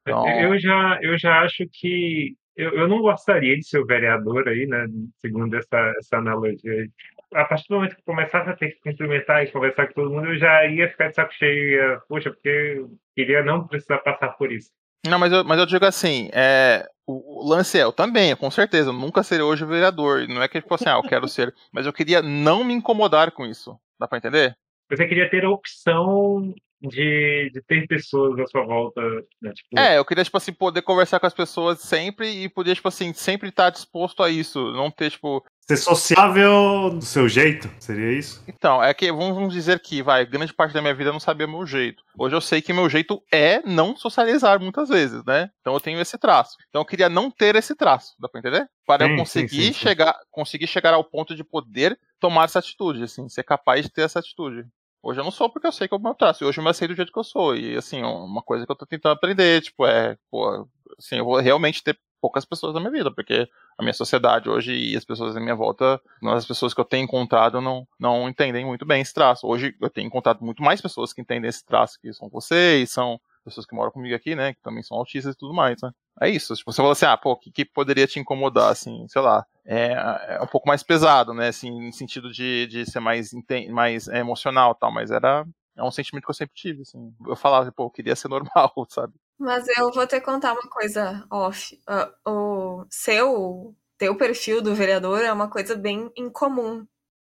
Então... 0.00 0.26
Eu, 0.28 0.58
já, 0.58 0.98
eu 1.02 1.18
já 1.18 1.42
acho 1.42 1.64
que 1.70 2.36
eu, 2.56 2.70
eu 2.72 2.88
não 2.88 3.00
gostaria 3.00 3.56
de 3.56 3.66
ser 3.66 3.78
o 3.78 3.86
vereador 3.86 4.48
aí, 4.48 4.66
né? 4.66 4.86
Segundo 5.20 5.56
essa, 5.56 5.92
essa 5.98 6.18
analogia. 6.18 6.88
A 7.34 7.44
partir 7.44 7.66
do 7.68 7.76
momento 7.76 7.96
que 7.96 8.02
começasse 8.02 8.48
a 8.48 8.56
ter 8.56 8.70
que 8.70 8.80
cumprimentar 8.80 9.44
e 9.44 9.50
conversar 9.50 9.88
com 9.88 9.94
todo 9.94 10.10
mundo, 10.10 10.28
eu 10.28 10.38
já 10.38 10.64
ia 10.66 10.88
ficar 10.88 11.08
de 11.08 11.16
saco 11.16 11.32
cheio. 11.34 12.00
Poxa, 12.08 12.30
porque 12.30 12.48
eu 12.48 12.90
queria 13.14 13.42
não 13.42 13.66
precisar 13.66 13.98
passar 13.98 14.30
por 14.36 14.52
isso. 14.52 14.70
Não, 15.06 15.18
mas 15.18 15.32
eu, 15.32 15.44
mas 15.44 15.58
eu 15.58 15.66
digo 15.66 15.84
assim, 15.84 16.30
é, 16.32 16.88
o, 17.06 17.44
o 17.44 17.48
lance 17.48 17.78
é, 17.78 17.82
eu 17.82 17.92
também, 17.92 18.34
com 18.34 18.50
certeza, 18.50 18.88
eu 18.88 18.94
nunca 18.94 19.22
serei 19.22 19.44
hoje 19.44 19.64
vereador. 19.64 20.26
Não 20.28 20.42
é 20.42 20.48
que, 20.48 20.60
tipo 20.60 20.74
assim, 20.74 20.88
ah, 20.88 20.96
eu 20.96 21.02
quero 21.02 21.28
ser, 21.28 21.54
mas 21.72 21.86
eu 21.86 21.92
queria 21.92 22.22
não 22.22 22.64
me 22.64 22.72
incomodar 22.72 23.30
com 23.32 23.44
isso. 23.44 23.78
Dá 23.98 24.08
pra 24.08 24.18
entender? 24.18 24.56
Você 24.90 25.06
queria 25.06 25.28
ter 25.28 25.44
a 25.44 25.50
opção 25.50 26.54
de, 26.80 27.50
de 27.52 27.62
ter 27.62 27.86
pessoas 27.86 28.38
à 28.38 28.46
sua 28.46 28.64
volta. 28.64 29.00
Né? 29.40 29.52
Tipo... 29.52 29.78
É, 29.78 29.98
eu 29.98 30.04
queria, 30.04 30.24
tipo 30.24 30.36
assim, 30.36 30.52
poder 30.52 30.82
conversar 30.82 31.20
com 31.20 31.26
as 31.26 31.34
pessoas 31.34 31.80
sempre 31.80 32.28
e 32.28 32.48
poder, 32.48 32.74
tipo 32.74 32.88
assim, 32.88 33.12
sempre 33.12 33.48
estar 33.48 33.70
disposto 33.70 34.22
a 34.22 34.30
isso. 34.30 34.72
Não 34.72 34.90
ter, 34.90 35.10
tipo, 35.10 35.44
Ser 35.66 35.78
sociável 35.78 36.90
do 36.90 37.02
seu 37.02 37.26
jeito, 37.26 37.70
seria 37.80 38.12
isso? 38.18 38.44
Então, 38.46 38.84
é 38.84 38.92
que 38.92 39.10
vamos 39.10 39.50
dizer 39.50 39.80
que, 39.80 40.02
vai, 40.02 40.26
grande 40.26 40.52
parte 40.52 40.74
da 40.74 40.82
minha 40.82 40.94
vida 40.94 41.08
eu 41.08 41.14
não 41.14 41.20
sabia 41.20 41.46
meu 41.46 41.64
jeito. 41.64 42.02
Hoje 42.18 42.36
eu 42.36 42.40
sei 42.42 42.60
que 42.60 42.70
meu 42.70 42.86
jeito 42.90 43.22
é 43.32 43.62
não 43.62 43.96
socializar 43.96 44.60
muitas 44.60 44.90
vezes, 44.90 45.24
né? 45.24 45.50
Então 45.62 45.72
eu 45.72 45.80
tenho 45.80 45.98
esse 45.98 46.18
traço. 46.18 46.58
Então 46.68 46.82
eu 46.82 46.86
queria 46.86 47.08
não 47.08 47.30
ter 47.30 47.56
esse 47.56 47.74
traço, 47.74 48.14
dá 48.18 48.28
pra 48.28 48.40
entender? 48.40 48.68
Para 48.86 49.06
sim, 49.06 49.12
eu 49.12 49.16
conseguir 49.16 49.48
sim, 49.48 49.72
sim, 49.72 49.72
chegar, 49.72 50.14
conseguir 50.30 50.66
chegar 50.66 50.92
ao 50.92 51.02
ponto 51.02 51.34
de 51.34 51.42
poder 51.42 51.98
tomar 52.20 52.44
essa 52.44 52.58
atitude, 52.58 53.02
assim, 53.02 53.26
ser 53.30 53.42
capaz 53.42 53.86
de 53.86 53.90
ter 53.90 54.02
essa 54.02 54.18
atitude. 54.18 54.66
Hoje 55.02 55.20
eu 55.20 55.24
não 55.24 55.30
sou 55.30 55.48
porque 55.48 55.66
eu 55.66 55.72
sei 55.72 55.88
que 55.88 55.94
é 55.94 55.96
o 55.96 56.00
meu 56.00 56.14
traço. 56.14 56.44
Hoje 56.44 56.58
eu 56.58 56.64
me 56.64 56.70
aceito 56.70 56.92
do 56.92 56.96
jeito 56.96 57.12
que 57.12 57.18
eu 57.18 57.24
sou. 57.24 57.54
E, 57.54 57.76
assim, 57.76 58.02
uma 58.02 58.42
coisa 58.42 58.64
que 58.64 58.72
eu 58.72 58.76
tô 58.76 58.86
tentando 58.86 59.12
aprender, 59.12 59.60
tipo, 59.60 59.86
é, 59.86 60.16
pô, 60.30 60.66
assim, 60.98 61.16
eu 61.16 61.24
vou 61.26 61.38
realmente 61.38 61.82
ter 61.82 61.98
poucas 62.24 62.46
pessoas 62.46 62.72
na 62.72 62.80
minha 62.80 62.90
vida, 62.90 63.10
porque 63.10 63.46
a 63.76 63.82
minha 63.82 63.92
sociedade 63.92 64.48
hoje 64.48 64.72
e 64.72 64.96
as 64.96 65.04
pessoas 65.04 65.36
à 65.36 65.40
minha 65.40 65.54
volta, 65.54 66.00
as 66.22 66.46
pessoas 66.46 66.72
que 66.72 66.80
eu 66.80 66.84
tenho 66.86 67.04
encontrado 67.04 67.60
não, 67.60 67.86
não 68.00 68.26
entendem 68.26 68.64
muito 68.64 68.86
bem 68.86 69.02
esse 69.02 69.12
traço. 69.12 69.46
Hoje 69.46 69.76
eu 69.78 69.90
tenho 69.90 70.06
encontrado 70.06 70.42
muito 70.42 70.62
mais 70.62 70.80
pessoas 70.80 71.12
que 71.12 71.20
entendem 71.20 71.50
esse 71.50 71.62
traço, 71.62 72.00
que 72.00 72.10
são 72.14 72.30
vocês, 72.30 72.90
são 72.90 73.20
pessoas 73.44 73.66
que 73.66 73.74
moram 73.74 73.90
comigo 73.90 74.14
aqui, 74.14 74.34
né, 74.34 74.54
que 74.54 74.62
também 74.62 74.82
são 74.82 74.96
autistas 74.96 75.34
e 75.34 75.38
tudo 75.38 75.52
mais, 75.52 75.82
né. 75.82 75.90
É 76.18 76.30
isso, 76.30 76.54
tipo, 76.54 76.72
você 76.72 76.80
fala 76.80 76.92
assim, 76.92 77.04
ah, 77.04 77.16
pô, 77.18 77.32
o 77.32 77.36
que, 77.36 77.50
que 77.50 77.62
poderia 77.66 78.06
te 78.06 78.18
incomodar, 78.18 78.70
assim, 78.70 79.06
sei 79.06 79.20
lá, 79.20 79.44
é, 79.66 79.92
é 80.28 80.40
um 80.42 80.46
pouco 80.46 80.66
mais 80.66 80.82
pesado, 80.82 81.34
né, 81.34 81.48
assim, 81.48 81.88
no 81.88 81.92
sentido 81.92 82.32
de, 82.32 82.66
de 82.68 82.90
ser 82.90 83.00
mais, 83.00 83.32
mais 83.68 84.08
emocional 84.08 84.74
tal, 84.74 84.90
mas 84.90 85.10
era, 85.10 85.46
é 85.76 85.82
um 85.82 85.90
sentimento 85.90 86.24
que 86.24 86.30
eu 86.30 86.34
sempre 86.34 86.54
tive, 86.54 86.80
assim. 86.82 87.12
Eu 87.26 87.36
falava, 87.36 87.70
pô, 87.70 87.84
eu 87.84 87.90
queria 87.90 88.16
ser 88.16 88.28
normal, 88.32 88.72
sabe? 88.88 89.12
Mas 89.38 89.66
eu 89.76 89.90
vou 89.92 90.06
te 90.06 90.20
contar 90.20 90.52
uma 90.52 90.68
coisa 90.70 91.26
off. 91.30 91.80
Uh, 91.88 92.30
o 92.30 92.86
seu, 92.90 93.74
teu 93.98 94.16
perfil 94.16 94.62
do 94.62 94.74
vereador 94.74 95.22
é 95.22 95.32
uma 95.32 95.50
coisa 95.50 95.74
bem 95.74 96.10
incomum. 96.16 96.86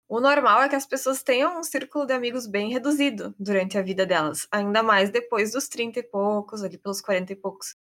O 0.09 0.21
normal 0.21 0.63
é 0.63 0.69
que 0.69 0.77
as 0.77 0.87
pessoas 0.87 1.23
tenham 1.23 1.59
um 1.59 1.63
círculo 1.63 2.05
de 2.07 2.13
amigos 2.13 2.47
bem 2.47 2.71
reduzido 2.71 3.35
durante 3.39 3.79
a 3.79 3.83
vida 3.83 4.05
delas, 4.05 4.47
ainda 4.53 4.83
mais 4.83 5.11
depois 5.11 5.53
dos 5.53 5.69
30 5.69 6.01
e 6.01 6.03
poucos, 6.03 6.63
ali 6.63 6.77
pelos 6.77 7.01
40 7.01 7.33
e 7.33 7.37
poucos. 7.37 7.77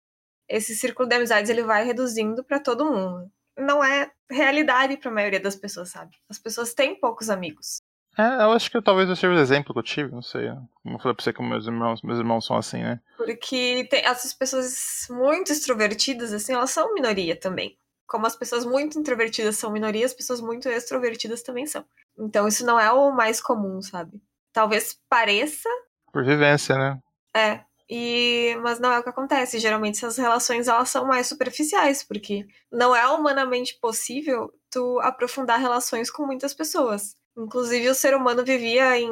Esse 0.48 0.76
círculo 0.76 1.10
de 1.10 1.16
amizades 1.16 1.50
ele 1.50 1.64
vai 1.64 1.86
reduzindo 1.86 2.44
para 2.44 2.60
todo 2.60 2.86
mundo. 2.86 3.32
Não 3.58 3.84
é 3.84 4.12
realidade 4.30 4.98
para 4.98 5.10
a 5.10 5.14
maioria 5.14 5.40
das 5.40 5.56
pessoas, 5.56 5.90
sabe? 5.90 6.18
As 6.30 6.40
pessoas 6.40 6.74
têm 6.74 7.00
poucos 7.00 7.30
amigos. 7.30 7.82
É, 8.20 8.44
eu 8.44 8.52
acho 8.52 8.70
que 8.70 8.82
talvez 8.82 9.08
eu 9.08 9.16
seja 9.16 9.34
o 9.34 9.40
exemplo 9.40 9.74
que 9.74 9.80
eu 9.80 9.84
tive, 9.84 10.12
não 10.12 10.22
sei. 10.22 10.50
Como 10.84 10.96
eu 10.96 11.00
falei 11.00 11.16
pra 11.16 11.24
você 11.24 11.32
que 11.32 11.42
meus 11.42 11.66
irmãos, 11.66 12.02
meus 12.02 12.20
irmãos 12.20 12.46
são 12.46 12.58
assim, 12.58 12.84
né? 12.84 13.00
Porque 13.16 13.88
tem 13.90 14.06
essas 14.06 14.34
pessoas 14.34 15.08
muito 15.10 15.54
extrovertidas, 15.54 16.34
assim, 16.34 16.52
elas 16.52 16.70
são 16.70 16.94
minoria 16.94 17.40
também. 17.40 17.78
Como 18.06 18.28
as 18.28 18.36
pessoas 18.36 18.66
muito 18.66 19.00
introvertidas 19.00 19.56
são 19.56 19.72
minoria, 19.72 20.06
as 20.06 20.14
pessoas 20.14 20.42
muito 20.42 20.68
extrovertidas 20.68 21.42
também 21.44 21.66
são. 21.66 21.86
Então 22.18 22.46
isso 22.46 22.66
não 22.66 22.78
é 22.78 22.92
o 22.92 23.10
mais 23.10 23.40
comum, 23.40 23.82
sabe? 23.82 24.22
Talvez 24.52 25.00
pareça. 25.08 25.70
Por 26.12 26.26
vivência, 26.26 26.76
né? 26.76 27.00
É. 27.34 27.62
E, 27.90 28.58
mas 28.62 28.82
não 28.82 28.92
é 28.92 29.00
o 29.00 29.04
que 29.04 29.10
acontece. 29.10 29.60
Geralmente 29.60 29.96
essas 29.96 30.18
relações 30.18 30.68
elas 30.68 30.90
são 30.90 31.06
mais 31.06 31.26
superficiais, 31.28 32.04
porque 32.04 32.46
não 32.70 32.94
é 32.94 33.08
humanamente 33.08 33.80
possível 33.80 34.54
tu 34.70 35.00
aprofundar 35.00 35.58
relações 35.58 36.12
com 36.12 36.26
muitas 36.26 36.54
pessoas. 36.54 37.18
Inclusive, 37.40 37.90
o 37.90 37.96
ser 37.96 38.14
humano 38.14 38.44
vivia 38.44 39.00
em 39.00 39.10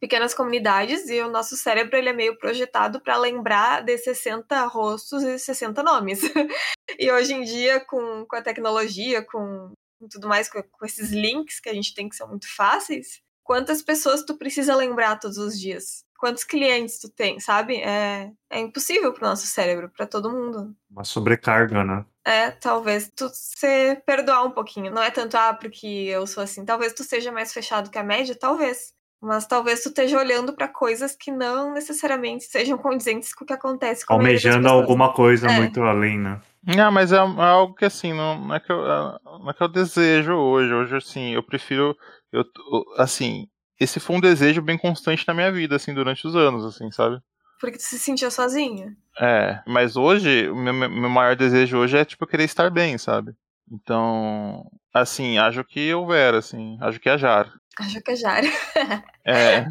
pequenas 0.00 0.34
comunidades 0.34 1.08
e 1.08 1.20
o 1.22 1.30
nosso 1.30 1.56
cérebro 1.56 1.96
ele 1.96 2.08
é 2.08 2.12
meio 2.12 2.36
projetado 2.36 3.00
para 3.00 3.16
lembrar 3.16 3.82
de 3.82 3.96
60 3.96 4.66
rostos 4.66 5.22
e 5.22 5.38
60 5.38 5.82
nomes. 5.82 6.20
e 6.98 7.10
hoje 7.12 7.32
em 7.32 7.42
dia, 7.42 7.80
com, 7.80 8.26
com 8.26 8.36
a 8.36 8.42
tecnologia, 8.42 9.24
com, 9.24 9.72
com 9.98 10.08
tudo 10.08 10.28
mais, 10.28 10.48
com, 10.50 10.62
com, 10.62 10.84
esses 10.84 11.10
links 11.10 11.60
que 11.60 11.68
a 11.68 11.72
gente 11.72 11.94
tem 11.94 12.08
que 12.08 12.16
são 12.16 12.28
muito 12.28 12.52
fáceis, 12.54 13.22
quantas 13.42 13.82
pessoas 13.82 14.24
tu 14.24 14.36
precisa 14.36 14.74
lembrar 14.74 15.20
todos 15.20 15.38
os 15.38 15.58
dias? 15.58 16.03
Quantos 16.18 16.44
clientes 16.44 16.98
tu 16.98 17.08
tem, 17.08 17.38
sabe? 17.40 17.76
É, 17.76 18.30
é 18.50 18.60
impossível 18.60 19.12
para 19.12 19.26
o 19.26 19.28
nosso 19.30 19.46
cérebro, 19.46 19.90
para 19.94 20.06
todo 20.06 20.30
mundo. 20.30 20.74
Uma 20.90 21.04
sobrecarga, 21.04 21.84
né? 21.84 22.04
É, 22.24 22.50
talvez 22.50 23.12
tu 23.14 23.28
se 23.32 23.96
perdoar 24.06 24.44
um 24.44 24.50
pouquinho. 24.50 24.90
Não 24.90 25.02
é 25.02 25.10
tanto, 25.10 25.36
ah, 25.36 25.52
porque 25.52 25.86
eu 25.86 26.26
sou 26.26 26.42
assim. 26.42 26.64
Talvez 26.64 26.94
tu 26.94 27.04
seja 27.04 27.30
mais 27.30 27.52
fechado 27.52 27.90
que 27.90 27.98
a 27.98 28.02
média, 28.02 28.34
talvez. 28.34 28.94
Mas 29.20 29.46
talvez 29.46 29.82
tu 29.82 29.88
esteja 29.88 30.18
olhando 30.18 30.54
para 30.54 30.68
coisas 30.68 31.16
que 31.16 31.30
não 31.30 31.72
necessariamente 31.72 32.44
sejam 32.44 32.76
condizentes 32.78 33.34
com 33.34 33.44
o 33.44 33.46
que 33.46 33.52
acontece 33.54 34.04
com 34.06 34.14
Almejando 34.14 34.68
alguma 34.68 35.12
coisa 35.12 35.48
É. 35.48 35.56
muito 35.56 35.82
além, 35.82 36.18
né? 36.18 36.40
Ah, 36.78 36.90
mas 36.90 37.12
é, 37.12 37.16
é 37.16 37.18
algo 37.20 37.74
que 37.74 37.84
assim, 37.84 38.12
não, 38.12 38.38
não 38.38 38.54
é 38.54 38.60
que 38.60 38.72
eu, 38.72 38.84
é- 38.84 39.18
não 39.24 39.50
é 39.50 39.54
que 39.54 39.62
eu 39.62 39.68
desejo 39.68 40.32
hoje. 40.34 40.72
Hoje, 40.72 40.96
assim, 40.96 41.34
eu 41.34 41.42
prefiro. 41.42 41.94
Eu- 42.32 42.44
assim, 42.96 43.46
esse 43.78 44.00
foi 44.00 44.16
um 44.16 44.20
desejo 44.20 44.62
bem 44.62 44.78
constante 44.78 45.26
na 45.26 45.34
minha 45.34 45.50
vida, 45.50 45.76
assim, 45.76 45.92
durante 45.94 46.26
os 46.26 46.36
anos, 46.36 46.64
assim, 46.64 46.90
sabe? 46.90 47.20
Porque 47.60 47.78
tu 47.78 47.82
se 47.82 47.98
sentia 47.98 48.30
sozinha. 48.30 48.96
É, 49.20 49.62
mas 49.66 49.96
hoje, 49.96 50.48
o 50.50 50.56
meu, 50.56 50.72
meu 50.72 51.10
maior 51.10 51.36
desejo 51.36 51.78
hoje 51.78 51.96
é, 51.96 52.04
tipo, 52.04 52.24
eu 52.24 52.28
querer 52.28 52.44
estar 52.44 52.70
bem, 52.70 52.98
sabe? 52.98 53.34
Então, 53.70 54.70
assim, 54.92 55.38
acho 55.38 55.64
que 55.64 55.92
houver, 55.94 56.34
assim, 56.34 56.76
acho 56.80 57.00
que 57.00 57.08
hajar. 57.08 57.52
Acho 57.78 58.00
que 58.00 58.12
é 58.12 58.16
Jara. 58.16 58.46
É. 59.26 59.64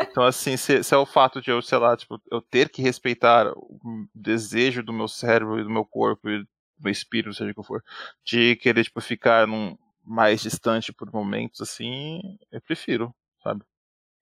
Então, 0.00 0.22
assim, 0.22 0.56
se, 0.56 0.82
se 0.82 0.94
é 0.94 0.96
o 0.96 1.04
fato 1.04 1.42
de 1.42 1.50
eu, 1.50 1.60
sei 1.60 1.78
lá, 1.78 1.96
tipo, 1.96 2.20
eu 2.30 2.40
ter 2.40 2.68
que 2.68 2.80
respeitar 2.80 3.50
o 3.50 4.06
desejo 4.14 4.82
do 4.82 4.92
meu 4.92 5.08
cérebro 5.08 5.58
e 5.58 5.64
do 5.64 5.70
meu 5.70 5.84
corpo 5.84 6.30
e 6.30 6.38
do 6.38 6.48
meu 6.78 6.92
espírito, 6.92 7.34
seja 7.34 7.50
o 7.50 7.54
que 7.54 7.66
for, 7.66 7.82
de 8.24 8.56
querer, 8.56 8.84
tipo, 8.84 9.00
ficar 9.00 9.46
num 9.46 9.76
mais 10.02 10.42
distante 10.42 10.92
por 10.92 11.12
momentos, 11.12 11.60
assim, 11.60 12.20
eu 12.52 12.60
prefiro, 12.60 13.14
sabe? 13.44 13.64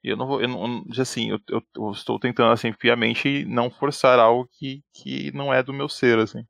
E 0.04 0.10
eu 0.10 0.16
não 0.16 0.26
vou, 0.26 0.42
eu 0.42 0.48
não, 0.48 0.84
assim, 0.98 1.30
eu, 1.30 1.38
eu, 1.48 1.62
eu 1.76 1.90
estou 1.92 2.18
tentando, 2.18 2.52
assim, 2.52 2.72
piamente 2.72 3.44
não 3.46 3.70
forçar 3.70 4.18
algo 4.18 4.48
que, 4.52 4.82
que 4.92 5.32
não 5.32 5.54
é 5.54 5.62
do 5.62 5.72
meu 5.72 5.88
ser, 5.88 6.18
assim. 6.18 6.44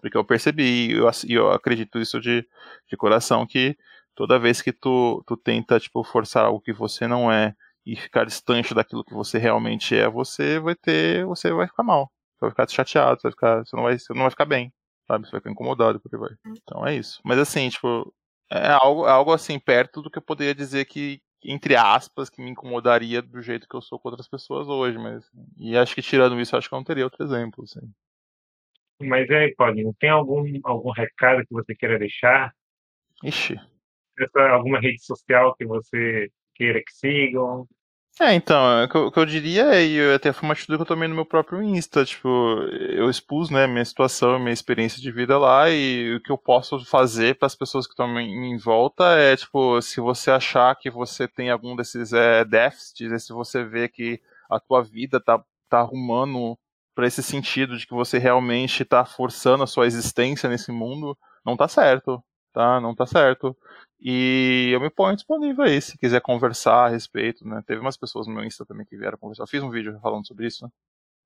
Porque 0.00 0.16
eu 0.16 0.24
percebi, 0.24 0.90
e 0.90 0.92
eu, 0.92 1.10
eu 1.28 1.50
acredito 1.52 1.98
isso 1.98 2.20
de, 2.20 2.46
de 2.88 2.96
coração, 2.96 3.46
que 3.46 3.76
toda 4.14 4.38
vez 4.38 4.62
que 4.62 4.72
tu, 4.72 5.22
tu 5.26 5.36
tenta, 5.36 5.80
tipo, 5.80 6.04
forçar 6.04 6.44
algo 6.46 6.60
que 6.60 6.72
você 6.72 7.06
não 7.08 7.32
é 7.32 7.54
e 7.86 7.96
ficar 7.96 8.24
distante 8.26 8.74
daquilo 8.74 9.04
que 9.04 9.14
você 9.14 9.38
realmente 9.38 9.96
é, 9.96 10.08
você 10.08 10.58
vai 10.60 10.74
ter, 10.74 11.24
você 11.24 11.50
vai 11.52 11.66
ficar 11.66 11.82
mal. 11.82 12.12
Você 12.34 12.40
vai 12.42 12.50
ficar 12.50 12.68
chateado, 12.68 13.20
você 13.20 13.28
vai 13.28 13.32
ficar, 13.32 13.64
você 13.64 13.76
não 13.76 13.82
vai, 13.84 13.98
você 13.98 14.12
não 14.12 14.20
vai 14.22 14.30
ficar 14.30 14.44
bem, 14.44 14.72
sabe? 15.06 15.26
Você 15.26 15.32
vai 15.32 15.40
ficar 15.40 15.50
incomodado 15.50 15.98
porque 16.00 16.16
vai. 16.16 16.30
Então 16.46 16.86
é 16.86 16.94
isso. 16.94 17.20
Mas 17.24 17.38
assim, 17.38 17.68
tipo, 17.70 18.14
é 18.50 18.68
algo, 18.70 19.06
é 19.06 19.10
algo 19.10 19.32
assim 19.32 19.58
perto 19.58 20.02
do 20.02 20.10
que 20.10 20.18
eu 20.18 20.22
poderia 20.22 20.54
dizer 20.54 20.84
que 20.84 21.20
entre 21.44 21.76
aspas 21.76 22.28
que 22.28 22.42
me 22.42 22.50
incomodaria 22.50 23.22
do 23.22 23.40
jeito 23.40 23.68
que 23.68 23.74
eu 23.74 23.80
sou 23.80 23.98
com 23.98 24.08
outras 24.08 24.28
pessoas 24.28 24.68
hoje, 24.68 24.98
mas 24.98 25.30
e 25.56 25.76
acho 25.76 25.94
que 25.94 26.02
tirando 26.02 26.40
isso, 26.40 26.56
acho 26.56 26.68
que 26.68 26.74
eu 26.74 26.78
não 26.78 26.84
teria 26.84 27.04
outro 27.04 27.24
exemplo, 27.24 27.64
assim. 27.64 27.92
Mas 29.00 29.30
aí, 29.30 29.54
Paulinho, 29.54 29.94
tem 29.98 30.10
algum, 30.10 30.44
algum 30.64 30.90
recado 30.90 31.46
que 31.46 31.52
você 31.52 31.74
queira 31.74 31.98
deixar? 31.98 32.52
Ixi. 33.22 33.56
Essa, 34.18 34.48
alguma 34.50 34.80
rede 34.80 35.00
social 35.04 35.54
que 35.54 35.64
você 35.64 36.28
queira 36.54 36.80
que 36.80 36.92
sigam? 36.92 37.68
É, 38.20 38.34
então, 38.34 38.84
o 38.84 38.88
que 38.88 38.96
eu, 38.96 39.06
o 39.06 39.12
que 39.12 39.18
eu 39.20 39.24
diria 39.26 39.72
é, 39.76 39.86
e 39.86 40.14
até 40.14 40.32
foi 40.32 40.48
uma 40.48 40.52
atitude 40.52 40.76
que 40.76 40.82
eu 40.82 40.86
tomei 40.86 41.06
no 41.06 41.14
meu 41.14 41.24
próprio 41.24 41.62
Insta, 41.62 42.04
tipo, 42.04 42.28
eu 42.90 43.08
expus, 43.08 43.48
né, 43.48 43.64
minha 43.68 43.84
situação, 43.84 44.40
minha 44.40 44.52
experiência 44.52 45.00
de 45.00 45.12
vida 45.12 45.38
lá, 45.38 45.70
e 45.70 46.16
o 46.16 46.20
que 46.20 46.32
eu 46.32 46.36
posso 46.36 46.84
fazer 46.84 47.36
para 47.36 47.46
as 47.46 47.54
pessoas 47.54 47.86
que 47.86 47.92
estão 47.92 48.18
em, 48.18 48.52
em 48.54 48.58
volta 48.58 49.04
é, 49.16 49.36
tipo, 49.36 49.80
se 49.80 50.00
você 50.00 50.32
achar 50.32 50.74
que 50.74 50.90
você 50.90 51.28
tem 51.28 51.48
algum 51.48 51.76
desses 51.76 52.12
é, 52.12 52.44
déficits, 52.44 53.12
e 53.12 53.20
se 53.20 53.32
você 53.32 53.62
vê 53.62 53.88
que 53.88 54.20
a 54.50 54.58
tua 54.58 54.82
vida 54.82 55.20
tá, 55.20 55.40
tá 55.68 55.78
arrumando 55.78 56.58
para 56.96 57.06
esse 57.06 57.22
sentido 57.22 57.78
de 57.78 57.86
que 57.86 57.94
você 57.94 58.18
realmente 58.18 58.84
tá 58.84 59.04
forçando 59.04 59.62
a 59.62 59.66
sua 59.66 59.86
existência 59.86 60.48
nesse 60.48 60.72
mundo, 60.72 61.16
não 61.46 61.56
tá 61.56 61.68
certo, 61.68 62.20
tá? 62.52 62.80
Não 62.80 62.96
tá 62.96 63.06
certo. 63.06 63.56
E 64.00 64.70
eu 64.72 64.80
me 64.80 64.90
ponho 64.90 65.16
disponível 65.16 65.64
aí, 65.64 65.80
se 65.80 65.98
quiser 65.98 66.20
conversar 66.20 66.86
a 66.86 66.88
respeito, 66.88 67.46
né? 67.46 67.62
Teve 67.66 67.80
umas 67.80 67.96
pessoas 67.96 68.26
no 68.26 68.34
meu 68.34 68.44
Insta 68.44 68.64
também 68.64 68.86
que 68.86 68.96
vieram 68.96 69.18
conversar. 69.18 69.42
Eu 69.42 69.48
fiz 69.48 69.62
um 69.62 69.70
vídeo 69.70 69.98
falando 70.00 70.26
sobre 70.26 70.46
isso, 70.46 70.64
né? 70.64 70.70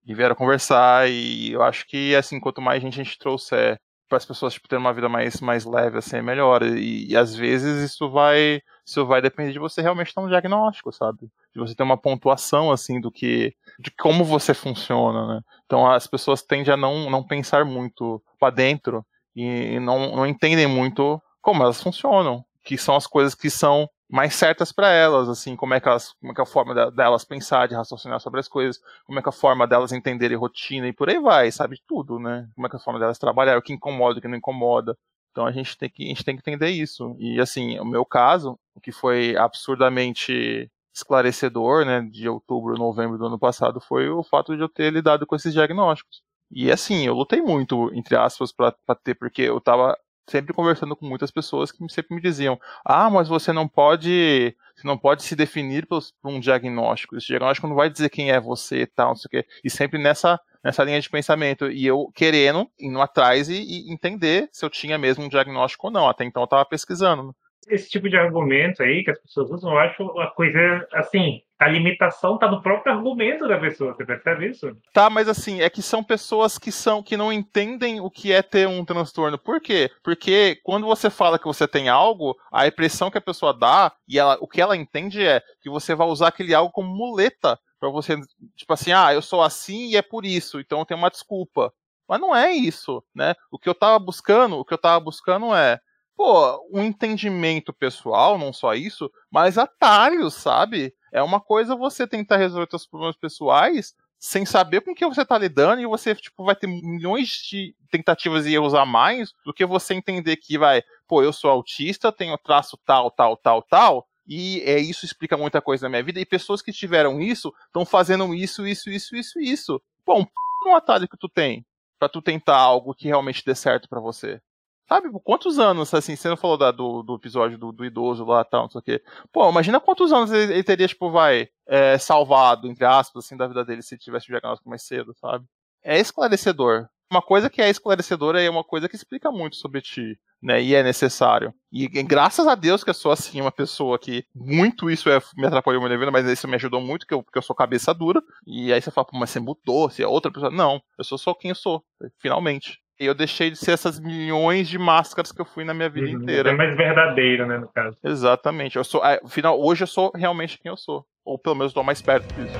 E 0.07 0.15
vieram 0.15 0.35
conversar, 0.35 1.09
e 1.09 1.53
eu 1.53 1.63
acho 1.63 1.87
que, 1.87 2.15
assim, 2.17 2.41
quanto 2.41 2.61
mais 2.61 2.83
gente 2.83 3.01
a 3.01 3.05
gente 3.05 3.19
trouxer 3.19 3.79
para 4.09 4.19
as 4.19 4.27
pessoas, 4.27 4.55
tipo, 4.55 4.69
terem 4.69 4.85
uma 4.85 4.93
vida 4.93 5.09
mais, 5.09 5.41
mais 5.41 5.65
leve, 5.65 5.99
assim, 5.99 6.17
é 6.17 6.23
melhor. 6.23 6.63
E, 6.63 7.11
e 7.11 7.17
às 7.17 7.35
vezes 7.35 7.91
isso 7.91 8.11
vai, 8.11 8.61
isso 8.85 9.07
vai 9.07 9.23
depender 9.23 9.53
de 9.53 9.59
você 9.59 9.81
realmente 9.81 10.15
ter 10.15 10.21
um 10.21 10.29
diagnóstico, 10.29 10.93
sabe? 10.93 11.31
De 11.55 11.61
você 11.61 11.75
ter 11.75 11.83
uma 11.83 11.97
pontuação, 11.97 12.73
assim, 12.73 13.01
do 13.01 13.13
que, 13.13 13.55
de 13.79 13.91
como 13.93 14.25
você 14.25 14.55
funciona, 14.55 15.27
né? 15.27 15.41
Então 15.67 15.91
as 15.91 16.07
pessoas 16.07 16.43
tendem 16.43 16.75
a 16.75 16.77
não, 16.77 17.09
não 17.09 17.23
pensar 17.23 17.65
muito 17.65 18.23
para 18.39 18.53
dentro 18.53 19.05
e 19.37 19.79
não, 19.81 20.17
não 20.17 20.27
entendem 20.27 20.67
muito 20.67 21.21
como 21.41 21.63
elas 21.63 21.83
funcionam, 21.83 22.45
que 22.63 22.79
são 22.79 22.97
as 22.97 23.07
coisas 23.07 23.35
que 23.35 23.51
são 23.51 23.89
mais 24.11 24.35
certas 24.35 24.71
para 24.73 24.91
elas, 24.91 25.29
assim, 25.29 25.57
como 25.57 25.73
é 25.75 25.81
que 25.81 25.89
elas, 25.89 26.13
como 26.21 26.33
é 26.33 26.35
que 26.35 26.41
é 26.41 26.45
a 26.45 26.47
forma 26.47 26.75
de- 26.75 26.95
delas 26.97 27.25
pensar, 27.25 27.67
de 27.67 27.75
raciocinar 27.75 28.21
sobre 28.21 28.41
as 28.41 28.49
coisas, 28.49 28.81
como 29.07 29.19
é 29.19 29.23
que 29.23 29.29
é 29.29 29.31
a 29.31 29.33
forma 29.33 29.67
delas 29.67 29.93
entenderem 29.93 30.37
rotina 30.37 30.87
e 30.87 30.93
por 30.93 31.09
aí 31.09 31.19
vai, 31.19 31.51
sabe 31.51 31.81
tudo, 31.87 32.19
né? 32.19 32.47
Como 32.55 32.67
é 32.67 32.71
que 32.71 32.77
é 32.77 32.79
a 32.79 32.83
forma 32.83 33.01
delas 33.01 33.19
trabalhar, 33.19 33.57
o 33.59 33.63
que 33.63 33.73
incomoda, 33.73 34.19
o 34.19 34.23
que 34.23 34.29
não 34.29 34.37
incomoda. 34.37 34.97
Então 35.31 35.47
a 35.47 35.53
gente 35.53 35.77
tem 35.79 35.89
que 35.89 36.05
a 36.05 36.09
gente 36.09 36.25
tem 36.25 36.37
que 36.37 36.41
entender 36.43 36.69
isso. 36.71 37.17
E 37.19 37.41
assim, 37.41 37.79
o 37.81 37.85
meu 37.87 38.05
caso, 38.05 38.59
o 38.75 38.81
que 38.81 38.93
foi 38.93 39.35
absurdamente 39.37 40.71
esclarecedor, 40.95 41.87
né, 41.87 42.03
de 42.03 42.29
outubro, 42.29 42.75
novembro 42.77 43.17
do 43.17 43.27
ano 43.27 43.39
passado, 43.39 43.81
foi 43.81 44.09
o 44.11 44.23
fato 44.23 44.55
de 44.55 44.63
eu 44.63 44.69
ter 44.69 44.93
lidado 44.93 45.27
com 45.27 45.35
esses 45.35 45.53
diagnósticos. 45.55 46.23
E 46.51 46.71
assim, 46.71 47.07
eu 47.07 47.15
lutei 47.15 47.41
muito, 47.41 47.91
entre 47.95 48.15
aspas, 48.15 48.53
para 48.53 48.73
ter, 49.03 49.15
porque 49.15 49.41
eu 49.43 49.59
tava 49.61 49.97
sempre 50.27 50.55
conversando 50.55 50.97
com 50.97 51.07
muitas 51.07 51.31
pessoas 51.31 51.73
que 51.73 51.79
sempre 51.89 52.15
me 52.15 52.21
diziam: 52.21 52.59
"Ah, 52.85 53.11
mas 53.11 53.29
você 53.29 53.53
não 53.53 53.69
pode, 53.69 54.57
você 54.75 54.87
não 54.87 54.99
pode 54.99 55.23
se 55.23 55.37
definir 55.37 55.87
por 55.87 56.03
um 56.25 56.41
diagnóstico. 56.41 57.17
Esse 57.17 57.29
diagnóstico 57.29 57.67
não 57.67 57.77
vai 57.77 57.91
dizer 57.91 58.11
quem 58.11 58.31
é 58.31 58.41
você 58.41 58.83
e 58.83 58.87
tal, 58.87 59.09
não 59.09 59.17
sei 59.17 59.27
o 59.29 59.31
quê". 59.43 59.49
E 59.65 59.71
sempre 59.71 59.99
nessa 59.99 60.39
nessa 60.65 60.85
linha 60.85 61.01
de 61.01 61.11
pensamento 61.11 61.69
e 61.71 61.85
eu 61.85 62.11
querendo 62.15 62.69
indo 62.79 63.01
atrás 63.01 63.49
e, 63.49 63.63
e 63.63 63.93
entender 63.93 64.49
se 64.53 64.65
eu 64.65 64.71
tinha 64.71 64.97
mesmo 64.97 65.25
um 65.25 65.29
diagnóstico 65.29 65.89
ou 65.89 65.93
não. 65.93 66.09
Até 66.09 66.25
então 66.25 66.43
eu 66.43 66.47
tava 66.47 66.65
pesquisando. 66.65 67.35
Esse 67.69 67.89
tipo 67.89 68.09
de 68.09 68.17
argumento 68.17 68.83
aí 68.83 69.05
que 69.05 69.11
as 69.11 69.21
pessoas 69.21 69.51
usam, 69.51 69.73
eu 69.73 69.79
acho 69.79 70.03
uma 70.03 70.31
coisa 70.31 70.87
assim, 70.93 71.43
a 71.63 71.69
limitação 71.69 72.35
está 72.35 72.51
no 72.51 72.61
próprio 72.63 72.93
argumento 72.93 73.47
da 73.47 73.59
pessoa, 73.59 73.95
você 73.95 74.05
percebe 74.05 74.51
isso? 74.51 74.77
Tá, 74.93 75.09
mas 75.09 75.29
assim, 75.29 75.61
é 75.61 75.71
que 75.71 75.81
são 75.81 76.03
pessoas 76.03 76.59
que 76.59 76.73
são 76.73 77.03
que 77.03 77.17
não 77.17 77.33
entendem 77.33 78.01
o 78.01 78.11
que 78.11 78.33
é 78.33 78.43
ter 78.43 78.67
um 78.67 78.85
transtorno. 78.85 79.39
Por 79.39 79.61
quê? 79.61 79.91
Porque 80.03 80.61
quando 80.65 80.87
você 80.87 81.09
fala 81.09 81.39
que 81.39 81.47
você 81.47 81.69
tem 81.69 81.89
algo, 81.89 82.37
a 82.53 82.67
impressão 82.67 83.11
que 83.11 83.19
a 83.19 83.23
pessoa 83.23 83.57
dá 83.57 83.93
e 84.09 84.19
ela, 84.19 84.37
o 84.41 84.49
que 84.49 84.61
ela 84.61 84.77
entende 84.77 85.25
é 85.25 85.41
que 85.61 85.71
você 85.71 85.95
vai 85.95 86.07
usar 86.09 86.29
aquele 86.29 86.55
algo 86.55 86.73
como 86.73 86.89
muleta 86.89 87.59
pra 87.79 87.89
você, 87.89 88.17
tipo 88.57 88.73
assim, 88.73 88.93
ah, 88.93 89.13
eu 89.13 89.23
sou 89.23 89.43
assim 89.43 89.91
e 89.91 89.97
é 89.97 90.03
por 90.03 90.25
isso, 90.25 90.61
então 90.61 90.81
eu 90.81 90.85
tenho 90.85 90.99
uma 90.99 91.11
desculpa. 91.11 91.73
Mas 92.09 92.21
não 92.21 92.35
é 92.35 92.53
isso, 92.53 93.03
né? 93.15 93.35
O 93.51 93.59
que 93.59 93.69
eu 93.69 93.75
tava 93.75 93.99
buscando, 93.99 94.59
o 94.59 94.65
que 94.65 94.75
eu 94.75 94.79
tava 94.79 95.01
buscando 95.01 95.55
é 95.55 95.81
pô, 96.17 96.69
um 96.73 96.83
entendimento 96.83 97.73
pessoal, 97.73 98.39
não 98.39 98.53
só 98.53 98.75
isso, 98.75 99.11
mas 99.31 99.59
atalhos, 99.59 100.35
sabe? 100.35 100.95
É 101.13 101.23
uma 101.23 101.41
coisa 101.41 101.77
você 101.77 102.07
tentar 102.07 102.37
resolver 102.37 102.67
seus 102.71 102.87
problemas 102.87 103.17
pessoais 103.17 103.95
sem 104.19 104.47
saber 104.47 104.83
com 104.83 104.95
que 104.95 105.05
você 105.05 105.25
tá 105.25 105.37
lidando 105.37 105.83
e 105.83 105.87
você, 105.87 106.15
tipo, 106.15 106.45
vai 106.45 106.55
ter 106.55 106.69
milhões 106.69 107.29
de 107.51 107.75
tentativas 107.91 108.47
e 108.47 108.55
erros 108.55 108.73
a 108.73 108.87
mais 108.87 109.33
do 109.45 109.53
que 109.53 109.67
você 109.67 109.95
entender 109.95 110.37
que 110.37 110.57
vai, 110.57 110.81
pô, 111.09 111.25
eu 111.25 111.33
sou 111.33 111.51
autista, 111.51 112.13
tenho 112.13 112.39
traço 112.39 112.79
tal, 112.87 113.11
tal, 113.11 113.37
tal, 113.37 113.63
tal, 113.63 114.07
e 114.25 114.61
é 114.65 114.79
isso 114.79 115.05
explica 115.05 115.37
muita 115.37 115.61
coisa 115.61 115.87
na 115.87 115.91
minha 115.91 116.05
vida, 116.05 116.21
e 116.21 116.25
pessoas 116.25 116.63
que 116.63 116.73
tiveram 116.73 117.21
isso 117.21 117.53
estão 117.67 117.85
fazendo 117.85 118.33
isso, 118.33 118.65
isso, 118.65 118.89
isso, 118.91 119.17
isso, 119.17 119.41
isso. 119.41 119.83
Pô, 120.05 120.19
um 120.19 120.25
p... 120.25 120.31
um 120.69 120.77
atalho 120.77 121.09
que 121.09 121.17
tu 121.17 121.29
tem 121.29 121.67
pra 121.99 122.09
tu 122.09 122.23
tentar 122.23 122.57
algo 122.57 122.95
que 122.95 123.09
realmente 123.09 123.45
dê 123.45 123.57
certo 123.57 123.89
para 123.89 124.01
você. 124.01 124.41
Sabe, 124.89 125.09
quantos 125.25 125.59
anos, 125.59 125.95
assim, 125.95 126.17
você 126.17 126.29
não 126.29 126.37
falou 126.37 126.59
da, 126.59 126.71
do, 126.71 127.03
do 127.03 127.15
episódio 127.15 127.57
do, 127.57 127.73
do 127.73 127.85
idoso 127.85 128.25
lá 128.25 128.43
e 128.43 128.45
tal, 128.45 128.63
não 128.63 128.71
sei 128.71 128.79
o 128.81 128.83
quê. 128.83 129.03
Pô, 129.33 129.49
imagina 129.49 129.81
quantos 129.81 130.13
anos 130.13 130.31
ele, 130.31 130.53
ele 130.53 130.63
teria, 130.63 130.89
tipo, 130.89 131.11
vai, 131.11 131.49
é, 131.67 131.97
salvado, 131.99 132.69
entre 132.69 132.85
aspas, 132.85 133.25
assim, 133.25 133.37
da 133.37 133.47
vida 133.47 133.65
dele 133.65 133.83
se 133.83 133.97
tivesse 133.97 134.27
o 134.27 134.33
diagnóstico 134.33 134.69
mais 134.69 134.83
cedo, 134.83 135.15
sabe? 135.15 135.47
É 135.83 135.99
esclarecedor. 135.99 136.89
Uma 137.11 137.23
coisa 137.23 137.51
que 137.51 137.61
é 137.61 137.69
esclarecedora 137.69 138.43
é 138.43 138.49
uma 138.49 138.65
coisa 138.65 138.89
que 138.89 138.97
explica 138.97 139.31
muito 139.31 139.57
sobre 139.57 139.83
ti, 139.83 140.19
né? 140.43 140.63
E 140.63 140.75
é 140.75 140.83
necessário. 140.83 141.55
E, 141.71 141.87
graças 141.87 142.47
a 142.47 142.55
Deus 142.55 142.83
que 142.83 142.91
eu 142.91 142.95
sou, 142.95 143.13
assim, 143.13 143.41
uma 143.41 143.53
pessoa 143.53 143.99
que 143.99 144.25
muito 144.35 144.91
isso 144.91 145.11
é, 145.11 145.21
me 145.37 145.47
atrapalhou 145.47 145.87
na 145.87 145.97
vida, 145.97 146.11
mas 146.11 146.27
isso 146.27 146.49
me 146.49 146.55
ajudou 146.57 146.81
muito, 146.81 147.07
que 147.07 147.15
eu, 147.15 147.23
porque 147.23 147.39
eu 147.39 147.43
sou 147.43 147.55
cabeça 147.55 147.93
dura. 147.95 148.23
E 148.47 148.73
aí 148.73 148.81
você 148.81 148.91
fala, 148.91 149.07
pô, 149.07 149.19
mas 149.19 149.31
você 149.31 149.41
mudou, 149.41 149.91
você 149.91 150.03
é 150.03 150.07
outra 150.07 150.33
pessoa. 150.33 150.51
Não, 150.51 150.83
eu 150.99 151.05
sou 151.05 151.19
só 151.19 151.35
quem 151.35 151.51
eu 151.51 151.55
sou, 151.55 151.85
finalmente. 152.19 152.82
E 153.01 153.07
eu 153.07 153.15
deixei 153.15 153.51
de 153.51 153.57
ser 153.57 153.73
essas 153.73 153.99
milhões 153.99 154.69
de 154.69 154.79
máscaras 154.79 155.33
que 155.33 155.41
eu 155.41 155.45
fui 155.45 155.65
na 155.65 155.75
minha 155.75 155.89
vida 155.89 156.07
Uhum. 156.09 156.23
inteira. 156.23 156.51
É 156.51 156.55
mais 156.55 156.77
verdadeiro, 156.77 157.47
né, 157.47 157.59
no 157.59 157.69
caso. 157.69 157.97
Exatamente. 158.05 158.77
Eu 158.77 158.85
sou, 158.85 159.05
é, 159.05 159.21
final, 159.29 159.61
hoje 159.61 159.83
eu 159.83 159.87
sou 159.89 160.13
realmente 160.15 160.59
quem 160.59 160.71
eu 160.71 160.77
sou. 160.77 161.05
Ou 161.25 161.39
pelo 161.39 161.57
menos 161.57 161.71
estou 161.71 161.83
mais 161.83 162.03
perto 162.03 162.33
disso. 162.35 162.53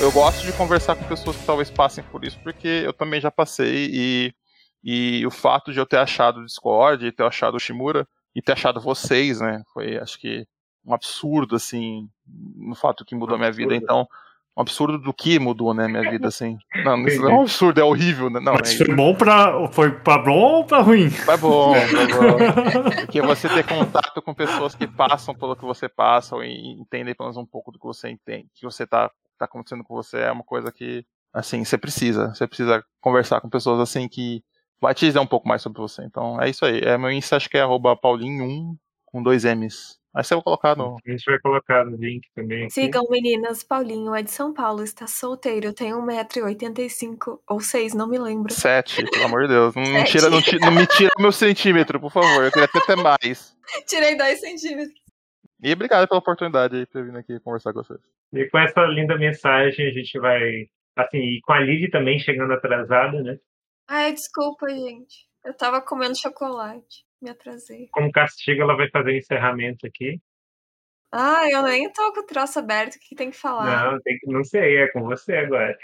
Eu 0.00 0.10
gosto 0.12 0.44
de 0.44 0.52
conversar 0.52 0.96
com 0.96 1.04
pessoas 1.04 1.36
que 1.36 1.46
talvez 1.46 1.70
passem 1.70 2.04
por 2.04 2.24
isso, 2.24 2.38
porque 2.42 2.68
eu 2.84 2.92
também 2.92 3.20
já 3.20 3.30
passei 3.30 3.88
e, 3.92 4.34
e 4.82 5.26
o 5.26 5.30
fato 5.30 5.72
de 5.72 5.78
eu 5.78 5.86
ter 5.86 5.98
achado 5.98 6.40
o 6.40 6.44
Discord 6.44 7.06
e 7.06 7.12
ter 7.12 7.24
achado 7.24 7.54
o 7.56 7.60
Shimura 7.60 8.06
e 8.34 8.42
ter 8.42 8.52
achado 8.52 8.80
vocês, 8.80 9.40
né? 9.40 9.62
Foi, 9.72 9.96
acho 9.96 10.18
que, 10.18 10.46
um 10.84 10.92
absurdo, 10.92 11.56
assim, 11.56 12.08
no 12.56 12.74
fato 12.74 13.04
que 13.04 13.14
mudou 13.14 13.36
a 13.36 13.38
minha 13.38 13.52
vida. 13.52 13.74
Então, 13.74 14.06
um 14.56 14.62
absurdo 14.62 14.98
do 14.98 15.12
que 15.12 15.38
mudou, 15.38 15.74
né, 15.74 15.88
minha 15.88 16.08
vida, 16.08 16.28
assim. 16.28 16.56
Não, 16.84 17.04
isso 17.06 17.20
não 17.20 17.30
é 17.30 17.34
um 17.34 17.40
absurdo, 17.42 17.80
é 17.80 17.84
horrível, 17.84 18.30
né? 18.30 18.38
Não, 18.40 18.54
Mas 18.54 18.80
é, 18.80 18.84
foi 18.84 18.94
bom 18.94 19.14
pra. 19.14 19.68
Foi 19.72 19.90
pra 19.90 20.18
bom 20.18 20.58
ou 20.58 20.64
pra 20.64 20.80
ruim? 20.80 21.10
Foi 21.10 21.36
bom, 21.36 21.74
foi 21.74 22.06
bom. 22.06 22.90
Porque 23.02 23.20
você 23.20 23.48
ter 23.48 23.66
contato 23.66 24.22
com 24.22 24.32
pessoas 24.32 24.74
que 24.74 24.86
passam 24.86 25.34
pelo 25.34 25.56
que 25.56 25.64
você 25.64 25.88
passa 25.88 26.36
e 26.44 26.72
entendem 26.80 27.14
pelo 27.14 27.28
menos 27.28 27.36
um 27.36 27.46
pouco 27.46 27.72
do 27.72 27.78
que 27.78 27.86
você 27.86 28.08
entende, 28.08 28.48
que 28.54 28.64
você 28.64 28.86
tá, 28.86 29.10
tá 29.38 29.44
acontecendo 29.44 29.82
com 29.82 29.94
você 29.94 30.18
é 30.18 30.30
uma 30.30 30.44
coisa 30.44 30.70
que, 30.70 31.04
assim, 31.32 31.64
você 31.64 31.76
precisa. 31.76 32.28
Você 32.28 32.46
precisa 32.46 32.84
conversar 33.00 33.40
com 33.40 33.48
pessoas 33.48 33.80
assim 33.80 34.08
que 34.08 34.42
vai 34.80 34.94
te 34.94 35.04
dizer 35.06 35.18
um 35.18 35.26
pouco 35.26 35.48
mais 35.48 35.62
sobre 35.62 35.80
você. 35.80 36.04
Então 36.04 36.40
é 36.40 36.48
isso 36.48 36.64
aí. 36.64 36.78
É, 36.78 36.96
meu 36.96 37.10
Insta 37.10 37.36
acho 37.36 37.50
que 37.50 37.58
é 37.58 37.62
arroba 37.62 37.96
paulinho1 37.96 38.76
com 39.04 39.22
dois 39.22 39.44
M's. 39.44 39.98
Aí 40.14 40.22
você 40.22 40.34
vai 40.34 40.44
colocar 40.44 40.76
no. 40.76 40.96
A 41.04 41.10
gente 41.10 41.24
vai 41.24 41.38
colocar 41.40 41.84
no 41.84 41.96
link 41.96 42.22
também. 42.34 42.64
Aqui. 42.64 42.74
Sigam 42.74 43.04
meninas, 43.10 43.64
Paulinho 43.64 44.14
é 44.14 44.22
de 44.22 44.30
São 44.30 44.54
Paulo, 44.54 44.84
está 44.84 45.06
solteiro, 45.08 45.72
tem 45.72 45.92
1,85m 45.92 47.40
ou 47.48 47.60
6, 47.60 47.94
não 47.94 48.08
me 48.08 48.18
lembro. 48.18 48.52
Sete, 48.52 49.04
pelo 49.10 49.24
amor 49.24 49.42
de 49.42 49.48
Deus. 49.48 49.74
Não, 49.74 49.84
Sete. 49.84 50.10
tira, 50.12 50.30
não, 50.30 50.40
ti- 50.42 50.58
não 50.60 50.70
me 50.70 50.86
tira 50.86 51.10
meu 51.18 51.32
centímetro, 51.32 51.98
por 52.00 52.12
favor. 52.12 52.44
Eu 52.44 52.52
queria 52.52 52.68
ter 52.68 52.78
até 52.78 52.96
mais. 52.96 53.56
Tirei 53.86 54.16
2 54.16 54.40
centímetros. 54.40 54.94
E 55.62 55.72
obrigado 55.72 56.06
pela 56.06 56.18
oportunidade 56.20 56.76
aí 56.76 56.86
pra 56.86 57.02
vir 57.02 57.16
aqui 57.16 57.40
conversar 57.40 57.72
com 57.72 57.82
vocês. 57.82 57.98
E 58.32 58.44
com 58.50 58.58
essa 58.58 58.82
linda 58.84 59.16
mensagem, 59.16 59.88
a 59.88 59.92
gente 59.92 60.18
vai. 60.18 60.66
Assim, 60.96 61.18
e 61.18 61.40
com 61.42 61.52
a 61.52 61.60
Lili 61.60 61.90
também 61.90 62.18
chegando 62.18 62.52
atrasada, 62.52 63.20
né? 63.22 63.36
Ai, 63.88 64.12
desculpa, 64.12 64.68
gente. 64.68 65.26
Eu 65.44 65.54
tava 65.56 65.80
comendo 65.80 66.16
chocolate. 66.16 67.03
Me 67.24 67.30
atrasei. 67.30 67.88
Como 67.90 68.12
castigo, 68.12 68.60
ela 68.60 68.76
vai 68.76 68.90
fazer 68.90 69.12
o 69.12 69.16
encerramento 69.16 69.86
aqui. 69.86 70.20
Ah, 71.10 71.50
eu 71.50 71.62
nem 71.62 71.90
tô 71.90 72.12
com 72.12 72.20
o 72.20 72.26
troço 72.26 72.58
aberto. 72.58 72.96
O 72.96 73.00
que 73.00 73.14
tem 73.14 73.30
que 73.30 73.36
falar? 73.36 73.92
Não, 73.92 73.98
tem 74.02 74.18
que, 74.18 74.30
não 74.30 74.44
sei, 74.44 74.76
é 74.76 74.88
com 74.88 75.04
você 75.04 75.36
agora. 75.36 75.74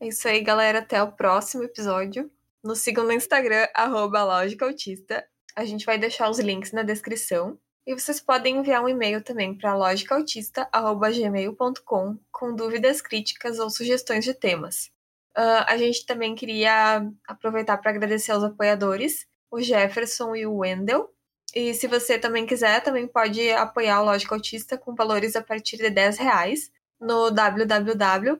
É 0.00 0.08
isso 0.08 0.26
aí, 0.26 0.40
galera. 0.40 0.78
Até 0.78 1.02
o 1.02 1.12
próximo 1.12 1.64
episódio. 1.64 2.30
Nos 2.64 2.78
sigam 2.78 3.04
no 3.04 3.12
Instagram, 3.12 3.68
arroba 3.74 4.24
Lógica 4.24 4.64
Autista. 4.64 5.22
A 5.54 5.66
gente 5.66 5.84
vai 5.84 5.98
deixar 5.98 6.30
os 6.30 6.38
links 6.38 6.72
na 6.72 6.82
descrição. 6.82 7.58
E 7.86 7.92
vocês 7.92 8.18
podem 8.18 8.56
enviar 8.56 8.82
um 8.82 8.88
e-mail 8.88 9.22
também 9.22 9.54
para 9.54 9.74
logicautista.gmail.com 9.74 12.18
com 12.30 12.56
dúvidas, 12.56 13.02
críticas 13.02 13.58
ou 13.58 13.68
sugestões 13.68 14.24
de 14.24 14.32
temas. 14.32 14.90
Ah, 15.36 15.66
a 15.68 15.76
gente 15.76 16.06
também 16.06 16.34
queria 16.34 17.06
aproveitar 17.28 17.76
para 17.76 17.90
agradecer 17.90 18.32
aos 18.32 18.44
apoiadores, 18.44 19.28
o 19.50 19.60
Jefferson 19.60 20.36
e 20.36 20.46
o 20.46 20.58
Wendel. 20.58 21.10
E 21.54 21.74
se 21.74 21.86
você 21.86 22.18
também 22.18 22.46
quiser, 22.46 22.80
também 22.82 23.06
pode 23.06 23.50
apoiar 23.50 24.00
o 24.00 24.04
Lógica 24.04 24.34
Autista 24.34 24.78
com 24.78 24.94
valores 24.94 25.34
a 25.34 25.42
partir 25.42 25.76
de 25.78 25.90
10 25.90 26.18
reais 26.18 26.70
no 27.00 27.30
www.apoia.c 27.30 28.36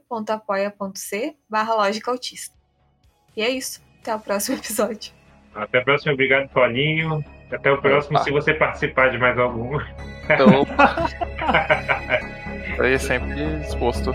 barra. 1.48 1.90
E 3.36 3.42
é 3.42 3.50
isso. 3.50 3.82
Até 4.00 4.14
o 4.14 4.20
próximo 4.20 4.56
episódio. 4.58 5.12
Até 5.54 5.78
a 5.78 5.84
próxima, 5.84 6.12
obrigado, 6.12 6.48
Paulinho. 6.50 7.24
Até 7.50 7.72
o 7.72 7.80
próximo, 7.80 8.16
Opa. 8.16 8.24
se 8.24 8.30
você 8.30 8.54
participar 8.54 9.10
de 9.10 9.18
mais 9.18 9.36
algum. 9.36 9.78
Então, 10.24 10.64
aí 12.78 12.98
sempre 12.98 13.58
disposto. 13.58 14.14